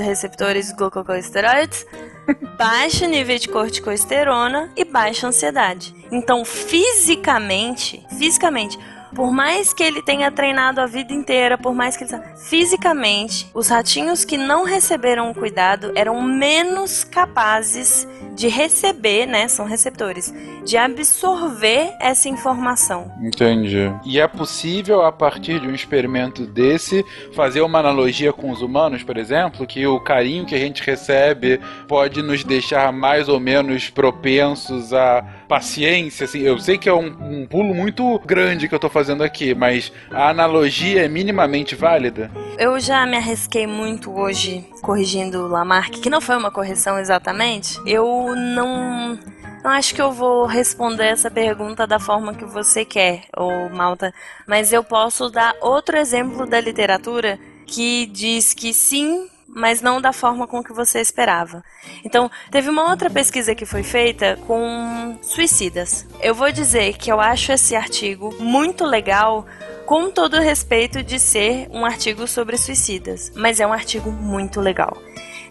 receptores 0.00 0.72
glucocorticoides, 0.72 1.86
baixo 2.58 3.06
nível 3.06 3.38
de 3.38 3.48
corticosterona 3.48 4.72
e 4.74 4.84
baixa 4.84 5.28
ansiedade. 5.28 5.94
Então, 6.10 6.44
fisicamente, 6.44 8.04
fisicamente, 8.18 8.78
por 9.14 9.32
mais 9.32 9.72
que 9.72 9.82
ele 9.82 10.02
tenha 10.02 10.30
treinado 10.30 10.80
a 10.80 10.86
vida 10.86 11.12
inteira, 11.12 11.58
por 11.58 11.74
mais 11.74 11.96
que 11.96 12.04
ele 12.04 12.18
fisicamente, 12.36 13.50
os 13.54 13.68
ratinhos 13.68 14.24
que 14.24 14.36
não 14.36 14.64
receberam 14.64 15.30
o 15.30 15.34
cuidado 15.34 15.92
eram 15.94 16.22
menos 16.22 17.04
capazes 17.04 18.06
de 18.34 18.48
receber, 18.48 19.26
né, 19.26 19.48
são 19.48 19.66
receptores, 19.66 20.32
de 20.64 20.76
absorver 20.76 21.92
essa 22.00 22.28
informação. 22.28 23.10
Entendi. 23.20 23.92
E 24.04 24.20
é 24.20 24.28
possível, 24.28 25.02
a 25.02 25.10
partir 25.10 25.60
de 25.60 25.66
um 25.66 25.74
experimento 25.74 26.46
desse, 26.46 27.04
fazer 27.34 27.60
uma 27.62 27.80
analogia 27.80 28.32
com 28.32 28.50
os 28.50 28.62
humanos, 28.62 29.02
por 29.02 29.16
exemplo, 29.16 29.66
que 29.66 29.86
o 29.86 29.98
carinho 29.98 30.46
que 30.46 30.54
a 30.54 30.58
gente 30.58 30.82
recebe 30.82 31.60
pode 31.88 32.22
nos 32.22 32.44
deixar 32.44 32.92
mais 32.92 33.28
ou 33.28 33.40
menos 33.40 33.90
propensos 33.90 34.92
a 34.92 35.24
paciência, 35.48 36.24
assim, 36.24 36.40
eu 36.40 36.58
sei 36.58 36.76
que 36.76 36.88
é 36.88 36.92
um, 36.92 37.06
um 37.06 37.46
pulo 37.46 37.74
muito 37.74 38.18
grande 38.20 38.68
que 38.68 38.74
eu 38.74 38.78
tô 38.78 38.88
fazendo 38.88 39.24
aqui, 39.24 39.54
mas 39.54 39.90
a 40.10 40.28
analogia 40.28 41.04
é 41.04 41.08
minimamente 41.08 41.74
válida? 41.74 42.30
Eu 42.58 42.78
já 42.78 43.06
me 43.06 43.16
arrisquei 43.16 43.66
muito 43.66 44.12
hoje 44.12 44.64
corrigindo 44.82 45.48
Lamarck, 45.48 46.00
que 46.00 46.10
não 46.10 46.20
foi 46.20 46.36
uma 46.36 46.50
correção 46.50 46.98
exatamente. 46.98 47.80
Eu 47.86 48.34
não 48.36 49.18
não 49.62 49.72
acho 49.72 49.94
que 49.94 50.00
eu 50.00 50.12
vou 50.12 50.46
responder 50.46 51.06
essa 51.06 51.30
pergunta 51.30 51.86
da 51.86 51.98
forma 51.98 52.34
que 52.34 52.44
você 52.44 52.84
quer, 52.84 53.24
ou 53.36 53.68
Malta, 53.70 54.14
mas 54.46 54.72
eu 54.72 54.84
posso 54.84 55.30
dar 55.30 55.54
outro 55.60 55.96
exemplo 55.96 56.46
da 56.46 56.60
literatura 56.60 57.38
que 57.66 58.06
diz 58.06 58.54
que 58.54 58.72
sim, 58.72 59.28
mas 59.48 59.80
não 59.80 60.00
da 60.00 60.12
forma 60.12 60.46
com 60.46 60.62
que 60.62 60.72
você 60.72 61.00
esperava. 61.00 61.64
Então, 62.04 62.30
teve 62.50 62.68
uma 62.68 62.90
outra 62.90 63.08
pesquisa 63.08 63.54
que 63.54 63.64
foi 63.64 63.82
feita 63.82 64.38
com 64.46 65.18
suicidas. 65.22 66.06
Eu 66.20 66.34
vou 66.34 66.52
dizer 66.52 66.96
que 66.96 67.10
eu 67.10 67.20
acho 67.20 67.52
esse 67.52 67.74
artigo 67.74 68.34
muito 68.38 68.84
legal 68.84 69.46
Com 69.88 70.10
todo 70.10 70.36
o 70.36 70.42
respeito 70.42 71.02
de 71.02 71.18
ser 71.18 71.66
um 71.70 71.82
artigo 71.82 72.26
sobre 72.26 72.58
suicidas, 72.58 73.32
mas 73.34 73.58
é 73.58 73.66
um 73.66 73.72
artigo 73.72 74.12
muito 74.12 74.60
legal. 74.60 74.94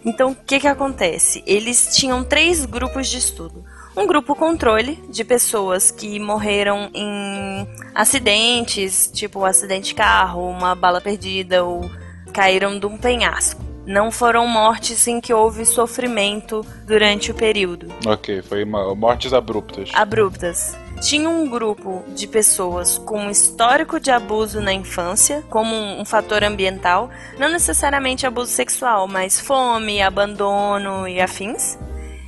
Então, 0.04 0.30
o 0.30 0.34
que, 0.36 0.60
que 0.60 0.68
acontece? 0.68 1.42
Eles 1.44 1.96
tinham 1.96 2.22
três 2.22 2.64
grupos 2.64 3.08
de 3.08 3.18
estudo. 3.18 3.64
Um 3.96 4.06
grupo 4.06 4.36
controle 4.36 4.94
de 5.08 5.24
pessoas 5.24 5.90
que 5.90 6.20
morreram 6.20 6.88
em 6.94 7.66
acidentes, 7.92 9.10
tipo 9.12 9.40
um 9.40 9.44
acidente 9.44 9.88
de 9.88 9.94
carro, 9.96 10.48
uma 10.48 10.72
bala 10.76 11.00
perdida 11.00 11.64
ou 11.64 11.90
caíram 12.32 12.78
de 12.78 12.86
um 12.86 12.96
penhasco. 12.96 13.67
Não 13.88 14.10
foram 14.10 14.46
mortes 14.46 15.08
em 15.08 15.18
que 15.18 15.32
houve 15.32 15.64
sofrimento 15.64 16.60
durante 16.84 17.30
o 17.30 17.34
período. 17.34 17.90
Ok, 18.06 18.42
foi 18.42 18.62
mortes 18.62 19.32
abruptas. 19.32 19.88
Abruptas. 19.94 20.76
Tinha 21.00 21.26
um 21.30 21.48
grupo 21.48 22.04
de 22.08 22.26
pessoas 22.26 22.98
com 22.98 23.18
um 23.18 23.30
histórico 23.30 23.98
de 23.98 24.10
abuso 24.10 24.60
na 24.60 24.74
infância, 24.74 25.42
como 25.48 25.74
um, 25.74 26.02
um 26.02 26.04
fator 26.04 26.44
ambiental, 26.44 27.08
não 27.38 27.48
necessariamente 27.48 28.26
abuso 28.26 28.52
sexual, 28.52 29.08
mas 29.08 29.40
fome, 29.40 30.02
abandono 30.02 31.08
e 31.08 31.18
afins. 31.18 31.78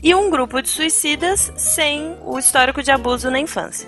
E 0.02 0.14
um 0.14 0.30
grupo 0.30 0.62
de 0.62 0.68
suicidas 0.70 1.52
sem 1.56 2.16
o 2.24 2.38
histórico 2.38 2.82
de 2.82 2.90
abuso 2.90 3.30
na 3.30 3.38
infância. 3.38 3.86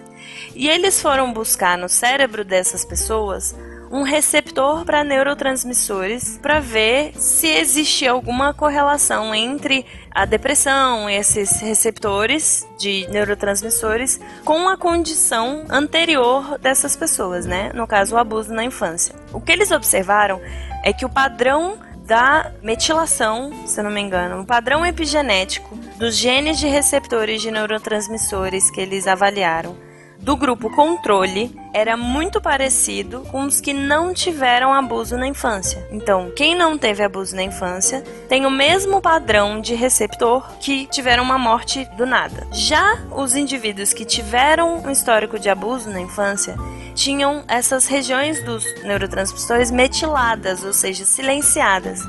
E 0.54 0.68
eles 0.68 1.00
foram 1.00 1.32
buscar 1.32 1.78
no 1.78 1.88
cérebro 1.88 2.44
dessas 2.44 2.84
pessoas 2.84 3.56
um 3.92 4.02
receptor 4.02 4.86
para 4.86 5.04
neurotransmissores 5.04 6.38
para 6.42 6.60
ver 6.60 7.12
se 7.14 7.46
existia 7.46 8.10
alguma 8.10 8.54
correlação 8.54 9.34
entre 9.34 9.84
a 10.10 10.24
depressão, 10.24 11.10
esses 11.10 11.60
receptores 11.60 12.66
de 12.78 13.06
neurotransmissores, 13.10 14.18
com 14.46 14.66
a 14.66 14.78
condição 14.78 15.66
anterior 15.68 16.58
dessas 16.58 16.96
pessoas, 16.96 17.44
né? 17.44 17.70
No 17.74 17.86
caso, 17.86 18.14
o 18.14 18.18
abuso 18.18 18.52
na 18.54 18.64
infância. 18.64 19.14
O 19.30 19.40
que 19.40 19.52
eles 19.52 19.70
observaram 19.70 20.40
é 20.82 20.90
que 20.92 21.04
o 21.04 21.10
padrão 21.10 21.78
da 22.06 22.50
metilação, 22.62 23.52
se 23.66 23.80
não 23.82 23.90
me 23.90 24.00
engano, 24.00 24.40
um 24.40 24.44
padrão 24.44 24.84
epigenético 24.84 25.76
dos 25.98 26.16
genes 26.16 26.58
de 26.58 26.66
receptores 26.66 27.42
de 27.42 27.50
neurotransmissores 27.50 28.70
que 28.70 28.80
eles 28.80 29.06
avaliaram 29.06 29.91
do 30.22 30.36
grupo 30.36 30.70
controle 30.70 31.52
era 31.74 31.96
muito 31.96 32.40
parecido 32.40 33.22
com 33.22 33.42
os 33.42 33.60
que 33.60 33.74
não 33.74 34.14
tiveram 34.14 34.72
abuso 34.72 35.16
na 35.16 35.26
infância. 35.26 35.84
Então, 35.90 36.30
quem 36.36 36.54
não 36.54 36.78
teve 36.78 37.02
abuso 37.02 37.34
na 37.34 37.42
infância 37.42 38.02
tem 38.28 38.46
o 38.46 38.50
mesmo 38.50 39.00
padrão 39.00 39.60
de 39.60 39.74
receptor 39.74 40.48
que 40.60 40.86
tiveram 40.86 41.24
uma 41.24 41.38
morte 41.38 41.84
do 41.96 42.06
nada. 42.06 42.46
Já 42.52 43.02
os 43.10 43.34
indivíduos 43.34 43.92
que 43.92 44.04
tiveram 44.04 44.78
um 44.84 44.90
histórico 44.90 45.40
de 45.40 45.50
abuso 45.50 45.90
na 45.90 46.00
infância 46.00 46.56
tinham 46.94 47.42
essas 47.48 47.88
regiões 47.88 48.44
dos 48.44 48.64
neurotransmissores 48.84 49.72
metiladas, 49.72 50.62
ou 50.62 50.72
seja, 50.72 51.04
silenciadas. 51.04 52.00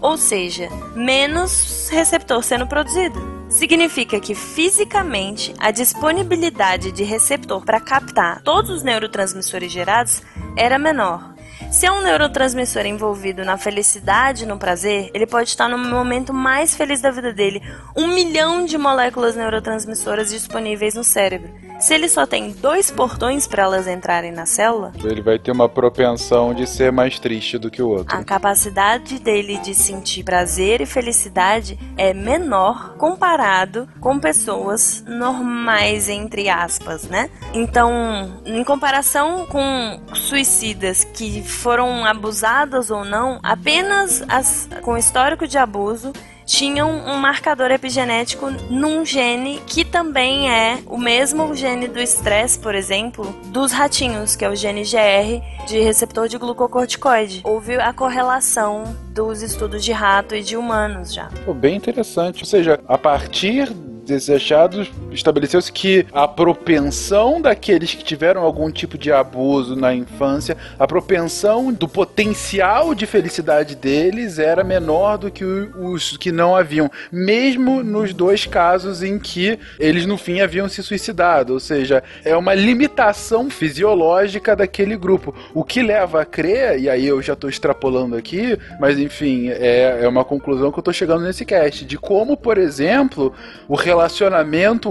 Ou 0.00 0.16
seja, 0.16 0.70
menos 0.94 1.88
receptor 1.90 2.42
sendo 2.42 2.66
produzido 2.66 3.37
significa 3.48 4.20
que 4.20 4.34
fisicamente 4.34 5.54
a 5.58 5.70
disponibilidade 5.70 6.92
de 6.92 7.04
receptor 7.04 7.64
para 7.64 7.80
captar 7.80 8.42
todos 8.42 8.70
os 8.70 8.82
neurotransmissores 8.82 9.72
gerados 9.72 10.22
era 10.56 10.78
menor. 10.78 11.37
Se 11.70 11.86
é 11.86 11.92
um 11.92 12.02
neurotransmissor 12.02 12.86
envolvido 12.86 13.44
na 13.44 13.58
felicidade, 13.58 14.46
no 14.46 14.58
prazer, 14.58 15.10
ele 15.12 15.26
pode 15.26 15.50
estar 15.50 15.68
no 15.68 15.76
momento 15.76 16.32
mais 16.32 16.74
feliz 16.74 17.00
da 17.00 17.10
vida 17.10 17.32
dele. 17.32 17.62
Um 17.96 18.08
milhão 18.08 18.64
de 18.64 18.78
moléculas 18.78 19.36
neurotransmissoras 19.36 20.30
disponíveis 20.30 20.94
no 20.94 21.04
cérebro. 21.04 21.50
Se 21.78 21.94
ele 21.94 22.08
só 22.08 22.26
tem 22.26 22.50
dois 22.50 22.90
portões 22.90 23.46
para 23.46 23.62
elas 23.62 23.86
entrarem 23.86 24.32
na 24.32 24.46
célula, 24.46 24.92
ele 25.04 25.22
vai 25.22 25.38
ter 25.38 25.52
uma 25.52 25.68
propensão 25.68 26.52
de 26.52 26.66
ser 26.66 26.90
mais 26.90 27.20
triste 27.20 27.56
do 27.56 27.70
que 27.70 27.80
o 27.80 27.88
outro. 27.88 28.16
A 28.16 28.24
capacidade 28.24 29.20
dele 29.20 29.58
de 29.58 29.74
sentir 29.74 30.24
prazer 30.24 30.80
e 30.80 30.86
felicidade 30.86 31.78
é 31.96 32.12
menor 32.12 32.96
comparado 32.96 33.88
com 34.00 34.18
pessoas 34.18 35.04
normais, 35.06 36.08
entre 36.08 36.48
aspas, 36.48 37.04
né? 37.04 37.30
Então, 37.54 38.40
em 38.44 38.64
comparação 38.64 39.46
com 39.46 40.00
suicidas 40.14 41.04
que 41.04 41.42
foram 41.48 42.04
abusadas 42.04 42.90
ou 42.90 43.04
não, 43.04 43.40
apenas 43.42 44.22
as 44.28 44.68
com 44.82 44.96
histórico 44.96 45.46
de 45.46 45.58
abuso 45.58 46.12
tinham 46.48 46.90
um 46.90 47.18
marcador 47.18 47.70
epigenético 47.70 48.50
num 48.70 49.04
gene 49.04 49.60
que 49.66 49.84
também 49.84 50.50
é 50.50 50.78
o 50.86 50.96
mesmo 50.96 51.54
gene 51.54 51.86
do 51.86 52.00
estresse, 52.00 52.58
por 52.58 52.74
exemplo, 52.74 53.38
dos 53.48 53.70
ratinhos, 53.70 54.34
que 54.34 54.46
é 54.46 54.48
o 54.48 54.56
gene 54.56 54.82
GR 54.82 55.66
de 55.66 55.78
receptor 55.80 56.26
de 56.26 56.38
glucocorticoide. 56.38 57.42
Houve 57.44 57.74
a 57.76 57.92
correlação 57.92 58.96
dos 59.10 59.42
estudos 59.42 59.84
de 59.84 59.92
rato 59.92 60.34
e 60.34 60.42
de 60.42 60.56
humanos 60.56 61.12
já. 61.12 61.28
Bem 61.54 61.76
interessante. 61.76 62.42
Ou 62.42 62.46
seja, 62.46 62.80
a 62.88 62.96
partir 62.96 63.70
desses 64.08 64.30
achados, 64.30 64.90
estabeleceu-se 65.12 65.70
que 65.72 66.06
a 66.12 66.26
propensão 66.26 67.40
daqueles 67.40 67.94
que 67.94 68.02
tiveram 68.02 68.42
algum 68.42 68.70
tipo 68.70 68.98
de 68.98 69.12
abuso 69.12 69.76
na 69.76 69.94
infância, 69.94 70.56
a 70.78 70.86
propensão 70.86 71.72
do 71.72 71.86
potencial 71.86 72.94
de 72.94 73.06
felicidade 73.06 73.76
deles 73.76 74.38
era 74.38 74.64
menor 74.64 75.18
do 75.18 75.30
que 75.30 75.44
os 75.44 76.16
que 76.16 76.32
não 76.32 76.56
haviam, 76.56 76.90
mesmo 77.12 77.82
nos 77.82 78.12
dois 78.12 78.46
casos 78.46 79.02
em 79.02 79.18
que 79.18 79.58
eles 79.78 80.06
no 80.06 80.16
fim 80.16 80.40
haviam 80.40 80.68
se 80.68 80.82
suicidado, 80.82 81.52
ou 81.52 81.60
seja, 81.60 82.02
é 82.24 82.36
uma 82.36 82.54
limitação 82.54 83.50
fisiológica 83.50 84.56
daquele 84.56 84.96
grupo, 84.96 85.34
o 85.54 85.62
que 85.62 85.82
leva 85.82 86.22
a 86.22 86.24
crer, 86.24 86.80
e 86.80 86.88
aí 86.88 87.06
eu 87.06 87.20
já 87.20 87.34
estou 87.34 87.50
extrapolando 87.50 88.16
aqui, 88.16 88.58
mas 88.80 88.98
enfim, 88.98 89.48
é, 89.50 90.00
é 90.02 90.08
uma 90.08 90.24
conclusão 90.24 90.72
que 90.72 90.78
eu 90.78 90.80
estou 90.80 90.94
chegando 90.94 91.24
nesse 91.24 91.44
cast, 91.44 91.84
de 91.84 91.98
como, 91.98 92.36
por 92.36 92.56
exemplo, 92.56 93.32
o 93.68 93.74
relacionamento 93.74 93.97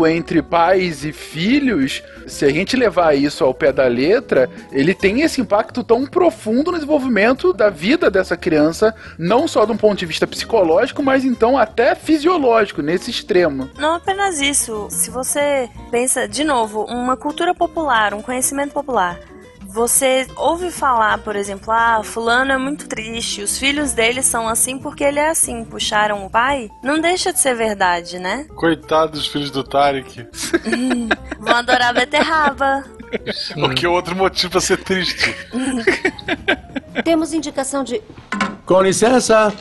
entre 0.08 0.42
pais 0.42 1.06
e 1.06 1.12
filhos, 1.12 2.04
se 2.26 2.46
a 2.46 2.50
gente 2.50 2.76
levar 2.76 3.16
isso 3.16 3.44
ao 3.44 3.54
pé 3.54 3.72
da 3.72 3.88
letra, 3.88 4.50
ele 4.72 4.94
tem 4.94 5.22
esse 5.22 5.40
impacto 5.40 5.84
tão 5.84 6.06
profundo 6.06 6.72
no 6.72 6.78
desenvolvimento 6.78 7.54
da 7.54 7.70
vida 7.70 8.10
dessa 8.12 8.36
criança, 8.36 8.94
não 9.18 9.48
só 9.48 9.66
de 9.66 9.72
um 9.72 9.78
ponto 9.78 9.98
de 9.98 10.06
vista 10.06 10.28
psicológico, 10.28 11.02
mas 11.02 11.24
então 11.24 11.58
até 11.58 11.96
fisiológico, 11.96 12.82
nesse 12.82 13.12
extremo. 13.12 13.70
Não 13.78 13.96
apenas 13.96 14.42
isso. 14.42 14.88
Se 14.90 15.10
você 15.10 15.70
pensa, 15.90 16.28
de 16.28 16.44
novo, 16.44 16.84
uma 16.86 17.16
cultura 17.16 17.54
popular, 17.54 18.14
um 18.14 18.22
conhecimento 18.22 18.74
popular 18.74 19.20
você 19.78 20.26
ouve 20.36 20.72
falar, 20.72 21.20
por 21.20 21.36
exemplo, 21.36 21.72
ah, 21.72 22.02
fulano 22.04 22.52
é 22.52 22.58
muito 22.58 22.88
triste, 22.88 23.44
os 23.44 23.60
filhos 23.60 23.94
dele 23.94 24.24
são 24.24 24.50
assim 24.50 24.80
porque 24.80 25.04
ele 25.04 25.20
é 25.20 25.30
assim, 25.30 25.64
puxaram 25.64 26.26
o 26.26 26.32
pai, 26.32 26.68
não 26.84 27.00
deixa 27.00 27.32
de 27.32 27.40
ser 27.40 27.54
verdade, 27.54 28.18
né? 28.18 28.48
Coitado 28.56 29.12
dos 29.12 29.28
filhos 29.28 29.52
do 29.52 29.64
Tarek. 29.64 30.22
Hum, 30.66 31.10
vão 31.40 31.58
adorar 31.58 31.94
beterraba. 31.94 32.84
O 33.56 33.70
que 33.70 33.86
é 33.86 33.90
outro 33.90 34.16
motivo 34.16 34.54
pra 34.54 34.62
ser 34.62 34.84
triste? 34.84 35.36
Temos 37.06 37.32
indicação 37.32 37.84
de. 37.84 38.02
Com 38.66 38.82
licença. 38.82 39.54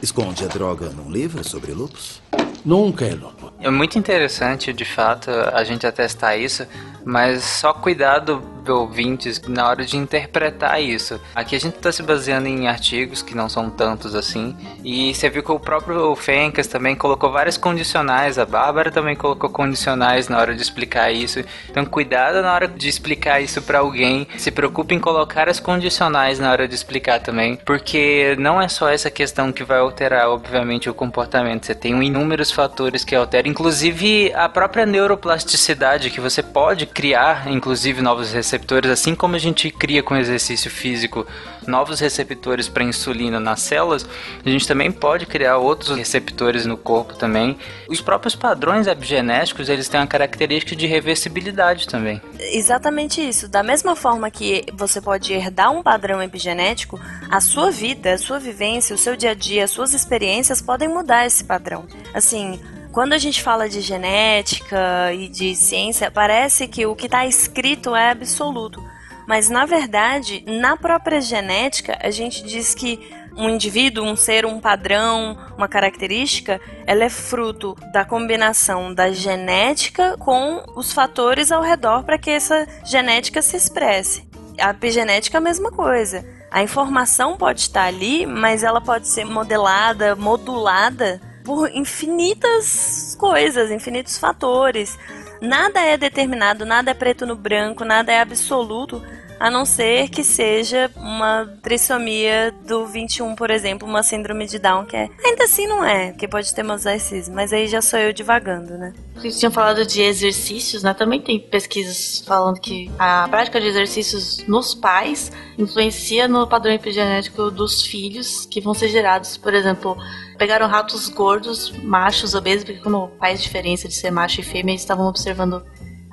Esconde 0.00 0.42
a 0.44 0.48
droga 0.48 0.88
num 0.88 1.10
livro 1.10 1.44
sobre 1.44 1.72
lupus? 1.72 2.22
Nunca 2.64 3.04
é 3.04 3.14
louco. 3.14 3.52
É 3.60 3.70
muito 3.70 3.98
interessante, 3.98 4.72
de 4.72 4.84
fato, 4.84 5.30
a 5.30 5.62
gente 5.64 5.86
atestar 5.86 6.38
isso, 6.38 6.66
mas 7.04 7.44
só 7.44 7.72
cuidado, 7.72 8.42
ouvintes, 8.72 9.40
na 9.46 9.68
hora 9.68 9.84
de 9.84 9.96
interpretar 9.96 10.82
isso. 10.82 11.20
Aqui 11.34 11.56
a 11.56 11.60
gente 11.60 11.76
está 11.76 11.92
se 11.92 12.02
baseando 12.02 12.48
em 12.48 12.68
artigos 12.68 13.22
que 13.22 13.34
não 13.34 13.48
são 13.48 13.70
tantos 13.70 14.14
assim, 14.14 14.56
e 14.82 15.14
você 15.14 15.28
viu 15.28 15.42
que 15.42 15.52
o 15.52 15.60
próprio 15.60 16.14
Fencas 16.16 16.66
também 16.66 16.94
colocou 16.96 17.30
várias 17.30 17.56
condicionais, 17.56 18.38
a 18.38 18.46
Bárbara 18.46 18.90
também 18.90 19.16
colocou 19.16 19.50
condicionais 19.50 20.28
na 20.28 20.38
hora 20.38 20.54
de 20.54 20.62
explicar 20.62 21.10
isso. 21.10 21.44
Então, 21.68 21.84
cuidado 21.84 22.42
na 22.42 22.52
hora 22.52 22.68
de 22.68 22.88
explicar 22.88 23.40
isso 23.40 23.62
para 23.62 23.78
alguém. 23.78 24.26
Se 24.36 24.50
preocupe 24.50 24.94
em 24.94 25.00
colocar 25.00 25.48
as 25.48 25.60
condicionais 25.60 26.38
na 26.38 26.50
hora 26.50 26.68
de 26.68 26.74
explicar 26.74 27.20
também, 27.20 27.56
porque 27.64 28.36
não 28.38 28.60
é 28.60 28.68
só 28.68 28.88
essa 28.88 29.10
questão 29.10 29.52
que 29.52 29.64
vai 29.64 29.78
alterar, 29.78 30.28
obviamente, 30.28 30.88
o 30.88 30.94
comportamento. 30.94 31.66
Você 31.66 31.74
tem 31.74 32.02
inúmeros 32.02 32.50
fatores 32.50 33.04
que 33.04 33.14
alteram, 33.14 33.50
inclusive 33.50 34.32
a 34.34 34.48
própria 34.48 34.86
neuroplasticidade 34.86 36.10
que 36.10 36.20
você 36.20 36.42
pode 36.42 36.86
criar, 36.86 37.50
inclusive 37.50 38.02
novos 38.02 38.32
receptores, 38.54 38.90
assim 38.90 39.14
como 39.14 39.34
a 39.34 39.38
gente 39.38 39.70
cria 39.70 40.02
com 40.02 40.16
exercício 40.16 40.70
físico 40.70 41.26
novos 41.66 41.98
receptores 42.00 42.68
para 42.68 42.84
insulina 42.84 43.40
nas 43.40 43.60
células, 43.60 44.06
a 44.44 44.48
gente 44.48 44.68
também 44.68 44.92
pode 44.92 45.26
criar 45.26 45.56
outros 45.56 45.96
receptores 45.96 46.66
no 46.66 46.76
corpo 46.76 47.14
também. 47.14 47.56
Os 47.88 48.00
próprios 48.00 48.34
padrões 48.34 48.86
epigenéticos, 48.86 49.68
eles 49.68 49.88
têm 49.88 50.00
uma 50.00 50.06
característica 50.06 50.76
de 50.76 50.86
reversibilidade 50.86 51.88
também. 51.88 52.20
Exatamente 52.38 53.26
isso. 53.26 53.48
Da 53.48 53.62
mesma 53.62 53.96
forma 53.96 54.30
que 54.30 54.64
você 54.74 55.00
pode 55.00 55.32
herdar 55.32 55.70
um 55.72 55.82
padrão 55.82 56.22
epigenético, 56.22 57.00
a 57.30 57.40
sua 57.40 57.70
vida, 57.70 58.14
a 58.14 58.18
sua 58.18 58.38
vivência, 58.38 58.94
o 58.94 58.98
seu 58.98 59.16
dia 59.16 59.30
a 59.30 59.34
dia, 59.34 59.64
as 59.64 59.70
suas 59.70 59.94
experiências 59.94 60.60
podem 60.60 60.88
mudar 60.88 61.26
esse 61.26 61.44
padrão. 61.44 61.86
Assim, 62.12 62.60
quando 62.94 63.12
a 63.12 63.18
gente 63.18 63.42
fala 63.42 63.68
de 63.68 63.80
genética 63.80 65.12
e 65.12 65.26
de 65.26 65.56
ciência, 65.56 66.12
parece 66.12 66.68
que 66.68 66.86
o 66.86 66.94
que 66.94 67.06
está 67.06 67.26
escrito 67.26 67.92
é 67.92 68.12
absoluto. 68.12 68.80
Mas 69.26 69.50
na 69.50 69.66
verdade, 69.66 70.44
na 70.46 70.76
própria 70.76 71.20
genética, 71.20 71.98
a 72.00 72.12
gente 72.12 72.44
diz 72.44 72.72
que 72.72 73.00
um 73.36 73.50
indivíduo, 73.50 74.04
um 74.04 74.14
ser, 74.14 74.46
um 74.46 74.60
padrão, 74.60 75.36
uma 75.58 75.66
característica, 75.66 76.60
ela 76.86 77.02
é 77.02 77.08
fruto 77.08 77.76
da 77.92 78.04
combinação 78.04 78.94
da 78.94 79.10
genética 79.10 80.16
com 80.18 80.62
os 80.76 80.92
fatores 80.92 81.50
ao 81.50 81.62
redor 81.62 82.04
para 82.04 82.16
que 82.16 82.30
essa 82.30 82.64
genética 82.84 83.42
se 83.42 83.56
expresse. 83.56 84.24
A 84.56 84.70
epigenética 84.70 85.36
é 85.36 85.40
a 85.40 85.42
mesma 85.42 85.72
coisa. 85.72 86.24
A 86.48 86.62
informação 86.62 87.36
pode 87.36 87.62
estar 87.62 87.86
ali, 87.86 88.24
mas 88.24 88.62
ela 88.62 88.80
pode 88.80 89.08
ser 89.08 89.24
modelada, 89.24 90.14
modulada 90.14 91.20
por 91.44 91.70
infinitas 91.70 93.14
coisas, 93.20 93.70
infinitos 93.70 94.18
fatores. 94.18 94.98
Nada 95.40 95.80
é 95.80 95.96
determinado, 95.96 96.64
nada 96.64 96.90
é 96.90 96.94
preto 96.94 97.26
no 97.26 97.36
branco, 97.36 97.84
nada 97.84 98.10
é 98.10 98.20
absoluto 98.20 99.02
a 99.38 99.50
não 99.50 99.64
ser 99.64 100.08
que 100.08 100.22
seja 100.22 100.90
uma 100.96 101.46
trissomia 101.62 102.54
do 102.66 102.86
21, 102.86 103.34
por 103.34 103.50
exemplo, 103.50 103.88
uma 103.88 104.02
síndrome 104.02 104.46
de 104.46 104.58
Down, 104.58 104.84
que 104.84 104.96
é. 104.96 105.10
Ainda 105.24 105.44
assim 105.44 105.66
não 105.66 105.84
é, 105.84 106.12
que 106.12 106.28
pode 106.28 106.54
ter 106.54 106.62
mosaicismo, 106.62 107.34
mas 107.34 107.52
aí 107.52 107.66
já 107.66 107.82
sou 107.82 107.98
eu 107.98 108.12
divagando, 108.12 108.76
né? 108.78 108.92
Vocês 109.14 109.38
tinham 109.38 109.52
falado 109.52 109.86
de 109.86 110.02
exercícios, 110.02 110.82
né? 110.82 110.92
Também 110.92 111.20
tem 111.20 111.38
pesquisas 111.38 112.22
falando 112.26 112.60
que 112.60 112.90
a 112.98 113.28
prática 113.28 113.60
de 113.60 113.66
exercícios 113.66 114.44
nos 114.46 114.74
pais 114.74 115.30
influencia 115.58 116.26
no 116.26 116.46
padrão 116.46 116.72
epigenético 116.72 117.50
dos 117.50 117.82
filhos 117.82 118.46
que 118.46 118.60
vão 118.60 118.74
ser 118.74 118.88
gerados. 118.88 119.36
Por 119.36 119.54
exemplo, 119.54 119.96
pegaram 120.36 120.66
ratos 120.66 121.08
gordos, 121.08 121.70
machos, 121.82 122.34
obesos, 122.34 122.64
porque 122.64 122.80
como 122.80 123.10
faz 123.18 123.42
diferença 123.42 123.88
de 123.88 123.94
ser 123.94 124.10
macho 124.10 124.40
e 124.40 124.44
fêmea, 124.44 124.72
eles 124.72 124.82
estavam 124.82 125.06
observando 125.06 125.64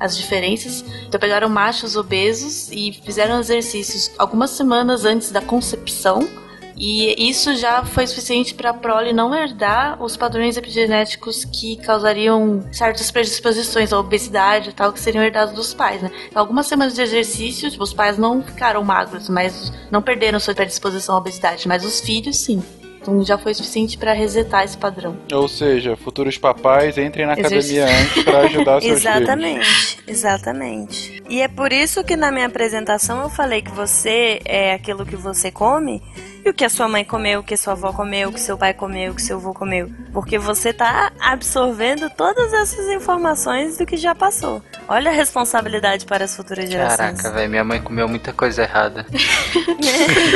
as 0.01 0.17
diferenças. 0.17 0.83
Então 1.07 1.19
pegaram 1.19 1.47
machos 1.47 1.95
obesos 1.95 2.69
e 2.71 2.91
fizeram 3.05 3.39
exercícios 3.39 4.11
algumas 4.17 4.49
semanas 4.49 5.05
antes 5.05 5.31
da 5.31 5.41
concepção. 5.41 6.27
E 6.75 7.29
isso 7.29 7.53
já 7.55 7.85
foi 7.85 8.07
suficiente 8.07 8.55
para 8.55 8.71
a 8.71 8.73
prole 8.73 9.13
não 9.13 9.35
herdar 9.35 10.01
os 10.01 10.17
padrões 10.17 10.57
epigenéticos 10.57 11.45
que 11.45 11.75
causariam 11.75 12.63
certas 12.71 13.11
predisposições 13.11 13.93
à 13.93 13.99
obesidade 13.99 14.69
e 14.69 14.73
tal, 14.73 14.91
que 14.91 14.99
seriam 14.99 15.23
herdados 15.23 15.53
dos 15.53 15.75
pais, 15.75 16.01
né? 16.01 16.09
Então, 16.27 16.41
algumas 16.41 16.65
semanas 16.65 16.95
de 16.95 17.01
exercício, 17.03 17.69
tipo, 17.69 17.83
os 17.83 17.93
pais 17.93 18.17
não 18.17 18.41
ficaram 18.41 18.83
magros, 18.83 19.29
mas 19.29 19.71
não 19.91 20.01
perderam 20.01 20.39
sua 20.39 20.55
predisposição 20.55 21.13
à 21.13 21.17
obesidade, 21.19 21.67
mas 21.67 21.85
os 21.85 21.99
filhos 21.99 22.37
sim. 22.37 22.63
Então 23.01 23.23
já 23.25 23.37
foi 23.37 23.53
suficiente 23.53 23.97
para 23.97 24.13
resetar 24.13 24.63
esse 24.63 24.77
padrão. 24.77 25.17
Ou 25.33 25.47
seja, 25.47 25.97
futuros 25.97 26.37
papais 26.37 26.97
entrem 26.97 27.25
na 27.25 27.33
academia 27.33 27.85
antes 27.85 28.23
para 28.23 28.39
ajudar 28.41 28.81
seus 28.81 28.99
exatamente, 28.99 29.65
filhos. 29.65 29.97
Exatamente. 30.07 31.23
E 31.27 31.41
é 31.41 31.47
por 31.47 31.73
isso 31.73 32.03
que 32.03 32.15
na 32.15 32.31
minha 32.31 32.45
apresentação 32.45 33.21
eu 33.21 33.29
falei 33.29 33.61
que 33.61 33.71
você 33.71 34.39
é 34.45 34.73
aquilo 34.73 35.05
que 35.05 35.15
você 35.15 35.51
come 35.51 36.01
e 36.43 36.49
o 36.49 36.53
que 36.53 36.65
a 36.65 36.69
sua 36.69 36.87
mãe 36.87 37.05
comeu, 37.05 37.39
o 37.39 37.43
que 37.43 37.55
sua 37.55 37.73
avó 37.73 37.93
comeu, 37.93 38.29
o 38.29 38.33
que 38.33 38.39
seu 38.39 38.57
pai 38.57 38.73
comeu, 38.73 39.11
o 39.11 39.15
que 39.15 39.21
seu 39.21 39.37
avô 39.37 39.53
comeu. 39.53 39.91
Porque 40.11 40.37
você 40.37 40.73
tá 40.73 41.11
absorvendo 41.19 42.09
todas 42.09 42.51
essas 42.53 42.87
informações 42.89 43.77
do 43.77 43.85
que 43.85 43.95
já 43.95 44.15
passou. 44.15 44.61
Olha 44.87 45.11
a 45.11 45.13
responsabilidade 45.13 46.05
para 46.05 46.25
as 46.25 46.35
futuras 46.35 46.69
gerações. 46.69 47.21
Caraca, 47.21 47.31
velho, 47.31 47.49
minha 47.49 47.63
mãe 47.63 47.81
comeu 47.81 48.07
muita 48.07 48.33
coisa 48.33 48.63
errada. 48.63 49.05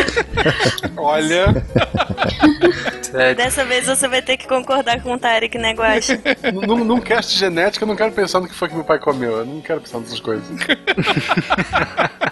Olha. 0.96 1.66
Sério. 3.02 3.36
Dessa 3.36 3.66
vez 3.66 3.88
você 3.88 4.08
vai 4.08 4.22
ter 4.22 4.38
que 4.38 4.48
concordar 4.48 5.02
com 5.02 5.14
o 5.14 5.18
Tarek, 5.18 5.58
né, 5.58 5.74
Guaxa? 5.74 6.22
num, 6.54 6.84
num 6.84 7.02
cast 7.02 7.38
genética, 7.38 7.84
eu 7.84 7.88
não 7.88 7.96
quero 7.96 8.12
pensar 8.12 8.40
no 8.40 8.48
que 8.48 8.56
foi 8.56 8.70
que 8.70 8.76
meu 8.76 8.84
pai 8.84 9.00
comeu. 9.00 9.38
Eu 9.38 9.46
não 9.46 9.62
quero 9.62 9.82
pensar 9.82 10.00
nessas 10.00 10.20
coisas. 10.20 10.46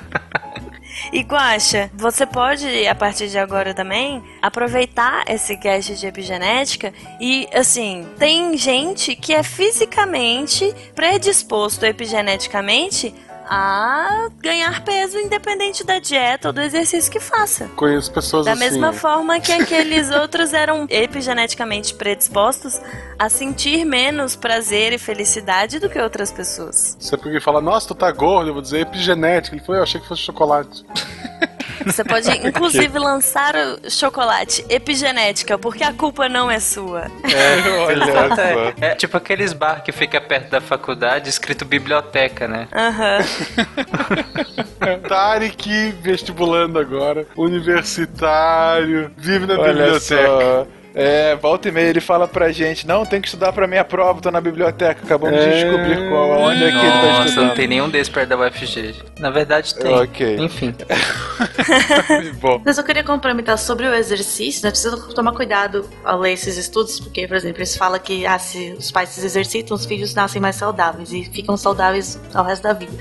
E 1.12 1.22
Guaxa, 1.22 1.92
você 1.94 2.26
pode, 2.26 2.88
a 2.88 2.96
partir 2.96 3.28
de 3.28 3.38
agora 3.38 3.74
também, 3.74 4.24
aproveitar 4.42 5.24
esse 5.28 5.58
cast 5.58 5.96
de 5.96 6.08
epigenética 6.08 6.94
e, 7.20 7.48
assim, 7.54 8.08
tem 8.18 8.58
gente 8.58 9.16
que 9.16 9.34
é 9.34 9.44
fisicamente 9.44 10.74
predisposto 10.96 11.86
epigeneticamente 11.86 13.14
a 13.50 14.30
ganhar 14.40 14.84
peso 14.84 15.18
independente 15.18 15.84
da 15.84 16.00
dieta 16.00 16.50
ou 16.50 16.54
do 16.54 16.62
exercício 16.62 17.12
que 17.12 17.20
faça. 17.20 17.68
Conheço 17.76 18.12
pessoas 18.12 18.46
Da 18.46 18.54
assim. 18.54 18.62
mesma 18.62 18.94
forma 18.94 19.40
que 19.40 19.52
aqueles 19.52 20.10
outros 20.16 20.54
eram 20.54 20.86
epigeneticamente 20.90 21.94
predispostos 21.94 22.80
a 23.18 23.30
sentir 23.30 23.86
menos 23.86 24.36
prazer 24.36 24.94
e 24.94 24.98
felicidade 24.98 25.80
do 25.80 25.90
que 25.90 26.00
outras 26.00 26.32
pessoas. 26.32 26.98
Você 27.00 27.18
porque 27.18 27.40
fala, 27.40 27.62
nossa, 27.62 27.88
tu 27.88 27.96
tá 27.96 28.12
gordo, 28.12 28.50
eu 28.50 28.54
vou 28.54 28.62
dizer 28.62 28.82
epigenética. 28.82 29.56
Ele 29.56 29.64
falou, 29.64 29.78
eu 29.78 29.84
achei 29.84 30.00
que 30.02 30.08
fosse 30.08 30.22
chocolate. 30.22 30.84
Você 31.86 32.04
pode, 32.04 32.30
inclusive, 32.48 32.98
lançar 33.00 33.54
o 33.56 33.90
chocolate 33.90 34.66
epigenética, 34.70 35.58
porque 35.58 35.84
a 35.84 35.94
culpa 35.94 36.28
não 36.30 36.50
é 36.50 36.60
sua. 36.60 37.06
É, 37.24 37.70
olha 37.86 38.04
Exato, 38.04 38.36
só. 38.36 38.42
é, 38.42 38.74
é 38.82 38.96
tipo 38.96 39.18
aqueles 39.18 39.54
bar 39.54 39.84
que 39.84 39.92
fica 39.92 40.20
perto 40.22 40.50
da 40.50 40.62
faculdade, 40.62 41.30
escrito 41.30 41.66
biblioteca, 41.66 42.48
né? 42.48 42.68
Aham. 42.74 43.18
Tarek, 45.08 45.92
vestibulando 46.02 46.80
agora, 46.80 47.26
universitário, 47.36 49.12
vive 49.18 49.46
na 49.46 49.56
Olha 49.60 49.74
biblioteca. 49.74 50.28
só. 50.28 50.68
É, 50.96 51.36
volta 51.36 51.70
e 51.70 51.72
meia 51.72 51.88
ele 51.90 52.00
fala 52.00 52.28
pra 52.28 52.52
gente, 52.52 52.86
não, 52.86 53.04
tem 53.04 53.20
que 53.20 53.28
estudar 53.28 53.52
pra 53.52 53.68
minha 53.68 53.84
prova, 53.84 54.22
tô 54.22 54.30
na 54.30 54.40
biblioteca, 54.40 55.02
acabamos 55.04 55.40
de 55.40 55.48
É. 55.48 55.64
descobrir 55.64 56.08
qual, 56.10 56.30
onde 56.42 56.64
é 56.64 56.70
que 56.70 56.78
ele 56.78 56.92
tá 56.92 57.02
Nossa, 57.08 57.26
estudando. 57.30 57.48
não 57.48 57.56
tem 57.56 57.68
nenhum 57.68 57.90
desses 57.90 58.10
perto 58.10 58.30
da 58.30 58.38
UFG. 58.38 58.96
Na 59.20 59.32
verdade 59.32 59.74
tem. 59.74 59.92
Ok. 59.92 60.38
Enfim. 60.38 60.76
Bom, 62.40 62.62
Mas 62.64 62.78
eu 62.78 62.84
queria 62.84 63.04
complementar 63.04 63.58
sobre 63.58 63.88
o 63.88 63.94
exercício, 63.94 64.64
né? 64.64 64.70
Precisa 64.70 64.96
tomar 65.16 65.34
cuidado 65.34 65.90
ao 66.04 66.20
ler 66.20 66.34
esses 66.34 66.58
estudos, 66.58 67.00
porque, 67.00 67.28
por 67.28 67.36
exemplo, 67.38 67.58
eles 67.60 67.76
falam 67.76 68.00
que 68.00 68.26
ah, 68.26 68.38
se 68.38 68.76
os 68.78 68.92
pais 68.92 69.10
se 69.10 69.26
exercitam, 69.26 69.76
os 69.76 69.86
filhos 69.86 70.14
nascem 70.14 70.42
mais 70.42 70.56
saudáveis 70.56 71.12
e 71.12 71.24
ficam 71.26 71.58
saudáveis 71.58 72.20
ao 72.34 72.46
resto 72.46 72.64
da 72.64 72.74
vida. 72.74 72.94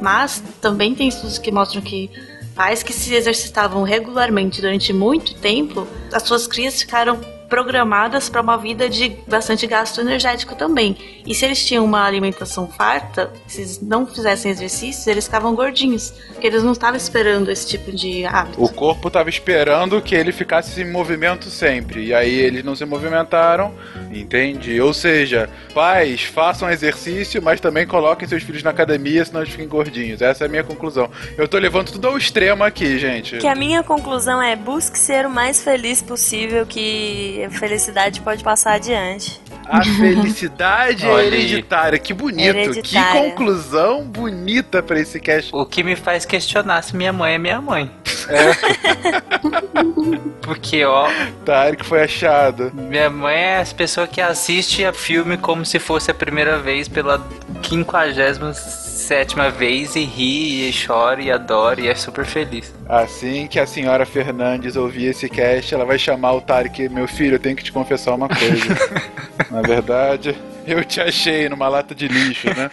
Mas 0.00 0.42
também 0.60 0.94
tem 0.94 1.08
estudos 1.08 1.38
que 1.38 1.50
mostram 1.50 1.82
que 1.82 2.10
pais 2.54 2.82
que 2.82 2.92
se 2.92 3.14
exercitavam 3.14 3.82
regularmente 3.82 4.60
durante 4.60 4.92
muito 4.92 5.34
tempo, 5.34 5.86
as 6.12 6.22
suas 6.22 6.46
crias 6.46 6.80
ficaram 6.80 7.18
programadas 7.50 8.28
para 8.28 8.40
uma 8.40 8.56
vida 8.56 8.88
de 8.88 9.10
bastante 9.26 9.66
gasto 9.66 10.00
energético 10.00 10.54
também. 10.54 10.96
E 11.26 11.34
se 11.34 11.44
eles 11.44 11.66
tinham 11.66 11.84
uma 11.84 12.06
alimentação 12.06 12.68
farta, 12.68 13.32
se 13.46 13.60
eles 13.60 13.82
não 13.82 14.06
fizessem 14.06 14.50
exercícios, 14.50 15.06
eles 15.06 15.24
ficavam 15.24 15.54
gordinhos, 15.54 16.14
porque 16.32 16.46
eles 16.46 16.62
não 16.62 16.72
estavam 16.72 16.96
esperando 16.96 17.50
esse 17.50 17.66
tipo 17.66 17.92
de 17.92 18.24
hábito. 18.24 18.62
o 18.62 18.72
corpo 18.72 19.10
tava 19.10 19.28
esperando 19.28 20.00
que 20.00 20.14
ele 20.14 20.32
ficasse 20.32 20.80
em 20.80 20.90
movimento 20.90 21.50
sempre, 21.50 22.06
e 22.06 22.14
aí 22.14 22.38
eles 22.38 22.64
não 22.64 22.76
se 22.76 22.84
movimentaram, 22.84 23.74
entende? 24.12 24.80
Ou 24.80 24.94
seja, 24.94 25.50
pais, 25.74 26.22
façam 26.22 26.70
exercício, 26.70 27.42
mas 27.42 27.60
também 27.60 27.86
coloquem 27.86 28.28
seus 28.28 28.44
filhos 28.44 28.62
na 28.62 28.70
academia, 28.70 29.24
senão 29.24 29.40
eles 29.40 29.52
fiquem 29.52 29.68
gordinhos. 29.68 30.22
Essa 30.22 30.44
é 30.44 30.46
a 30.46 30.50
minha 30.50 30.64
conclusão. 30.64 31.10
Eu 31.36 31.48
tô 31.48 31.58
levando 31.58 31.90
tudo 31.90 32.06
ao 32.06 32.16
extremo 32.16 32.62
aqui, 32.62 32.98
gente. 32.98 33.38
Que 33.38 33.48
a 33.48 33.54
minha 33.54 33.82
conclusão 33.82 34.40
é 34.40 34.54
busque 34.54 34.98
ser 34.98 35.26
o 35.26 35.30
mais 35.30 35.62
feliz 35.62 36.00
possível 36.00 36.64
que 36.64 37.39
a 37.44 37.50
felicidade 37.50 38.20
pode 38.20 38.42
passar 38.42 38.74
adiante. 38.74 39.40
A 39.66 39.84
felicidade 39.84 41.06
é 41.06 41.26
hereditária. 41.26 41.98
Que 41.98 42.12
bonito. 42.12 42.52
Que 42.52 42.58
Hereditária. 42.58 43.30
conclusão 43.30 44.04
bonita 44.04 44.82
pra 44.82 44.98
esse 44.98 45.20
cast. 45.20 45.50
O 45.54 45.64
que 45.64 45.84
me 45.84 45.94
faz 45.94 46.24
questionar 46.24 46.82
se 46.82 46.96
minha 46.96 47.12
mãe 47.12 47.34
é 47.34 47.38
minha 47.38 47.60
mãe. 47.60 47.90
Porque, 50.42 50.84
ó, 50.84 51.08
Tarek 51.44 51.84
foi 51.84 52.02
achado. 52.02 52.72
minha 52.74 53.08
mãe 53.08 53.36
é 53.36 53.56
as 53.58 53.72
pessoas 53.72 54.08
que 54.08 54.20
assiste 54.20 54.84
a 54.84 54.92
filme 54.92 55.36
como 55.36 55.64
se 55.64 55.78
fosse 55.78 56.10
a 56.10 56.14
primeira 56.14 56.58
vez 56.58 56.88
pela 56.88 57.24
quinquagésima 57.62 58.52
sétima 59.00 59.50
vez 59.50 59.96
e 59.96 60.04
ri, 60.04 60.68
e 60.68 60.86
chora, 60.86 61.22
e 61.22 61.30
adora, 61.30 61.80
e 61.80 61.88
é 61.88 61.94
super 61.94 62.26
feliz. 62.26 62.72
Assim 62.88 63.46
que 63.46 63.58
a 63.58 63.66
senhora 63.66 64.04
Fernandes 64.04 64.76
ouvir 64.76 65.06
esse 65.06 65.28
cast, 65.28 65.74
ela 65.74 65.84
vai 65.84 65.98
chamar 65.98 66.32
o 66.32 66.40
Tarek, 66.40 66.88
meu 66.88 67.08
filho, 67.08 67.29
eu 67.34 67.38
tenho 67.38 67.56
que 67.56 67.64
te 67.64 67.72
confessar 67.72 68.14
uma 68.14 68.28
coisa. 68.28 68.76
Na 69.50 69.62
verdade, 69.62 70.36
eu 70.66 70.84
te 70.84 71.00
achei 71.00 71.48
numa 71.48 71.68
lata 71.68 71.94
de 71.94 72.08
lixo, 72.08 72.48
né? 72.48 72.70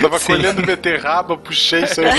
Tava 0.00 0.20
colhendo 0.20 0.62
beterraba, 0.62 1.36
puxei 1.36 1.84
isso 1.84 2.00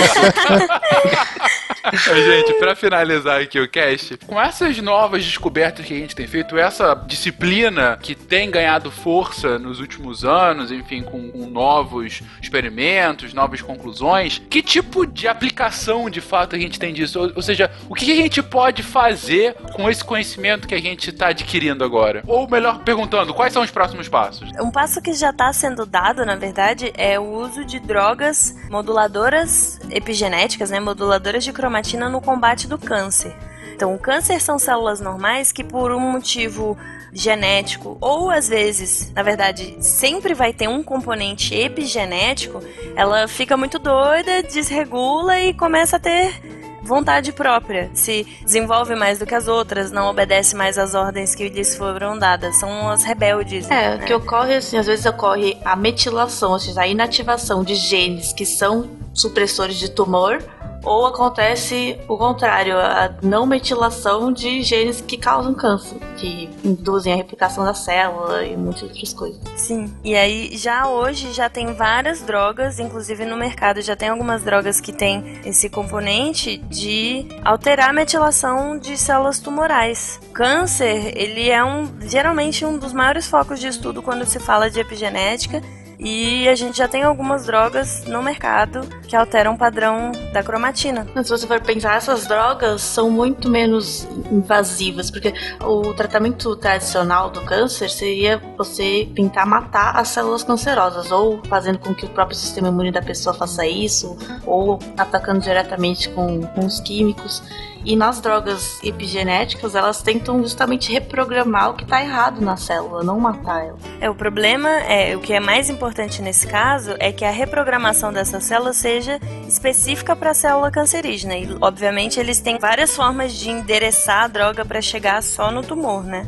Gente, 1.91 2.53
pra 2.53 2.75
finalizar 2.75 3.41
aqui 3.41 3.59
o 3.59 3.67
cast, 3.67 4.17
com 4.25 4.39
essas 4.39 4.77
novas 4.77 5.25
descobertas 5.25 5.85
que 5.85 5.93
a 5.93 5.97
gente 5.97 6.15
tem 6.15 6.27
feito, 6.27 6.57
essa 6.57 6.93
disciplina 7.05 7.97
que 8.01 8.15
tem 8.15 8.49
ganhado 8.49 8.89
força 8.89 9.59
nos 9.59 9.79
últimos 9.79 10.23
anos, 10.23 10.71
enfim, 10.71 11.03
com, 11.03 11.29
com 11.31 11.45
novos 11.47 12.21
experimentos, 12.41 13.33
novas 13.33 13.61
conclusões, 13.61 14.41
que 14.49 14.61
tipo 14.61 15.05
de 15.05 15.27
aplicação 15.27 16.09
de 16.09 16.21
fato 16.21 16.55
a 16.55 16.59
gente 16.59 16.79
tem 16.79 16.93
disso? 16.93 17.19
Ou, 17.19 17.31
ou 17.35 17.41
seja, 17.41 17.69
o 17.89 17.95
que 17.95 18.11
a 18.11 18.15
gente 18.15 18.41
pode 18.41 18.81
fazer 18.81 19.55
com 19.73 19.89
esse 19.89 20.03
conhecimento 20.03 20.67
que 20.67 20.75
a 20.75 20.81
gente 20.81 21.09
está 21.09 21.27
adquirindo 21.27 21.83
agora? 21.83 22.23
Ou 22.27 22.49
melhor, 22.49 22.79
perguntando, 22.83 23.33
quais 23.33 23.51
são 23.51 23.61
os 23.61 23.71
próximos 23.71 24.07
passos? 24.07 24.49
Um 24.61 24.71
passo 24.71 25.01
que 25.01 25.13
já 25.13 25.31
está 25.31 25.51
sendo 25.51 25.85
dado, 25.85 26.25
na 26.25 26.35
verdade, 26.35 26.93
é 26.95 27.19
o 27.19 27.23
uso 27.23 27.65
de 27.65 27.79
drogas 27.79 28.55
moduladoras 28.69 29.79
epigenéticas, 29.89 30.69
né, 30.69 30.79
moduladoras 30.79 31.43
de 31.43 31.51
cromatina 31.73 32.07
no 32.07 32.21
combate 32.21 32.67
do 32.67 32.77
câncer. 32.77 33.33
Então, 33.75 33.95
o 33.95 33.97
câncer 33.97 34.39
são 34.39 34.59
células 34.59 35.01
normais 35.01 35.51
que, 35.51 35.63
por 35.63 35.91
um 35.91 35.99
motivo 35.99 36.77
genético, 37.11 37.97
ou 37.99 38.29
às 38.29 38.47
vezes, 38.47 39.11
na 39.15 39.23
verdade, 39.23 39.75
sempre 39.79 40.35
vai 40.35 40.53
ter 40.53 40.67
um 40.67 40.83
componente 40.83 41.55
epigenético, 41.55 42.61
ela 42.95 43.27
fica 43.27 43.57
muito 43.57 43.79
doida, 43.79 44.43
desregula 44.43 45.39
e 45.39 45.53
começa 45.53 45.95
a 45.97 45.99
ter 45.99 46.39
vontade 46.83 47.31
própria, 47.31 47.89
se 47.93 48.27
desenvolve 48.43 48.93
mais 48.93 49.17
do 49.17 49.25
que 49.25 49.33
as 49.33 49.47
outras, 49.47 49.91
não 49.91 50.09
obedece 50.09 50.55
mais 50.55 50.77
às 50.77 50.93
ordens 50.93 51.33
que 51.33 51.47
lhes 51.49 51.75
foram 51.75 52.17
dadas, 52.17 52.59
são 52.59 52.89
as 52.89 53.03
rebeldes. 53.03 53.69
É, 53.71 53.95
o 53.95 53.99
que 53.99 54.13
ocorre 54.13 54.55
assim, 54.55 54.77
às 54.77 54.85
vezes 54.85 55.05
ocorre 55.05 55.57
a 55.63 55.75
metilação, 55.75 56.51
ou 56.51 56.59
seja, 56.59 56.81
a 56.81 56.87
inativação 56.87 57.63
de 57.63 57.73
genes 57.73 58.33
que 58.33 58.45
são 58.45 58.89
supressores 59.13 59.77
de 59.77 59.89
tumor 59.89 60.43
ou 60.83 61.05
acontece 61.05 61.97
o 62.07 62.17
contrário, 62.17 62.77
a 62.77 63.13
não 63.21 63.45
metilação 63.45 64.31
de 64.31 64.61
genes 64.61 65.01
que 65.01 65.17
causam 65.17 65.53
câncer, 65.53 65.97
que 66.17 66.49
induzem 66.63 67.13
a 67.13 67.15
replicação 67.15 67.63
da 67.63 67.73
célula 67.73 68.43
e 68.43 68.55
muitas 68.55 68.83
outras 68.83 69.13
coisas. 69.13 69.39
Sim. 69.55 69.93
E 70.03 70.15
aí 70.15 70.55
já 70.57 70.87
hoje 70.87 71.31
já 71.31 71.49
tem 71.49 71.73
várias 71.73 72.21
drogas, 72.21 72.79
inclusive 72.79 73.25
no 73.25 73.37
mercado 73.37 73.81
já 73.81 73.95
tem 73.95 74.09
algumas 74.09 74.43
drogas 74.43 74.81
que 74.81 74.91
tem 74.91 75.39
esse 75.45 75.69
componente 75.69 76.57
de 76.57 77.27
alterar 77.43 77.89
a 77.89 77.93
metilação 77.93 78.77
de 78.77 78.97
células 78.97 79.39
tumorais. 79.39 80.19
Câncer, 80.33 81.13
ele 81.15 81.49
é 81.49 81.63
um 81.63 81.89
geralmente 82.01 82.65
um 82.65 82.77
dos 82.77 82.93
maiores 82.93 83.27
focos 83.27 83.59
de 83.59 83.67
estudo 83.67 84.01
quando 84.01 84.25
se 84.25 84.39
fala 84.39 84.69
de 84.69 84.79
epigenética 84.79 85.61
e 86.03 86.49
a 86.49 86.55
gente 86.55 86.77
já 86.77 86.87
tem 86.87 87.03
algumas 87.03 87.45
drogas 87.45 88.03
no 88.05 88.21
mercado 88.21 88.81
que 89.07 89.15
alteram 89.15 89.53
o 89.53 89.57
padrão 89.57 90.11
da 90.33 90.43
cromatina. 90.43 91.07
Mas 91.15 91.27
se 91.27 91.31
você 91.31 91.47
for 91.47 91.61
pensar, 91.61 91.95
essas 91.95 92.27
drogas 92.27 92.81
são 92.81 93.09
muito 93.09 93.49
menos 93.49 94.05
invasivas, 94.29 95.09
porque 95.09 95.33
o 95.61 95.93
tratamento 95.93 96.55
tradicional 96.57 97.29
do 97.29 97.41
câncer 97.41 97.89
seria 97.89 98.41
você 98.57 99.07
tentar 99.15 99.45
matar 99.45 99.95
as 99.95 100.09
células 100.09 100.43
cancerosas, 100.43 101.09
ou 101.09 101.41
fazendo 101.45 101.79
com 101.79 101.95
que 101.95 102.05
o 102.05 102.09
próprio 102.09 102.37
sistema 102.37 102.67
imune 102.67 102.91
da 102.91 103.01
pessoa 103.01 103.33
faça 103.33 103.65
isso, 103.65 104.17
ou 104.45 104.79
atacando 104.97 105.39
diretamente 105.39 106.09
com, 106.09 106.41
com 106.41 106.65
os 106.65 106.81
químicos. 106.81 107.41
E 107.85 107.95
nas 107.95 108.21
drogas 108.21 108.79
epigenéticas, 108.83 109.75
elas 109.75 110.01
tentam 110.01 110.41
justamente 110.41 110.91
reprogramar 110.91 111.71
o 111.71 111.73
que 111.73 111.83
está 111.83 112.01
errado 112.01 112.39
na 112.41 112.55
célula, 112.55 113.03
não 113.03 113.19
matar 113.19 113.65
ela. 113.65 113.77
É, 113.99 114.09
o 114.09 114.15
problema 114.15 114.69
é, 114.69 115.15
o 115.15 115.19
que 115.19 115.33
é 115.33 115.39
mais 115.39 115.69
importante 115.69 116.21
nesse 116.21 116.47
caso 116.47 116.95
é 116.99 117.11
que 117.11 117.25
a 117.25 117.31
reprogramação 117.31 118.13
dessa 118.13 118.39
célula 118.39 118.73
seja 118.73 119.19
específica 119.47 120.15
para 120.15 120.31
a 120.31 120.33
célula 120.33 120.71
cancerígena. 120.71 121.35
E, 121.35 121.57
obviamente, 121.59 122.19
eles 122.19 122.39
têm 122.39 122.57
várias 122.57 122.95
formas 122.95 123.33
de 123.33 123.49
endereçar 123.49 124.23
a 124.23 124.27
droga 124.27 124.63
para 124.63 124.81
chegar 124.81 125.21
só 125.21 125.51
no 125.51 125.61
tumor, 125.61 126.03
né? 126.03 126.25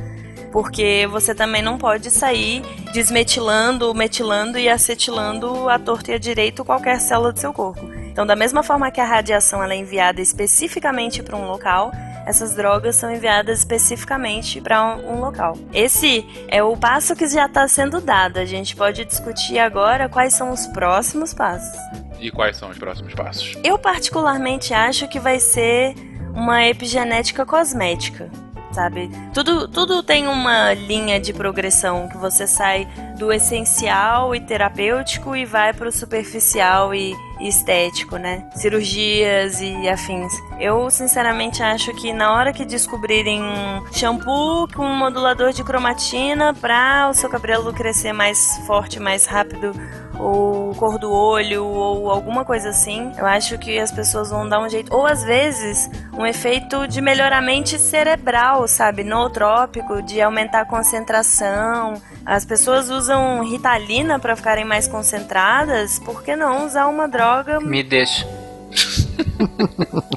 porque 0.56 1.06
você 1.12 1.36
também 1.36 1.62
não 1.62 1.78
pode 1.78 2.10
sair 2.10 2.62
desmetilando, 2.94 3.94
metilando 3.94 4.58
e 4.58 4.70
acetilando 4.70 5.68
a 5.68 5.78
torta 5.78 6.12
e 6.12 6.14
a 6.14 6.18
direito 6.18 6.64
qualquer 6.64 7.02
célula 7.02 7.34
do 7.34 7.40
seu 7.42 7.52
corpo. 7.52 7.95
Então, 8.16 8.26
da 8.26 8.34
mesma 8.34 8.64
forma 8.64 8.90
que 8.92 9.02
a 9.02 9.06
radiação 9.06 9.62
ela 9.62 9.74
é 9.74 9.76
enviada 9.76 10.22
especificamente 10.22 11.22
para 11.22 11.36
um 11.36 11.48
local, 11.48 11.92
essas 12.26 12.56
drogas 12.56 12.96
são 12.96 13.14
enviadas 13.14 13.60
especificamente 13.60 14.62
para 14.62 14.96
um, 14.96 15.16
um, 15.16 15.20
local. 15.20 15.58
Esse 15.74 16.26
é 16.48 16.64
o 16.64 16.78
passo 16.78 17.14
que 17.14 17.28
já 17.28 17.46
está 17.46 17.68
sendo 17.68 18.00
dado. 18.00 18.38
A 18.38 18.46
gente 18.46 18.74
pode 18.74 19.04
discutir 19.04 19.60
agora 19.60 20.08
quais 20.08 20.34
são 20.34 20.50
os 20.50 20.66
próximos 20.68 21.34
passos. 21.34 21.78
E 22.18 22.32
quais 22.32 22.56
são 22.56 22.70
os 22.70 22.78
próximos 22.78 23.14
passos? 23.14 23.54
Eu 23.62 23.78
particularmente 23.78 24.74
acho 24.74 25.10
que 25.10 25.20
vai 25.20 25.38
ser 25.38 25.94
uma 26.34 26.66
epigenética 26.66 27.46
cosmética 27.46 28.32
sabe? 28.76 29.10
Tudo, 29.34 29.68
tudo 29.70 30.04
tem 30.04 30.28
uma 30.28 30.74
linha 30.74 31.20
de 31.20 31.32
progressão 31.32 32.10
que 32.10 32.18
você 32.18 32.46
sai 32.46 32.86
do 33.18 33.32
essencial 33.32 34.36
e 34.36 34.42
terapêutico 34.42 35.34
e 35.34 35.46
vai 35.46 35.74
para 35.74 35.88
o 35.88 35.92
superficial 35.92 36.94
e 36.94 37.16
estético, 37.40 38.18
né? 38.18 38.48
Cirurgias 38.56 39.62
e 39.62 39.88
afins. 39.88 40.34
Eu 40.60 40.90
sinceramente 40.90 41.64
acho 41.64 41.94
que 41.96 42.14
na 42.14 42.34
hora 42.34 42.52
que 42.52 42.66
descobrirem 42.66 43.42
um 43.42 43.86
shampoo 43.94 44.68
com 44.74 44.86
um 44.86 44.96
modulador 44.96 45.54
de 45.54 45.64
cromatina 45.64 46.54
para 46.54 47.10
o 47.10 47.14
seu 47.14 47.30
cabelo 47.30 47.74
crescer 47.74 48.14
mais 48.14 48.58
forte, 48.68 49.00
mais 49.00 49.26
rápido, 49.26 49.74
ou 50.20 50.74
cor 50.76 50.98
do 50.98 51.12
olho, 51.12 51.66
ou 51.66 52.10
alguma 52.10 52.44
coisa 52.44 52.70
assim, 52.70 53.12
eu 53.18 53.26
acho 53.26 53.58
que 53.58 53.78
as 53.80 53.92
pessoas 53.92 54.30
vão 54.30 54.48
dar 54.48 54.60
um 54.62 54.70
jeito. 54.70 54.94
Ou 54.94 55.06
às 55.06 55.24
vezes, 55.24 55.90
um 56.14 56.26
efeito 56.26 56.88
de 56.88 57.02
melhoramento 57.02 57.78
cerebral, 57.78 58.68
sabe? 58.68 59.04
Nootrópico, 59.04 60.02
de 60.02 60.22
aumentar 60.22 60.62
a 60.62 60.66
concentração. 60.66 62.02
As 62.26 62.46
pessoas 62.46 62.90
usam 62.90 63.44
ritalina 63.44 64.20
para 64.20 64.36
ficarem 64.36 64.66
mais 64.66 64.88
concentradas, 64.88 66.00
por 66.00 66.24
que 66.24 66.36
não 66.36 66.66
usar 66.66 66.88
uma 66.88 67.08
droga? 67.08 67.60
Me 67.60 67.84
deixa. 67.84 68.28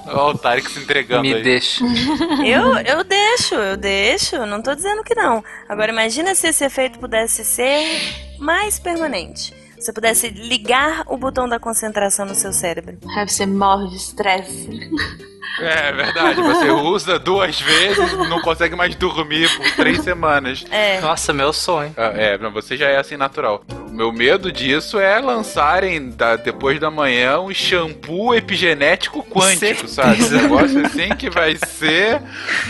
Olha 0.07 0.35
o 0.35 0.39
Tarek 0.39 0.71
se 0.71 0.81
entregando 0.81 1.23
Me 1.23 1.35
aí. 1.35 1.43
deixa. 1.43 1.85
Eu, 2.45 2.77
eu 2.79 3.05
deixo, 3.05 3.55
eu 3.55 3.77
deixo, 3.77 4.47
não 4.47 4.63
tô 4.63 4.75
dizendo 4.75 5.03
que 5.05 5.15
não. 5.15 5.43
Agora 5.69 5.93
imagina 5.93 6.35
se 6.35 6.49
esse 6.49 6.65
efeito 6.65 6.99
pudesse 6.99 7.45
ser 7.45 7.83
mais 8.39 8.79
permanente. 8.79 9.55
Se 9.81 9.93
pudesse 9.93 10.29
ligar 10.29 11.05
o 11.07 11.17
botão 11.17 11.49
da 11.49 11.59
concentração 11.59 12.27
no 12.27 12.35
seu 12.35 12.53
cérebro. 12.53 12.99
Aí 13.17 13.29
você 13.29 13.47
morre 13.47 13.89
de 13.89 13.97
estresse. 13.97 14.69
É 15.61 15.93
verdade, 15.93 16.41
você 16.41 16.71
usa 16.71 17.19
duas 17.19 17.61
vezes, 17.61 18.13
não 18.29 18.41
consegue 18.41 18.77
mais 18.77 18.95
dormir 18.95 19.49
por 19.57 19.71
três 19.73 20.01
semanas. 20.03 20.65
É. 20.71 21.01
Nossa, 21.01 21.33
meu 21.33 21.53
sonho. 21.53 21.93
Ah, 21.97 22.13
É, 22.15 22.39
pra 22.39 22.49
você 22.49 22.77
já 22.77 22.89
é 22.89 22.97
assim 22.97 23.17
natural. 23.17 23.65
O 23.89 23.91
meu 23.91 24.13
medo 24.13 24.53
disso 24.53 25.01
é 25.01 25.19
lançarem 25.19 26.11
da- 26.11 26.37
depois 26.37 26.79
da 26.79 26.91
manhã 26.91 27.41
um 27.41 27.53
shampoo 27.53 28.35
epigenético 28.35 29.23
quântico, 29.25 29.89
sabe? 29.89 30.23
Um 30.23 30.29
negócio 30.31 30.87
assim 30.87 31.09
que 31.17 31.29
vai 31.31 31.57
ser 31.57 32.21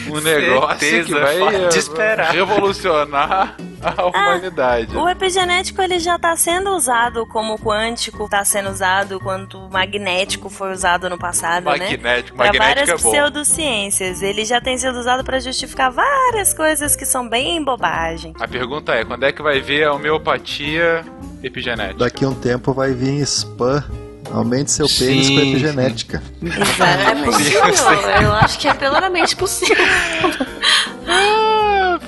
um 0.09 0.21
negócio 0.21 0.79
que 0.79 0.85
Certeza, 0.87 1.21
vai 1.21 1.55
eh, 1.65 1.69
esperar. 1.77 2.31
revolucionar 2.33 3.57
a 3.83 4.07
humanidade. 4.07 4.97
O 4.97 5.09
epigenético 5.09 5.83
ele 5.83 5.99
já 5.99 6.17
está 6.17 6.35
sendo 6.37 6.71
usado 6.71 6.98
como 7.27 7.59
quântico, 7.59 8.25
está 8.25 8.45
sendo 8.45 8.71
usado 8.71 9.19
quanto 9.21 9.59
magnético 9.71 10.49
foi 10.51 10.73
usado 10.73 11.09
no 11.09 11.19
passado, 11.19 11.65
né? 11.65 11.79
Magnético, 11.79 12.37
Para 12.37 12.47
magnético 12.47 12.75
várias 12.77 12.89
é 12.89 13.03
bom. 13.03 13.11
pseudociências. 13.11 14.23
Ele 14.23 14.45
já 14.45 14.61
tem 14.61 14.77
sido 14.79 14.99
usado 14.99 15.25
para 15.25 15.41
justificar 15.41 15.91
várias 15.91 16.53
coisas 16.55 16.95
que 16.97 17.05
são 17.07 17.29
bem 17.29 17.63
bobagem. 17.63 18.35
A 18.41 18.49
pergunta 18.49 18.93
é, 18.93 19.05
quando 19.05 19.25
é 19.25 19.33
que 19.33 19.43
vai 19.43 19.61
vir 19.61 19.85
a 19.85 19.93
homeopatia 19.93 21.05
epigenética? 21.43 21.99
Daqui 21.99 22.25
a 22.25 22.29
um 22.29 22.35
tempo 22.35 22.73
vai 22.73 22.93
vir 22.93 23.21
spam. 23.23 23.85
Aumente 24.31 24.71
seu 24.71 24.87
pênis 24.87 25.27
Sim, 25.27 25.37
com 25.37 25.41
epigenética. 25.41 26.23
É 26.45 27.25
possível, 27.25 27.63
eu 28.23 28.33
acho 28.35 28.59
que 28.59 28.69
é 28.69 28.75
plenamente 28.75 29.35
possível. 29.35 29.77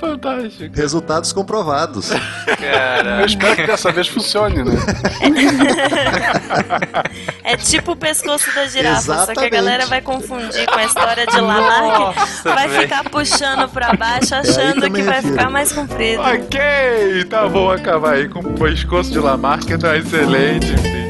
Fantástico. 0.01 0.74
Resultados 0.74 1.32
comprovados. 1.32 2.10
Eu 2.10 3.27
espero 3.27 3.56
que 3.56 3.66
dessa 3.66 3.93
vez 3.93 4.09
funcione, 4.09 4.64
né? 4.64 4.72
É 7.44 7.56
tipo 7.56 7.93
o 7.93 7.97
pescoço 7.97 8.55
da 8.55 8.66
girafa, 8.66 9.01
só 9.01 9.12
que 9.12 9.20
a 9.20 9.22
Exatamente. 9.24 9.51
galera 9.51 9.86
vai 9.86 10.01
confundir 10.01 10.66
com 10.66 10.78
a 10.78 10.85
história 10.85 11.27
de 11.27 11.40
Lamarck, 11.40 11.98
Nossa, 12.18 12.55
vai 12.55 12.68
velho. 12.68 12.82
ficar 12.82 13.05
puxando 13.10 13.68
pra 13.68 13.93
baixo 13.94 14.35
achando 14.35 14.74
também 14.81 14.93
que 14.93 15.02
vai 15.02 15.16
refiro. 15.16 15.35
ficar 15.35 15.51
mais 15.51 15.72
comprido. 15.72 16.22
Ok, 16.22 17.24
tá 17.28 17.48
bom 17.48 17.70
acabar 17.72 18.14
aí 18.14 18.28
com 18.28 18.40
o 18.40 18.52
pescoço 18.55 19.10
de 19.10 19.18
Lamarck, 19.18 19.66
tá 19.78 19.97
excelente, 19.97 20.72
enfim. 20.72 21.10